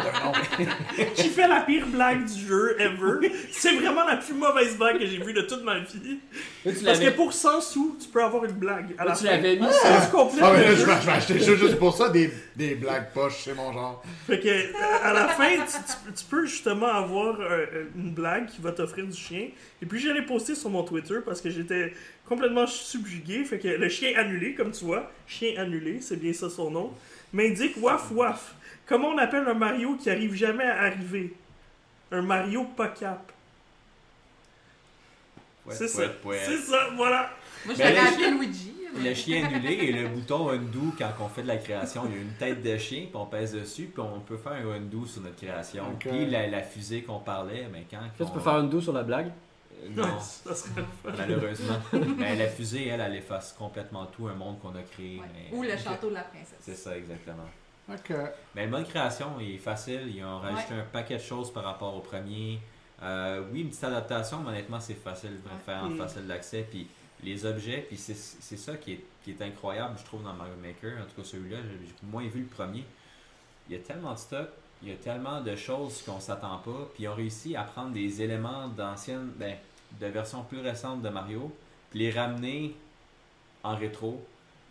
Qui 1.15 1.27
fait 1.27 1.47
la 1.49 1.61
pire 1.61 1.85
blague 1.87 2.25
du 2.25 2.47
jeu 2.47 2.77
ever. 2.79 3.29
C'est 3.51 3.75
vraiment 3.75 4.05
la 4.05 4.15
plus 4.15 4.33
mauvaise 4.33 4.77
blague 4.77 4.99
que 4.99 5.05
j'ai 5.05 5.17
vue 5.17 5.33
de 5.33 5.41
toute 5.41 5.63
ma 5.63 5.79
vie. 5.79 6.19
Parce 6.63 6.99
que 6.99 7.09
pour 7.09 7.33
100 7.33 7.59
sous, 7.59 7.97
tu 8.01 8.07
peux 8.07 8.23
avoir 8.23 8.45
une 8.45 8.53
blague. 8.53 8.95
À 8.97 9.03
la 9.03 9.15
tu 9.15 9.25
l'avais 9.25 9.57
mis 9.57 9.67
Ah, 9.83 10.01
tu 10.05 10.11
complètes 10.11 10.43
Ah, 10.45 10.53
mais 10.53 10.63
là, 10.63 10.75
je 10.75 10.85
vais, 10.85 11.11
acheter 11.11 11.39
juste, 11.39 11.77
pour 11.77 11.95
ça 11.95 12.07
des, 12.09 12.31
des 12.55 12.75
blagues 12.75 13.11
poches, 13.13 13.41
c'est 13.43 13.53
mon 13.53 13.73
genre. 13.73 14.01
Fait 14.25 14.39
que, 14.39 14.47
euh, 14.47 14.71
à 15.03 15.11
la 15.11 15.27
fin, 15.27 15.49
tu, 15.57 15.77
tu- 16.07 16.13
tu 16.13 16.25
peux 16.29 16.45
justement 16.45 16.87
avoir 16.87 17.41
euh, 17.41 17.65
une 17.97 18.13
blague 18.13 18.47
qui 18.47 18.61
va 18.61 18.71
t'offrir 18.71 19.05
du 19.05 19.17
chien. 19.17 19.47
Et 19.81 19.85
puis, 19.85 19.99
je 19.99 20.09
l'ai 20.09 20.21
posté 20.21 20.55
sur 20.55 20.69
mon 20.69 20.83
Twitter 20.83 21.17
parce 21.25 21.41
que 21.41 21.49
j'étais 21.49 21.93
complètement 22.25 22.65
subjugué. 22.65 23.43
Fait 23.43 23.59
que 23.59 23.67
le 23.67 23.89
chien 23.89 24.13
annulé, 24.15 24.53
comme 24.55 24.71
tu 24.71 24.85
vois, 24.85 25.11
chien 25.27 25.53
annulé, 25.57 25.99
c'est 25.99 26.15
bien 26.17 26.31
ça 26.31 26.49
son 26.49 26.71
nom, 26.71 26.93
m'indique 27.33 27.75
waf 27.81 28.11
waf. 28.11 28.55
Comment 28.85 29.09
on 29.09 29.17
appelle 29.17 29.47
un 29.47 29.53
Mario 29.53 29.95
qui 29.95 30.09
arrive 30.09 30.33
jamais 30.35 30.63
à 30.65 30.83
arriver? 30.83 31.33
Un 32.11 32.21
Mario 32.21 32.63
pas 32.65 32.89
cap. 32.89 33.31
Ouais, 35.65 35.73
c'est 35.75 35.87
ça. 35.87 36.01
ouais. 36.25 36.39
C'est 36.45 36.57
ça, 36.57 36.89
voilà. 36.95 37.29
Moi, 37.65 37.73
je 37.73 37.79
Ben, 37.79 37.93
l'avais 37.95 38.01
le- 38.01 38.13
appelé 38.27 38.31
Luigi. 38.31 38.69
Le 39.03 39.13
chien 39.15 39.43
annulé 39.47 39.73
et 39.73 39.91
le 39.91 40.07
bouton 40.09 40.49
undo 40.49 40.93
quand 40.97 41.09
on 41.21 41.27
fait 41.27 41.41
de 41.41 41.47
la 41.47 41.57
création. 41.57 42.03
Il 42.05 42.15
y 42.15 42.19
a 42.19 42.21
une 42.21 42.33
tête 42.33 42.61
de 42.61 42.77
chien, 42.77 43.05
puis 43.05 43.15
on 43.15 43.25
pèse 43.25 43.53
dessus, 43.53 43.89
puis 43.91 44.03
on 44.03 44.19
peut 44.19 44.37
faire 44.37 44.51
un 44.53 44.75
undo 44.75 45.05
sur 45.07 45.21
notre 45.23 45.37
création. 45.37 45.83
Ok. 45.93 46.09
Puis 46.09 46.27
la, 46.27 46.45
la 46.47 46.61
fusée 46.61 47.01
qu'on 47.01 47.17
parlait, 47.19 47.67
mais 47.71 47.87
quand. 47.89 47.97
Tu 48.23 48.31
peux 48.31 48.39
faire 48.39 48.59
une 48.59 48.69
douce 48.69 48.83
sur 48.83 48.93
la 48.93 49.01
blague? 49.03 49.31
Euh, 49.83 49.89
Non, 49.95 50.19
ça 50.19 50.55
serait 50.55 50.81
le 50.81 51.11
fun. 51.11 51.17
malheureusement. 51.17 51.79
mais 52.17 52.35
la 52.37 52.47
fusée, 52.47 52.87
elle, 52.87 53.01
elle 53.01 53.15
efface 53.15 53.53
complètement 53.53 54.05
tout 54.07 54.27
un 54.27 54.33
monde 54.35 54.59
qu'on 54.59 54.75
a 54.75 54.81
créé. 54.83 55.19
Ouais. 55.19 55.25
mais- 55.51 55.57
Ou 55.57 55.63
le 55.63 55.77
château 55.77 56.09
de 56.09 56.15
la 56.15 56.23
princesse. 56.23 56.57
C'est 56.61 56.75
ça, 56.75 56.97
exactement. 56.97 57.45
Ok. 57.89 58.13
Mais 58.55 58.65
le 58.65 58.71
mode 58.71 58.87
création, 58.87 59.27
il 59.39 59.55
est 59.55 59.57
facile. 59.57 60.11
Ils 60.15 60.23
ont 60.23 60.39
rajouté 60.39 60.73
un 60.73 60.85
paquet 60.91 61.15
de 61.17 61.21
choses 61.21 61.51
par 61.51 61.63
rapport 61.65 61.95
au 61.95 61.99
premier. 61.99 62.59
Euh, 63.01 63.43
oui, 63.51 63.61
une 63.61 63.69
petite 63.69 63.83
adaptation, 63.83 64.39
mais 64.39 64.49
honnêtement, 64.49 64.79
c'est 64.79 64.93
facile, 64.93 65.37
vraiment 65.67 65.89
Mm. 65.89 65.97
facile 65.97 66.25
d'accès. 66.27 66.65
Puis 66.69 66.87
les 67.23 67.45
objets, 67.45 67.85
puis 67.87 67.97
c'est 67.97 68.15
c'est 68.15 68.55
ça 68.57 68.77
qui 68.77 68.93
est, 68.93 69.03
qui 69.23 69.31
est 69.31 69.41
incroyable, 69.41 69.95
je 69.99 70.05
trouve, 70.05 70.23
dans 70.23 70.33
Mario 70.33 70.53
Maker. 70.61 70.93
En 71.01 71.05
tout 71.05 71.21
cas, 71.21 71.27
celui-là, 71.27 71.57
j'ai 71.61 71.85
j'ai 71.87 71.93
moins 72.03 72.23
vu 72.27 72.41
le 72.41 72.47
premier. 72.47 72.85
Il 73.69 73.75
y 73.75 73.79
a 73.79 73.81
tellement 73.83 74.13
de 74.13 74.19
stock, 74.19 74.47
il 74.81 74.89
y 74.89 74.91
a 74.93 74.95
tellement 74.95 75.41
de 75.41 75.55
choses 75.57 76.01
qu'on 76.03 76.19
s'attend 76.21 76.57
pas. 76.59 76.89
Puis 76.93 77.03
ils 77.03 77.07
ont 77.09 77.15
réussi 77.15 77.55
à 77.57 77.63
prendre 77.63 77.91
des 77.91 78.21
éléments 78.21 78.69
d'anciennes, 78.69 79.31
ben, 79.37 79.55
de 79.99 80.07
versions 80.07 80.43
plus 80.43 80.59
récentes 80.59 81.01
de 81.01 81.09
Mario, 81.09 81.51
puis 81.89 81.99
les 81.99 82.11
ramener 82.11 82.75
en 83.63 83.75
rétro. 83.75 84.23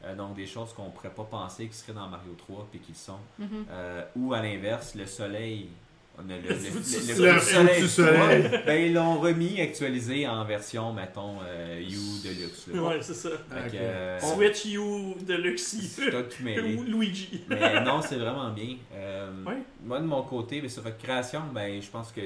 Euh, 0.04 0.16
donc 0.16 0.34
des 0.34 0.46
choses 0.46 0.72
qu'on 0.72 0.90
pourrait 0.90 1.10
pas 1.14 1.22
penser 1.22 1.68
qui 1.68 1.74
seraient 1.76 1.92
dans 1.92 2.08
Mario 2.08 2.34
3 2.36 2.66
puis 2.72 2.80
qui 2.80 2.92
sont. 2.92 3.18
Mhm. 3.38 3.66
Euh, 3.70 4.02
ou 4.16 4.34
à 4.34 4.42
l'inverse, 4.42 4.94
le 4.96 5.06
soleil. 5.06 5.68
On 6.18 6.28
a 6.28 6.36
le, 6.36 6.42
le, 6.42 6.48
Le 6.54 7.34
le- 7.34 7.40
soleil. 7.40 7.88
soleil. 7.88 8.42
Ouais. 8.42 8.62
Ben, 8.66 8.82
ils 8.86 8.92
l'ont 8.92 9.18
remis, 9.20 9.60
actualisé 9.60 10.26
en 10.26 10.44
version, 10.44 10.92
mettons, 10.92 11.36
euh, 11.42 11.80
U 11.80 12.20
Deluxe. 12.22 12.66
là. 12.66 12.82
Ouais, 12.82 12.98
c'est 13.00 13.14
ça. 13.14 13.30
Fait 13.30 13.66
Ok. 13.66 13.72
que, 13.72 13.76
euh, 13.78 14.20
Switch 14.20 14.64
U 14.74 15.14
Deluxe 15.24 15.76
t'as 16.10 16.22
tout 16.24 16.42
mêlé. 16.42 16.74
ou 16.78 16.82
Luigi. 16.82 17.44
Mais 17.48 17.80
non, 17.82 18.02
c'est 18.02 18.16
vraiment 18.16 18.50
bien. 18.50 18.76
Euh, 18.92 19.30
Ouais. 19.46 19.62
Moi, 19.84 20.00
de 20.00 20.04
mon 20.04 20.22
côté, 20.22 20.60
ben, 20.60 20.68
sur 20.68 20.82
votre 20.82 20.98
création, 20.98 21.42
ben, 21.54 21.80
je 21.80 21.88
pense 21.88 22.10
que 22.12 22.20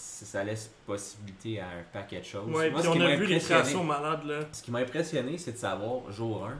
ça 0.00 0.42
laisse 0.44 0.70
possibilité 0.86 1.60
à 1.60 1.66
un 1.66 1.82
paquet 1.92 2.20
de 2.20 2.24
choses. 2.24 2.46
Ouais, 2.48 2.70
Moi, 2.70 2.80
puis 2.80 2.88
ce 2.88 2.92
qui 2.92 2.98
on 2.98 3.04
m'a 3.04 3.04
a 3.10 3.16
vu 3.16 3.26
les 3.26 3.34
impressionné- 3.36 3.60
créations 3.62 3.84
malades 3.84 4.24
là. 4.24 4.40
Ce 4.52 4.62
qui 4.62 4.70
m'a 4.70 4.78
impressionné, 4.80 5.38
c'est 5.38 5.52
de 5.52 5.56
savoir, 5.58 6.10
jour 6.10 6.46
1, 6.46 6.58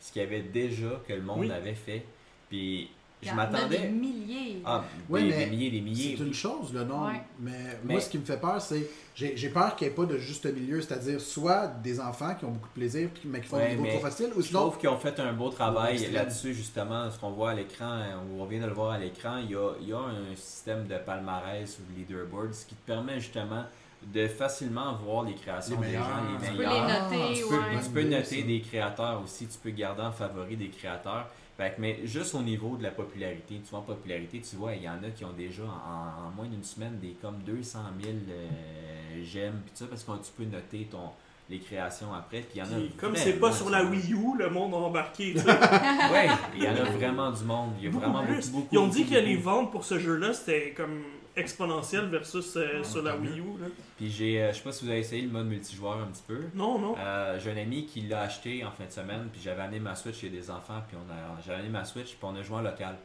ce 0.00 0.12
qu'il 0.12 0.22
y 0.22 0.24
avait 0.24 0.42
déjà 0.42 1.00
que 1.06 1.12
le 1.12 1.22
monde 1.22 1.40
Oui. 1.40 1.52
avait 1.52 1.74
fait. 1.74 2.04
Puis 2.48 2.90
je 3.22 3.28
y 3.28 3.30
en 3.32 3.38
a 3.38 3.46
des 3.46 3.52
m'attendais. 3.52 3.88
milliers. 3.88 4.62
Ah, 4.64 4.84
des, 5.08 5.20
mais 5.22 5.32
des 5.32 5.46
milliers, 5.46 5.70
des 5.70 5.80
milliers. 5.80 6.14
C'est 6.18 6.24
une 6.24 6.34
chose, 6.34 6.72
le 6.72 6.84
nombre. 6.84 7.06
Ouais. 7.08 7.22
Mais, 7.38 7.50
Mais- 7.84 7.92
moi, 7.94 8.00
ce 8.00 8.08
qui 8.10 8.18
me 8.18 8.24
fait 8.24 8.38
peur, 8.40 8.60
c'est. 8.60 8.88
J'ai 9.14 9.36
j'ai 9.36 9.48
peur 9.50 9.76
qu'il 9.76 9.86
n'y 9.88 9.92
ait 9.92 9.96
pas 9.96 10.04
de 10.06 10.16
juste 10.16 10.46
milieu, 10.46 10.80
c'est-à-dire 10.80 11.20
soit 11.20 11.66
des 11.82 12.00
enfants 12.00 12.34
qui 12.34 12.44
ont 12.46 12.52
beaucoup 12.52 12.68
de 12.68 12.72
plaisir, 12.74 13.08
mais 13.26 13.40
qui 13.40 13.48
font 13.48 13.56
Ouais, 13.56 13.70
des 13.70 13.76
niveaux 13.76 13.88
trop 13.90 13.98
faciles, 14.00 14.30
ou 14.34 14.40
Je 14.40 14.46
sinon. 14.46 14.60
trouve 14.60 14.78
qu'ils 14.78 14.88
ont 14.88 14.96
fait 14.96 15.18
un 15.20 15.32
beau 15.32 15.50
travail 15.50 16.10
là-dessus, 16.12 16.54
justement. 16.54 17.10
Ce 17.10 17.18
qu'on 17.18 17.30
voit 17.32 17.50
à 17.50 17.54
l'écran, 17.54 18.00
ou 18.30 18.40
on 18.40 18.46
vient 18.46 18.60
de 18.60 18.66
le 18.66 18.72
voir 18.72 18.92
à 18.92 18.98
l'écran, 18.98 19.38
il 19.44 19.50
y 19.50 19.54
a, 19.56 19.72
il 19.80 19.88
y 19.88 19.92
a 19.92 19.98
un 19.98 20.34
système 20.36 20.86
de 20.86 20.96
palmarès 20.98 21.78
ou 21.78 21.92
de 21.92 21.98
leaderboards 21.98 22.64
qui 22.66 22.74
te 22.74 22.86
permet 22.86 23.20
justement 23.20 23.64
de 24.14 24.26
facilement 24.28 24.94
voir 25.04 25.24
les 25.24 25.34
créations 25.34 25.78
Les 25.82 25.88
des 25.88 25.92
gens, 25.94 26.04
les 26.40 26.46
Tu 26.46 26.52
peux 26.52 26.58
meilleurs. 26.58 26.86
les 26.86 26.92
Ah, 26.92 27.02
noter, 27.10 27.34
Tu 27.34 27.44
ouais. 27.44 27.50
peux, 27.50 27.84
tu 27.84 27.90
peux 27.90 28.02
noter 28.04 28.42
des 28.44 28.60
créateurs 28.62 29.20
aussi, 29.22 29.46
tu 29.46 29.58
peux 29.58 29.70
garder 29.70 30.00
en 30.02 30.12
favori 30.12 30.56
des 30.56 30.68
créateurs. 30.68 31.26
Fait 31.60 31.72
que, 31.76 31.80
mais 31.82 31.98
juste 32.04 32.34
au 32.34 32.40
niveau 32.40 32.78
de 32.78 32.82
la 32.84 32.90
popularité, 32.90 33.60
tu 33.62 33.68
vois, 33.70 33.80
en 33.80 33.82
popularité, 33.82 34.40
tu 34.40 34.56
vois, 34.56 34.74
il 34.74 34.82
y 34.82 34.88
en 34.88 35.02
a 35.04 35.10
qui 35.14 35.26
ont 35.26 35.32
déjà 35.36 35.62
en, 35.64 36.28
en 36.28 36.30
moins 36.30 36.46
d'une 36.46 36.64
semaine 36.64 36.98
des 37.02 37.14
comme 37.20 37.36
200 37.44 37.78
000 38.02 38.14
euh, 38.30 38.48
j'aime, 39.22 39.60
puis 39.66 39.72
ça, 39.74 39.84
parce 39.86 40.02
que 40.02 40.10
tu 40.24 40.32
peux 40.38 40.44
noter 40.44 40.88
ton, 40.90 41.10
les 41.50 41.58
créations 41.58 42.14
après. 42.14 42.38
Puis 42.40 42.52
il 42.54 42.58
y 42.60 42.62
en 42.62 42.64
a 42.64 42.80
comme 42.98 43.14
c'est 43.14 43.34
pas 43.38 43.52
sur 43.52 43.68
la. 43.68 43.84
Wii 43.84 44.14
U, 44.14 44.38
le 44.38 44.48
monde 44.48 44.72
a 44.72 44.78
embarqué. 44.78 45.34
Ouais, 45.34 46.28
il 46.56 46.64
y 46.64 46.66
en 46.66 46.76
a 46.76 46.84
vraiment 46.92 47.30
du 47.30 47.44
monde. 47.44 47.72
Il 47.78 47.84
y 47.84 47.88
a 47.88 47.90
Beaucoup 47.90 48.10
vraiment 48.10 48.24
plus. 48.24 48.50
beaucoup, 48.50 48.62
beaucoup. 48.62 48.68
Ils 48.74 48.78
ont 48.78 48.88
dit 48.88 49.02
beaucoup, 49.04 49.14
que 49.16 49.20
les 49.20 49.36
ventes 49.36 49.70
pour 49.70 49.84
ce 49.84 49.98
jeu-là, 49.98 50.32
c'était 50.32 50.72
comme 50.74 51.02
exponentiel 51.36 52.06
versus 52.06 52.56
euh, 52.56 52.82
sur 52.84 53.02
la 53.02 53.16
Wii 53.16 53.38
U. 53.40 53.60
Là. 53.60 53.66
Puis 53.96 54.10
j'ai, 54.10 54.42
euh, 54.42 54.52
je 54.52 54.58
sais 54.58 54.62
pas 54.64 54.72
si 54.72 54.84
vous 54.84 54.90
avez 54.90 55.00
essayé 55.00 55.22
le 55.22 55.30
mode 55.30 55.46
multijoueur 55.46 55.98
un 55.98 56.06
petit 56.06 56.22
peu. 56.26 56.40
Non, 56.54 56.78
non. 56.78 56.94
Euh, 56.98 57.38
j'ai 57.38 57.52
un 57.52 57.56
ami 57.56 57.86
qui 57.86 58.02
l'a 58.02 58.22
acheté 58.22 58.64
en 58.64 58.70
fin 58.70 58.84
de 58.84 58.90
semaine, 58.92 59.28
puis 59.32 59.40
j'avais 59.42 59.62
amené 59.62 59.80
ma 59.80 59.94
Switch 59.94 60.16
chez 60.20 60.28
des 60.30 60.50
enfants, 60.50 60.82
puis 60.88 60.96
on 60.96 61.10
a, 61.12 61.40
j'avais 61.44 61.58
amené 61.58 61.70
ma 61.70 61.84
Switch, 61.84 62.08
puis 62.16 62.18
on 62.22 62.34
a 62.36 62.42
joué 62.42 62.56
en 62.56 62.62
local. 62.62 62.96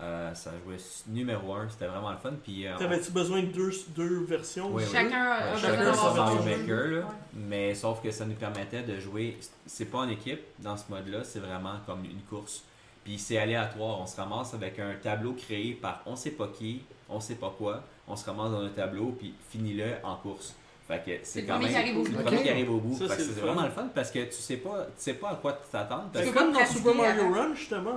Euh, 0.00 0.34
ça 0.34 0.50
jouait 0.64 0.76
numéro 1.06 1.54
1, 1.54 1.68
c'était 1.68 1.86
vraiment 1.86 2.10
le 2.10 2.16
fun. 2.16 2.32
Puis, 2.42 2.66
euh, 2.66 2.74
on- 2.74 2.78
T'avais-tu 2.78 3.12
besoin 3.12 3.42
de 3.42 3.46
deux, 3.46 3.70
deux 3.94 4.24
versions 4.24 4.68
Oui, 4.72 4.82
oui. 4.84 4.90
Chacun 4.92 5.22
a 5.22 5.54
Ouais, 5.54 5.76
besoin 5.84 6.14
Mario 6.14 6.42
jeu. 6.42 6.50
jeu. 6.50 6.56
Maker, 6.58 6.86
là. 6.88 6.98
Ouais. 6.98 7.04
mais 7.34 7.74
sauf 7.74 8.02
que 8.02 8.10
ça 8.10 8.24
nous 8.24 8.34
permettait 8.34 8.82
de 8.82 8.98
jouer. 8.98 9.38
C'est 9.66 9.84
pas 9.84 9.98
en 9.98 10.08
équipe 10.08 10.40
dans 10.58 10.76
ce 10.76 10.84
mode-là, 10.90 11.22
c'est 11.22 11.38
vraiment 11.38 11.74
comme 11.86 12.04
une 12.04 12.22
course. 12.28 12.64
Puis 13.04 13.18
c'est 13.18 13.38
aléatoire, 13.38 14.00
on 14.00 14.06
se 14.06 14.16
ramasse 14.16 14.52
avec 14.54 14.80
un 14.80 14.94
tableau 15.00 15.34
créé 15.34 15.74
par 15.74 16.02
on 16.06 16.16
sait 16.16 16.32
pas 16.32 16.48
qui, 16.48 16.82
on 17.08 17.20
sait 17.20 17.34
pas 17.36 17.54
quoi, 17.56 17.82
on 18.08 18.16
se 18.16 18.24
ramasse 18.24 18.50
dans 18.50 18.60
un 18.62 18.68
tableau, 18.70 19.14
puis 19.18 19.34
finis-le 19.50 19.84
en 20.02 20.16
course. 20.16 20.54
Fait 20.86 21.02
que 21.04 21.10
C'est 21.22 21.44
quand 21.44 21.58
même 21.58 21.68
qui 21.68 21.74
arrive 21.76 21.98
au 21.98 22.04
c'est 22.04 22.10
le 22.12 22.16
bout. 22.18 22.24
premier 22.24 22.42
qui 22.42 22.50
arrive 22.50 22.70
au 22.70 22.76
bout. 22.78 23.06
Ça, 23.08 23.14
c'est 23.16 23.40
vraiment 23.40 23.62
le 23.62 23.70
fun 23.70 23.88
parce 23.94 24.10
que 24.10 24.18
tu 24.24 24.32
sais 24.34 24.58
pas, 24.58 24.84
tu 24.84 24.92
sais 24.98 25.14
pas 25.14 25.30
à 25.30 25.34
quoi 25.36 25.58
t'attendre. 25.72 26.10
C'est 26.14 26.30
comme 26.32 26.52
dans 26.52 26.66
Super 26.66 26.94
Mario. 26.94 27.32
Run, 27.32 27.54
justement. 27.54 27.96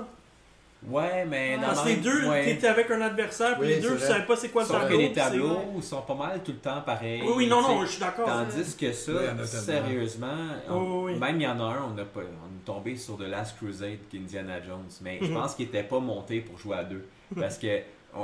Ouais, 0.87 1.25
mais 1.25 1.55
Ouais. 1.55 1.57
dans 1.61 1.67
Parce 1.69 1.81
que 1.83 1.87
les 1.89 1.95
deux, 1.97 2.29
ouais. 2.29 2.45
t'étais 2.45 2.67
avec 2.67 2.89
un 2.91 3.01
adversaire, 3.01 3.57
puis 3.57 3.67
Oui, 3.67 3.73
les 3.75 3.81
deux, 3.81 3.95
tu 3.95 4.01
savais 4.03 4.25
pas 4.25 4.35
c'est 4.35 4.49
quoi 4.49 4.61
le 4.61 4.67
Sauf 4.67 4.79
tableau. 4.81 4.95
que 4.97 5.01
les 5.01 5.11
tableaux 5.11 5.81
sont 5.81 6.01
pas 6.03 6.13
mal 6.13 6.43
tout 6.43 6.51
le 6.51 6.59
temps 6.59 6.81
pareils. 6.85 7.23
Oui, 7.25 7.33
oui, 7.35 7.47
non, 7.47 7.61
non, 7.63 7.81
je 7.83 7.87
suis 7.91 7.99
d'accord. 7.99 8.27
Tandis 8.27 8.75
que 8.77 8.91
ça, 8.93 9.11
Oui, 9.11 9.47
sérieusement, 9.47 10.27
on- 10.69 11.03
Oui, 11.05 11.13
oui. 11.13 11.19
même 11.19 11.35
il 11.37 11.43
y 11.43 11.47
en 11.47 11.59
a 11.59 11.63
un, 11.63 11.93
on, 11.93 11.97
a 11.97 12.05
pas, 12.05 12.19
on 12.21 12.23
est 12.55 12.65
tombé 12.65 12.95
sur 12.95 13.17
The 13.17 13.21
Last 13.23 13.57
Crusade 13.57 13.97
qu'Indiana 14.11 14.61
Jones, 14.61 14.85
mais 15.01 15.17
je 15.21 15.25
Mhm. 15.25 15.33
pense 15.33 15.55
qu'il 15.55 15.65
était 15.65 15.83
pas 15.83 15.99
monté 15.99 16.41
pour 16.41 16.57
jouer 16.59 16.77
à 16.77 16.83
deux. 16.83 17.05
Parce 17.37 17.57
que 17.57 17.79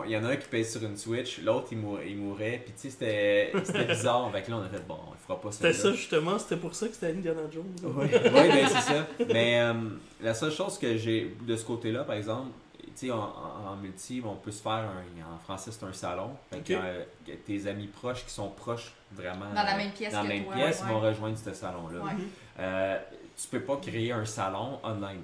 il 0.05 0.11
y 0.11 0.17
en 0.17 0.23
a 0.25 0.29
un 0.29 0.35
qui 0.35 0.47
pèse 0.47 0.71
sur 0.71 0.83
une 0.83 0.97
Switch, 0.97 1.39
l'autre 1.41 1.67
il, 1.71 1.77
mou- 1.77 1.99
il 2.05 2.17
mourait, 2.17 2.61
puis 2.63 2.73
tu 2.73 2.81
sais, 2.81 2.89
c'était 2.89 3.51
c'était 3.63 3.85
bizarre. 3.85 4.31
Fait 4.31 4.41
que 4.41 4.51
là, 4.51 4.57
on 4.57 4.63
a 4.63 4.69
fait 4.69 4.85
bon, 4.87 4.97
on 5.11 5.15
fera 5.27 5.39
pas 5.39 5.51
ça. 5.51 5.57
C'était 5.57 5.73
ça, 5.73 5.91
justement, 5.93 6.39
c'était 6.39 6.57
pour 6.57 6.73
ça 6.75 6.87
que 6.87 6.93
c'était 6.93 7.11
Indiana 7.11 7.41
Jones. 7.51 7.73
Oui, 7.83 8.07
ben, 8.11 8.67
c'est 8.67 8.81
ça. 8.93 9.07
Mais 9.31 9.59
euh, 9.61 9.73
la 10.21 10.33
seule 10.33 10.51
chose 10.51 10.77
que 10.77 10.97
j'ai 10.97 11.35
de 11.41 11.55
ce 11.55 11.65
côté-là, 11.65 12.03
par 12.03 12.15
exemple, 12.15 12.49
tu 12.95 13.07
sais, 13.07 13.11
en, 13.11 13.75
multi, 13.81 14.21
on 14.23 14.35
peut 14.35 14.51
se 14.51 14.61
faire 14.61 14.71
un. 14.73 15.33
En 15.33 15.37
français, 15.39 15.71
c'est 15.71 15.83
un 15.85 15.93
salon. 15.93 16.29
Fait 16.51 16.59
que, 16.59 16.73
euh, 16.73 17.03
tes 17.45 17.67
amis 17.67 17.87
proches 17.87 18.23
qui 18.25 18.31
sont 18.31 18.49
proches 18.49 18.93
vraiment. 19.11 19.49
Dans 19.53 19.63
la 19.63 19.75
même 19.77 19.91
pièce 19.91 20.13
dans 20.13 20.21
la 20.21 20.27
que 20.29 20.33
même 20.33 20.45
toi, 20.45 20.53
pièce 20.55 20.81
ouais. 20.81 20.87
vont 20.93 20.99
rejoindre 20.99 21.37
ce 21.37 21.53
salon-là. 21.53 21.99
Ouais. 22.03 22.11
Euh, 22.59 22.99
tu 23.35 23.47
peux 23.47 23.61
pas 23.61 23.77
créer 23.77 24.11
un 24.11 24.25
salon 24.25 24.79
online. 24.83 25.21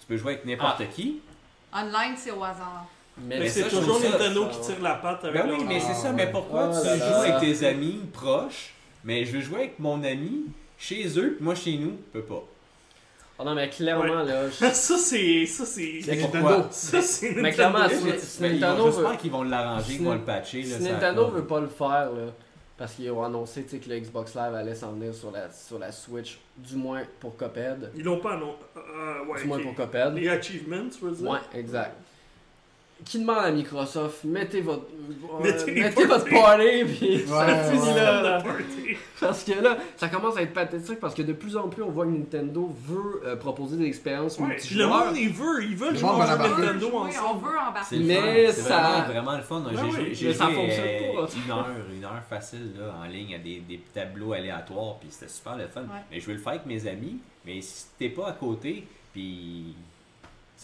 Tu 0.00 0.06
peux 0.06 0.16
jouer 0.16 0.34
avec 0.34 0.44
n'importe 0.46 0.80
Ah. 0.82 0.84
qui. 0.86 1.20
Online, 1.74 2.14
c'est 2.16 2.30
au 2.30 2.44
hasard. 2.44 2.86
Mais, 3.16 3.48
c'est 3.48 3.68
toujours 3.68 4.00
Nintendo 4.00 4.46
qui 4.48 4.60
tire 4.60 4.82
la 4.82 4.94
patte 4.96 5.24
avec 5.24 5.40
Ben 5.42 5.50
oui, 5.52 5.64
mais 5.68 5.78
c'est 5.80 5.94
ça. 5.94 6.12
Mais 6.12 6.30
pourquoi 6.30 6.70
Ah 6.74 6.80
tu 6.80 6.86
là 6.86 6.94
joues 6.96 7.00
là. 7.02 7.36
avec 7.36 7.58
tes 7.58 7.66
amis 7.66 8.00
proches, 8.12 8.74
mais 9.04 9.24
je 9.24 9.36
veux 9.36 9.40
jouer 9.40 9.58
avec 9.60 9.78
mon 9.78 10.02
ami 10.02 10.46
chez 10.76 11.06
eux, 11.18 11.34
puis 11.36 11.44
moi 11.44 11.54
chez 11.54 11.76
nous, 11.78 11.92
je 12.12 12.18
peux 12.20 12.24
pas. 12.24 12.42
Ah 13.38 13.44
non, 13.44 13.54
mais 13.54 13.68
clairement, 13.68 14.22
là. 14.22 14.48
je- 14.48 14.52
Ça, 14.52 14.96
c'est. 14.98 15.46
Ça, 15.46 15.64
c'est. 15.64 16.00
Nintendo. 16.06 16.64
Ça, 16.70 17.00
c'est 17.02 17.32
Mais 17.36 17.52
clairement, 17.52 17.80
Nintendo. 17.80 18.12
si, 18.18 18.26
si 18.26 18.42
Mais 18.42 18.48
ils 18.48 18.60
vont- 18.60 18.66
Nintendo 18.66 18.84
veut, 18.86 18.92
J'espère 19.02 19.16
qu'ils 19.18 19.30
vont 19.30 19.42
l'arranger, 19.44 19.96
qu'ils 19.96 20.04
vont 20.04 20.14
le 20.14 20.20
patcher. 20.20 20.62
si 20.64 20.82
Nintendo 20.82 21.28
veut 21.28 21.44
pas 21.44 21.60
le 21.60 21.68
faire, 21.68 22.10
là, 22.12 22.32
parce 22.76 22.94
qu'ils 22.94 23.10
ont 23.12 23.22
annoncé 23.24 23.62
tu 23.64 23.70
sais, 23.70 23.78
que 23.78 23.88
le 23.88 23.98
Xbox 24.00 24.34
Live 24.34 24.54
allait 24.54 24.74
s'en 24.74 24.92
venir 24.92 25.14
sur 25.14 25.30
la, 25.30 25.50
sur 25.52 25.78
la 25.78 25.90
Switch, 25.92 26.38
du 26.56 26.74
moins 26.76 27.02
pour 27.20 27.36
Cuphead. 27.36 27.90
Ils 27.96 28.02
l'ont 28.04 28.18
pas, 28.20 28.36
non. 28.36 28.54
Euh, 28.76 29.24
ouais, 29.26 29.40
du 29.40 29.46
moins 29.48 29.60
pour 29.60 29.74
Cuphead. 29.74 30.14
Les 30.14 30.28
achievements, 30.28 30.88
tu 30.96 31.04
veux 31.04 31.12
dire? 31.12 31.30
Ouais, 31.30 31.38
exact. 31.54 31.96
Qui 33.04 33.18
demande 33.18 33.38
à 33.44 33.50
Microsoft, 33.50 34.24
mettez 34.24 34.60
votre, 34.62 34.86
euh, 35.44 35.66
Mettez 35.74 36.04
votre 36.06 36.24
party, 36.30 36.84
puis 36.86 37.24
ça 37.26 37.46
Ouais, 37.46 37.70
finit 37.70 37.88
ouais. 37.88 37.94
là, 37.96 38.22
là. 38.22 38.42
Parce 39.20 39.44
que 39.44 39.52
là, 39.62 39.76
ça 39.96 40.08
commence 40.08 40.36
à 40.38 40.42
être 40.42 40.52
pathétique 40.54 41.00
parce 41.00 41.14
que 41.14 41.22
de 41.22 41.32
plus 41.34 41.56
en 41.56 41.68
plus, 41.68 41.82
on 41.82 41.90
voit 41.90 42.06
que 42.06 42.10
Nintendo 42.10 42.74
veut 42.86 43.20
euh, 43.26 43.36
proposer 43.36 43.76
des 43.76 43.86
expériences 43.86 44.38
Ouais, 44.38 44.56
le 44.74 44.86
monde, 44.86 45.16
il 45.16 45.28
veut. 45.30 45.62
Ils 45.64 45.76
veulent 45.76 45.92
Le 45.92 45.98
jouer 45.98 46.08
au 46.10 46.22
jeu. 46.22 46.36
Nintendo 46.38 46.90
Oui, 46.92 47.10
on 47.30 47.34
veut 47.36 47.58
embarquer. 47.58 47.96
le 47.98 48.04
Mais 48.04 48.46
fun, 48.46 48.52
c'est 48.54 48.60
ça- 48.62 48.80
vraiment, 48.80 49.06
vraiment 49.06 49.36
le 49.36 49.42
fun. 49.42 49.62
J'ai 49.70 49.76
ouais, 49.76 49.90
joué, 49.90 50.14
j'ai 50.14 50.26
mais 50.28 50.34
ça 50.34 50.44
joué, 50.46 50.54
fonctionne 50.54 50.84
euh, 50.86 51.12
pas. 51.26 51.28
une 51.44 51.50
heure, 51.50 51.66
une 51.96 52.04
heure 52.04 52.22
facile 52.28 52.72
là, 52.78 52.94
en 53.02 53.04
ligne 53.06 53.34
à 53.34 53.38
des, 53.38 53.60
des 53.68 53.80
tableaux 53.92 54.32
aléatoires, 54.32 54.96
puis 54.98 55.08
c'était 55.10 55.30
super 55.30 55.56
le 55.56 55.66
fun. 55.68 55.82
Ouais. 55.82 56.00
Mais 56.10 56.20
je 56.20 56.26
veux 56.26 56.32
le 56.34 56.38
faire 56.40 56.52
avec 56.54 56.66
mes 56.66 56.86
amis, 56.86 57.18
mais 57.44 57.60
si 57.60 57.86
t'es 57.98 58.08
pas 58.08 58.28
à 58.28 58.32
côté, 58.32 58.86
puis 59.12 59.74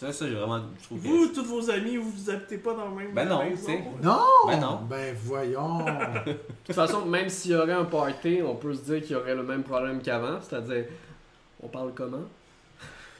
ça, 0.01 0.11
ça 0.11 0.27
j'ai 0.27 0.33
vraiment, 0.35 0.59
je 0.79 0.83
trouve 0.85 0.99
que- 1.01 1.07
Vous, 1.07 1.27
tous 1.27 1.43
vos 1.45 1.69
amis, 1.69 1.97
vous 1.97 2.09
vous 2.09 2.29
habitez 2.29 2.57
pas 2.57 2.73
dans 2.73 2.89
le 2.89 2.95
même 2.95 3.13
Ben 3.13 3.25
non, 3.29 3.43
maison? 3.43 3.55
tu 3.65 3.71
sais. 3.71 3.83
Non! 4.01 4.19
Ben 4.47 4.59
non. 4.59 4.79
Ben 4.89 5.15
voyons! 5.23 5.79
De 6.25 6.33
toute 6.65 6.75
façon, 6.75 7.05
même 7.05 7.29
s'il 7.29 7.51
y 7.51 7.55
aurait 7.55 7.73
un 7.73 7.85
party, 7.85 8.39
on 8.43 8.55
peut 8.55 8.73
se 8.73 8.81
dire 8.81 9.01
qu'il 9.01 9.11
y 9.11 9.15
aurait 9.15 9.35
le 9.35 9.43
même 9.43 9.63
problème 9.63 10.01
qu'avant, 10.01 10.39
c'est-à-dire, 10.41 10.85
on 11.61 11.67
parle 11.67 11.91
comment? 11.93 12.23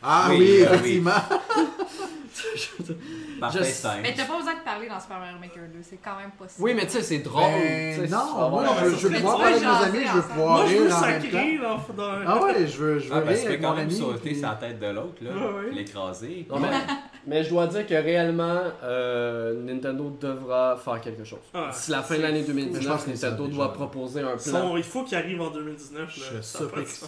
Ah 0.02 0.30
Oui, 0.32 0.66
oui, 0.84 1.00
ben 1.00 1.14
oui. 1.58 1.66
par 3.40 3.54
FaceTime. 3.54 4.02
Mais 4.02 4.14
t'as 4.16 4.26
pas 4.26 4.38
besoin 4.38 4.54
de 4.56 4.60
parler 4.64 4.88
dans 4.88 5.00
Super 5.00 5.20
Mario 5.20 5.38
Maker 5.40 5.64
2, 5.74 5.80
c'est 5.82 5.98
quand 5.98 6.16
même 6.18 6.32
possible. 6.32 6.64
Oui, 6.64 6.74
mais 6.76 6.86
tu 6.86 6.92
sais, 6.94 7.02
c'est 7.02 7.20
drôle. 7.20 7.44
Ben, 7.44 8.10
non, 8.10 8.50
moi, 8.50 8.64
je 8.80 8.86
veux, 8.86 8.96
je 8.98 9.08
veux 9.08 9.16
pouvoir 9.16 9.38
parler 9.38 9.54
avec 9.56 9.64
mes 9.64 9.98
amis, 10.00 10.08
je 10.08 10.14
veux 10.16 10.22
pouvoir 10.22 10.58
Moi, 10.58 10.66
je 10.68 10.76
veux 10.78 10.86
rire 10.86 10.96
en 10.98 11.02
même 11.02 11.22
temps. 11.22 11.30
sacrer 11.32 11.58
dans, 11.58 11.94
dans... 12.04 12.12
Ah 12.28 12.44
ouais, 12.44 12.68
je 12.68 12.78
veux, 12.78 13.00
je 13.00 13.08
veux 13.10 13.16
Ah, 13.16 13.22
ben, 13.22 13.30
rire 13.36 13.46
avec 13.48 13.62
mon 13.62 13.74
même 13.74 13.80
ami. 13.88 13.96
sauter 13.96 14.20
puis- 14.30 14.40
sur 14.40 14.48
la 14.50 14.56
tête 14.56 14.80
de 14.80 14.88
l'autre, 14.88 15.16
là, 15.22 15.32
Ouais, 15.32 15.54
ouais. 15.66 15.72
l'écraser. 15.72 16.48
Mais, 16.60 16.70
mais 17.28 17.44
je 17.44 17.50
dois 17.50 17.68
dire 17.68 17.86
que 17.88 17.94
réellement, 17.94 18.62
euh, 18.84 19.54
Nintendo 19.64 20.18
devra 20.20 20.78
faire 20.84 21.02
quelque 21.02 21.24
chose. 21.24 21.40
Ah, 21.54 21.70
D'ici 21.72 21.92
la 21.92 22.02
fin 22.02 22.18
de 22.18 22.22
l'année 22.22 22.40
Mais 22.40 22.48
je 22.48 22.52
2019, 22.54 22.88
pense 22.88 23.04
que 23.06 23.16
ça, 23.16 23.32
Nintendo 23.32 23.48
doit 23.50 23.74
proposer 23.74 24.22
un 24.22 24.38
plan. 24.38 24.78
il 24.78 24.84
faut 24.84 25.04
qu'ils 25.04 25.18
arrivent 25.18 25.42
en 25.42 25.50
2019. 25.52 26.10
Je 26.36 26.42
surpris 26.42 26.82
de 26.82 26.86
que 26.86 26.92
ça. 26.92 27.08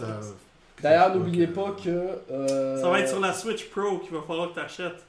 D'ailleurs, 0.83 1.15
n'oubliez 1.15 1.47
pas 1.47 1.75
que. 1.83 1.89
euh, 2.31 2.81
Ça 2.81 2.89
va 2.89 2.99
être 2.99 3.09
sur 3.09 3.19
la 3.19 3.33
Switch 3.33 3.69
Pro 3.69 3.99
qu'il 3.99 4.13
va 4.15 4.21
falloir 4.21 4.49
que 4.49 4.55
tu 4.55 4.59
achètes. 4.59 5.05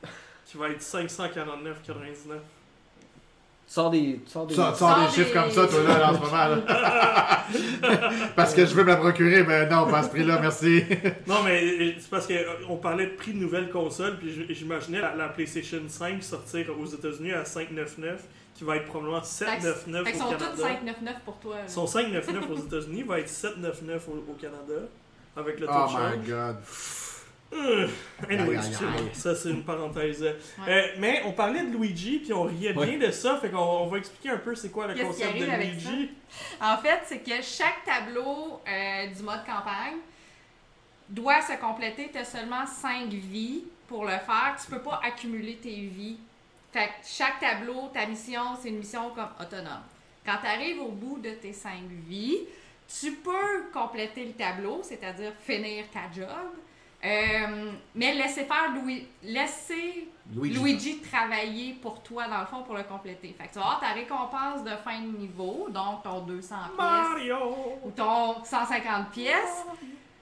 Qui 0.47 0.57
va 0.57 0.69
être 0.69 0.81
549,99. 0.81 2.37
Sors 3.67 3.91
des. 3.91 4.21
Sors 4.27 4.47
des. 4.47 4.55
Tu 4.55 4.61
sors, 4.61 4.73
tu 4.73 4.79
sors 4.79 4.91
Sors 4.91 5.01
des 5.01 5.07
des- 5.07 5.13
chiffres 5.13 5.33
comme 5.33 5.51
ça, 5.51 5.67
toi, 5.67 5.83
là, 5.83 6.11
en 6.13 6.15
ce 6.15 6.21
moment. 6.21 6.37
là. 6.47 7.45
Parce 8.37 8.55
que 8.55 8.67
je 8.67 8.75
veux 8.75 8.83
me 8.85 8.89
la 8.89 8.97
procurer, 8.97 9.43
mais 9.43 9.67
non, 9.69 9.87
pas 9.91 9.99
à 9.99 10.03
ce 10.03 10.11
prix-là, 10.11 10.39
merci. 10.41 10.85
Non, 11.27 11.43
mais 11.43 11.63
euh, 11.65 11.93
c'est 11.99 12.11
parce 12.11 12.29
qu'on 12.29 12.77
parlait 12.77 13.07
de 13.07 13.13
prix 13.17 13.33
de 13.33 13.39
nouvelles 13.39 13.71
consoles, 13.71 14.19
puis 14.19 14.47
j'imaginais 14.51 15.01
la, 15.01 15.15
la 15.17 15.29
PlayStation 15.29 15.81
5 15.89 16.23
sortir 16.23 16.67
aux 16.79 16.87
États-Unis 16.87 17.33
à 17.33 17.45
599, 17.45 18.23
qui 18.55 18.65
va 18.65 18.77
être 18.77 18.85
probablement 18.87 19.23
799 19.23 20.05
Fait 20.05 20.13
qu'ils 20.13 20.21
au 20.21 20.25
sont 20.25 20.31
Canada. 20.31 20.51
tous 20.55 20.63
599 20.63 21.15
pour 21.25 21.39
toi. 21.39 21.57
Ils 21.67 21.71
sont 21.73 21.87
599 21.87 22.51
aux 22.51 22.57
États-Unis, 22.67 23.03
va 23.03 23.19
être 23.21 23.29
799 23.29 24.09
au, 24.09 24.31
au 24.31 24.35
Canada, 24.35 24.87
avec 25.37 25.61
le 25.61 25.67
taux 25.67 25.73
Oh 25.77 25.87
de 25.87 25.93
change. 25.93 26.17
my 26.19 26.29
god. 26.29 26.57
Euh, 27.53 27.87
ça 29.13 29.35
c'est 29.35 29.51
une 29.51 29.63
parenthèse. 29.65 30.25
Euh, 30.25 30.87
mais 30.99 31.23
on 31.25 31.33
parlait 31.33 31.63
de 31.65 31.77
Luigi, 31.77 32.19
puis 32.19 32.33
on 32.33 32.43
riait 32.45 32.77
Ouais. 32.77 32.97
bien 32.97 33.07
de 33.07 33.13
ça, 33.13 33.39
fait 33.39 33.51
qu'on 33.51 33.59
on 33.59 33.87
va 33.87 33.99
expliquer 33.99 34.31
un 34.31 34.39
peu 34.39 34.55
c'est 34.57 34.71
quoi 34.71 34.89
le 34.89 34.95
Qu'est-ce 34.95 35.07
concept 35.07 35.39
de 35.39 35.45
Luigi. 35.45 36.11
En 36.61 36.77
fait, 36.79 37.01
c'est 37.05 37.19
que 37.21 37.41
chaque 37.43 37.85
tableau 37.85 38.61
euh, 38.69 39.07
du 39.07 39.23
mode 39.23 39.45
campagne 39.47 39.99
doit 41.09 41.43
se 41.43 41.53
compléter. 41.61 42.11
Tu 42.13 42.19
as 42.19 42.25
seulement 42.25 42.67
5 42.67 43.09
vies 43.11 43.65
pour 43.87 44.05
le 44.05 44.11
faire. 44.13 44.57
Tu 44.61 44.69
peux 44.71 44.81
pas 44.83 45.01
accumuler 45.05 45.55
tes 45.57 45.77
vies. 45.87 46.17
Fait 46.73 46.87
que 46.87 46.93
chaque 47.07 47.39
tableau, 47.39 47.89
ta 47.93 48.05
mission, 48.07 48.57
c'est 48.61 48.71
une 48.71 48.79
mission 48.79 49.11
comme 49.11 49.29
autonome. 49.41 49.83
Quand 50.27 50.39
tu 50.41 50.47
arrives 50.49 50.81
au 50.81 50.89
bout 50.89 51.19
de 51.21 51.31
tes 51.31 51.53
5 51.53 51.73
vies, 52.09 52.39
tu 52.89 53.13
peux 53.13 53.71
compléter 53.73 54.25
le 54.25 54.33
tableau, 54.33 54.81
c'est-à-dire 54.83 55.33
finir 55.41 55.85
ta 55.93 56.11
job. 56.13 56.29
Euh, 57.05 57.73
mais 57.95 58.15
laisser 58.15 58.45
faire 58.45 58.73
Louis, 58.75 59.07
laisser 59.23 60.09
Luigi. 60.35 60.59
Luigi 60.59 61.01
travailler 61.01 61.75
pour 61.75 62.03
toi, 62.03 62.27
dans 62.29 62.41
le 62.41 62.47
fond, 62.47 62.63
pour 62.63 62.75
le 62.75 62.83
compléter. 62.85 63.35
Fait 63.39 63.47
que 63.47 63.53
tu 63.53 63.59
vas 63.59 63.67
avoir 63.67 63.81
ta 63.81 63.89
récompense 63.89 64.65
de 64.65 64.71
fin 64.83 65.01
de 65.01 65.19
niveau, 65.19 65.69
donc 65.69 66.03
ton 66.03 66.21
200 66.21 66.55
pièces 66.79 67.33
ou 67.85 67.91
ton 67.91 68.43
150 68.43 69.11
pièces, 69.11 69.67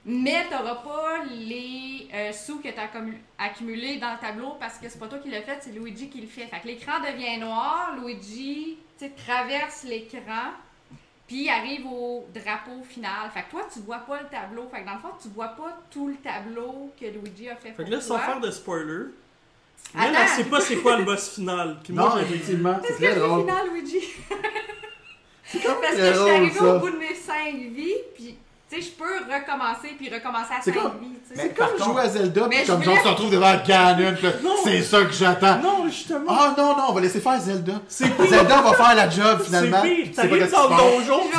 mais 0.03 0.45
tu 0.49 0.53
n'auras 0.53 0.75
pas 0.75 1.23
les 1.29 2.09
euh, 2.13 2.33
sous 2.33 2.59
que 2.59 2.67
tu 2.67 2.75
as 2.77 2.89
accumulés 3.37 3.97
dans 3.99 4.11
le 4.11 4.19
tableau 4.19 4.57
parce 4.59 4.77
que 4.77 4.89
c'est 4.89 4.99
pas 4.99 5.07
toi 5.07 5.19
qui 5.19 5.29
l'as 5.29 5.41
fait, 5.41 5.59
c'est 5.61 5.71
Luigi 5.71 6.09
qui 6.09 6.19
le 6.19 6.27
fait. 6.27 6.47
Fait 6.47 6.59
que 6.59 6.67
l'écran 6.67 6.99
devient 6.99 7.37
noir, 7.37 7.95
Luigi 7.97 8.77
traverse 9.25 9.83
l'écran, 9.83 10.51
puis 11.33 11.49
arrive 11.49 11.87
au 11.87 12.27
drapeau 12.33 12.83
final. 12.87 13.31
Fait 13.33 13.41
que 13.41 13.49
toi, 13.51 13.61
tu 13.73 13.79
vois 13.79 13.97
pas 13.97 14.21
le 14.21 14.27
tableau. 14.27 14.67
Fait 14.71 14.81
que 14.81 14.85
dans 14.85 14.93
le 14.93 14.99
fond, 14.99 15.07
tu 15.19 15.29
vois 15.29 15.47
pas 15.47 15.79
tout 15.89 16.07
le 16.07 16.15
tableau 16.15 16.91
que 16.99 17.05
Luigi 17.07 17.49
a 17.49 17.55
fait, 17.55 17.69
Fait 17.69 17.73
pour 17.73 17.85
que 17.85 17.89
là, 17.91 17.99
sans 18.01 18.15
toi. 18.17 18.25
faire 18.25 18.39
de 18.39 18.51
spoiler, 18.51 19.05
Attends. 19.95 20.11
là, 20.11 20.27
c'est 20.27 20.43
pas 20.49 20.61
c'est 20.61 20.75
quoi 20.77 20.97
le 20.97 21.05
boss 21.05 21.29
final. 21.35 21.77
Puis 21.83 21.91
Non, 21.93 22.17
effectivement, 22.19 22.77
c'est 22.83 22.93
très 22.93 23.15
drôle. 23.15 23.41
final, 23.41 23.67
Luigi? 23.73 23.99
C'est 25.45 25.63
même 25.67 25.77
Parce 25.81 25.95
que 25.95 26.01
je 26.05 26.13
suis 26.13 26.29
arrivée 26.29 26.59
au 26.59 26.79
bout 26.79 26.89
de 26.91 26.97
mes 26.97 27.15
5 27.15 27.55
vies, 27.55 27.93
puis 28.15 28.37
tu 28.73 28.81
sais, 28.81 28.89
je 28.89 28.91
peux 29.03 29.33
recommencer, 29.33 29.95
puis 29.97 30.09
recommencer 30.13 30.53
à 30.59 30.61
5 30.61 30.73
comme- 30.73 30.91
tu. 30.99 31.07
Mais 31.35 31.41
C'est 31.43 31.57
comme 31.57 31.77
jouer 31.93 32.01
à 32.01 32.09
Zelda, 32.09 32.41
Mais 32.47 32.55
puis 32.57 32.65
je 32.65 32.71
comme 32.71 32.83
genre, 32.83 32.93
voulais- 32.93 33.01
on 33.01 33.03
se 33.03 33.09
retrouve 33.09 33.31
devant 33.31 33.53
Ganon, 33.65 34.15
c'est 34.63 34.81
ça 34.81 35.03
que 35.03 35.11
j'attends. 35.13 35.57
Non, 35.59 35.85
justement. 35.87 36.25
Ah 36.29 36.53
non, 36.57 36.75
non, 36.77 36.83
on 36.89 36.93
va 36.93 37.01
laisser 37.01 37.19
faire 37.21 37.39
Zelda. 37.39 37.73
C'est 37.87 38.09
pire. 38.09 38.27
Zelda 38.27 38.61
va 38.61 38.73
faire 38.73 38.95
la 38.95 39.09
job 39.09 39.41
finalement. 39.43 39.81
pire. 39.81 40.07
C'est 40.13 40.29
qu'est-ce 40.29 40.51
dans 40.51 40.63
le 40.69 40.75
donjon, 40.99 41.19
tu 41.31 41.37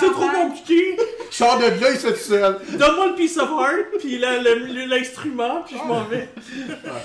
c'est 0.00 0.10
trop 0.10 0.28
compliqué. 0.28 0.96
Je 1.30 1.36
sors 1.36 1.58
de 1.58 1.64
là, 1.64 1.90
il 1.92 1.96
se 1.98 2.06
fait 2.08 2.12
tout 2.14 2.18
seul. 2.18 2.58
Donne-moi 2.72 3.06
le 3.08 3.14
piece 3.14 3.36
of 3.38 3.50
art, 3.50 3.68
puis 3.98 4.18
l'instrument, 4.88 5.62
puis 5.66 5.76
je 5.80 5.86
m'en 5.86 6.02
vais. 6.04 6.28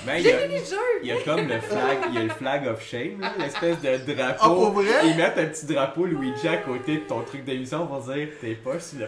Ben, 0.04 0.14
il 0.16 0.20
y 0.20 0.22
J'ai 0.24 0.34
a- 0.34 0.38
fini 0.38 0.54
le 0.58 0.64
jeu! 0.64 0.76
Il 1.02 1.08
y 1.08 1.12
a 1.12 1.16
comme 1.22 1.46
le 1.46 1.60
flag, 1.60 1.98
il 2.08 2.14
y 2.14 2.18
a 2.18 2.22
le 2.24 2.28
flag 2.30 2.66
of 2.66 2.82
shame, 2.82 3.20
l'espèce 3.38 3.80
de 3.80 3.88
Ah, 4.18 4.32
drapeau. 4.32 4.54
pour 4.54 4.70
vrai? 4.70 4.90
Ils 5.04 5.16
mettent 5.16 5.38
un 5.38 5.46
petit 5.46 5.66
drapeau 5.66 6.04
Luigi 6.06 6.48
à 6.48 6.56
côté 6.56 6.94
de 6.96 7.00
ton 7.00 7.20
truc 7.22 7.44
d'émission 7.44 7.86
pour 7.86 8.00
dire 8.00 8.28
t'es 8.40 8.54
pas 8.54 8.78
sur 8.80 8.98
le 9.00 9.06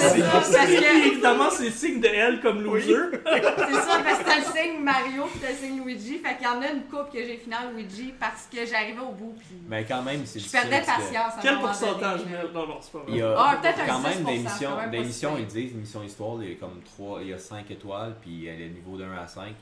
C'est 0.00 0.08
c'est- 0.16 0.22
parce 0.30 0.50
que 0.50 1.06
évidemment, 1.08 1.50
c'est 1.50 1.64
le 1.64 1.70
signe 1.70 2.00
de 2.00 2.06
elle 2.08 2.40
comme 2.40 2.62
loser. 2.62 2.94
c'est 3.24 3.42
ça, 3.42 4.00
parce 4.04 4.18
que 4.18 4.24
t'as 4.24 4.38
le 4.38 4.44
signe 4.44 4.80
Mario 4.82 5.24
puis 5.30 5.40
t'as 5.40 5.50
le 5.50 5.56
signe 5.56 5.84
Luigi. 5.84 6.18
Fait 6.18 6.36
qu'il 6.36 6.46
y 6.46 6.50
en 6.50 6.60
a 6.62 6.70
une 6.70 6.82
coupe 6.84 7.12
que 7.12 7.18
j'ai 7.18 7.36
final 7.36 7.74
Luigi 7.74 8.12
parce 8.18 8.48
que 8.52 8.64
j'arrivais 8.66 9.00
au 9.00 9.12
bout 9.12 9.34
puis 9.38 9.56
Mais 9.68 9.84
quand 9.84 10.02
même, 10.02 10.22
c'est 10.24 10.38
je 10.38 10.44
difficile 10.44 10.68
perdais 10.70 10.86
patience. 10.86 11.34
Quel 11.42 11.58
pourcentage, 11.58 12.20
Non, 12.54 12.66
non, 12.66 12.78
c'est 12.80 12.92
pas 12.92 13.04
Il 13.08 13.16
y 13.16 13.20
vrai. 13.20 13.32
a 13.32 13.36
Ah, 13.38 13.56
peut-être 13.60 13.80
un 13.80 13.86
quand 13.86 13.98
même 14.00 14.12
10%, 14.18 14.24
des 14.24 14.38
missions, 14.38 14.70
quand 14.70 14.76
même 14.80 14.90
des 14.90 14.96
pas 14.98 15.04
missions, 15.04 15.36
si 15.36 15.42
ils 15.42 15.46
disent, 15.46 15.74
mission 15.74 16.02
histoire, 16.02 16.36
il 16.42 16.48
y 16.48 16.52
a 16.52 16.56
comme 16.56 16.80
3, 16.84 17.18
il 17.22 17.28
y 17.28 17.32
a 17.32 17.38
5 17.38 17.70
étoiles, 17.70 18.14
puis 18.20 18.46
elle 18.46 18.60
est 18.62 18.68
niveau 18.68 18.96
d'1 18.96 19.04
à 19.22 19.26
5. 19.26 19.52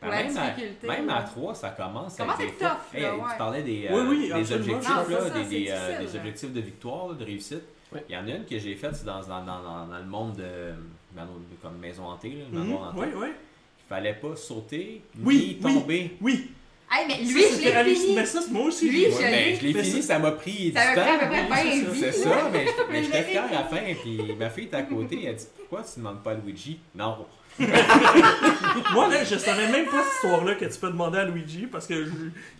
Pour 0.00 0.10
la 0.10 0.16
même, 0.24 0.36
à, 0.36 0.86
même 0.88 1.08
à 1.10 1.18
ouais. 1.20 1.24
3, 1.26 1.54
ça 1.54 1.68
commence 1.70 2.16
des 2.16 2.24
fois- 2.24 2.68
tough, 2.70 2.76
Hey, 2.92 3.02
là, 3.02 3.12
Tu 3.30 3.38
parlais 3.38 3.62
des, 3.62 3.86
euh, 3.88 4.04
oui, 4.08 4.32
objectifs, 4.32 4.68
Non, 4.68 4.96
là, 4.96 5.04
c'est 5.06 5.12
ça, 5.14 5.30
des, 5.30 5.44
c'est 5.44 5.48
des, 5.48 5.68
euh, 5.70 5.74
difficile, 5.74 5.98
des 6.06 6.12
là. 6.12 6.18
objectifs 6.18 6.52
de 6.52 6.60
victoire, 6.60 7.08
de 7.14 7.24
réussite. 7.24 7.62
Il 8.08 8.14
y 8.14 8.16
en 8.18 8.26
a 8.26 8.30
une 8.32 8.44
que 8.44 8.58
j'ai 8.58 8.74
faite, 8.74 8.94
c'est 8.94 9.04
dans, 9.06 9.20
dans, 9.20 9.44
dans, 9.44 9.86
dans, 9.86 9.98
le 9.98 10.04
monde 10.04 10.36
de, 10.36 10.74
comme 11.62 11.78
maison 11.78 12.04
hantée, 12.04 12.30
là, 12.30 12.44
le 12.52 12.58
Mhm, 12.58 12.64
manoir 12.68 12.88
hanté. 12.94 13.00
Oui, 13.00 13.06
oui. 13.16 13.28
Il 13.28 13.88
fallait 13.88 14.14
pas 14.14 14.34
sauter, 14.36 15.00
Oui, 15.22 15.36
ni 15.60 15.64
oui. 15.64 15.74
tomber. 15.74 16.10
Oui. 16.20 16.50
Hey, 16.90 17.06
mais 17.08 17.16
lui, 17.18 17.42
Ça, 17.42 17.48
je 17.50 17.54
c'était 17.54 17.84
l'ai 17.84 17.94
fini. 17.94 18.14
Mais 18.14 18.26
ça, 18.26 18.40
c'est 18.42 18.52
moi 18.52 18.64
aussi. 18.66 18.88
Lui, 18.90 19.04
je 19.06 19.10
Ouais, 19.16 19.30
ben, 19.30 19.56
je 19.60 19.66
l'ai 19.66 19.72
fini, 19.82 20.02
ça- 20.02 20.08
ça 20.14 20.18
m'a 20.20 20.32
pris 20.32 20.72
Ça 20.72 20.90
du 20.92 20.96
m'a 21.00 21.02
pris 21.02 21.10
à 21.10 21.18
peu 21.18 21.20
temps. 21.24 21.48
près 21.48 21.64
oui, 21.72 21.80
20 21.84 21.94
c'est 21.94 22.12
ça, 22.12 22.30
ça, 22.30 22.48
mais, 22.52 22.66
mais 22.90 23.02
j'étais 23.04 23.22
fier 23.24 23.44
à 23.44 23.52
la 23.52 23.64
fin, 23.64 23.94
puis 24.02 24.20
ma 24.38 24.50
fille 24.50 24.64
est 24.70 24.74
à 24.74 24.82
côté, 24.82 25.24
elle 25.24 25.34
dit 25.36 25.46
Pourquoi 25.56 25.82
tu 25.82 25.98
ne 26.00 26.04
demandes 26.04 26.22
pas 26.22 26.32
à 26.32 26.34
Luigi 26.34 26.78
Non. 26.94 27.26
Moi, 28.92 29.08
là, 29.08 29.24
je 29.24 29.36
savais 29.36 29.68
même 29.68 29.86
pas 29.86 30.02
cette 30.02 30.12
histoire-là 30.14 30.54
que 30.54 30.64
tu 30.66 30.78
peux 30.78 30.88
demander 30.88 31.18
à 31.18 31.24
Luigi 31.24 31.66
parce 31.66 31.86
que 31.86 32.04
je- 32.04 32.10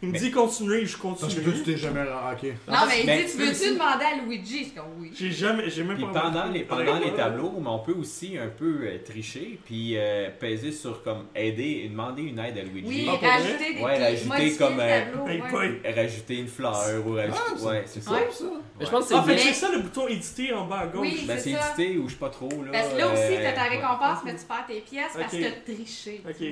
il 0.02 0.08
me 0.08 0.12
Mais- 0.12 0.18
dit 0.18 0.30
continuer, 0.30 0.86
je 0.86 0.96
Parce 0.96 1.20
que 1.20 1.28
toi, 1.28 1.28
tu 1.28 1.42
continue. 1.44 1.62
t'es 1.64 1.76
jamais. 1.76 2.00
Ah, 2.10 2.32
ok. 2.32 2.48
Non, 2.68 2.74
mais 2.88 3.00
il 3.00 3.06
Mais 3.06 3.24
dit, 3.24 3.32
tu 3.32 3.38
veux-tu 3.38 3.50
aussi- 3.52 3.72
demander 3.74 4.04
à 4.04 4.24
Luigi? 4.24 4.58
Je 4.58 4.64
suis 4.64 4.70
comme 4.72 4.84
oui. 4.98 5.12
J'ai 5.14 5.30
jamais, 5.30 5.68
j'ai 5.70 5.82
même 5.84 5.96
Puis 5.96 6.06
pas 6.06 6.20
pendant 6.22 6.46
les, 6.46 6.60
pendant 6.64 6.98
les 6.98 7.12
tableaux, 7.12 7.52
mais 7.60 7.68
on 7.68 7.78
peut 7.80 7.92
aussi 7.92 8.36
un 8.38 8.48
peu 8.48 8.78
euh, 8.82 8.98
tricher, 9.04 9.58
puis 9.64 9.96
euh, 9.96 10.30
peser 10.40 10.72
sur 10.72 11.02
comme 11.02 11.24
aider, 11.34 11.82
et 11.84 11.88
demander 11.88 12.22
une 12.22 12.38
aide 12.38 12.56
à 12.58 12.62
Luigi. 12.62 12.86
Oui, 12.86 13.06
Ah, 13.08 13.16
pour 13.18 13.28
rajouter 13.28 13.74
des 13.74 13.82
Ouais, 13.82 13.98
rajouter 14.02 14.28
modifier 14.28 14.56
comme, 14.56 14.76
le 14.76 14.82
euh, 14.82 15.00
tableau, 15.04 15.28
Hey, 15.28 15.40
ouais. 15.42 15.50
boy. 15.50 15.80
Rajouter 15.94 16.34
une 16.38 16.48
fleur 16.48 17.06
ou 17.06 17.12
rajouter. 17.14 17.38
Ah, 17.38 17.52
c'est- 17.56 17.66
ouais, 17.66 17.82
c'est 17.86 18.02
ça. 18.02 18.12
Ouais. 18.12 18.28
ça. 18.32 18.44
Mais 18.78 18.84
je 18.86 18.90
pense 18.90 19.08
que 19.08 19.14
Ah, 19.14 19.22
c'est 19.26 19.30
fait 19.32 19.38
que 19.38 19.44
Mais- 19.46 19.52
c'est 19.52 19.60
ça 19.66 19.70
le 19.72 19.78
bouton 19.80 20.08
éditer 20.08 20.52
en 20.52 20.66
bas 20.66 20.80
à 20.80 20.86
gauche. 20.86 21.00
Oui. 21.06 21.24
Ben, 21.26 21.36
c'est 21.38 21.50
c'est 21.50 21.56
ça. 21.56 21.74
édité 21.78 21.98
ou 21.98 22.08
je 22.08 22.12
sais 22.14 22.18
pas 22.18 22.28
trop. 22.30 22.48
Là, 22.48 22.70
Parce 22.72 22.88
que 22.92 22.98
là 22.98 23.06
aussi, 23.08 23.22
euh, 23.22 23.42
t'as 23.42 23.52
ta 23.52 23.62
ouais. 23.62 23.68
récompense, 23.76 24.18
mais 24.24 24.34
tu 24.34 24.44
perds 24.44 24.64
tes 24.68 24.80
pièces 24.88 25.12
parce 25.14 25.32
que 25.32 25.42
t'as 25.42 25.72
triché. 25.74 26.22
Ok. 26.28 26.46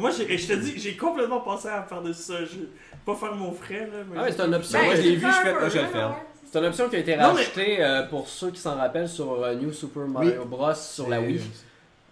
Moi, 0.00 0.10
j'ai- 0.10 0.36
je 0.36 0.46
te 0.48 0.52
dis, 0.54 0.74
j'ai 0.78 0.96
complètement 0.96 1.40
pensé 1.40 1.68
à 1.68 1.82
faire 1.82 2.02
de 2.02 2.12
ça. 2.12 2.40
Je 2.40 2.58
vais 2.60 2.66
pas 3.04 3.14
faire 3.14 3.34
mon 3.34 3.52
frais, 3.52 3.80
là. 3.90 3.98
mais- 4.10 4.16
Ah 4.18 4.22
ouais, 4.24 4.32
c'est 4.32 4.42
une 4.42 4.54
option. 4.54 4.82
moi, 4.84 4.94
je 4.96 5.00
l'ai 5.02 5.16
vu, 5.16 5.26
je 5.26 5.32
fais- 5.32 5.70
je 5.70 5.78
le 5.78 5.84
ouais. 5.84 6.14
C'est 6.52 6.58
une 6.58 6.64
option 6.66 6.88
qui 6.88 6.96
a 6.96 6.98
été 7.00 7.16
Non, 7.16 7.32
mais- 7.34 7.40
rajoutée 7.40 7.76
euh, 7.84 8.02
pour 8.04 8.28
ceux 8.28 8.50
qui 8.50 8.60
s'en 8.60 8.76
rappellent 8.76 9.08
sur 9.08 9.42
euh, 9.42 9.54
New 9.54 9.72
Super 9.72 10.06
Mario 10.06 10.44
Bros. 10.44 10.74
sur 10.74 11.08
la 11.08 11.18
C'est- 11.20 11.26
Wii. 11.26 11.40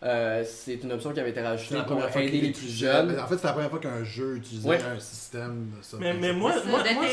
Euh, 0.02 0.44
c'est 0.46 0.74
une 0.82 0.92
option 0.92 1.12
qui 1.14 1.20
avait 1.20 1.30
été 1.30 1.40
rajoutée 1.40 1.76
la 1.76 1.80
pour 1.84 1.92
première 1.96 2.10
fois 2.10 2.20
aider 2.22 2.32
qu'il 2.32 2.42
les 2.48 2.52
plus 2.52 2.68
jeunes. 2.68 3.12
mais 3.14 3.18
En 3.22 3.26
fait, 3.26 3.38
c'est 3.38 3.46
la 3.46 3.52
première 3.54 3.70
fois 3.70 3.78
qu'un 3.78 4.04
jeu 4.04 4.36
utilisait 4.36 4.68
Ouais. 4.68 4.78
un 4.82 5.00
système 5.00 5.70
de 5.78 5.82
ça. 5.82 5.96
Mais, 5.98 6.12
mais 6.12 6.32
moi, 6.34 6.52
ça, 6.52 6.60
moi, 6.66 6.82
moi, 6.92 7.04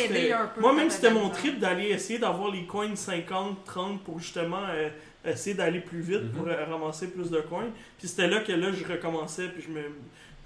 moi 0.59 0.73
même 0.73 0.89
c'était 0.89 1.11
mon 1.11 1.29
trip 1.29 1.57
d'aller 1.59 1.85
essayer 1.89 2.19
d'avoir 2.19 2.51
les 2.51 2.65
coins 2.65 2.93
50, 2.95 3.63
30 3.63 4.03
pour 4.03 4.19
justement 4.19 4.59
euh, 4.69 4.89
essayer 5.25 5.55
d'aller 5.55 5.81
plus 5.81 6.01
vite 6.01 6.23
Mhm. 6.23 6.31
pour 6.31 6.47
euh, 6.47 6.65
ramasser 6.65 7.07
plus 7.07 7.29
de 7.29 7.39
coins. 7.41 7.69
Puis 7.99 8.07
c'était 8.07 8.27
là 8.27 8.39
que 8.41 8.51
là 8.51 8.71
je 8.71 8.85
recommençais 8.85 9.47
puis 9.49 9.61
je 9.61 9.69
me 9.69 9.81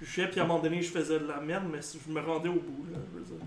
bûchais 0.00 0.28
puis 0.28 0.40
à 0.40 0.44
un 0.44 0.46
moment 0.46 0.60
donné 0.60 0.82
je 0.82 0.90
faisais 0.90 1.18
de 1.18 1.26
la 1.26 1.40
merde 1.40 1.64
mais 1.72 1.80
je 1.82 2.12
me 2.12 2.20
rendais 2.20 2.48
au 2.48 2.54
bout 2.54 2.86
là. 2.92 2.98
je 3.14 3.18
veux 3.18 3.24
dire. 3.24 3.46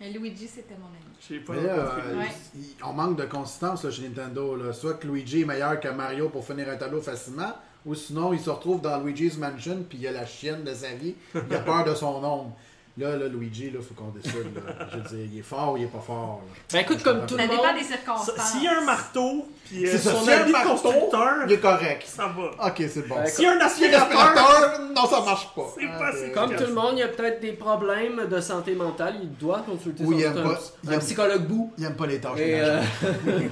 Mais 0.00 0.10
Luigi, 0.10 0.48
c'était 0.48 0.76
mon 0.78 0.86
ami. 0.86 1.14
J'ai 1.28 1.40
pas 1.40 1.52
Mais 1.52 1.62
là, 1.62 1.84
rencontré. 1.84 2.10
euh, 2.10 2.18
Ouais. 2.18 2.28
il- 2.56 2.74
on 2.84 2.92
manque 2.94 3.18
de 3.18 3.24
consistance 3.26 3.84
là, 3.84 3.90
chez 3.90 4.02
Nintendo. 4.08 4.56
Là. 4.56 4.72
Soit 4.72 4.94
que 4.94 5.06
Luigi 5.06 5.42
est 5.42 5.44
meilleur 5.44 5.78
que 5.78 5.88
Mario 5.88 6.30
pour 6.30 6.42
finir 6.44 6.70
un 6.70 6.76
tableau 6.76 7.02
facilement, 7.02 7.52
ou 7.84 7.94
sinon 7.94 8.32
il 8.32 8.40
se 8.40 8.48
retrouve 8.48 8.80
dans 8.80 8.98
Luigi's 9.02 9.36
Mansion 9.36 9.84
puis 9.88 9.98
il 10.00 10.06
a 10.06 10.12
la 10.12 10.24
chienne 10.24 10.64
de 10.64 10.72
sa 10.72 10.94
vie, 10.94 11.14
il 11.34 11.54
a 11.54 11.58
peur 11.60 11.84
de 11.84 11.94
son 11.94 12.06
ombre. 12.24 12.56
Là, 12.98 13.16
là 13.16 13.28
Luigi, 13.28 13.70
il 13.72 13.80
faut 13.80 13.94
qu'on 13.94 14.08
décide. 14.10 14.54
là. 14.54 14.86
Je 14.92 14.96
veux 14.98 15.02
dire, 15.16 15.28
il 15.32 15.38
est 15.38 15.42
fort 15.42 15.72
ou 15.72 15.76
il 15.76 15.84
est 15.84 15.86
pas 15.86 16.00
fort. 16.00 16.42
là. 16.44 16.52
Ben 16.72 16.78
écoute, 16.80 17.02
comme 17.02 17.24
tout 17.24 17.36
Ça 17.36 17.42
le 17.44 17.48
dépend 17.48 17.66
monde. 17.68 17.76
des 17.76 17.82
Ça- 17.84 17.96
circonstances. 17.96 18.50
S'il 18.50 18.64
y 18.64 18.66
a 18.66 18.78
un 18.78 18.84
marteau 18.84 19.48
puis 19.64 19.86
euh, 19.86 19.96
son 19.96 20.10
s'il 20.20 20.28
y 20.28 20.32
a 20.32 20.36
un 20.36 20.40
habit 20.40 20.46
de 20.48 20.52
marteau, 20.52 20.70
constructeur, 20.70 21.32
Il 21.46 21.52
est 21.52 21.58
correct. 21.60 22.02
ça 22.06 22.26
va. 22.26 22.66
Ok, 22.68 22.82
c'est 22.88 23.08
bon. 23.08 23.14
Ouais, 23.16 23.26
S'il 23.26 23.44
y 23.44 23.46
a 23.46 23.52
un 23.52 23.60
un 23.60 23.60
aspirateur, 23.60 24.80
non, 24.94 25.06
ça 25.06 25.20
marche 25.20 25.48
pas. 25.54 25.62
C'est 25.78 25.86
Ah, 25.92 25.98
pas 25.98 26.12
si 26.12 26.32
Comme 26.32 26.54
tout 26.56 26.66
le 26.66 26.74
monde, 26.74 26.92
il 26.94 26.98
y 26.98 27.02
a 27.02 27.08
peut-être 27.08 27.40
des 27.40 27.52
problèmes 27.52 28.26
de 28.28 28.40
santé 28.40 28.74
mentale. 28.74 29.14
Il 29.22 29.32
doit 29.36 29.60
consulter 29.60 30.02
Oui, 30.04 30.16
il 30.18 30.24
son- 30.24 30.30
un, 30.38 30.42
pas- 30.42 30.58
il 30.84 30.90
un 30.90 30.92
aime- 30.94 31.00
psychologue 31.00 31.42
bout. 31.46 31.72
Il 31.78 31.84
aime 31.84 31.96
pas 31.96 32.06
les 32.06 32.20
tâches 32.20 32.32
euh, 32.38 32.82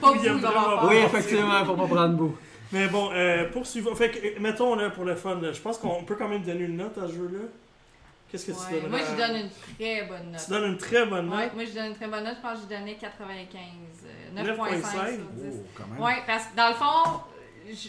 Pas 0.00 0.12
Il 0.22 0.26
aime 0.26 0.40
il 0.42 0.88
oui, 0.88 0.96
effectivement, 1.06 1.64
pour 1.64 1.76
pas 1.76 1.86
prendre 1.86 2.14
bout. 2.16 2.36
Mais 2.72 2.86
bon, 2.88 3.10
euh, 3.14 3.44
poursuivons. 3.50 3.94
Fait 3.94 4.10
que, 4.10 4.18
euh, 4.18 4.30
mettons 4.40 4.74
là 4.74 4.90
pour 4.90 5.04
le 5.04 5.14
fun, 5.14 5.38
je 5.40 5.58
pense 5.60 5.78
qu'on 5.78 6.02
peut 6.02 6.16
quand 6.16 6.28
même 6.28 6.42
donner 6.42 6.64
une 6.64 6.76
note 6.76 6.98
à 6.98 7.06
ce 7.06 7.12
jeu-là. 7.14 7.38
Qu'est-ce 8.30 8.46
que 8.46 8.52
tu 8.52 8.58
Ouais, 8.74 8.80
donnes 8.82 8.90
Moi, 8.90 9.00
je 9.10 9.16
donne 9.16 9.36
une 9.36 9.50
très 9.78 10.02
bonne 10.04 10.22
Tu 10.26 10.32
note. 10.32 10.48
donnes 10.50 10.70
une 10.72 10.78
très 10.78 11.06
bonne 11.06 11.28
Ouais, 11.30 11.44
note? 11.44 11.54
moi, 11.54 11.64
je 11.64 11.72
donne 11.72 11.86
une 11.86 11.94
très 11.96 12.06
bonne 12.08 12.24
note. 12.24 12.36
Je 12.36 12.42
pense 12.42 12.58
que 12.60 12.66
j'ai 12.68 12.76
donné 12.78 12.96
95. 12.96 13.62
euh, 14.04 14.42
9.5. 14.42 14.82
9.5 14.82 14.82
sur 14.82 15.24
10. 15.24 15.54
Oh, 15.54 15.66
quand 15.74 15.86
même. 15.86 16.00
Ouais, 16.00 16.16
parce 16.26 16.44
que 16.46 16.56
dans 16.56 16.68
le 16.68 16.74
fond, 16.74 17.20
je- 17.70 17.88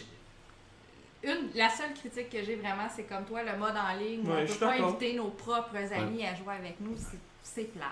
une, 1.28 1.50
la 1.54 1.68
seule 1.68 1.92
critique 1.92 2.30
que 2.30 2.42
j'ai 2.42 2.56
vraiment, 2.56 2.88
c'est 2.94 3.02
comme 3.02 3.24
toi, 3.26 3.42
le 3.42 3.58
mode 3.58 3.74
en 3.76 3.94
ligne. 3.98 4.26
Ouais, 4.26 4.42
on 4.42 4.46
je 4.46 4.52
peut 4.54 4.66
pas 4.66 4.72
inviter 4.82 5.14
nos 5.14 5.28
propres 5.28 5.76
amis 5.92 6.24
à 6.24 6.34
jouer 6.34 6.54
avec 6.58 6.80
nous. 6.80 6.96
c'est- 7.42 7.64
plate. 7.72 7.86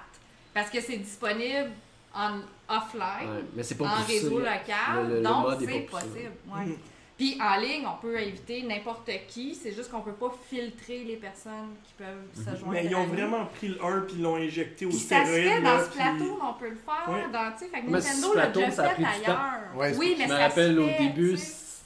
Parce 0.55 0.71
que 0.71 0.81
c'est 0.81 0.97
disponible 0.99 1.71
en 2.15 2.39
offline, 2.69 3.29
Ouais, 3.31 3.45
mais 3.55 3.63
c'est 3.63 3.75
pas 3.77 3.85
en 3.87 4.03
réseau 4.05 4.39
local, 4.39 4.63
Le- 5.03 5.09
le- 5.09 5.15
le 5.17 5.23
donc 5.23 5.47
c'est 5.61 5.81
possible. 5.81 6.33
ouais. 6.49 6.79
Puis 7.19 7.37
en 7.43 7.61
ligne, 7.61 7.85
on 7.85 8.01
peut 8.01 8.17
inviter 8.17 8.63
n'importe 8.63 9.11
qui, 9.27 9.55
c'est 9.55 9.73
juste 9.73 9.91
qu'on 9.91 10.01
peut 10.03 10.13
pas 10.13 10.33
filtrer 10.49 11.03
les 11.05 11.17
personnes 11.17 11.75
qui 11.85 11.93
peuvent 11.95 12.29
se 12.35 12.45
joindre. 12.59 12.67
Mhm. 12.67 12.73
Mais 12.73 12.85
ils 12.87 12.95
ont 12.95 13.07
vraiment 13.07 13.45
pris 13.47 13.69
le 13.69 13.85
1 13.85 14.01
puis 14.03 14.15
ils 14.19 14.23
l'ont 14.23 14.37
injecté 14.37 14.87
au 14.87 14.91
Puis 14.91 14.99
ça 14.99 15.25
se 15.27 15.31
fait 15.33 15.41
stéroïde. 15.43 15.65
dans 15.65 15.75
là, 15.75 15.85
ce 15.85 15.89
puis- 15.91 15.99
plateau, 15.99 16.39
on 16.41 16.53
peut 16.55 16.69
le 16.71 16.77
faire. 16.77 17.13
Ouais. 17.15 17.33
Dans, 17.33 17.53
tu 17.53 17.59
sais, 17.59 17.71
fait 17.71 17.81
que 17.81 17.87
Mais 17.87 17.99
Nintendo 17.99 18.35
l'a 18.35 18.47
déjà 18.47 18.71
fait 18.71 19.05
ailleurs. 19.05 19.41
Ouais, 19.77 19.95
oui, 19.99 20.15
mais 20.17 20.25
Je 20.29 20.33
me 20.33 20.39
rappelle 20.39 20.79
au 20.79 20.87
début. 20.87 21.37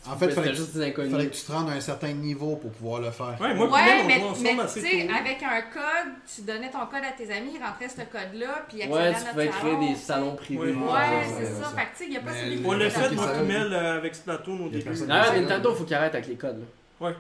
En 0.05 0.17
fait, 0.17 0.27
il 0.27 0.33
fallait, 0.33 0.49
c'était 0.49 0.59
juste 0.59 0.77
des 0.77 0.93
que- 0.93 1.03
fallait 1.03 1.09
inconnus. 1.15 1.31
que 1.31 1.37
tu 1.37 1.43
te 1.43 1.53
rendes 1.53 1.71
à 1.71 1.75
un 1.75 1.81
certain 1.81 2.13
niveau 2.13 2.57
pour 2.57 2.73
pouvoir 2.73 3.01
le 3.01 3.13
faire. 3.13 3.37
Ouais, 3.41 3.55
moi, 3.55 3.69
Ouais, 3.69 4.03
mais, 4.05 4.21
tu 4.21 4.61
assez 4.61 4.81
sais, 4.81 5.07
tôt. 5.07 5.15
avec 5.15 5.41
un 5.45 5.61
code, 5.73 6.13
tu 6.35 6.43
donnais 6.43 6.71
ton 6.71 6.81
code 6.87 7.05
à 7.09 7.13
tes 7.17 7.31
amis, 7.33 7.53
ils 7.55 7.63
rentraient 7.65 7.89
ce 7.89 8.01
code-là, 8.11 8.65
puis 8.69 8.79
ils 8.79 8.83
accédaient 8.83 9.01
Ouais, 9.01 9.09
à 9.09 9.15
tu 9.15 9.25
pouvais 9.27 9.49
créer 9.49 9.77
des 9.89 9.95
salons 9.95 10.35
privés. 10.35 10.61
Ouais. 10.61 10.73
Ouais, 10.73 10.93
Ouais, 10.93 11.23
c'est 11.25 11.45
ouais, 11.45 11.45
ça. 11.45 11.69
ouais. 11.69 11.77
Fait 11.77 11.85
que 11.85 11.91
tu 11.93 11.99
sais, 11.99 12.05
il 12.07 12.11
n'y 12.11 12.17
a 12.17 12.21
pas 12.21 12.33
qui 12.33 12.61
On 12.65 12.73
l'a 12.73 12.91
fait, 12.91 12.99
moi, 13.01 13.09
qui 13.11 13.15
puis 13.15 13.25
savent. 13.25 13.47
Mel, 13.47 13.73
euh, 13.73 13.97
avec 13.97 14.15
Splatoon 14.17 14.67
au 14.67 14.69
début. 14.69 14.91
D'ailleurs, 15.07 15.31
Ouais. 15.33 15.41
Nintendo, 15.41 15.75
faut 15.75 15.85
qu'il 15.85 15.95
arrête 15.95 16.15
avec 16.15 16.27
les 16.27 16.37
codes. 16.37 16.65
là. 17.01 17.13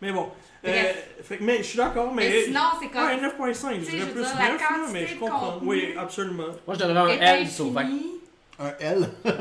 Mais 0.00 0.10
bon. 0.12 0.28
Euh, 0.66 0.70
Bref. 0.70 0.96
fait, 1.22 1.36
que- 1.38 1.44
mais 1.44 1.58
je 1.58 1.62
suis 1.64 1.76
d'accord, 1.78 2.12
mais. 2.14 2.28
Mais 2.30 2.42
sinon, 2.44 2.60
c'est 2.80 2.88
comme. 2.88 3.04
Ouais, 3.04 3.20
9.5, 3.20 3.80
je 3.80 3.90
dirais 3.90 4.06
plus 4.06 4.14
veux 4.14 4.22
9, 4.22 4.30
dire, 4.32 4.38
la 4.38 4.48
là, 4.48 4.54
quantité 4.58 4.92
mais 4.92 5.06
je 5.06 5.16
comprends. 5.16 5.58
Oui, 5.62 5.94
absolument. 5.98 6.44
Moi, 6.66 6.74
je 6.74 6.78
donnerais 6.78 7.18
un 7.18 7.20
L 7.20 7.46
sur 7.48 7.70
20. 7.70 7.82
infinie, 7.82 8.06
Un 8.58 8.72
L? 8.80 9.10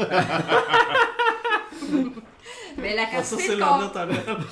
Mais 2.77 2.95
la 2.95 3.05
ça, 3.05 3.17
quantité, 3.35 3.55
de, 3.55 3.61
con- 3.61 3.77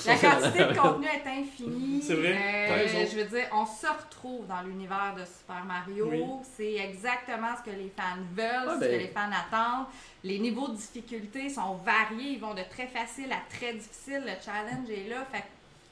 la 0.06 0.15
quantité 0.15 0.80
contenu 0.80 1.07
est 1.07 1.30
infinie. 1.41 2.02
C'est 2.02 2.15
vrai, 2.15 2.35
Euh, 2.69 3.06
je 3.11 3.18
veux 3.18 3.26
dire, 3.26 3.45
on 3.53 3.65
se 3.65 3.88
retrouve 3.88 4.48
dans 4.48 4.61
l'univers 4.61 5.14
de 5.18 5.23
Super 5.26 5.64
Mario. 5.65 6.07
Oui. 6.11 6.23
C'est 6.57 6.73
exactement 6.76 7.49
ce 7.57 7.69
que 7.69 7.76
les 7.76 7.91
fans 7.95 8.22
veulent, 8.35 8.68
Ah, 8.69 8.76
ce 8.76 8.80
ben. 8.80 8.91
que 8.91 8.98
les 9.03 9.07
fans 9.07 9.30
attendent. 9.31 9.85
Les 10.23 10.39
niveaux 10.39 10.68
de 10.69 10.76
difficulté 10.76 11.49
sont 11.49 11.76
variés. 11.85 12.34
Ils 12.34 12.39
vont 12.39 12.53
de 12.53 12.61
très 12.69 12.88
facile 12.88 13.31
à 13.31 13.41
très 13.56 13.73
difficile. 13.73 14.23
Le 14.26 14.34
challenge 14.43 14.89
est 14.89 15.10
là. 15.10 15.26
Fait 15.31 15.43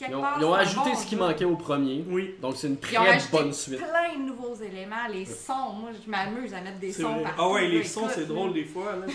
Ils 0.07 0.15
ont, 0.15 0.23
ils 0.39 0.45
ont 0.45 0.53
ajouté 0.53 0.91
bon 0.91 0.95
ce 0.95 1.05
qui 1.05 1.15
jeu. 1.15 1.21
manquait 1.21 1.45
au 1.45 1.55
premier. 1.57 2.05
Oui, 2.07 2.35
Donc, 2.41 2.55
c'est 2.55 2.67
une 2.67 2.77
Ils 2.91 2.97
ont 2.97 3.01
très 3.03 3.09
ajouté 3.09 3.31
bonne 3.37 3.51
suite. 3.53 3.77
plein 3.79 4.17
de 4.17 4.23
nouveaux 4.23 4.55
éléments. 4.55 5.07
Les 5.11 5.25
sons, 5.25 5.73
moi, 5.73 5.89
je 6.05 6.09
m'amuse 6.09 6.53
à 6.53 6.61
mettre 6.61 6.79
des 6.79 6.93
sons 6.93 7.13
vrai. 7.15 7.23
partout. 7.23 7.41
Ah 7.41 7.49
ouais, 7.49 7.67
les 7.67 7.83
sons, 7.83 8.07
c'est 8.13 8.25
drôle 8.27 8.53
des 8.53 8.63
fois. 8.65 8.95
Là. 8.95 9.05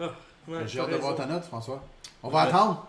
Ah, 0.00 0.04
ouais, 0.48 0.58
J'ai 0.66 0.80
hâte 0.80 0.90
de 0.90 0.96
voir 0.96 1.14
ta 1.14 1.26
note, 1.26 1.44
François. 1.44 1.82
On 2.22 2.28
va 2.30 2.42
attendre. 2.42 2.86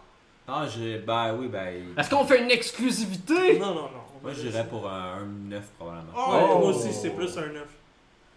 Non, 0.47 0.67
j'ai. 0.67 0.97
Ben 0.99 1.35
oui, 1.39 1.47
ben. 1.47 1.93
Est-ce 1.97 2.09
qu'on 2.09 2.25
fait 2.25 2.41
une 2.43 2.49
exclusivité? 2.51 3.59
Non, 3.59 3.67
non, 3.67 3.73
non. 3.83 3.89
on 4.19 4.23
Moi, 4.23 4.33
j'irais 4.33 4.65
pour 4.67 4.89
un, 4.89 5.19
un 5.21 5.25
9 5.49 5.63
probablement. 5.77 6.11
Ouais, 6.13 6.47
Oh. 6.51 6.59
moi 6.59 6.69
aussi, 6.69 6.91
c'est 6.93 7.11
plus 7.11 7.37
un 7.37 7.47
9. 7.53 7.63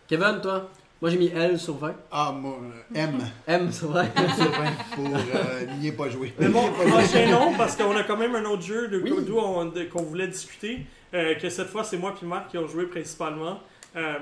Kevin, 0.08 0.40
toi? 0.42 0.68
Moi, 1.00 1.10
j'ai 1.10 1.18
mis 1.18 1.26
L 1.28 1.58
sur 1.58 1.76
20. 1.78 1.94
Ah, 2.12 2.30
moi, 2.32 2.58
euh, 2.62 2.94
M. 2.94 3.18
M 3.48 3.72
sur 3.72 3.90
20. 3.90 4.04
sur 4.36 4.50
20 4.50 4.70
pour 4.94 5.06
euh, 5.16 5.64
n'y 5.80 5.88
est 5.88 5.92
pas 5.92 6.08
joué. 6.08 6.32
Mais 6.38 6.48
bon, 6.48 6.68
enchaînons 6.94 7.54
parce 7.56 7.74
qu'on 7.76 7.96
a 7.96 8.04
quand 8.04 8.16
même 8.16 8.36
un 8.36 8.44
autre 8.44 8.62
jeu 8.62 8.86
de 8.88 8.98
Oui. 9.00 9.88
qu'on 9.90 10.02
voulait 10.02 10.28
discuter. 10.28 10.86
euh, 11.14 11.34
que 11.34 11.48
cette 11.50 11.68
fois, 11.68 11.82
c'est 11.84 11.96
moi 11.96 12.14
et 12.22 12.24
Marc 12.24 12.50
qui 12.50 12.58
ont 12.58 12.68
joué 12.68 12.86
principalement. 12.86 13.58
Euh, 13.96 14.18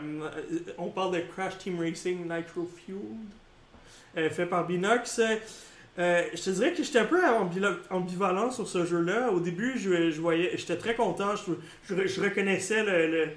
on 0.79 0.89
parle 0.89 1.15
de 1.15 1.21
Crash 1.21 1.59
Team 1.59 1.79
Racing 1.81 2.23
Nitro 2.23 2.67
Fueled, 2.77 3.29
fait 4.15 4.47
par 4.47 4.67
Binox. 4.67 5.21
Euh, 5.99 6.23
je 6.33 6.43
te 6.43 6.51
dirais 6.51 6.73
que 6.73 6.83
j'étais 6.83 7.01
un 7.01 7.05
peu 7.05 7.21
ambivalent 7.91 8.51
sur 8.51 8.67
ce 8.67 8.87
jeu-là. 8.87 9.31
Au 9.31 9.41
début, 9.41 9.79
je, 9.79 10.19
voyais, 10.21 10.57
j'étais 10.57 10.77
très 10.77 10.95
content. 10.95 11.35
Je, 11.37 12.21
reconnaissais 12.23 12.83
le, 12.83 13.29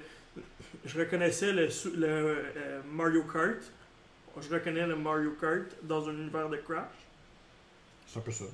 je 0.84 0.98
reconnaissais 0.98 1.52
le, 1.52 1.68
euh, 2.02 2.80
Mario 2.90 3.24
Kart. 3.24 3.60
Je 4.40 4.52
reconnais 4.52 4.86
le 4.86 4.96
Mario 4.96 5.36
Kart 5.40 5.66
dans 5.82 6.08
un 6.08 6.12
univers 6.12 6.48
de 6.48 6.56
Crash. 6.56 6.86
C'est 8.06 8.18
un 8.18 8.22
peu 8.22 8.32
ça. 8.32 8.44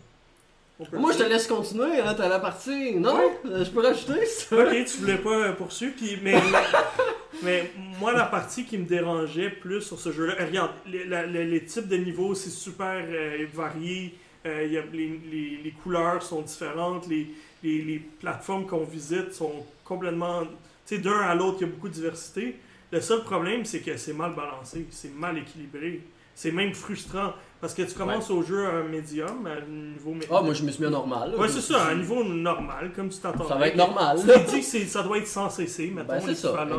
Moi, 0.92 1.12
je 1.12 1.18
te 1.18 1.22
laisse 1.24 1.46
continuer, 1.46 2.00
hein, 2.00 2.14
t'as 2.16 2.28
la 2.28 2.38
partie. 2.38 2.94
Non? 2.96 3.14
Ouais. 3.16 3.38
Euh, 3.46 3.64
Je 3.64 3.70
peux 3.70 3.80
rajouter 3.80 4.24
ça? 4.26 4.56
Ok, 4.56 4.70
tu 4.86 4.98
voulais 4.98 5.18
pas 5.18 5.30
euh, 5.36 5.52
poursuivre, 5.52 5.94
puis 5.96 6.18
mais, 6.22 6.34
mais 7.42 7.70
moi 7.98 8.12
la 8.12 8.24
partie 8.24 8.64
qui 8.64 8.78
me 8.78 8.84
dérangeait 8.84 9.50
plus 9.50 9.82
sur 9.82 9.98
ce 9.98 10.10
jeu-là, 10.12 10.34
euh, 10.40 10.46
regarde, 10.46 10.70
les, 10.86 11.04
la- 11.04 11.26
les- 11.26 11.44
les 11.46 11.64
types 11.64 11.88
de 11.88 11.96
niveaux 11.96 12.34
c'est 12.34 12.50
super 12.50 13.04
euh, 13.08 13.46
varié, 13.52 14.14
euh, 14.46 14.64
il 14.66 14.72
y 14.72 14.78
a- 14.78 14.84
les, 14.92 15.20
les- 15.30 15.60
les 15.62 15.70
couleurs 15.82 16.22
sont 16.22 16.42
différentes, 16.42 17.06
les, 17.08 17.26
les, 17.62 17.82
les 17.82 17.98
plateformes 18.20 18.66
qu'on 18.66 18.84
visite 18.84 19.32
sont 19.34 19.52
complètement, 19.84 20.42
tu 20.86 20.96
sais, 20.96 20.98
d'un 20.98 21.18
à 21.18 21.34
l'autre 21.34 21.58
il 21.60 21.66
y 21.66 21.70
a 21.70 21.72
beaucoup 21.72 21.88
de 21.88 21.94
diversité. 21.94 22.56
Le 22.92 23.00
seul 23.00 23.22
problème 23.22 23.64
c'est 23.64 23.80
que 23.80 23.96
c'est 23.96 24.14
mal 24.14 24.34
balancé, 24.34 24.86
c'est 24.90 25.14
mal 25.14 25.36
équilibré, 25.38 26.00
c'est 26.34 26.52
même 26.52 26.74
frustrant 26.74 27.34
parce 27.60 27.74
que 27.74 27.82
tu 27.82 27.94
commences 27.94 28.30
au 28.30 28.42
jeu 28.42 28.66
à 28.66 28.70
un 28.70 28.82
médium, 28.84 29.46
à 29.46 29.50
un 29.50 29.60
niveau 29.68 30.12
mé- 30.14 30.26
Ah, 30.30 30.40
moi, 30.42 30.54
je 30.54 30.62
me 30.62 30.70
suis 30.70 30.80
mis 30.82 30.86
à 30.86 30.90
normal. 30.90 31.32
là. 31.32 31.36
Ouais, 31.38 31.48
c'est 31.48 31.60
ça, 31.60 31.84
à 31.84 31.90
un 31.90 31.96
niveau 31.96 32.24
normal, 32.24 32.90
comme 32.94 33.08
tu 33.08 33.18
t'attends. 33.18 33.46
Ça 33.48 33.56
va 33.56 33.68
être 33.68 33.76
normal. 33.76 34.18
Tu 34.20 34.26
t'es 34.26 34.38
dit 34.44 34.60
que 34.60 34.64
c'est- 34.66 34.86
ça 34.86 35.02
doit 35.02 35.18
être 35.18 35.26
sans 35.28 35.50
cesser, 35.50 35.90
mettons, 35.94 36.08
Ben, 36.14 36.26
l'équivalent 36.26 36.78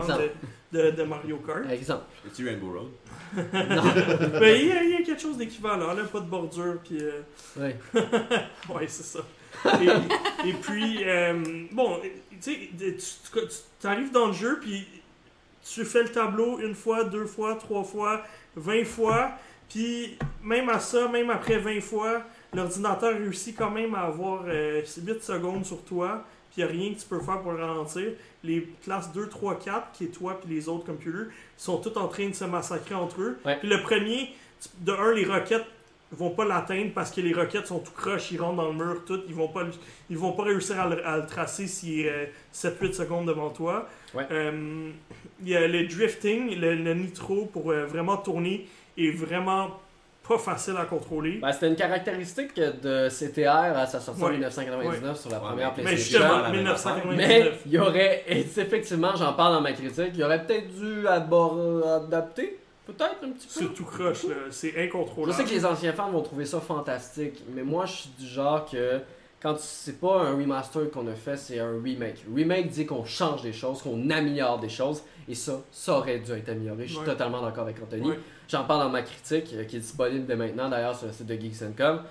de, 0.71 0.79
de, 0.79 0.91
de 0.91 1.03
Mario 1.03 1.37
Kart. 1.45 1.69
Exemple. 1.71 2.03
Es-tu 2.27 2.47
Rainbow 2.47 2.71
Road? 2.71 2.89
Ben, 3.35 4.55
il 4.59 4.67
y, 4.67 4.71
a- 4.71 4.83
il 4.83 4.89
y 4.91 4.95
a 4.95 5.01
quelque 5.03 5.21
chose 5.21 5.37
d'équivalent, 5.37 5.93
là, 5.93 6.03
pas 6.11 6.19
de 6.19 6.25
bordure, 6.25 6.77
puis... 6.83 6.97
euh, 7.01 7.21
Ouais. 7.59 7.75
ouais, 8.73 8.87
c'est 8.87 9.03
ça. 9.03 9.19
Et, 9.81 10.49
et 10.49 10.53
puis, 10.53 11.03
euh, 11.05 11.43
bon, 11.71 11.99
tu 12.41 12.51
sais, 12.51 12.69
tu 13.79 13.87
arrives 13.87 14.11
dans 14.11 14.27
le 14.27 14.33
jeu, 14.33 14.59
puis 14.61 14.87
tu 15.63 15.85
fais 15.85 16.03
le 16.03 16.09
tableau 16.09 16.59
une 16.59 16.73
fois, 16.73 17.03
deux 17.03 17.25
fois, 17.25 17.55
trois 17.55 17.83
fois, 17.83 18.21
vingt 18.55 18.85
fois, 18.85 19.31
puis 19.71 20.17
même 20.43 20.69
à 20.69 20.79
ça, 20.79 21.07
même 21.07 21.29
après 21.29 21.57
20 21.57 21.81
fois, 21.81 22.23
l'ordinateur 22.53 23.13
réussit 23.13 23.55
quand 23.55 23.71
même 23.71 23.95
à 23.95 24.01
avoir 24.01 24.43
euh, 24.47 24.81
8 24.81 25.23
secondes 25.23 25.65
sur 25.65 25.81
toi, 25.83 26.23
puis 26.51 26.61
il 26.61 26.65
n'y 26.65 26.69
a 26.69 26.73
rien 26.73 26.93
que 26.93 26.99
tu 26.99 27.07
peux 27.07 27.19
faire 27.21 27.41
pour 27.41 27.53
le 27.53 27.63
ralentir. 27.63 28.11
Les 28.43 28.67
classes 28.83 29.11
2, 29.13 29.29
3, 29.29 29.59
4, 29.59 29.91
qui 29.93 30.05
est 30.05 30.07
toi 30.07 30.39
puis 30.39 30.53
les 30.53 30.67
autres 30.67 30.85
computers, 30.85 31.27
sont 31.55 31.77
tous 31.77 31.97
en 31.97 32.07
train 32.07 32.27
de 32.27 32.33
se 32.33 32.43
massacrer 32.43 32.95
entre 32.95 33.21
eux. 33.21 33.37
Ouais. 33.45 33.57
Puis 33.59 33.69
le 33.69 33.81
premier, 33.81 34.33
de 34.79 34.91
un, 34.91 35.13
les 35.13 35.25
roquettes 35.25 35.65
vont 36.11 36.31
pas 36.31 36.43
l'atteindre 36.43 36.91
parce 36.93 37.09
que 37.09 37.21
les 37.21 37.33
roquettes 37.33 37.67
sont 37.67 37.79
tout 37.79 37.93
croches, 37.93 38.31
ils 38.31 38.41
rentrent 38.41 38.57
dans 38.57 38.67
le 38.67 38.73
mur, 38.73 39.05
tout, 39.05 39.21
ils 39.29 39.33
vont 39.33 39.47
pas, 39.47 39.63
ils 40.09 40.17
vont 40.17 40.33
pas 40.33 40.43
réussir 40.43 40.77
à 40.81 40.89
le, 40.89 41.07
à 41.07 41.17
le 41.17 41.25
tracer 41.25 41.67
s'il 41.67 42.01
est 42.01 42.33
7-8 42.53 42.93
secondes 42.93 43.27
devant 43.27 43.49
toi. 43.49 43.87
Ouais. 44.13 44.25
Euh, 44.29 44.89
Il 45.41 45.47
y 45.47 45.55
a 45.55 45.65
le 45.65 45.87
drifting, 45.87 46.59
le, 46.59 46.75
le 46.75 46.93
nitro 46.93 47.45
pour 47.45 47.71
euh, 47.71 47.85
vraiment 47.85 48.17
tourner 48.17 48.67
est 48.97 49.11
vraiment 49.11 49.69
pas 50.27 50.37
facile 50.37 50.75
à 50.77 50.85
contrôler. 50.85 51.39
Ben, 51.41 51.51
c'était 51.51 51.67
une 51.67 51.75
caractéristique 51.75 52.53
de 52.55 53.09
CTR 53.09 53.49
à 53.77 53.85
sa 53.87 53.99
sortie 53.99 54.21
en 54.21 54.25
Ouais. 54.27 54.31
1999 54.33 55.19
sur 55.19 55.29
la 55.31 55.37
Ouais, 55.37 55.43
première 55.43 55.71
mais 55.71 55.77
Mais 55.77 55.83
PlayStation. 55.91 56.19
justement, 56.19 56.37
la 56.41 56.49
même 56.49 56.57
1999. 56.57 57.17
Mais 57.27 57.51
il 57.65 57.71
y 57.71 57.77
aurait, 57.79 58.23
et 58.27 58.39
effectivement, 58.39 59.15
j'en 59.15 59.33
parle 59.33 59.55
dans 59.55 59.61
ma 59.61 59.73
critique, 59.73 60.11
il 60.13 60.19
y 60.19 60.23
aurait 60.23 60.45
peut-être 60.45 60.67
dû 60.73 61.05
abor- 61.07 61.83
adapter, 62.05 62.59
peut-être 62.85 63.17
un 63.23 63.29
petit 63.31 63.47
peu. 63.47 63.65
C'est 63.65 63.73
tout 63.73 63.83
croche, 63.85 64.25
c'est 64.51 64.71
Je 64.75 64.79
incontrôlable. 64.79 65.33
sais 65.33 65.43
que 65.43 65.49
les 65.49 65.65
anciens 65.65 65.93
fans 65.93 66.11
vont 66.11 66.21
trouver 66.21 66.45
ça 66.45 66.59
fantastique, 66.61 67.41
mais 67.53 67.63
moi 67.63 67.85
je 67.87 67.93
suis 67.93 68.09
du 68.19 68.27
genre 68.27 68.65
que 68.69 68.99
quand 69.41 69.57
c'est 69.57 69.99
pas 69.99 70.21
un 70.21 70.35
remaster 70.37 70.91
qu'on 70.91 71.07
a 71.07 71.15
fait, 71.15 71.35
c'est 71.35 71.59
un 71.59 71.81
remake. 71.83 72.23
Remake 72.33 72.67
dit 72.69 72.85
qu'on 72.85 73.03
change 73.05 73.41
des 73.41 73.53
choses, 73.53 73.81
qu'on 73.81 74.09
améliore 74.11 74.59
des 74.59 74.69
choses, 74.69 75.01
et 75.29 75.35
ça, 75.35 75.61
ça 75.71 75.97
aurait 75.97 76.19
dû 76.19 76.31
être 76.31 76.49
amélioré. 76.49 76.83
Je 76.87 76.91
suis 76.93 76.99
Ouais. 76.99 77.05
totalement 77.05 77.41
d'accord 77.41 77.63
avec 77.63 77.81
Anthony. 77.81 78.09
Ouais. 78.09 78.19
J'en 78.49 78.63
parle 78.65 78.81
dans 78.81 78.89
ma 78.89 79.01
critique, 79.01 79.53
euh, 79.53 79.63
qui 79.63 79.77
est 79.77 79.79
disponible 79.79 80.25
dès 80.25 80.35
maintenant 80.35 80.69
d'ailleurs 80.69 80.95
sur 80.97 81.07
le 81.07 81.13
site 81.13 81.25
de 81.27 81.35
Geeks 81.35 81.75
Com. 81.77 82.01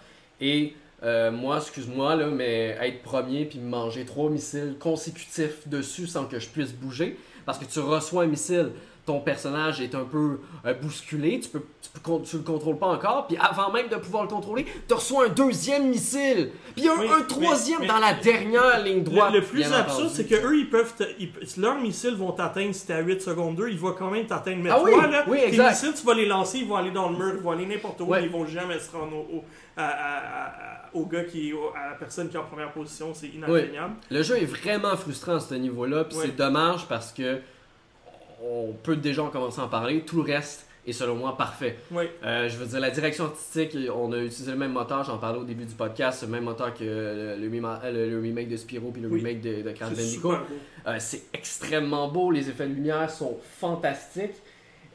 Et 0.40 0.74
euh, 1.02 1.30
moi, 1.30 1.58
excuse-moi, 1.58 2.14
là, 2.16 2.26
mais 2.26 2.76
être 2.80 3.02
premier 3.02 3.44
puis 3.46 3.58
me 3.58 3.68
manger 3.68 4.04
trois 4.04 4.30
missiles 4.30 4.76
consécutifs 4.78 5.66
dessus 5.68 6.06
sans 6.06 6.26
que 6.26 6.38
je 6.38 6.48
puisse 6.48 6.72
bouger, 6.72 7.18
parce 7.46 7.58
que 7.58 7.64
tu 7.64 7.80
reçois 7.80 8.24
un 8.24 8.26
missile, 8.26 8.70
ton 9.06 9.20
personnage 9.20 9.80
est 9.80 9.94
un 9.94 10.04
peu 10.04 10.38
euh, 10.66 10.74
bousculé, 10.74 11.40
tu 11.40 11.48
peux, 11.48 11.62
tu, 11.82 11.90
peux, 11.90 12.00
con- 12.00 12.20
tu 12.20 12.36
le 12.36 12.42
contrôles 12.42 12.78
pas 12.78 12.88
encore, 12.88 13.26
puis 13.26 13.36
avant 13.38 13.72
même 13.72 13.88
de 13.88 13.96
pouvoir 13.96 14.22
le 14.24 14.28
contrôler, 14.28 14.66
tu 14.86 14.94
reçois 14.94 15.26
un 15.26 15.28
deuxième 15.28 15.88
missile, 15.88 16.50
puis 16.76 16.86
un, 16.88 16.96
Oui, 16.98 17.06
un 17.12 17.18
mais- 17.20 17.26
troisième 17.26 17.80
mais- 17.80 17.86
dans 17.86 17.98
la 17.98 18.12
dernière 18.14 18.84
ligne 18.84 19.02
droite. 19.02 19.32
Le, 19.32 19.40
le 19.40 19.44
plus 19.44 19.72
absurde, 19.72 20.10
c'est 20.12 20.26
que 20.26 20.34
eux, 20.34 20.58
ils 20.58 20.68
peuvent. 20.70 20.94
te- 20.96 21.04
ils- 21.18 21.32
leurs 21.60 21.80
missiles 21.80 22.14
vont 22.14 22.32
t'atteindre 22.32 22.74
si 22.74 22.86
t'es 22.86 22.92
à 22.92 23.00
8 23.00 23.20
secondes 23.22 23.56
2, 23.56 23.68
ils 23.70 23.78
vont 23.78 23.92
quand 23.92 24.10
même 24.10 24.26
t'atteindre. 24.26 24.62
Mais 24.62 24.70
Ah 24.70 24.76
toi, 24.80 24.84
oui, 24.84 25.10
là, 25.10 25.24
oui, 25.26 25.38
tes 25.50 25.58
missiles, 25.58 25.94
tu 25.98 26.06
vas 26.06 26.14
les 26.14 26.26
lancer, 26.26 26.58
ils 26.58 26.68
vont 26.68 26.76
aller 26.76 26.90
dans 26.92 27.08
le 27.10 27.16
mur, 27.16 27.32
ils 27.36 27.42
vont 27.42 27.50
aller 27.52 27.66
n'importe 27.66 28.00
où, 28.02 28.14
ils 28.14 28.28
vont 28.30 28.46
jamais 28.46 28.78
se 28.78 28.90
rendre 28.94 29.16
au, 29.16 29.36
au- 29.38 29.44
à- 29.76 29.84
à- 29.86 30.46
à- 30.46 30.90
au 30.92 31.06
gars 31.06 31.24
qui 31.24 31.52
à 31.74 31.90
la 31.90 31.96
personne 31.96 32.28
qui 32.28 32.36
est 32.36 32.40
en 32.40 32.44
première 32.44 32.72
position, 32.72 33.12
c'est 33.14 33.28
inatteignable. 33.28 33.94
Le 34.10 34.22
jeu 34.22 34.36
est 34.36 34.44
vraiment 34.44 34.96
frustrant 34.96 35.36
à 35.36 35.40
ce 35.40 35.54
niveau-là, 35.54 36.04
puis 36.04 36.18
c'est 36.20 36.36
dommage 36.36 36.86
parce 36.88 37.12
que 37.12 37.40
on 38.42 38.72
peut 38.82 38.96
déjà 38.96 39.22
en 39.22 39.28
commencer 39.28 39.60
à 39.60 39.64
en 39.64 39.68
parler. 39.68 40.00
Tout 40.02 40.22
le 40.22 40.32
reste 40.32 40.66
est 40.86 40.92
selon 40.92 41.14
moi 41.16 41.36
parfait. 41.36 41.76
Oui. 41.90 42.04
Euh, 42.24 42.48
je 42.48 42.56
veux 42.56 42.64
dire, 42.66 42.80
la 42.80 42.90
direction 42.90 43.24
artistique, 43.26 43.76
on 43.94 44.12
a 44.12 44.18
utilisé 44.18 44.50
le 44.50 44.56
même 44.56 44.72
moteur, 44.72 45.04
j'en 45.04 45.18
parlais 45.18 45.38
au 45.38 45.44
début 45.44 45.66
du 45.66 45.74
podcast, 45.74 46.22
le 46.22 46.28
même 46.28 46.44
moteur 46.44 46.72
que 46.72 46.82
le, 46.84 47.36
le 47.36 47.48
rema- 47.50 47.80
le- 47.92 48.08
le 48.08 48.18
remake 48.20 48.48
de 48.48 48.56
Spyro 48.56 48.90
puis 48.90 49.02
le 49.02 49.08
Oui. 49.08 49.18
remake 49.22 49.42
de, 49.42 49.60
de 49.62 49.70
Crash 49.72 49.90
Bandicoot. 49.90 50.34
Euh, 50.86 50.96
c'est 50.98 51.22
extrêmement 51.34 52.08
beau, 52.08 52.30
les 52.30 52.48
effets 52.48 52.66
de 52.66 52.72
lumière 52.74 53.10
sont 53.10 53.36
fantastiques. 53.58 54.36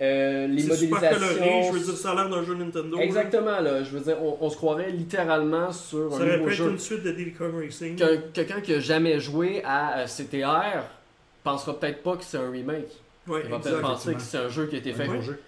Euh, 0.02 0.48
les 0.48 0.64
C'est 0.64 0.76
super 0.76 1.00
modélisations. 1.02 1.38
coloré, 1.40 1.64
je 1.68 1.72
veux 1.72 1.80
dire, 1.86 1.94
ça 1.96 2.12
a 2.12 2.16
l'air 2.16 2.30
d'un 2.30 2.44
jeu 2.44 2.56
Nintendo. 2.56 2.98
Exactement, 3.00 3.60
là. 3.62 3.82
Je 3.84 3.92
veux 3.92 4.02
dire, 4.02 4.18
on, 4.22 4.38
on 4.42 4.50
se 4.50 4.58
croirait 4.58 4.90
littéralement 4.92 5.72
sur 5.72 6.12
Ça 6.12 6.18
un 6.18 6.22
aurait 6.26 6.38
nouveau 6.38 6.50
jeu. 6.50 6.70
une 6.72 6.80
suite 6.80 7.04
de 7.04 7.12
Diddy 7.12 7.32
Kong 7.32 7.54
Racing. 7.56 7.96
Qu'un- 7.96 8.18
Quelqu'un 8.34 8.60
qui 8.60 8.74
a 8.74 8.80
jamais 8.82 9.20
joué 9.22 9.62
à 9.64 10.00
euh, 10.00 10.06
CTR 10.08 10.84
pensera 11.46 11.80
peut-être 11.80 12.04
pas 12.04 12.18
que 12.18 12.24
c'est 12.26 12.38
un 12.38 12.50
remake. 12.52 12.90
Il 13.28 13.50
va 13.50 13.60
peut-être 13.60 13.82
penser 13.82 14.14
que 14.14 14.22
c'est 14.22 14.38
un 14.38 14.50
jeu 14.50 14.68
qui 14.68 14.76
a 14.76 14.80
été 14.80 14.94
fait. 14.94 15.08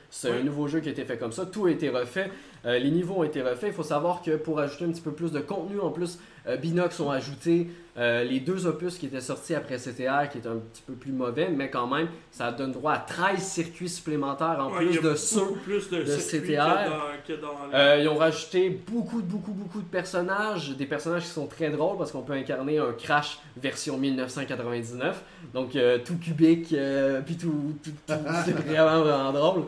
C'est 0.09 0.31
un 0.31 0.43
nouveau 0.43 0.67
jeu 0.67 0.79
qui 0.79 0.89
a 0.89 0.91
été 0.91 1.05
fait 1.05 1.17
comme 1.17 1.31
ça. 1.31 1.45
Tout 1.45 1.65
a 1.65 1.71
été 1.71 1.89
refait. 1.89 2.31
Euh, 2.65 2.79
les 2.79 2.89
niveaux 2.91 3.15
ont 3.15 3.23
été 3.23 3.41
refaits. 3.41 3.67
Il 3.67 3.73
faut 3.73 3.83
savoir 3.83 4.21
que 4.21 4.31
pour 4.35 4.59
ajouter 4.59 4.85
un 4.85 4.89
petit 4.91 5.01
peu 5.01 5.11
plus 5.11 5.31
de 5.31 5.39
contenu, 5.39 5.79
en 5.79 5.89
plus, 5.91 6.19
euh, 6.47 6.57
Binox 6.57 6.99
ont 6.99 7.11
ajouté 7.11 7.67
euh, 7.97 8.23
les 8.23 8.39
deux 8.39 8.65
opus 8.67 8.97
qui 8.97 9.05
étaient 9.07 9.21
sortis 9.21 9.53
après 9.55 9.77
CTR, 9.77 10.29
qui 10.31 10.37
est 10.37 10.47
un 10.47 10.57
petit 10.71 10.81
peu 10.85 10.93
plus 10.93 11.11
mauvais, 11.11 11.49
mais 11.49 11.69
quand 11.69 11.87
même, 11.87 12.07
ça 12.31 12.51
donne 12.51 12.71
droit 12.71 12.93
à 12.93 12.99
13 12.99 13.39
circuits 13.41 13.89
supplémentaires 13.89 14.57
en 14.59 14.71
Ouais, 14.71 14.85
il 14.85 14.95
y 14.95 14.97
plus 14.97 15.07
a 15.07 15.11
de 15.11 15.15
ceux 15.15 15.45
plus 15.63 15.89
de, 15.89 16.03
CTR. 16.03 16.39
que 16.45 16.89
dans, 16.89 17.35
que 17.35 17.41
dans 17.41 17.47
Euh, 17.73 17.97
ils 18.01 18.07
ont 18.07 18.15
rajouté 18.17 18.69
beaucoup, 18.69 19.21
beaucoup, 19.21 19.51
beaucoup 19.51 19.79
de 19.79 19.87
personnages, 19.87 20.75
des 20.77 20.85
personnages 20.85 21.23
qui 21.23 21.29
sont 21.29 21.47
très 21.47 21.69
drôles 21.69 21.97
parce 21.97 22.11
qu'on 22.11 22.21
peut 22.21 22.33
incarner 22.33 22.77
un 22.79 22.93
Crash 22.93 23.39
version 23.61 23.97
1999, 23.97 25.21
donc 25.53 25.75
euh, 25.75 25.97
tout 26.03 26.17
cubique, 26.17 26.73
euh, 26.73 27.21
puis 27.25 27.35
tout, 27.35 27.73
tout- 27.83 27.91
tout- 28.07 28.13
c'est 28.45 28.51
vraiment, 28.67 29.01
vraiment 29.01 29.31
drôle. 29.33 29.63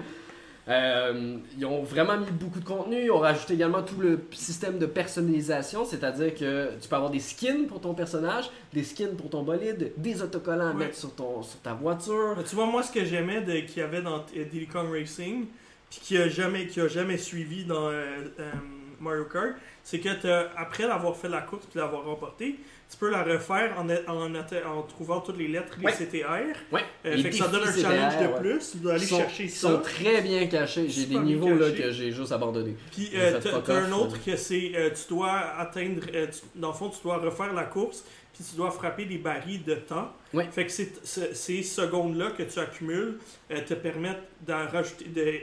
Euh, 0.70 1.38
ils 1.58 1.66
ont 1.66 1.82
vraiment 1.82 2.18
mis 2.18 2.30
beaucoup 2.30 2.60
de 2.60 2.66
contenu, 2.66 3.06
ils 3.06 3.12
ont 3.12 3.18
rajouté 3.18 3.56
également 3.56 3.82
tout 3.82 4.00
le 4.00 4.20
système 4.32 4.78
de 4.78 4.86
personnalisation, 4.86 5.84
c'est-à-dire 5.84 6.36
que 6.36 6.72
tu 6.80 6.88
peux 6.88 6.96
avoir 6.96 7.10
des 7.10 7.20
skins 7.20 7.66
pour 7.66 7.82
ton 7.82 7.96
personnage, 7.96 8.52
des 8.72 8.84
skins 8.84 9.16
pour 9.16 9.32
ton 9.32 9.42
bolide, 9.42 9.94
des 9.98 10.22
autocollants 10.22 10.70
à 10.70 10.74
mettre 10.74 10.96
sur, 10.96 11.16
ton, 11.16 11.42
sur 11.42 11.60
ta 11.62 11.74
voiture. 11.74 12.36
Mais 12.38 12.44
Tu 12.44 12.56
vois, 12.56 12.68
moi, 12.68 12.84
ce 12.84 12.92
que 12.92 13.04
j'aimais 13.04 13.44
qu'il 13.66 13.78
y 13.78 13.82
avait 13.82 14.04
dans 14.04 14.24
Kong 14.72 14.92
Racing, 14.92 15.48
puis 15.90 16.00
qui 16.04 16.18
a 16.18 16.28
jamais, 16.28 16.68
qui 16.68 16.80
a 16.82 16.88
jamais 16.88 17.18
suivi 17.18 17.66
dans 17.66 17.88
euh, 17.90 18.28
euh, 18.40 18.52
Mario 19.00 19.26
Kart, 19.26 19.56
c'est 19.84 20.00
que 20.00 20.10
après 20.56 20.86
l'avoir 20.86 21.16
fait 21.18 21.30
la 21.30 21.42
course 21.42 21.66
puis 21.66 21.80
l'avoir 21.80 22.06
remporté, 22.06 22.60
tu 22.90 22.98
peux 22.98 23.10
la 23.12 23.24
refaire 23.24 23.76
en, 23.78 23.88
en, 23.88 24.82
trouvant 24.82 25.22
toutes 25.22 25.38
les 25.38 25.48
lettres, 25.48 25.76
les 25.78 25.86
Ouais. 25.86 25.92
CTR. 25.94 26.58
Ouais, 26.74 26.82
Euh, 27.06 27.18
fait 27.18 27.30
que 27.30 27.36
ça 27.36 27.48
donne 27.48 27.68
un 27.68 27.72
challenge 27.72 28.14
CTR, 28.16 28.34
de 28.34 28.40
plus. 28.40 28.72
Tu 28.72 28.78
dois 28.78 28.94
aller 28.94 29.06
sont- 29.06 29.18
chercher 29.18 29.44
Ils 29.44 29.50
sont 29.52 29.78
très 29.80 30.22
bien 30.22 30.48
cachés. 30.48 30.90
J'ai 30.90 31.06
des 31.06 31.20
niveaux 31.20 31.54
là, 31.56 31.70
que 31.72 31.92
j'ai 31.92 32.12
juste 32.12 32.32
abandonné. 32.32 32.76
Puis 32.92 33.12
euh, 33.14 33.40
t'as 33.42 33.76
un 33.76 33.92
autre 33.92 34.18
que 34.24 34.36
c'est 34.36 34.72
euh, 34.76 34.90
tu 34.90 35.14
dois 35.14 35.38
atteindre 35.58 36.02
euh, 36.14 36.28
tu- 36.28 36.60
dans 36.60 36.70
le 36.70 36.74
fond 36.74 36.90
tu 36.90 36.98
dois 37.04 37.18
refaire 37.18 37.54
la 37.54 37.64
course 37.64 38.04
puis 38.34 38.44
tu 38.50 38.56
dois 38.56 38.72
frapper 38.72 39.06
des 39.06 39.18
barils 39.18 39.64
de 39.64 39.76
temps. 39.76 40.12
Fait 40.52 40.66
que 40.66 40.72
ces 40.72 41.64
secondes 41.64 42.18
là 42.18 42.32
que 42.32 42.44
tu 42.44 42.58
accumules 42.60 43.20
euh, 43.52 43.62
te 43.68 43.76
permettent 43.76 44.24
d'en 44.48 44.66
rajouter 44.68 45.06
de 45.06 45.34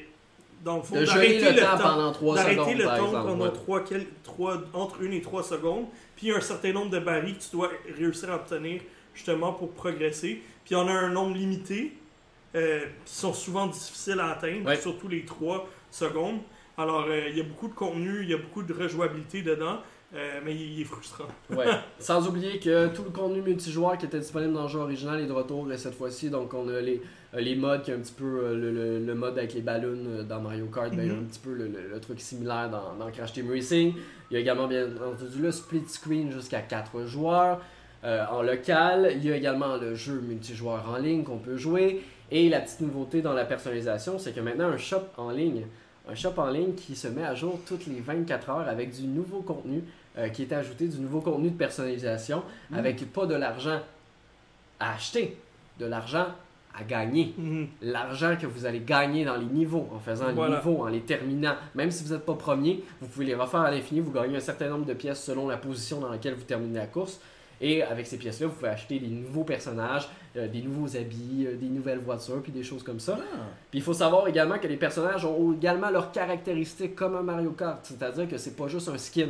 dans 0.65 0.79
le 0.79 0.83
fond 0.83 0.95
d'arrêter 1.01 1.53
le, 1.53 1.61
temps, 1.61 1.77
pendant 1.79 2.13
3 2.13 2.35
d'arrêter 2.35 2.55
secondes, 2.61 2.79
le 2.79 2.85
par 2.85 2.97
temps 2.99 3.11
pendant 3.11 3.47
entre 4.73 4.97
1 5.07 5.11
et 5.13 5.21
3 5.21 5.43
secondes. 5.43 5.85
Puis 6.17 6.27
il 6.27 6.31
y 6.31 6.33
a 6.33 6.37
un 6.39 6.41
certain 6.41 6.73
nombre 6.73 6.91
de 6.91 6.99
barils 6.99 7.37
que 7.37 7.43
tu 7.43 7.51
dois 7.53 7.71
réussir 7.97 8.31
à 8.33 8.37
obtenir 8.37 8.81
justement 9.15 9.53
pour 9.53 9.71
progresser. 9.73 10.43
Puis 10.65 10.75
il 10.75 10.75
y 10.75 10.77
en 10.77 10.89
a 10.89 10.93
un 10.93 11.11
nombre 11.11 11.37
limité 11.37 11.93
euh, 12.55 12.81
qui 13.05 13.15
sont 13.15 13.33
souvent 13.35 13.67
difficiles 13.67 14.19
à 14.21 14.31
atteindre, 14.31 14.67
Ouais. 14.67 14.77
surtout 14.77 15.09
les 15.09 15.25
3 15.25 15.69
secondes. 15.91 16.39
Alors 16.79 17.05
euh, 17.09 17.29
il 17.31 17.37
y 17.37 17.41
a 17.41 17.45
beaucoup 17.45 17.69
de 17.69 17.75
contenu, 17.75 18.23
il 18.23 18.31
y 18.31 18.35
a 18.35 18.39
beaucoup 18.39 18.63
de 18.63 18.73
rejouabilité 18.73 19.43
dedans, 19.43 19.79
euh, 20.15 20.41
mais 20.45 20.55
il, 20.55 20.81
est 20.81 20.85
frustrant. 20.85 21.25
Ouais. 21.51 21.67
Sans 21.99 22.27
oublier 22.29 22.59
que 22.59 22.89
tout 22.89 23.03
le 23.05 23.11
contenu 23.11 23.43
multijoueur 23.43 23.97
qui 23.99 24.07
était 24.07 24.19
disponible 24.21 24.53
dans 24.55 24.63
le 24.65 24.69
jeu 24.69 24.79
original 24.79 25.21
est 25.21 25.27
de 25.27 25.33
retour 25.33 25.67
cette 25.77 25.95
fois-ci. 25.95 26.29
Donc 26.31 26.53
on 26.55 26.69
a 26.69 26.81
les, 26.81 27.01
les 27.35 27.57
modes 27.57 27.83
qui 27.83 27.91
est 27.91 27.95
un 27.95 27.99
petit 28.01 28.13
peu 28.13 28.55
le, 28.55 28.71
le- 28.73 28.99
le 29.05 29.15
mode 29.15 29.37
avec 29.39 29.55
les 29.55 29.63
ballons 29.63 30.23
dans 30.29 30.41
Mario 30.41 30.67
Kart, 30.67 30.95
ben, 30.95 31.09
Mhm. 31.11 31.19
un 31.21 31.25
petit 31.25 31.41
peu 31.41 31.53
le, 31.55 31.67
le- 31.69 31.89
le 31.91 32.01
truc 32.01 32.21
similaire 32.21 32.71
dans, 32.71 32.95
dans 32.97 33.11
Crash 33.11 33.33
Team 33.33 33.51
Racing. 33.51 33.95
Il 34.31 34.35
y 34.35 34.37
a 34.37 34.41
également 34.41 34.67
bien 34.67 34.87
entendu 34.87 35.41
le 35.41 35.53
split 35.53 35.85
screen 35.89 36.31
jusqu'à 36.33 36.61
4 36.61 37.07
joueurs. 37.07 37.61
euh, 38.05 38.25
en 38.31 38.43
local, 38.43 39.11
il 39.17 39.25
y 39.25 39.33
a 39.33 39.37
également 39.37 39.77
le 39.77 39.95
jeu 39.95 40.21
multijoueur 40.21 40.89
en 40.89 40.97
ligne 40.99 41.25
qu'on 41.25 41.39
peut 41.39 41.57
jouer. 41.57 42.03
Et 42.31 42.49
la 42.49 42.61
petite 42.61 42.81
nouveauté 42.81 43.23
dans 43.23 43.33
la 43.33 43.45
personnalisation, 43.45 44.19
c'est 44.19 44.33
que 44.33 44.41
maintenant 44.41 44.69
un 44.69 44.77
shop 44.77 45.03
en 45.17 45.31
ligne, 45.31 45.65
un 46.09 46.15
shop 46.15 46.35
en 46.37 46.51
ligne 46.51 46.75
qui 46.75 46.95
se 46.97 47.09
met 47.09 47.25
à 47.25 47.35
jour 47.35 47.59
toutes 47.67 47.87
les 47.87 48.01
24 48.01 48.51
heures 48.51 48.69
avec 48.69 48.91
du 48.93 49.07
nouveau 49.07 49.41
contenu 49.41 49.83
euh, 50.19 50.29
qui 50.29 50.43
est 50.43 50.53
ajouté, 50.53 50.89
du 50.89 50.99
nouveau 50.99 51.21
contenu 51.21 51.51
de 51.51 51.57
personnalisation, 51.57 52.43
Mm. 52.71 52.75
avec 52.77 53.13
pas 53.13 53.27
de 53.27 53.35
l'argent 53.35 53.81
à 54.81 54.95
acheter, 54.95 55.37
de 55.81 55.87
l'argent 55.87 56.27
à 56.79 56.85
gagner. 56.85 57.35
Mhm. 57.39 57.69
L'argent 57.83 58.37
que 58.41 58.47
vous 58.47 58.67
allez 58.67 58.81
gagner 58.81 59.25
dans 59.25 59.37
les 59.37 59.47
niveaux, 59.47 59.89
en 59.95 59.99
faisant 59.99 60.33
Voilà. 60.35 60.51
les 60.51 60.57
niveaux, 60.57 60.83
en 60.83 60.89
les 60.89 61.01
terminant. 61.01 61.55
Même 61.75 61.91
si 61.91 62.05
vous 62.05 62.13
n'êtes 62.13 62.25
pas 62.27 62.35
premier, 62.35 62.83
vous 63.01 63.09
pouvez 63.09 63.25
les 63.27 63.35
refaire 63.35 63.61
à 63.61 63.71
l'infini, 63.71 64.01
vous 64.01 64.13
gagnez 64.13 64.37
un 64.37 64.41
certain 64.41 64.69
nombre 64.69 64.85
de 64.85 64.95
pièces 64.95 65.23
selon 65.25 65.49
la 65.49 65.57
position 65.57 66.01
dans 66.01 66.11
laquelle 66.11 66.35
vous 66.35 66.45
terminez 66.45 66.79
la 66.79 66.87
course. 66.87 67.21
Et 67.59 67.83
avec 67.83 68.07
ces 68.07 68.19
pièces-là, 68.19 68.49
vous 68.49 68.53
pouvez 68.53 68.69
acheter 68.69 68.99
des 68.99 69.07
nouveaux 69.09 69.45
personnages, 69.45 70.07
euh, 70.37 70.47
des 70.47 70.61
nouveaux 70.61 70.95
habits, 70.95 71.47
euh, 71.47 71.57
des 71.57 71.69
nouvelles 71.71 72.01
voitures, 72.01 72.43
puis 72.43 72.53
des 72.53 72.63
choses 72.63 72.83
comme 72.83 73.01
ça. 73.01 73.17
Puis 73.71 73.79
il 73.79 73.83
faut 73.83 73.95
savoir 73.95 74.29
également 74.29 74.59
que 74.59 74.67
les 74.67 74.77
personnages 74.77 75.25
ont 75.25 75.55
également 75.55 75.89
leurs 75.89 76.13
caractéristiques 76.13 76.95
comme 76.95 77.17
un 77.17 77.23
Mario 77.23 77.53
Kart. 77.53 77.79
C'est-à-dire 77.83 78.29
que 78.29 78.37
c'est 78.37 78.57
pas 78.57 78.69
juste 78.69 78.91
un 78.91 78.99
skin. 78.99 79.29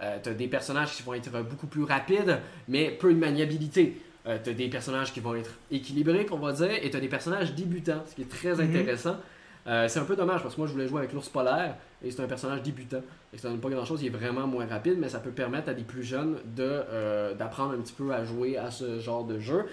Euh, 0.00 0.18
t'as 0.22 0.32
des 0.34 0.46
personnages 0.46 0.92
qui 0.94 1.02
vont 1.02 1.14
être 1.14 1.30
beaucoup 1.42 1.66
plus 1.66 1.82
rapides, 1.82 2.38
mais 2.68 2.90
peu 2.90 3.12
de 3.12 3.18
maniabilité. 3.18 4.00
Euh, 4.26 4.38
t'as 4.42 4.52
des 4.52 4.68
personnages 4.68 5.12
qui 5.12 5.20
vont 5.20 5.34
être 5.36 5.50
équilibrés, 5.70 6.26
qu'on 6.26 6.38
va 6.38 6.52
dire, 6.52 6.70
et 6.82 6.90
t'as 6.90 6.98
des 7.00 7.08
personnages 7.08 7.54
débutants, 7.54 8.02
ce 8.08 8.14
qui 8.16 8.22
est 8.22 8.28
très 8.30 8.54
Mhm. 8.54 8.60
intéressant. 8.70 9.16
Euh, 9.68 9.88
c'est 9.88 9.98
un 9.98 10.04
peu 10.04 10.14
dommage 10.16 10.42
parce 10.42 10.54
que 10.54 10.60
moi 10.60 10.68
je 10.68 10.72
voulais 10.72 10.86
jouer 10.86 10.98
avec 11.00 11.12
l'ours 11.12 11.28
polaire 11.28 11.76
et 12.02 12.10
c'est 12.10 12.22
un 12.22 12.26
personnage 12.28 12.62
débutant. 12.62 13.02
Et 13.32 13.38
ça 13.38 13.48
donne 13.48 13.58
pas 13.60 13.68
grand 13.68 13.84
chose, 13.84 14.00
il 14.02 14.06
est 14.06 14.10
vraiment 14.10 14.46
moins 14.46 14.66
rapide, 14.66 14.96
mais 14.98 15.08
ça 15.08 15.18
peut 15.18 15.30
permettre 15.32 15.68
à 15.68 15.74
des 15.74 15.82
plus 15.82 16.02
jeunes 16.04 16.36
de, 16.56 16.62
euh, 16.62 17.34
d'apprendre 17.34 17.72
un 17.72 17.78
petit 17.78 17.92
peu 17.92 18.12
à 18.12 18.24
jouer 18.24 18.56
à 18.56 18.70
ce 18.70 18.98
genre 19.00 19.24
de 19.24 19.38
jeu. 19.40 19.64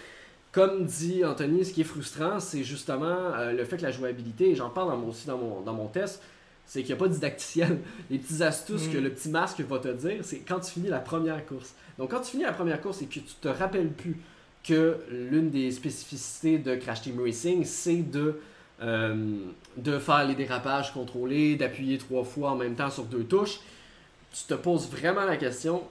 Comme 0.51 0.85
dit 0.85 1.23
Anthony, 1.25 1.65
ce 1.65 1.73
qui 1.73 1.81
est 1.81 1.83
frustrant, 1.85 2.39
c'est 2.39 2.63
justement 2.63 3.05
euh, 3.35 3.53
le 3.53 3.65
fait 3.65 3.77
que 3.77 3.81
la 3.83 3.91
jouabilité, 3.91 4.51
et 4.51 4.55
j'en 4.55 4.69
parle 4.69 4.89
dans 4.89 4.97
mon, 4.97 5.07
aussi 5.09 5.25
dans 5.27 5.37
mon, 5.37 5.61
dans 5.61 5.73
mon 5.73 5.87
test, 5.87 6.21
c'est 6.65 6.81
qu'il 6.81 6.89
n'y 6.89 6.93
a 6.93 7.03
pas 7.03 7.07
de 7.07 7.13
didacticiel. 7.13 7.79
Les 8.11 8.19
petites 8.19 8.41
astuces 8.41 8.87
Mm. 8.87 8.91
que 8.93 8.97
le 8.99 9.09
petit 9.09 9.29
masque 9.29 9.59
va 9.61 9.79
te 9.79 9.87
dire, 9.89 10.17
c'est 10.21 10.39
quand 10.39 10.59
tu 10.59 10.71
finis 10.71 10.89
la 10.89 10.99
première 10.99 11.43
course. 11.45 11.73
Donc 11.97 12.11
quand 12.11 12.21
tu 12.21 12.31
finis 12.31 12.43
la 12.43 12.53
première 12.53 12.81
course 12.81 13.01
et 13.01 13.05
que 13.05 13.13
tu 13.13 13.21
te 13.21 13.47
rappelles 13.47 13.89
plus 13.89 14.17
que 14.63 14.97
l'une 15.09 15.49
des 15.49 15.71
spécificités 15.71 16.57
de 16.57 16.75
Crash 16.75 17.01
Team 17.01 17.19
Racing, 17.19 17.65
c'est 17.65 18.09
de, 18.09 18.39
euh, 18.81 19.37
de 19.77 19.99
faire 19.99 20.25
les 20.25 20.35
dérapages 20.35 20.93
contrôlés, 20.93 21.55
d'appuyer 21.55 21.97
trois 21.97 22.23
fois 22.23 22.51
en 22.51 22.55
même 22.55 22.75
temps 22.75 22.89
sur 22.89 23.03
deux 23.03 23.25
touches, 23.25 23.59
tu 24.31 24.45
te 24.45 24.53
poses 24.53 24.89
vraiment 24.89 25.25
la 25.25 25.37
question 25.37 25.83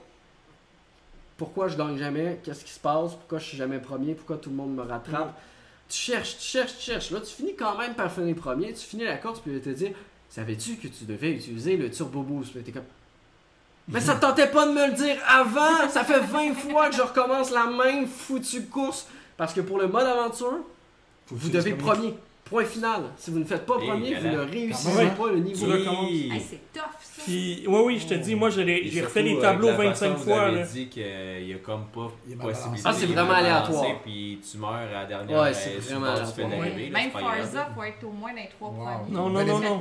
pourquoi 1.37 1.67
je 1.67 1.77
gagne 1.77 1.97
jamais? 1.97 2.39
Qu'est-ce 2.43 2.63
qui 2.63 2.71
se 2.71 2.79
passe? 2.79 3.15
Pourquoi 3.15 3.39
je 3.39 3.45
suis 3.45 3.57
jamais 3.57 3.79
premier? 3.79 4.13
Pourquoi 4.13 4.37
tout 4.37 4.49
le 4.49 4.55
monde 4.55 4.75
me 4.75 4.83
rattrape? 4.83 5.37
Tu 5.89 5.97
cherches, 5.97 6.37
tu 6.37 6.43
cherches, 6.45 6.77
tu 6.77 6.83
cherches. 6.83 7.11
Là, 7.11 7.19
tu 7.19 7.33
finis 7.33 7.55
quand 7.55 7.77
même 7.77 7.95
par 7.95 8.11
finir 8.11 8.35
premier. 8.35 8.73
Tu 8.73 8.85
finis 8.85 9.03
la 9.03 9.17
course, 9.17 9.39
puis 9.39 9.59
te 9.59 9.69
dire 9.69 9.91
Savais-tu 10.29 10.77
que 10.77 10.87
tu 10.87 11.05
devais 11.05 11.31
utiliser 11.31 11.77
le 11.77 11.89
Turbo 11.91 12.23
Boost? 12.23 12.53
Puis 12.53 12.63
t'es 12.63 12.71
comme 12.71 12.83
mais 13.87 13.99
ça 13.99 14.15
te 14.15 14.21
tentait 14.21 14.47
pas 14.47 14.65
de 14.65 14.71
me 14.71 14.87
le 14.87 14.93
dire 14.93 15.17
avant! 15.27 15.89
Ça 15.89 16.03
fait 16.03 16.19
20 16.19 16.53
fois 16.55 16.89
que 16.89 16.95
je 16.95 17.01
recommence 17.01 17.51
la 17.51 17.65
même 17.65 18.07
foutue 18.07 18.65
course. 18.65 19.07
Parce 19.37 19.53
que 19.53 19.61
pour 19.61 19.79
le 19.79 19.87
mode 19.87 20.05
aventure, 20.05 20.59
vous 21.29 21.49
devez 21.49 21.73
premier. 21.73 22.15
Point 22.53 22.65
final. 22.65 23.01
Si 23.17 23.31
vous 23.31 23.39
ne 23.39 23.45
faites 23.45 23.65
pas 23.65 23.77
Et 23.81 23.87
premier, 23.87 24.13
vous 24.13 24.27
ne 24.27 24.37
réussissez 24.37 24.89
Quand 24.91 25.03
même, 25.03 25.15
pas 25.15 25.27
le 25.31 25.39
niveau. 25.39 25.65
Et- 26.07 26.29
Hey, 26.33 26.39
c'est 26.39 26.71
tough, 26.71 26.83
ça. 27.01 27.23
Puis, 27.23 27.63
oui, 27.67 27.81
oui, 27.85 27.97
je 27.99 28.05
te 28.07 28.13
dis, 28.13 28.35
moi, 28.35 28.51
j'ai 28.51 28.61
refait 29.03 29.23
les 29.23 29.31
avec 29.31 29.41
tableaux 29.41 29.69
la 29.69 29.73
25 29.77 30.11
façon, 30.13 30.23
fois. 30.23 30.49
Vous 30.49 30.55
là. 30.55 30.61
avez 30.61 30.71
dit 30.71 30.87
qu'il 30.87 31.47
y 31.47 31.53
a 31.53 31.57
comme 31.65 31.85
pas 31.87 32.11
Il 32.29 32.37
possibilité. 32.37 32.83
Ah, 32.87 32.93
c'est 32.93 33.05
vraiment 33.07 33.33
aléatoire. 33.33 33.85
Puis 34.03 34.39
tu 34.51 34.57
meurs 34.59 34.71
à 34.73 34.85
la 34.85 35.05
dernière. 35.05 35.41
Ouais, 35.41 35.47
euh, 35.49 35.53
c'est 35.53 35.77
vraiment 35.79 36.05
aléatoire. 36.11 36.49
là, 36.49 36.57
Même. 36.91 37.11
Forza, 37.11 37.69
faut 37.75 37.83
être 37.83 38.03
au 38.03 38.11
moins 38.11 38.29
dans 38.33 38.37
les 38.37 38.49
trois 38.49 38.69
Wow. 38.69 38.75
premiers. 38.75 39.17
Non, 39.17 39.29
non, 39.31 39.45
non, 39.45 39.59
non. 39.59 39.79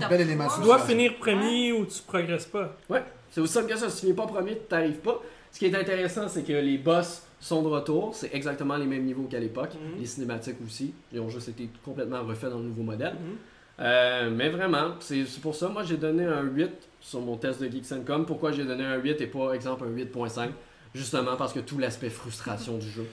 Tu 0.57 0.63
dois 0.63 0.79
finir 0.79 1.17
premier 1.19 1.73
ou 1.73 1.85
tu 1.85 2.01
progresses 2.07 2.47
pas. 2.47 2.75
Ouais, 2.89 3.03
c'est 3.31 3.43
aussi 3.43 3.53
simple 3.53 3.69
que 3.71 3.77
ça. 3.77 3.91
Si 3.91 3.97
tu 3.97 4.01
finis 4.07 4.15
pas 4.17 4.27
premier, 4.27 4.53
tu 4.53 4.65
t'arrives 4.71 5.01
pas. 5.01 5.21
Ce 5.51 5.59
qui 5.59 5.67
est 5.67 5.75
intéressant, 5.75 6.27
c'est 6.27 6.43
que 6.43 6.53
les 6.55 6.79
boss 6.79 7.23
sont 7.43 7.63
de 7.63 7.69
retour. 7.69 8.15
C'est 8.15 8.35
exactement 8.35 8.77
les 8.77 8.87
mêmes 8.87 9.05
niveaux 9.05 9.25
qu'à 9.25 9.41
l'époque. 9.41 9.75
Mhm. 9.75 10.01
Les 10.01 10.07
cinématiques 10.07 10.57
aussi. 10.65 10.95
Ils 11.13 11.21
ont 11.21 11.29
juste 11.29 11.49
été 11.49 11.69
complètement 11.85 12.23
refaits 12.23 12.51
dans 12.51 12.59
le 12.59 12.65
nouveau 12.65 12.83
modèle. 12.83 13.15
Mhm. 13.15 13.37
Euh, 13.81 14.31
mais 14.31 14.49
vraiment, 14.49 14.95
c'est 15.01 15.25
pour 15.41 15.55
ça, 15.55 15.69
moi 15.69 15.83
j'ai 15.83 15.97
donné 15.97 16.25
un 16.25 16.43
8 16.43 16.71
sur 17.01 17.21
mon 17.21 17.37
test 17.37 17.61
de 17.61 17.69
Geeks.com. 17.69 18.27
Pourquoi 18.27 18.53
j'ai 18.53 18.65
donné 18.65 18.85
un 18.85 18.97
8 18.97 19.21
et 19.21 19.27
pas, 19.27 19.53
exemple, 19.55 19.85
un 19.85 19.91
8.5 19.91 20.51
Justement 20.95 21.37
parce 21.37 21.53
que 21.53 21.61
tout 21.61 21.79
l'aspect 21.79 22.11
frustration 22.11 22.77
du 22.77 22.89
jeu. 22.89 23.07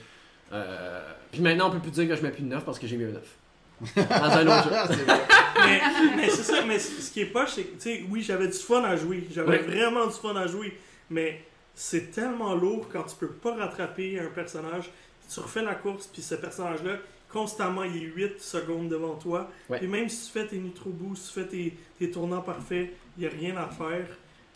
Euh, 0.52 1.02
puis 1.32 1.42
maintenant, 1.42 1.70
on 1.70 1.72
peut 1.72 1.80
plus 1.80 1.92
dire 1.92 2.08
que 2.08 2.16
je 2.16 2.22
mets 2.22 2.32
plus 2.32 2.44
de 2.44 2.50
9 2.50 2.66
parce 2.66 2.78
que 2.78 2.88
j'ai 2.88 2.98
mis 2.98 3.06
un 3.06 3.14
9. 3.14 3.36
Dans 3.96 4.26
un 4.26 4.48
autre 4.48 4.70
jeu. 4.94 5.06
Mais 5.66 5.82
mais 6.16 6.30
c'est 6.30 6.44
ça, 6.44 6.64
mais 6.66 6.80
ce 6.80 7.12
qui 7.12 7.22
est 7.22 7.26
poche, 7.26 7.50
c'est 7.56 7.64
que, 7.64 7.74
tu 7.74 7.82
sais, 7.82 8.06
oui, 8.10 8.22
j'avais 8.22 8.48
du 8.48 8.54
fun 8.54 8.82
à 8.82 8.96
jouer. 8.96 9.28
J'avais 9.34 9.58
vraiment 9.58 10.08
du 10.08 10.14
fun 10.14 10.34
à 10.38 10.48
jouer. 10.48 10.78
Mais 11.10 11.42
c'est 11.80 12.12
tellement 12.12 12.56
lourd 12.56 12.90
quand 12.92 13.04
tu 13.04 13.16
peux 13.16 13.32
pas 13.32 13.56
rattraper 13.56 14.20
un 14.20 14.28
personnage. 14.28 14.92
Tu 15.34 15.40
refais 15.40 15.62
la 15.62 15.76
course, 15.76 16.08
puis 16.08 16.22
ce 16.22 16.36
personnage-là, 16.36 16.98
constamment, 17.30 17.86
il 17.86 17.96
est 17.96 18.08
8 18.08 18.42
secondes 18.42 18.90
devant 18.90 19.16
toi. 19.16 19.50
Ouais. 19.70 19.78
Puis 19.78 19.88
même 19.88 20.10
si 20.10 20.26
tu 20.26 20.32
fais 20.34 20.46
tes 20.46 20.58
nitro 20.58 20.90
boosts, 20.90 21.28
tu 21.28 21.40
fais 21.40 21.48
tes, 21.48 21.78
tes 21.98 22.12
tournants 22.12 22.42
parfaits, 22.42 22.90
il 23.18 23.22
n'y 23.22 23.28
a 23.28 23.30
rien 23.30 23.56
à 23.56 23.68
faire. 23.68 24.08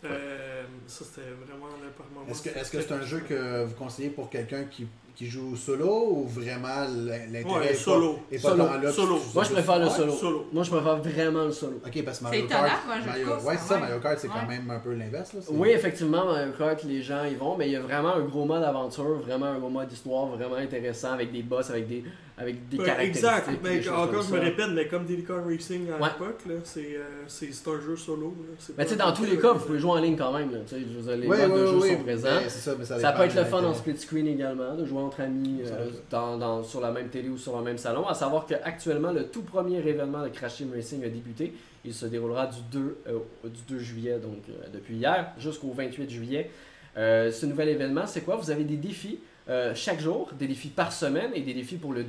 Euh, 0.04 0.64
ça, 0.86 1.06
c'était 1.06 1.30
vraiment 1.46 1.68
le 1.82 1.88
par 1.92 2.06
moment. 2.10 2.26
Est-ce 2.28 2.42
que 2.42 2.50
est-ce 2.50 2.70
que 2.70 2.82
c'est 2.82 2.92
un 2.92 3.00
jeu 3.00 3.20
que 3.20 3.64
vous 3.64 3.74
conseillez 3.74 4.10
pour 4.10 4.28
quelqu'un 4.28 4.64
qui, 4.64 4.86
qui 5.14 5.26
joue 5.26 5.54
solo 5.54 6.08
ou 6.10 6.26
vraiment 6.26 6.80
l'in- 6.88 7.26
l'intérêt 7.30 7.58
Ouais, 7.60 7.70
est 7.70 7.74
solo. 7.74 8.14
pas, 8.14 8.20
est 8.34 8.42
pas 8.42 8.48
Solo. 8.50 8.64
là, 8.82 8.92
Solo. 8.92 9.18
Moi, 9.34 9.44
je 9.44 9.52
préfère 9.52 9.78
le 9.78 9.88
solo. 9.88 10.12
solo. 10.12 10.46
Moi, 10.52 10.62
je 10.64 10.70
préfère 10.70 10.96
vraiment 10.96 11.44
le 11.44 11.52
solo. 11.52 11.80
Ok, 11.86 12.04
parce 12.04 12.18
que 12.18 12.24
Mario 12.24 12.46
Kart. 12.46 12.66
jeu 12.96 13.02
de 13.02 13.06
Mario... 13.06 13.26
Ouais, 13.46 13.56
c'est 13.56 13.68
ça. 13.74 13.78
Mario 13.78 14.00
Kart, 14.00 14.18
c'est 14.18 14.28
quand 14.28 14.46
même 14.48 14.68
un 14.70 14.78
peu 14.80 14.92
l'inverse. 14.92 15.32
Oui, 15.50 15.68
effectivement, 15.70 16.24
Mario 16.26 16.52
Kart, 16.58 16.82
les 16.84 17.00
gens 17.02 17.24
y 17.24 17.34
vont, 17.36 17.56
mais 17.56 17.68
il 17.68 17.72
y 17.72 17.76
a 17.76 17.80
vraiment 17.80 18.14
un 18.14 18.22
gros 18.22 18.44
mode 18.44 18.64
aventure, 18.64 19.20
vraiment 19.24 19.46
un 19.46 19.58
gros 19.58 19.68
mode 19.70 19.92
histoire 19.92 20.26
vraiment 20.26 20.56
intéressant 20.56 21.12
avec 21.12 21.30
des 21.32 21.42
boss, 21.42 21.70
avec 21.70 21.86
des, 21.86 22.02
avec 22.36 22.68
des 22.68 22.78
caractéristiques. 22.78 23.16
exact. 23.24 23.50
des 23.50 23.56
Mais 23.62 23.88
encore, 23.88 24.10
comme 24.10 24.22
je 24.22 24.32
me 24.34 24.40
répète, 24.40 24.68
mais 24.72 24.88
comme 24.88 25.06
Kong 25.26 25.44
Racing 25.46 25.86
à 25.90 26.02
Ouais. 26.02 26.08
l'époque, 26.08 26.40
là, 26.48 26.54
c'est 26.64 26.96
euh, 26.96 27.02
c'est 27.28 27.46
un 27.68 27.80
jeu 27.80 27.96
solo. 27.96 28.34
Mais 28.76 28.84
tu 28.84 28.94
sais, 28.94 29.00
un 29.00 29.06
dans 29.06 29.12
tous 29.12 29.24
les 29.24 29.38
cas, 29.38 29.52
vous 29.52 29.64
pouvez 29.64 29.78
jouer 29.78 29.90
en 29.92 30.00
ligne 30.00 30.16
quand 30.16 30.32
même. 30.36 30.50
Les 30.72 31.26
Ouais, 31.28 31.46
modes 31.46 31.60
de 31.60 31.64
ouais, 31.64 31.70
jeu 31.70 31.78
ouais, 31.78 31.96
sont 31.96 32.02
présents. 32.02 32.28
c'est 32.48 32.74
ça, 32.98 33.12
peut 33.12 33.22
être 33.22 33.36
le 33.36 33.44
fun 33.44 33.62
en 33.64 33.72
split 33.74 33.96
screen 33.96 34.26
également, 34.26 34.74
de 34.74 34.84
jouer 34.84 35.00
entre 35.00 35.20
amis 35.20 35.60
euh, 35.64 35.84
reste- 35.84 36.02
dans, 36.10 36.36
dans- 36.36 36.62
sur 36.64 36.80
la 36.80 36.90
même 36.90 37.08
télé 37.08 37.28
ou 37.28 37.38
sur 37.38 37.56
le 37.56 37.62
même 37.62 37.78
salon. 37.78 38.06
À 38.08 38.14
savoir 38.14 38.46
qu'actuellement, 38.46 39.12
le 39.12 39.24
tout 39.28 39.42
premier 39.42 39.78
événement 39.78 40.22
de 40.24 40.28
Crash 40.28 40.56
Team 40.56 40.72
Racing 40.74 41.04
a 41.04 41.08
débuté. 41.08 41.52
Il 41.84 41.94
se 41.94 42.06
déroulera 42.06 42.46
du 42.46 42.58
2, 42.72 42.96
euh, 43.08 43.18
du 43.44 43.60
2 43.74 43.78
juillet, 43.78 44.18
donc 44.18 44.38
euh, 44.48 44.52
depuis 44.72 44.96
hier, 44.96 45.30
jusqu'au 45.38 45.70
28 45.72 46.10
juillet. 46.10 46.50
Euh, 46.96 47.30
ce 47.30 47.44
nouvel 47.46 47.68
événement, 47.68 48.06
c'est 48.06 48.22
quoi? 48.22 48.36
Vous 48.36 48.50
avez 48.50 48.64
des 48.64 48.76
défis 48.76 49.18
euh, 49.50 49.72
chaque 49.74 50.00
jour, 50.00 50.30
des 50.38 50.46
défis 50.46 50.68
par 50.68 50.92
semaine 50.92 51.30
et 51.34 51.42
des 51.42 51.52
défis 51.52 51.76
pour 51.76 51.92
le 51.92 52.06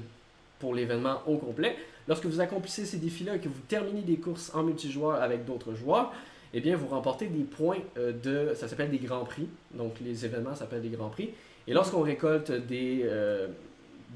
pour 0.60 0.73
l'événement 0.73 1.22
au 1.27 1.38
complet. 1.38 1.76
Lorsque 2.07 2.26
vous 2.26 2.40
accomplissez 2.40 2.86
ces 2.86 2.98
défis-là 2.98 3.36
et 3.36 3.40
que 3.40 3.49
vous 3.49 3.61
terminez 3.68 4.02
des 4.02 4.18
courses 4.18 4.52
en 4.53 4.64
multijoueur 4.64 5.22
avec 5.22 5.45
d'autres 5.45 5.73
joueurs, 5.73 6.14
eh 6.53 6.61
bien, 6.61 6.77
vous 6.77 6.88
remportez 6.88 7.27
des 7.27 7.44
points 7.44 7.80
euh, 7.98 8.14
de. 8.14 8.53
Ça 8.56 8.68
s'appelle 8.68 8.90
des 8.90 8.99
grands 8.99 9.26
prix. 9.26 9.48
Donc, 9.73 9.95
les 9.99 10.23
événements 10.26 10.56
s'appellent 10.56 10.82
des 10.82 10.90
grands 10.90 11.10
prix. 11.10 11.32
Et 11.68 11.73
lorsqu'on 11.73 12.02
récolte 12.02 12.52
des, 12.52 13.02
euh, 13.03 13.48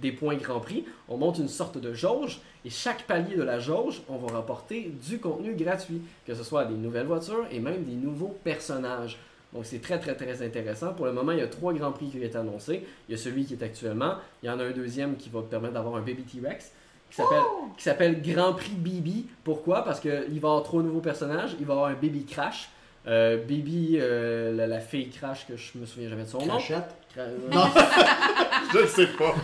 des 0.01 0.13
points 0.13 0.35
grand 0.35 0.61
prix, 0.61 0.85
on 1.09 1.17
monte 1.17 1.39
une 1.39 1.49
sorte 1.49 1.77
de 1.77 1.93
jauge. 1.93 2.39
Et 2.63 2.69
chaque 2.69 3.03
palier 3.03 3.35
de 3.35 3.43
la 3.43 3.59
jauge, 3.59 4.01
on 4.07 4.17
va 4.17 4.31
rapporter 4.31 4.91
du 5.05 5.19
contenu 5.19 5.53
gratuit. 5.53 6.01
Que 6.25 6.33
ce 6.33 6.43
soit 6.43 6.63
des 6.63 6.75
nouvelles 6.75 7.07
voitures 7.07 7.45
et 7.51 7.59
même 7.59 7.83
des 7.83 7.95
nouveaux 7.95 8.37
personnages. 8.43 9.17
Donc, 9.53 9.65
c'est 9.65 9.81
très, 9.81 9.97
très, 9.99 10.15
très 10.15 10.43
intéressant. 10.45 10.93
Pour 10.93 11.05
le 11.07 11.11
moment, 11.11 11.31
il 11.31 11.39
y 11.39 11.41
a 11.41 11.47
trois 11.47 11.73
grands 11.73 11.91
prix 11.91 12.07
qui 12.09 12.17
ont 12.19 12.21
été 12.23 12.37
annoncés. 12.37 12.85
Il 13.07 13.13
y 13.13 13.15
a 13.15 13.17
celui 13.21 13.45
qui 13.45 13.53
est 13.55 13.63
actuellement. 13.63 14.13
Il 14.43 14.47
y 14.47 14.49
en 14.49 14.59
a 14.59 14.63
un 14.63 14.71
deuxième 14.71 15.15
qui 15.15 15.29
va 15.29 15.41
permettre 15.41 15.73
d'avoir 15.73 15.95
un 15.95 16.01
Baby 16.01 16.23
T-Rex 16.23 16.71
qui 17.09 17.15
s'appelle 17.15 17.41
qui 17.75 17.83
s'appelle 17.83 18.21
Grand 18.21 18.53
Prix 18.53 18.73
Bibi. 18.75 19.25
Pourquoi? 19.43 19.83
Parce 19.83 19.99
qu'il 19.99 20.11
va 20.11 20.17
y 20.31 20.37
avoir 20.37 20.61
trois 20.61 20.83
nouveaux 20.83 20.99
personnages. 20.99 21.55
Il 21.59 21.65
va 21.65 21.73
y 21.73 21.77
avoir 21.77 21.89
un 21.89 21.93
Baby 21.95 22.25
Crash. 22.25 22.69
Euh, 23.07 23.37
Bibi, 23.37 23.97
euh, 23.99 24.55
la, 24.55 24.67
la 24.67 24.79
fille 24.79 25.09
Crash, 25.09 25.47
que 25.47 25.57
je 25.57 25.79
me 25.79 25.85
souviens 25.87 26.09
jamais 26.09 26.23
de 26.23 26.27
son 26.27 26.45
nom. 26.45 26.57
Cra- 26.57 26.83
Non. 27.51 27.63
Je 28.73 28.85
sais 28.85 29.07
pas. 29.07 29.33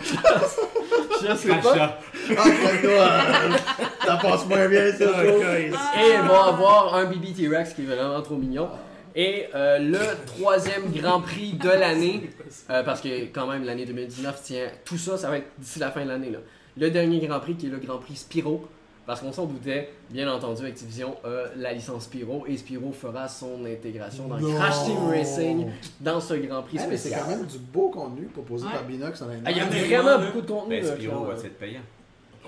Je 1.20 1.34
sais 1.34 1.48
pas. 1.48 1.98
Ah, 2.30 2.44
toi, 2.80 2.90
euh, 2.90 3.56
ça 4.04 4.16
passe 4.18 4.46
moins 4.46 4.68
bien, 4.68 4.92
ça. 4.92 5.04
Ah, 5.16 5.24
guys. 5.24 5.72
Et 5.98 6.14
il 6.14 6.28
va 6.28 6.44
avoir 6.44 6.94
un 6.94 7.06
Bibi 7.06 7.32
T-Rex 7.32 7.74
qui 7.74 7.82
est 7.82 7.86
vraiment 7.86 8.20
trop 8.22 8.36
mignon. 8.36 8.68
Et 9.18 9.46
euh, 9.54 9.78
le 9.78 9.98
troisième 10.26 10.92
Grand 10.92 11.22
Prix 11.22 11.54
de 11.54 11.70
l'année, 11.70 12.28
euh, 12.70 12.82
parce 12.82 13.00
que 13.00 13.24
quand 13.32 13.46
même 13.46 13.64
l'année 13.64 13.86
2019 13.86 14.42
tient 14.42 14.66
tout 14.84 14.98
ça, 14.98 15.16
ça 15.16 15.30
va 15.30 15.38
être 15.38 15.46
d'ici 15.58 15.78
la 15.78 15.90
fin 15.90 16.04
de 16.04 16.08
l'année. 16.10 16.30
là. 16.30 16.38
Le 16.76 16.90
dernier 16.90 17.18
Grand 17.26 17.40
Prix 17.40 17.54
qui 17.56 17.66
est 17.66 17.70
le 17.70 17.78
Grand 17.78 17.96
Prix 17.96 18.16
Spyro, 18.16 18.68
parce 19.06 19.20
qu'on 19.22 19.32
s'en 19.32 19.46
doutait, 19.46 19.90
bien 20.10 20.30
entendu, 20.30 20.66
Activision 20.66 21.16
a 21.24 21.44
la 21.56 21.72
licence 21.72 22.02
Spyro 22.04 22.44
et 22.46 22.56
Spyro 22.58 22.92
fera 22.92 23.26
son 23.28 23.64
intégration 23.64 24.26
dans 24.28 24.36
Non. 24.38 24.52
Crash 24.54 24.84
Team 24.84 24.98
Racing 25.08 25.66
dans 26.00 26.20
ce 26.20 26.34
Grand 26.34 26.62
Prix 26.62 26.76
mais 26.76 26.80
c'est 26.98 27.08
spécial. 27.08 27.22
quand 27.24 27.30
même 27.30 27.46
du 27.46 27.58
beau 27.58 27.88
contenu 27.88 28.26
proposé 28.26 28.66
Ouais. 28.66 28.72
par 28.72 28.84
Binox 28.84 29.22
honnêtement. 29.22 29.44
Ah, 29.46 29.50
Il 29.52 29.56
y 29.56 29.60
a 29.60 29.64
Honnêtement, 29.66 30.02
vraiment 30.02 30.26
beaucoup 30.26 30.40
de 30.42 30.46
contenu. 30.50 30.80
Ben, 30.82 30.84
Spiro 30.94 31.24
va 31.24 31.32
être 31.34 31.58
payant. 31.58 31.80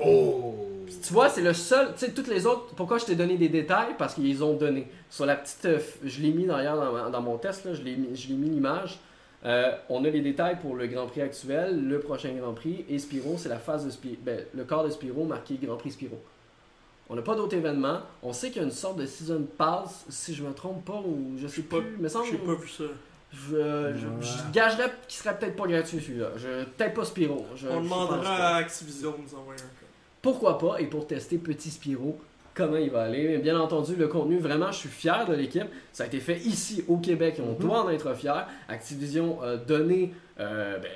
Oh! 0.05 0.55
Tu 1.03 1.13
vois, 1.13 1.29
c'est 1.29 1.43
le 1.43 1.53
seul. 1.53 1.93
Tu 1.95 2.07
sais, 2.07 2.13
toutes 2.13 2.29
les 2.29 2.47
autres. 2.47 2.75
Pourquoi 2.75 2.99
je 2.99 3.05
t'ai 3.05 3.15
donné 3.15 3.37
des 3.37 3.49
détails? 3.49 3.95
Parce 3.99 4.15
qu'ils 4.15 4.43
ont 4.43 4.55
donné. 4.55 4.89
Sur 5.11 5.27
la 5.27 5.37
petite. 5.37 5.65
euh, 5.67 5.79
je 6.05 6.21
l'ai 6.23 6.31
mis 6.33 6.47
d'ailleurs 6.47 7.11
dans, 7.11 7.21
mon 7.23 7.37
test, 7.39 7.65
là, 7.65 7.75
je 7.75 7.83
l'ai 7.83 7.95
mis, 7.97 8.17
je 8.17 8.29
l'ai 8.29 8.35
mis 8.35 8.49
l'image. 8.51 8.99
Euh, 9.45 9.71
on 9.89 10.05
a 10.05 10.09
les 10.11 10.21
détails 10.21 10.59
pour 10.61 10.75
le 10.75 10.87
Grand 10.89 11.07
Prix 11.07 11.21
actuel, 11.23 11.87
le 11.87 12.01
prochain 12.01 12.33
Grand 12.33 12.55
Prix 12.55 12.85
et 12.89 12.99
Spiro, 12.99 13.37
c'est 13.39 13.49
la 13.49 13.59
phase 13.59 13.85
de 13.87 13.91
Spiro. 13.91 14.17
Ben, 14.25 14.41
le 14.53 14.65
corps 14.65 14.83
de 14.85 14.91
Spiro 14.91 15.25
marqué 15.25 15.59
Grand 15.63 15.77
Prix 15.77 15.93
Spiro. 15.93 16.19
On 17.09 17.15
n'a 17.15 17.23
pas 17.23 17.37
d'autres 17.37 17.57
événements. 17.57 18.01
On 18.23 18.33
sait 18.33 18.49
qu'il 18.49 18.57
y 18.61 18.65
a 18.65 18.67
une 18.67 18.73
sorte 18.73 18.99
de 18.99 19.07
season 19.07 19.47
pass, 19.57 20.05
si 20.09 20.35
je 20.35 20.43
me 20.43 20.53
trompe 20.53 20.85
pas, 20.85 21.01
ou 21.07 21.37
je 21.39 21.47
sais 21.47 21.63
pas- 21.63 21.79
plus. 21.81 21.97
Mais 22.01 22.09
semble, 22.09 22.37
pas 22.39 22.55
vu 22.55 22.69
ça. 22.69 22.85
je, 23.33 23.39
je, 23.39 23.55
Ouais. 23.57 23.95
je 24.21 24.53
gagerais 24.53 24.91
qu'il 25.07 25.21
serait 25.23 25.39
peut-être 25.39 25.55
pas 25.57 25.67
gratuit 25.69 26.01
celui-là. 26.01 26.31
Je- 26.37 26.65
Peut-être 26.65 26.95
pas 26.95 27.05
Spiro. 27.05 27.47
Je- 27.55 27.69
On 27.69 27.79
je 27.79 27.85
demandera 27.85 28.35
à 28.35 28.57
Activision 28.57 29.13
de 29.13 29.19
nous 29.23 29.39
envoyer 29.39 29.61
un. 29.61 29.78
Pourquoi 30.31 30.59
pas, 30.59 30.81
et 30.81 30.85
pour 30.87 31.07
tester 31.07 31.39
Petit 31.39 31.71
Spiro, 31.71 32.19
comment 32.55 32.77
il 32.77 32.91
va 32.91 33.03
aller. 33.05 33.29
Mais 33.29 33.39
bien 33.39 33.59
entendu, 33.59 33.97
le 33.97 34.09
contenu, 34.09 34.39
vraiment, 34.39 34.71
je 34.73 34.79
suis 34.79 34.89
fier 34.89 35.25
de 35.27 35.35
l'équipe. 35.35 35.67
Ça 35.93 36.05
a 36.05 36.07
été 36.07 36.21
fait 36.21 36.39
ici 36.39 36.85
au 36.89 36.97
Québec, 36.99 37.37
et 37.39 37.43
on 37.43 37.53
Mhm. 37.53 37.59
doit 37.59 37.85
en 37.85 37.89
être 37.91 38.15
fier. 38.15 38.47
Activision 38.69 39.41
a 39.43 39.57
donné 39.57 40.13
euh, 40.41 40.79
ben, 40.79 40.89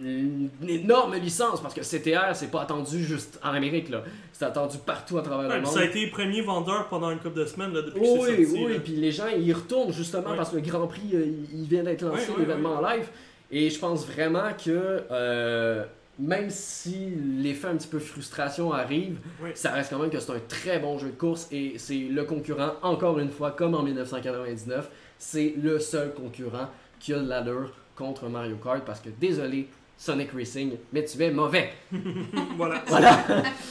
une 0.00 0.48
énorme 0.68 1.14
licence, 1.16 1.60
parce 1.60 1.74
que 1.74 1.82
CTR, 1.82 2.34
c'est 2.34 2.50
pas 2.50 2.62
attendu 2.62 3.04
juste 3.04 3.38
en 3.44 3.50
Amérique, 3.50 3.88
là. 3.90 4.02
C'est 4.32 4.44
attendu 4.44 4.78
partout 4.78 5.18
à 5.18 5.22
travers 5.22 5.48
Ouais, 5.48 5.56
le 5.56 5.62
monde. 5.62 5.72
ça 5.72 5.80
a 5.80 5.84
été 5.84 6.06
premier 6.08 6.40
vendeur 6.40 6.88
pendant 6.88 7.10
une 7.10 7.18
couple 7.18 7.38
de 7.40 7.44
semaines 7.44 7.72
là, 7.74 7.82
depuis 7.82 8.00
que 8.00 8.06
Oui, 8.06 8.20
c'est 8.26 8.44
sorti. 8.44 8.64
oui, 8.64 8.72
là. 8.74 8.80
puis 8.80 8.92
les 8.94 9.10
gens 9.12 9.26
ils 9.36 9.46
y 9.48 9.52
retournent 9.52 9.92
justement 9.92 10.30
Ouais. 10.30 10.36
parce 10.36 10.50
que 10.50 10.56
le 10.56 10.62
Grand 10.62 10.86
Prix 10.86 11.10
euh, 11.14 11.26
il 11.52 11.64
vient 11.68 11.82
d'être 11.82 12.02
lancé, 12.02 12.30
ouais, 12.30 12.38
l'événement 12.40 12.76
en 12.76 12.80
live. 12.88 13.06
Et 13.50 13.70
je 13.70 13.78
pense 13.78 14.06
vraiment 14.06 14.50
que 14.64 15.02
euh, 15.10 15.84
même 16.18 16.50
si 16.50 17.10
l'effet 17.40 17.68
un 17.68 17.76
petit 17.76 17.88
peu 17.88 17.98
frustration 17.98 18.72
arrive, 18.72 19.18
Ouais. 19.42 19.52
ça 19.54 19.72
reste 19.72 19.90
quand 19.90 19.98
même 19.98 20.10
que 20.10 20.18
c'est 20.20 20.32
un 20.32 20.40
très 20.48 20.78
bon 20.78 20.98
jeu 20.98 21.08
de 21.10 21.16
course 21.16 21.48
et 21.52 21.78
c'est 21.78 21.98
le 21.98 22.24
concurrent, 22.24 22.72
encore 22.82 23.18
une 23.18 23.30
fois, 23.30 23.52
comme 23.52 23.74
en 23.74 23.82
1999, 23.82 24.88
c'est 25.18 25.54
le 25.60 25.78
seul 25.78 26.12
concurrent 26.14 26.68
qui 26.98 27.14
a 27.14 27.18
de 27.18 27.28
l'allure 27.28 27.72
contre 27.96 28.28
Mario 28.28 28.56
Kart 28.56 28.84
parce 28.84 29.00
que 29.00 29.08
désolé. 29.10 29.68
Sonic 30.00 30.30
Racing, 30.30 30.76
mais 30.92 31.04
tu 31.04 31.20
es 31.20 31.32
mauvais. 31.32 31.72
voilà. 32.56 32.84
Voilà. 32.86 33.18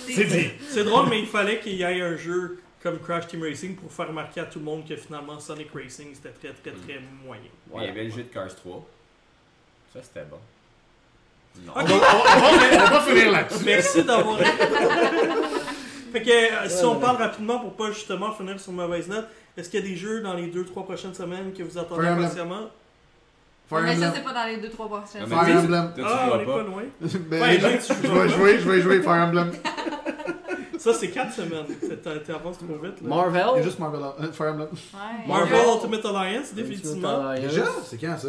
C'est 0.05 0.25
dit. 0.25 0.47
C'est 0.67 0.83
drôle, 0.83 1.07
mais 1.07 1.21
il 1.21 1.25
fallait 1.25 1.61
qu'il 1.61 1.75
y 1.75 1.83
ait 1.83 2.01
un 2.01 2.17
jeu 2.17 2.59
comme 2.83 2.99
Crash 2.99 3.27
Team 3.27 3.43
Racing 3.43 3.77
pour 3.77 3.89
faire 3.89 4.09
remarquer 4.09 4.41
à 4.41 4.45
tout 4.45 4.59
le 4.59 4.65
monde 4.65 4.85
que 4.85 4.97
finalement 4.97 5.39
Sonic 5.39 5.69
Racing 5.73 6.07
c'était 6.13 6.31
très 6.31 6.51
très 6.51 6.71
très 6.71 6.99
moyen. 7.25 7.43
Il 7.77 7.81
y 7.81 7.87
avait 7.87 8.03
le 8.03 8.09
jeu 8.09 8.23
de 8.23 8.27
Cars 8.27 8.53
3. 8.53 8.85
Ça, 9.93 10.03
c'était 10.03 10.25
bon. 10.29 10.35
On 11.75 11.79
va, 11.79 11.83
on 11.83 11.97
va- 11.97 11.99
on 12.73 12.77
va 12.77 12.89
pas 12.89 13.01
finir 13.01 13.31
là-dessus. 13.31 13.63
Merci 13.65 14.03
d'avoir. 14.03 14.37
fait 16.13 16.21
que 16.21 16.29
euh, 16.29 16.69
si 16.69 16.85
on 16.85 16.95
parle 16.95 17.17
rapidement 17.17 17.59
pour 17.59 17.73
pas 17.73 17.91
justement 17.91 18.31
finir 18.31 18.59
sur 18.59 18.71
une 18.71 18.77
mauvaise 18.77 19.07
note, 19.07 19.27
est-ce 19.57 19.69
qu'il 19.69 19.79
y 19.79 19.83
a 19.83 19.87
des 19.87 19.95
jeux 19.95 20.21
dans 20.21 20.33
les 20.33 20.47
2-3 20.47 20.83
prochaines 20.85 21.13
semaines 21.13 21.51
que 21.53 21.63
vous 21.63 21.77
attendez 21.77 22.01
Fire 22.03 22.13
Emblem. 22.13 22.29
patiemment 22.29 22.61
Fire 23.69 23.81
mais 23.81 23.87
ça, 23.95 24.07
Emblem. 24.07 24.11
c'est 24.15 24.23
pas 24.23 24.33
dans 24.33 24.45
les 24.45 24.57
2-3 24.57 24.75
prochaines 24.75 25.23
Ah, 25.31 25.45
Fire 25.45 25.57
Emblem. 25.59 25.93
Ah, 26.03 26.29
on 26.33 26.39
est 26.39 26.45
pas. 26.45 26.63
loin. 26.63 26.83
Ben, 27.29 27.41
Ouais, 27.41 27.59
je, 27.59 27.67
vais 28.07 28.29
jouer, 28.29 28.59
je 28.59 28.69
vais 28.69 28.81
jouer 28.81 29.01
Fire 29.01 29.11
Emblem. 29.13 29.51
Ça, 30.77 30.93
c'est 30.93 31.09
4 31.09 31.33
semaines. 31.33 31.65
T'as- 32.03 32.19
T'es 32.19 32.31
avances 32.33 32.59
trop 32.59 32.67
vite. 32.81 32.83
Là. 32.83 32.91
Il 33.01 33.09
y 33.09 33.11
a 33.11 33.15
Marvel. 33.15 33.63
juste 33.63 33.79
Marvel, 33.79 33.99
euh, 34.21 34.31
Fire 34.31 34.51
Emblem. 34.53 34.67
Ouais. 34.71 35.27
Marvel 35.27 35.59
Ultimate 35.75 36.05
Alliance, 36.05 36.53
définitivement. 36.53 37.33
Déjà? 37.33 37.63
C'est 37.83 37.97
quand 37.97 38.17
ça? 38.17 38.27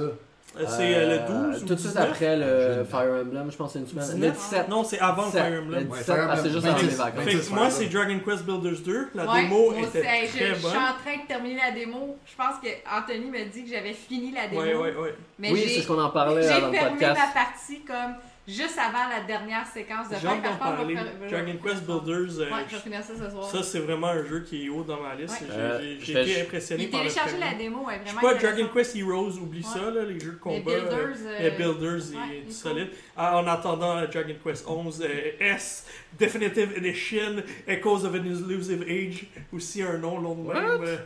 Euh, 0.56 0.64
C'est 0.66 0.94
euh, 0.96 1.20
le 1.26 1.50
12 1.52 1.62
ou 1.62 1.66
Tout 1.66 1.74
de 1.74 1.78
suite 1.78 1.92
19? 1.92 2.10
après 2.10 2.36
le 2.36 2.84
Fire 2.84 3.22
Emblem, 3.22 3.48
je 3.50 3.56
pense 3.56 3.72
que 3.72 3.78
c'est 3.78 3.78
une 3.80 3.86
semaine. 3.86 4.20
Le 4.20 4.30
19? 4.30 4.34
17. 4.36 4.68
Non, 4.68 4.82
c'est 4.82 4.98
avant 4.98 5.26
17. 5.26 5.40
Fire 5.42 5.62
Emblem. 5.62 5.84
Le 5.84 5.90
Ouais, 5.90 5.98
17, 5.98 6.04
Fire 6.16 6.28
ah, 6.30 6.36
c'est 6.36 6.50
juste 6.50 6.64
avant 6.66 6.74
26. 6.76 6.86
les 6.88 6.94
vacances. 6.96 7.24
Fait 7.24 7.30
26 7.34 7.48
que 7.50 7.54
moi, 7.54 7.70
c'est 7.70 7.86
Dragon 7.86 8.20
Quest 8.24 8.44
Builders 8.44 8.80
2. 8.84 9.08
La 9.14 9.26
Ouais, 9.32 9.42
démo 9.42 9.72
était 9.74 9.98
hey, 10.06 10.26
je, 10.26 10.36
très 10.36 10.46
je 10.48 10.54
suis 10.54 10.62
bonne. 10.62 10.72
en 10.76 11.02
train 11.04 11.22
de 11.22 11.26
terminer 11.28 11.56
la 11.64 11.70
démo. 11.72 12.16
Je 12.24 12.34
pense 12.36 12.56
que 12.62 12.68
Anthony 12.90 13.30
m'a 13.30 13.44
dit 13.44 13.64
que 13.64 13.70
j'avais 13.70 13.92
fini 13.92 14.32
la 14.32 14.48
démo. 14.48 14.62
Ouais, 14.62 14.74
ouais, 14.74 14.94
ouais. 14.96 15.14
Mais 15.38 15.52
oui, 15.52 15.60
j'ai 15.64 15.74
c'est 15.76 15.82
ce 15.82 15.86
qu'on 15.88 16.00
en 16.02 16.10
parlait 16.10 16.42
j'ai 16.42 16.48
euh, 16.48 16.60
dans 16.60 16.66
le 16.68 16.72
fermé 16.72 16.90
podcast. 16.90 17.20
ma 17.34 17.40
partie 17.40 17.80
comme 17.82 18.14
juste 18.48 18.78
avant 18.78 19.08
la 19.08 19.20
dernière 19.26 19.66
séquence 19.66 20.08
de 20.08 20.14
J'ai 20.14 20.26
fin. 20.26 20.38
parler. 20.58 20.96
Dragon 21.30 21.54
Quest 21.62 21.84
Builders, 21.84 22.40
euh, 22.40 22.50
Ouais, 22.50 22.64
je 22.68 22.74
vais 22.76 22.80
finir 22.82 23.02
ça 23.02 23.12
ce 23.14 23.30
soir. 23.30 23.44
ça 23.44 23.62
c'est 23.62 23.80
vraiment 23.80 24.08
un 24.08 24.24
jeu 24.24 24.40
qui 24.40 24.64
est 24.64 24.68
haut 24.70 24.82
dans 24.82 25.00
ma 25.00 25.14
liste. 25.14 25.40
Ouais. 25.42 25.46
J'ai- 25.48 25.54
Euh, 25.58 25.96
J'ai 26.00 26.12
été 26.22 26.26
je- 26.32 26.40
impressionné 26.42 26.86
par 26.88 27.02
le 27.02 27.08
téléchargé 27.08 27.36
la 27.38 27.54
démo, 27.54 27.84
ouais, 27.86 28.00
Je 28.04 28.08
sais 28.10 28.14
vraiment 28.16 28.32
pas. 28.32 28.40
Dragon 28.40 28.68
Quest 28.74 28.96
Heroes, 28.96 29.36
oublie 29.40 29.58
Ouais. 29.60 29.64
ça, 29.64 29.90
là, 29.90 30.02
les 30.04 30.18
jeux 30.18 30.26
de 30.26 30.32
Les 30.32 30.38
combat. 30.38 30.58
Builders, 30.60 30.90
euh, 30.98 31.26
euh, 31.26 31.38
les 31.42 31.50
Builders, 31.50 32.10
ouais, 32.10 32.42
il 32.44 32.48
est 32.48 32.52
solide. 32.52 32.88
Ah, 33.16 33.38
en 33.38 33.46
attendant 33.46 33.96
euh, 33.98 34.06
Dragon 34.06 34.34
Quest 34.42 34.66
11 34.66 35.02
euh, 35.02 35.30
S, 35.40 35.86
Definitive 36.18 36.72
Edition, 36.76 37.42
Echoes 37.66 38.04
of 38.04 38.14
an 38.14 38.24
Elusive 38.24 38.82
Age, 38.88 39.26
aussi 39.52 39.82
un 39.82 39.98
nom 39.98 40.18
long 40.20 40.34
de 40.34 40.48
même. 40.52 40.82
euh. 40.84 40.96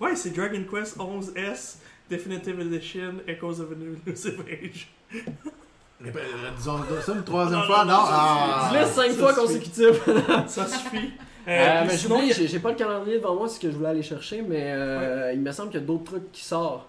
ouais, 0.00 0.14
c'est 0.14 0.30
Dragon 0.36 0.62
Quest 0.70 0.98
11 1.00 1.32
S, 1.34 1.80
Definitive 2.10 2.60
Edition, 2.60 3.14
Echoes 3.26 3.60
of 3.60 3.68
an 3.72 3.96
Elusive 4.06 4.40
Age. 4.50 4.88
Répé- 6.02 6.20
Disons 6.56 6.78
ça 7.02 7.12
une 7.12 7.24
troisième 7.24 7.62
fois, 7.62 7.84
non, 7.84 7.94
Ah. 7.98 8.70
Dis-le 8.72 8.84
5 8.86 9.10
ça 9.12 9.18
fois 9.18 9.34
consécutives. 9.34 10.00
Ça 10.46 10.66
suffit. 10.66 11.10
Euh, 11.48 11.50
Euh, 11.50 11.84
mais 11.86 11.96
j'oublie, 11.96 12.32
j'ai 12.32 12.46
j'ai 12.48 12.58
pas 12.58 12.70
le 12.70 12.76
calendrier 12.76 13.18
devant 13.18 13.34
moi, 13.34 13.48
c'est 13.48 13.56
ce 13.56 13.60
que 13.60 13.70
je 13.70 13.76
voulais 13.76 13.88
aller 13.88 14.02
chercher, 14.02 14.42
mais 14.42 14.72
euh, 14.72 15.32
il 15.32 15.40
me 15.40 15.50
semble 15.52 15.70
qu'il 15.70 15.80
y 15.80 15.82
a 15.82 15.86
d'autres 15.86 16.04
trucs 16.04 16.32
qui 16.32 16.44
sortent. 16.44 16.86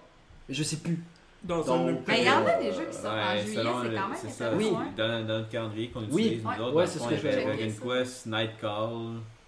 Mais 0.48 0.54
je 0.56 0.64
sais 0.64 0.78
plus. 0.78 1.00
Dans 1.44 1.62
Donc, 1.64 1.90
un 1.90 1.96
Mais 2.08 2.20
il 2.20 2.26
y 2.26 2.30
en 2.30 2.46
a 2.46 2.54
des 2.62 2.72
jeux 2.72 2.86
qui 2.92 2.96
sortent 2.98 3.16
en 3.16 3.34
Ouais, 3.34 3.42
juillet, 3.42 3.56
selon 3.58 3.72
c'est 3.82 3.88
quand 3.90 4.08
même 4.10 4.18
c'est 4.22 4.30
ça. 4.30 4.52
Oui. 4.56 4.72
Dans, 4.96 5.08
dans 5.08 5.24
notre 5.26 5.50
calendrier 5.50 5.90
qu'on 5.90 6.02
Oui. 6.12 6.26
utilise, 6.26 6.44
nous 6.44 6.50
Ouais. 6.50 6.60
autres, 6.60 6.76
Ouais, 6.76 6.86
c'est 6.88 7.00
ce 7.00 7.04
fond, 7.04 7.10
que 7.10 7.14
il 7.16 7.18
y 7.18 7.22
je 7.22 7.28
avait 7.28 7.38
fais. 7.42 7.46
Dragon 7.82 7.90
Quest, 7.98 8.26
Nightcall. 8.28 8.90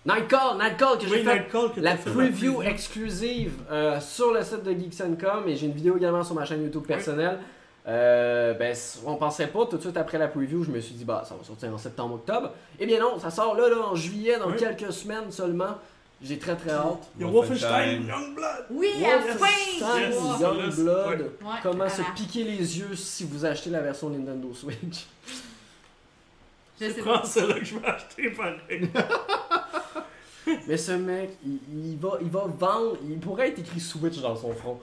Nightcall, 0.05 0.57
Nightcall 0.57 0.97
que 0.97 1.03
j'ai 1.07 1.11
Oui, 1.11 1.23
fait. 1.23 1.33
Nightcall 1.35 1.71
que 1.73 1.79
La 1.81 1.95
fait 1.97 2.09
preview 2.09 2.61
exclusive 2.63 3.53
euh, 3.71 3.99
sur 4.01 4.33
le 4.33 4.43
site 4.43 4.63
de 4.63 4.71
Geeks.com 4.71 5.43
et 5.47 5.55
j'ai 5.55 5.67
une 5.67 5.73
vidéo 5.73 5.95
également 5.97 6.23
sur 6.23 6.33
ma 6.35 6.45
chaîne 6.45 6.63
YouTube 6.63 6.83
personnelle. 6.87 7.39
Euh, 7.85 8.53
ben, 8.53 8.73
on 9.05 9.15
pensait 9.17 9.47
pas 9.47 9.65
tout 9.65 9.75
de 9.77 9.81
suite 9.81 9.97
après 9.97 10.17
la 10.17 10.29
preview, 10.29 10.63
je 10.63 10.71
me 10.71 10.79
suis 10.79 10.93
dit 10.95 11.03
bah 11.03 11.23
ça 11.27 11.35
va 11.35 11.43
sortir 11.43 11.73
en 11.73 11.77
septembre-octobre. 11.77 12.51
Eh 12.79 12.85
bien 12.85 12.99
non, 12.99 13.19
ça 13.19 13.29
sort 13.29 13.55
là, 13.55 13.67
là 13.67 13.77
en 13.89 13.95
juillet, 13.95 14.39
dans 14.39 14.49
Oui. 14.51 14.55
quelques 14.57 14.93
semaines 14.93 15.31
seulement. 15.31 15.75
J'ai 16.21 16.39
très 16.39 16.55
très 16.55 16.71
hâte. 16.71 17.05
Il 17.19 17.25
y 17.25 17.29
a 17.29 17.31
Wolfenstein. 17.31 18.07
Youngblood. 18.07 18.65
Oui, 18.69 18.87
enfin! 19.03 19.99
Yes. 19.99 20.15
Youngblood. 20.39 21.19
Ouais. 21.41 21.59
Comment 21.61 21.89
se 21.89 22.01
piquer 22.15 22.45
les 22.45 22.79
yeux 22.79 22.95
si 22.95 23.25
vous 23.25 23.43
achetez 23.43 23.69
la 23.69 23.81
version 23.81 24.09
Nintendo 24.09 24.53
Switch? 24.53 25.05
Je 26.79 26.89
sais 26.89 27.01
Prends 27.01 27.19
pas. 27.19 27.25
celle-là 27.25 27.59
que 27.59 27.65
je 27.65 27.77
vais 27.77 27.85
acheter 27.87 28.29
pareil. 28.31 28.89
Mais 30.67 30.77
ce 30.77 30.91
mec, 30.93 31.31
il, 31.45 31.59
il 31.91 31.97
va, 31.97 32.17
il 32.21 32.29
va 32.29 32.45
vendre, 32.47 32.97
il 33.09 33.19
pourrait 33.19 33.49
être 33.49 33.59
écrit 33.59 33.79
Switch 33.81 34.19
dans 34.21 34.35
son 34.35 34.53
front. 34.53 34.79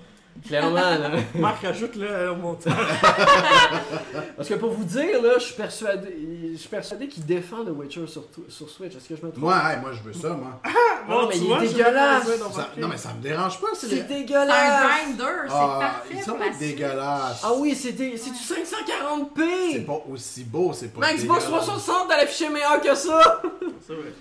Clairement, 0.46 0.74
là. 0.76 1.10
Marc, 1.34 1.64
ajoute-le 1.64 2.30
au 2.30 2.36
montage. 2.36 2.72
Parce 4.36 4.48
que 4.48 4.54
pour 4.54 4.70
vous 4.70 4.84
dire, 4.84 5.20
là, 5.22 5.34
je 5.38 5.44
suis 5.44 5.54
persuadé, 5.54 6.16
je 6.52 6.56
suis 6.58 6.68
persuadé 6.68 7.08
qu'il 7.08 7.26
défend 7.26 7.64
The 7.64 7.70
Witcher 7.70 8.06
sur, 8.06 8.24
sur 8.48 8.68
Switch. 8.70 8.94
Est-ce 8.96 9.08
que 9.08 9.16
je 9.16 9.26
me 9.26 9.30
trompe? 9.30 9.42
Moi, 9.42 9.54
hey, 9.70 9.80
moi, 9.80 9.90
je 9.92 10.00
veux 10.02 10.12
ça, 10.14 10.28
moi. 10.30 10.60
Non, 11.08 11.26
mais 11.28 11.34
tu 11.34 11.40
il 11.40 11.44
est 11.44 11.46
vois, 11.48 11.60
dégueulasse. 11.60 12.24
Ça- 12.54 12.68
non, 12.78 12.88
mais 12.88 12.96
ça 12.96 13.12
me 13.12 13.22
dérange 13.22 13.60
pas. 13.60 13.66
C'est 13.74 13.88
C'est 13.88 13.94
les- 13.96 14.00
C'est 14.02 14.14
un 14.14 14.18
dégueulasse! 14.20 14.86
grinder, 15.04 15.24
c'est 15.46 15.52
Ah, 15.54 15.78
parfait 15.80 16.14
ils 16.14 16.22
sont 16.22 16.30
pour 16.32 16.40
la 16.40 16.50
dégueulasses. 16.50 17.40
Ah 17.44 17.52
oui, 17.58 17.74
c'est 17.74 17.92
des- 17.92 18.16
c'est 18.16 18.30
du 18.30 18.36
540p! 18.38 19.72
C'est 19.72 19.80
pas 19.86 20.00
aussi 20.10 20.44
beau, 20.44 20.72
c'est 20.72 20.88
pas 20.88 21.00
Xbox 21.12 21.22
dégueulasse. 21.22 21.44
360, 21.66 22.10
elle 22.14 22.24
affichait 22.24 22.50
meilleur 22.50 22.80
que 22.80 22.94
ça! 22.94 23.42
C'est 23.86 23.92
vrai. 23.94 24.12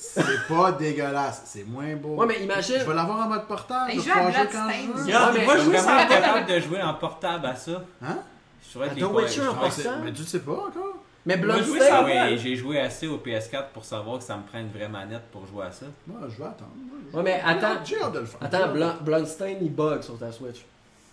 C'est 0.00 0.46
pas 0.46 0.72
dégueulasse, 0.72 1.42
c'est 1.44 1.64
moins 1.64 1.96
beau. 1.96 2.14
Ouais, 2.14 2.26
mais 2.26 2.42
imagine. 2.42 2.76
Je 2.78 2.84
vais 2.84 2.94
l'avoir 2.94 3.26
en 3.26 3.28
mode 3.28 3.46
portable, 3.48 3.90
je 3.92 3.96
joue 3.98 4.04
vais 4.04 4.10
pouvoir 4.12 4.32
jouer 4.32 4.48
quand 4.52 4.70
je 4.70 4.92
veux. 4.92 5.04
Regarde, 5.04 5.38
moi, 5.44 5.56
Je 5.56 5.60
suis 5.60 5.70
vraiment 5.70 6.08
capable 6.08 6.46
de 6.46 6.60
jouer 6.60 6.82
en 6.82 6.94
portable 6.94 7.46
à 7.46 7.56
ça. 7.56 7.82
Hein? 8.02 8.18
Je 8.62 8.68
suis 8.68 8.78
vrai 8.78 8.88
À 8.90 8.94
que 8.94 9.04
Witcher 9.04 9.48
en 9.48 9.54
portable? 9.54 10.02
Mais 10.04 10.12
tu 10.12 10.20
le 10.20 10.26
sais 10.26 10.38
pas 10.38 10.52
encore. 10.52 10.94
Mais 11.26 11.36
Bloodstained. 11.36 12.06
oui, 12.06 12.38
j'ai 12.38 12.54
joué 12.56 12.78
assez 12.80 13.08
au 13.08 13.18
PS4 13.18 13.70
pour 13.74 13.84
savoir 13.84 14.18
que 14.18 14.24
ça 14.24 14.36
me 14.36 14.44
prend 14.44 14.60
une 14.60 14.70
vraie 14.70 14.88
manette 14.88 15.24
pour 15.32 15.46
jouer 15.46 15.66
à 15.66 15.72
ça. 15.72 15.86
Moi, 16.06 16.20
je 16.28 16.36
vais 16.38 16.44
attendre. 16.48 16.70
Ouais, 17.12 17.22
mais 17.22 17.42
attends. 17.44 17.84
J'ai 17.84 18.00
hâte 18.00 18.12
de 18.12 18.20
le 18.20 18.26
faire. 18.26 18.40
Attends, 18.40 18.72
Bloodstained, 19.02 19.58
il 19.60 19.74
bug 19.74 20.02
sur 20.02 20.16
ta 20.18 20.30
Switch. 20.30 20.64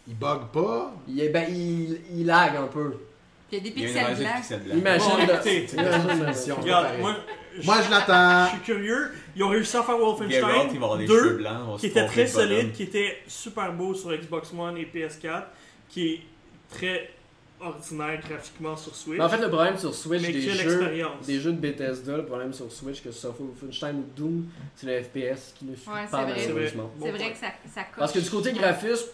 Il 0.07 0.16
bug 0.16 0.41
pas? 0.53 0.94
Il, 1.07 1.20
est, 1.20 1.30
ben, 1.30 1.45
il, 1.49 1.99
il 2.12 2.26
lag 2.28 2.56
un 2.56 2.68
peu. 2.68 2.91
Puis 3.49 3.57
il 3.57 3.57
y 3.57 3.62
a 3.62 3.64
des 3.64 3.72
pixels 3.72 4.16
blancs. 4.16 4.78
Imagine. 4.78 5.12
Imagine. 5.74 6.53
Regarde, 6.62 6.88
moi, 6.99 7.16
Moi, 7.64 7.82
je 7.82 7.90
l'attends. 7.91 8.45
je 8.45 8.49
suis 8.56 8.60
curieux. 8.65 9.11
Ils 9.36 9.44
ont 9.44 9.49
réussi 9.49 9.77
à 9.77 9.84
faire 9.84 9.95
Geralt, 9.98 10.19
il 10.22 10.40
va 10.41 10.45
Wolfenstein 10.48 10.76
avoir 10.84 10.98
des 10.98 11.07
cheveux 11.07 11.30
2, 11.32 11.38
blancs. 11.38 11.57
on 11.68 11.72
va 11.73 11.77
qui 11.77 11.86
était 11.88 12.06
très 12.06 12.27
solide, 12.27 12.72
qui 12.73 12.84
était 12.84 13.18
super 13.27 13.72
beau 13.73 13.94
sur 13.94 14.11
Xbox 14.15 14.52
One 14.57 14.77
et 14.77 14.86
PS4, 14.86 15.44
qui 15.90 16.07
est 16.14 16.19
très 16.69 17.10
ordinaire 17.60 18.19
graphiquement 18.27 18.76
sur 18.76 18.94
Switch. 18.95 19.18
Mais 19.18 19.23
en 19.23 19.30
fait, 19.30 19.38
le 19.41 19.48
problème 19.49 19.77
sur 19.77 19.94
Switch 19.94 20.22
des 20.22 20.41
jeux, 20.41 20.91
des 21.26 21.40
jeux 21.40 21.53
de 21.53 21.57
Bethesda, 21.57 22.18
le 22.18 22.26
problème 22.26 22.53
sur 22.53 22.72
Switch, 22.72 23.02
que 23.02 23.11
ce 23.11 23.19
soit 23.22 23.36
Wolfenstein 23.40 23.95
ou 23.98 24.06
Doom, 24.15 24.48
c'est 24.76 24.88
le 24.88 25.02
FPS 25.03 25.53
qui 25.57 25.65
ne 25.65 25.76
suit 25.76 25.90
Ouais, 25.90 26.06
pas 26.11 26.26
c'est 26.27 26.32
vrai. 26.34 26.44
malheureusement. 26.49 26.91
Bon 26.98 27.06
C'est 27.06 27.11
vrai 27.11 27.32
que 27.32 27.38
ça, 27.38 27.48
ça 27.73 27.82
coche. 27.84 27.95
Parce 27.98 28.11
que 28.11 28.19
du 28.19 28.30
côté 28.30 28.52
graphisme, 28.53 29.07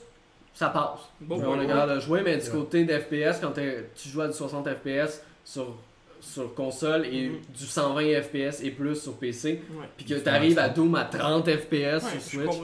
ça 0.53 0.69
passe. 0.69 0.99
Bon 1.21 1.41
on 1.45 1.61
est 1.61 1.67
capable 1.67 1.95
de 1.95 1.99
jouer, 1.99 2.21
mais 2.23 2.37
du 2.37 2.43
Ouais. 2.45 2.51
côté 2.51 2.83
d'FPS, 2.83 3.39
quand 3.41 3.53
tu 3.53 4.09
joues 4.09 4.21
à 4.21 4.27
du 4.27 4.33
60 4.33 4.67
FPS 4.69 5.21
sur, 5.45 5.75
sur 6.21 6.53
console 6.55 7.05
et 7.07 7.29
Mhm. 7.29 7.39
du 7.57 7.65
120 7.65 8.21
FPS 8.21 8.61
et 8.63 8.71
plus 8.71 8.95
sur 8.95 9.17
PC, 9.17 9.61
Ouais. 9.71 9.85
puis 9.97 10.05
que 10.05 10.13
tu 10.15 10.29
arrives 10.29 10.57
à 10.59 10.69
Doom 10.69 10.95
à 10.95 11.05
30 11.05 11.49
FPS 11.49 12.03
Ouais, 12.03 12.19
sur 12.19 12.21
Switch, 12.21 12.55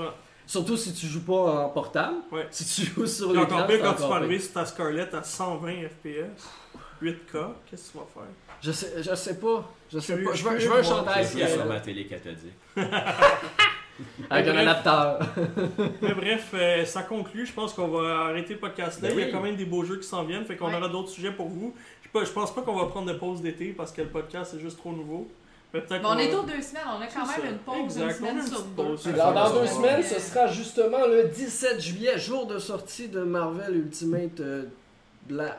surtout 0.46 0.78
si 0.78 0.94
tu 0.94 1.08
joues 1.08 1.24
pas 1.26 1.66
en 1.66 1.70
portable, 1.70 2.18
Ouais. 2.32 2.48
si 2.52 2.66
tu 2.66 2.92
joues 2.94 3.06
sur 3.08 3.30
Et 3.32 3.34
l'écran, 3.40 3.56
encore 3.56 3.68
pire 3.68 3.80
quand 3.82 3.94
tu 3.96 4.02
vas 4.04 4.16
arriver 4.16 4.40
sur 4.40 4.54
ta 4.54 4.66
Scarlett 4.66 5.14
à 5.14 5.24
120 5.24 5.88
FPS, 5.90 6.48
8K, 7.02 7.38
qu'est-ce 7.70 7.88
que 7.88 7.92
tu 7.94 7.98
vas 7.98 8.06
faire? 8.14 8.24
Je 8.62 8.72
sais, 8.72 8.94
je 9.04 9.14
sais 9.16 9.38
pas, 9.40 9.72
je 9.92 10.00
sais 10.00 10.18
pas, 10.18 10.34
je 10.34 10.44
veux, 10.44 10.60
je 10.60 10.68
veux 10.70 10.80
un 10.80 10.84
chandail 10.84 11.26
C'est 11.26 11.48
sur 11.48 11.62
euh, 11.62 11.66
ma 11.66 11.80
télé 11.80 12.06
cathodique. 12.08 12.54
avec 14.30 14.48
un 14.48 14.54
Bref. 14.54 14.68
adapteur. 14.68 15.20
Mais 16.02 16.14
bref, 16.16 16.52
euh, 16.54 16.86
ça 16.86 17.04
conclut. 17.04 17.46
Je 17.46 17.54
pense 17.54 17.74
qu'on 17.74 17.88
va 17.88 18.26
arrêter 18.26 18.54
le 18.54 18.60
podcast 18.60 19.02
là. 19.02 19.10
Ben 19.10 19.16
Il 19.16 19.20
y 19.20 19.24
a 19.24 19.26
oui. 19.28 19.32
quand 19.32 19.42
même 19.42 19.56
des 19.56 19.66
beaux 19.66 19.84
jeux 19.84 19.98
qui 19.98 20.08
s'en 20.08 20.24
viennent, 20.24 20.46
fait 20.46 20.56
qu'on 20.56 20.68
Ouais. 20.68 20.76
aura 20.76 20.90
d'autres 20.90 21.10
sujets 21.10 21.32
pour 21.32 21.48
vous. 21.48 21.74
Je, 22.04 22.10
pas- 22.10 22.24
je 22.26 22.32
pense 22.32 22.54
pas 22.54 22.62
qu'on 22.62 22.76
va 22.78 22.86
prendre 22.86 23.12
de 23.12 23.18
pause 23.18 23.42
d'été 23.42 23.74
parce 23.76 23.92
que 23.92 24.02
le 24.02 24.08
podcast 24.10 24.54
est 24.56 24.60
juste 24.60 24.78
trop 24.78 24.92
nouveau. 24.92 25.28
Mais 25.74 25.82
qu'on 25.82 26.06
on 26.14 26.18
est 26.18 26.34
aux 26.34 26.44
deux 26.44 26.62
semaines, 26.62 26.84
on 26.98 27.02
a 27.02 27.08
quand 27.08 27.26
C'est 27.26 27.42
même 27.42 27.48
ça. 27.48 27.52
une 27.52 27.58
pause 27.58 27.98
Exact, 27.98 28.20
une 28.20 28.26
on 28.26 28.30
semaine 28.30 28.48
sur 28.48 28.64
deux. 28.64 29.10
Alors, 29.20 29.34
dans 29.34 29.60
deux 29.62 29.68
semaines, 29.68 30.02
ce 30.04 30.20
sera 30.20 30.48
justement 30.48 31.06
le 31.06 31.26
17 31.26 31.82
juillet, 31.82 32.18
jour 32.18 32.46
de 32.48 32.58
sortie 32.58 33.10
de 33.10 33.20
Marvel 33.22 33.76
Ultimate 33.76 34.40
euh, 34.40 34.64
Black. 35.28 35.58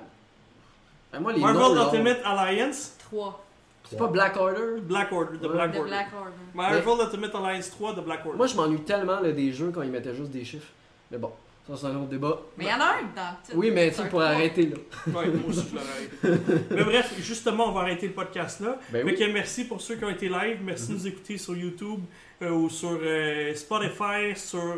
Ben, 1.13 1.21
moi, 1.21 1.33
les 1.35 1.41
Marvel 1.41 1.61
noms, 1.61 1.75
là, 1.75 1.85
Ultimate 1.93 2.21
Alliance, 2.25 2.93
Trois 2.99 3.45
c'est 3.91 3.97
pas 3.99 4.07
Black 4.09 4.37
Order? 4.37 4.81
Black 4.83 5.13
Order, 5.13 5.39
The 5.39 5.43
Ouais. 5.43 5.49
Black 5.49 5.73
de 5.73 5.79
Order. 5.79 5.91
Black 5.91 6.09
Order. 6.15 6.31
Marvel 6.55 7.07
Ultimate 7.07 7.35
Alliance 7.35 7.71
3 7.71 7.95
de 7.95 8.01
Black 8.03 8.21
Order. 8.27 8.37
Moi, 8.37 8.47
je 8.47 8.55
m'ennuie 8.57 8.81
tellement 8.83 9.21
là, 9.21 9.33
des 9.33 9.53
jeux 9.53 9.71
quand 9.75 9.83
ils 9.83 9.91
mettaient 9.91 10.15
juste 10.15 10.31
des 10.31 10.45
chiffres. 10.45 10.69
Mais 11.11 11.19
bon, 11.19 11.33
ça, 11.67 11.75
c'est 11.77 11.87
un 11.87 11.97
autre 11.97 12.09
débat. 12.09 12.39
Mais 12.57 12.65
il 12.65 12.69
y 12.69 12.73
en 12.73 12.81
a 12.81 12.85
un 12.85 13.03
dans. 13.17 13.59
Oui, 13.59 13.71
mais 13.71 13.89
tu 13.89 13.97
C'est 13.97 13.97
sais, 13.97 14.03
un 14.03 14.11
pour 14.11 14.21
trois. 14.21 14.31
arrêter 14.33 14.67
là. 14.67 14.77
Ouais, 15.07 15.27
moi 15.29 15.49
aussi 15.49 15.67
je 15.71 15.75
l'aurais 15.75 15.87
arrêté. 16.35 16.65
Mais 16.75 16.85
bref, 16.85 17.15
justement, 17.21 17.69
on 17.69 17.73
va 17.73 17.81
arrêter 17.83 18.07
le 18.09 18.13
podcast 18.15 18.61
là. 18.61 18.79
Ben 18.91 19.05
Fait 19.07 19.13
oui. 19.13 19.19
que 19.19 19.33
merci 19.33 19.65
pour 19.65 19.81
ceux 19.81 19.97
qui 19.97 20.05
ont 20.05 20.11
été 20.11 20.29
live. 20.29 20.59
Merci 20.63 20.89
de 20.89 20.93
nous 20.95 21.07
écouter 21.07 21.37
sur 21.39 21.57
YouTube 21.57 22.01
euh, 22.43 22.51
ou 22.51 22.69
sur 22.71 22.99
euh, 23.03 23.55
Spotify, 23.55 24.35
sur 24.37 24.77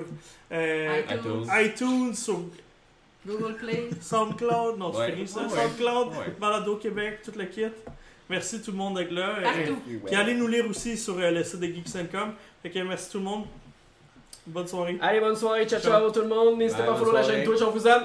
euh, 0.52 1.02
iTunes, 1.10 1.46
iTunes, 1.52 2.14
sur 2.14 2.40
Google 3.26 3.54
Play. 3.56 3.90
SoundCloud. 4.00 4.78
Non, 4.78 4.90
Ouais. 4.92 5.06
c'est 5.06 5.12
fini 5.12 5.28
ça. 5.28 5.42
Ouais. 5.42 5.48
SoundCloud, 5.48 6.08
Ouais. 6.08 6.34
Balado 6.40 6.76
Québec, 6.76 7.20
tout 7.24 7.32
le 7.36 7.44
kit. 7.44 7.66
Merci 8.30 8.62
tout 8.62 8.70
le 8.70 8.76
monde 8.76 8.96
d'être 8.96 9.10
là. 9.10 9.34
Partout. 9.42 9.76
Euh, 9.90 9.98
Puis 10.06 10.14
allez 10.14 10.34
nous 10.34 10.46
lire 10.46 10.64
aussi 10.70 10.96
sur 10.96 11.18
euh, 11.18 11.32
le 11.32 11.42
site 11.42 11.58
de 11.58 11.66
Geeks.com. 11.66 12.32
Fait 12.62 12.70
que 12.70 12.78
merci 12.78 13.10
tout 13.10 13.18
le 13.18 13.24
monde. 13.24 13.44
Bonne 14.46 14.68
soirée. 14.68 14.98
Allez, 15.02 15.18
bonne 15.18 15.34
soirée, 15.34 15.66
ciao 15.66 15.80
Ciao. 15.80 15.90
ciao 15.92 16.10
tout 16.12 16.20
le 16.20 16.28
monde. 16.28 16.56
N'hésitez 16.56 16.84
pas 16.84 16.92
à 16.92 16.94
follow 16.94 17.12
la 17.12 17.24
chaîne. 17.24 17.44
Twitch, 17.44 17.60
on 17.60 17.70
vous 17.70 17.86
aime. 17.88 18.04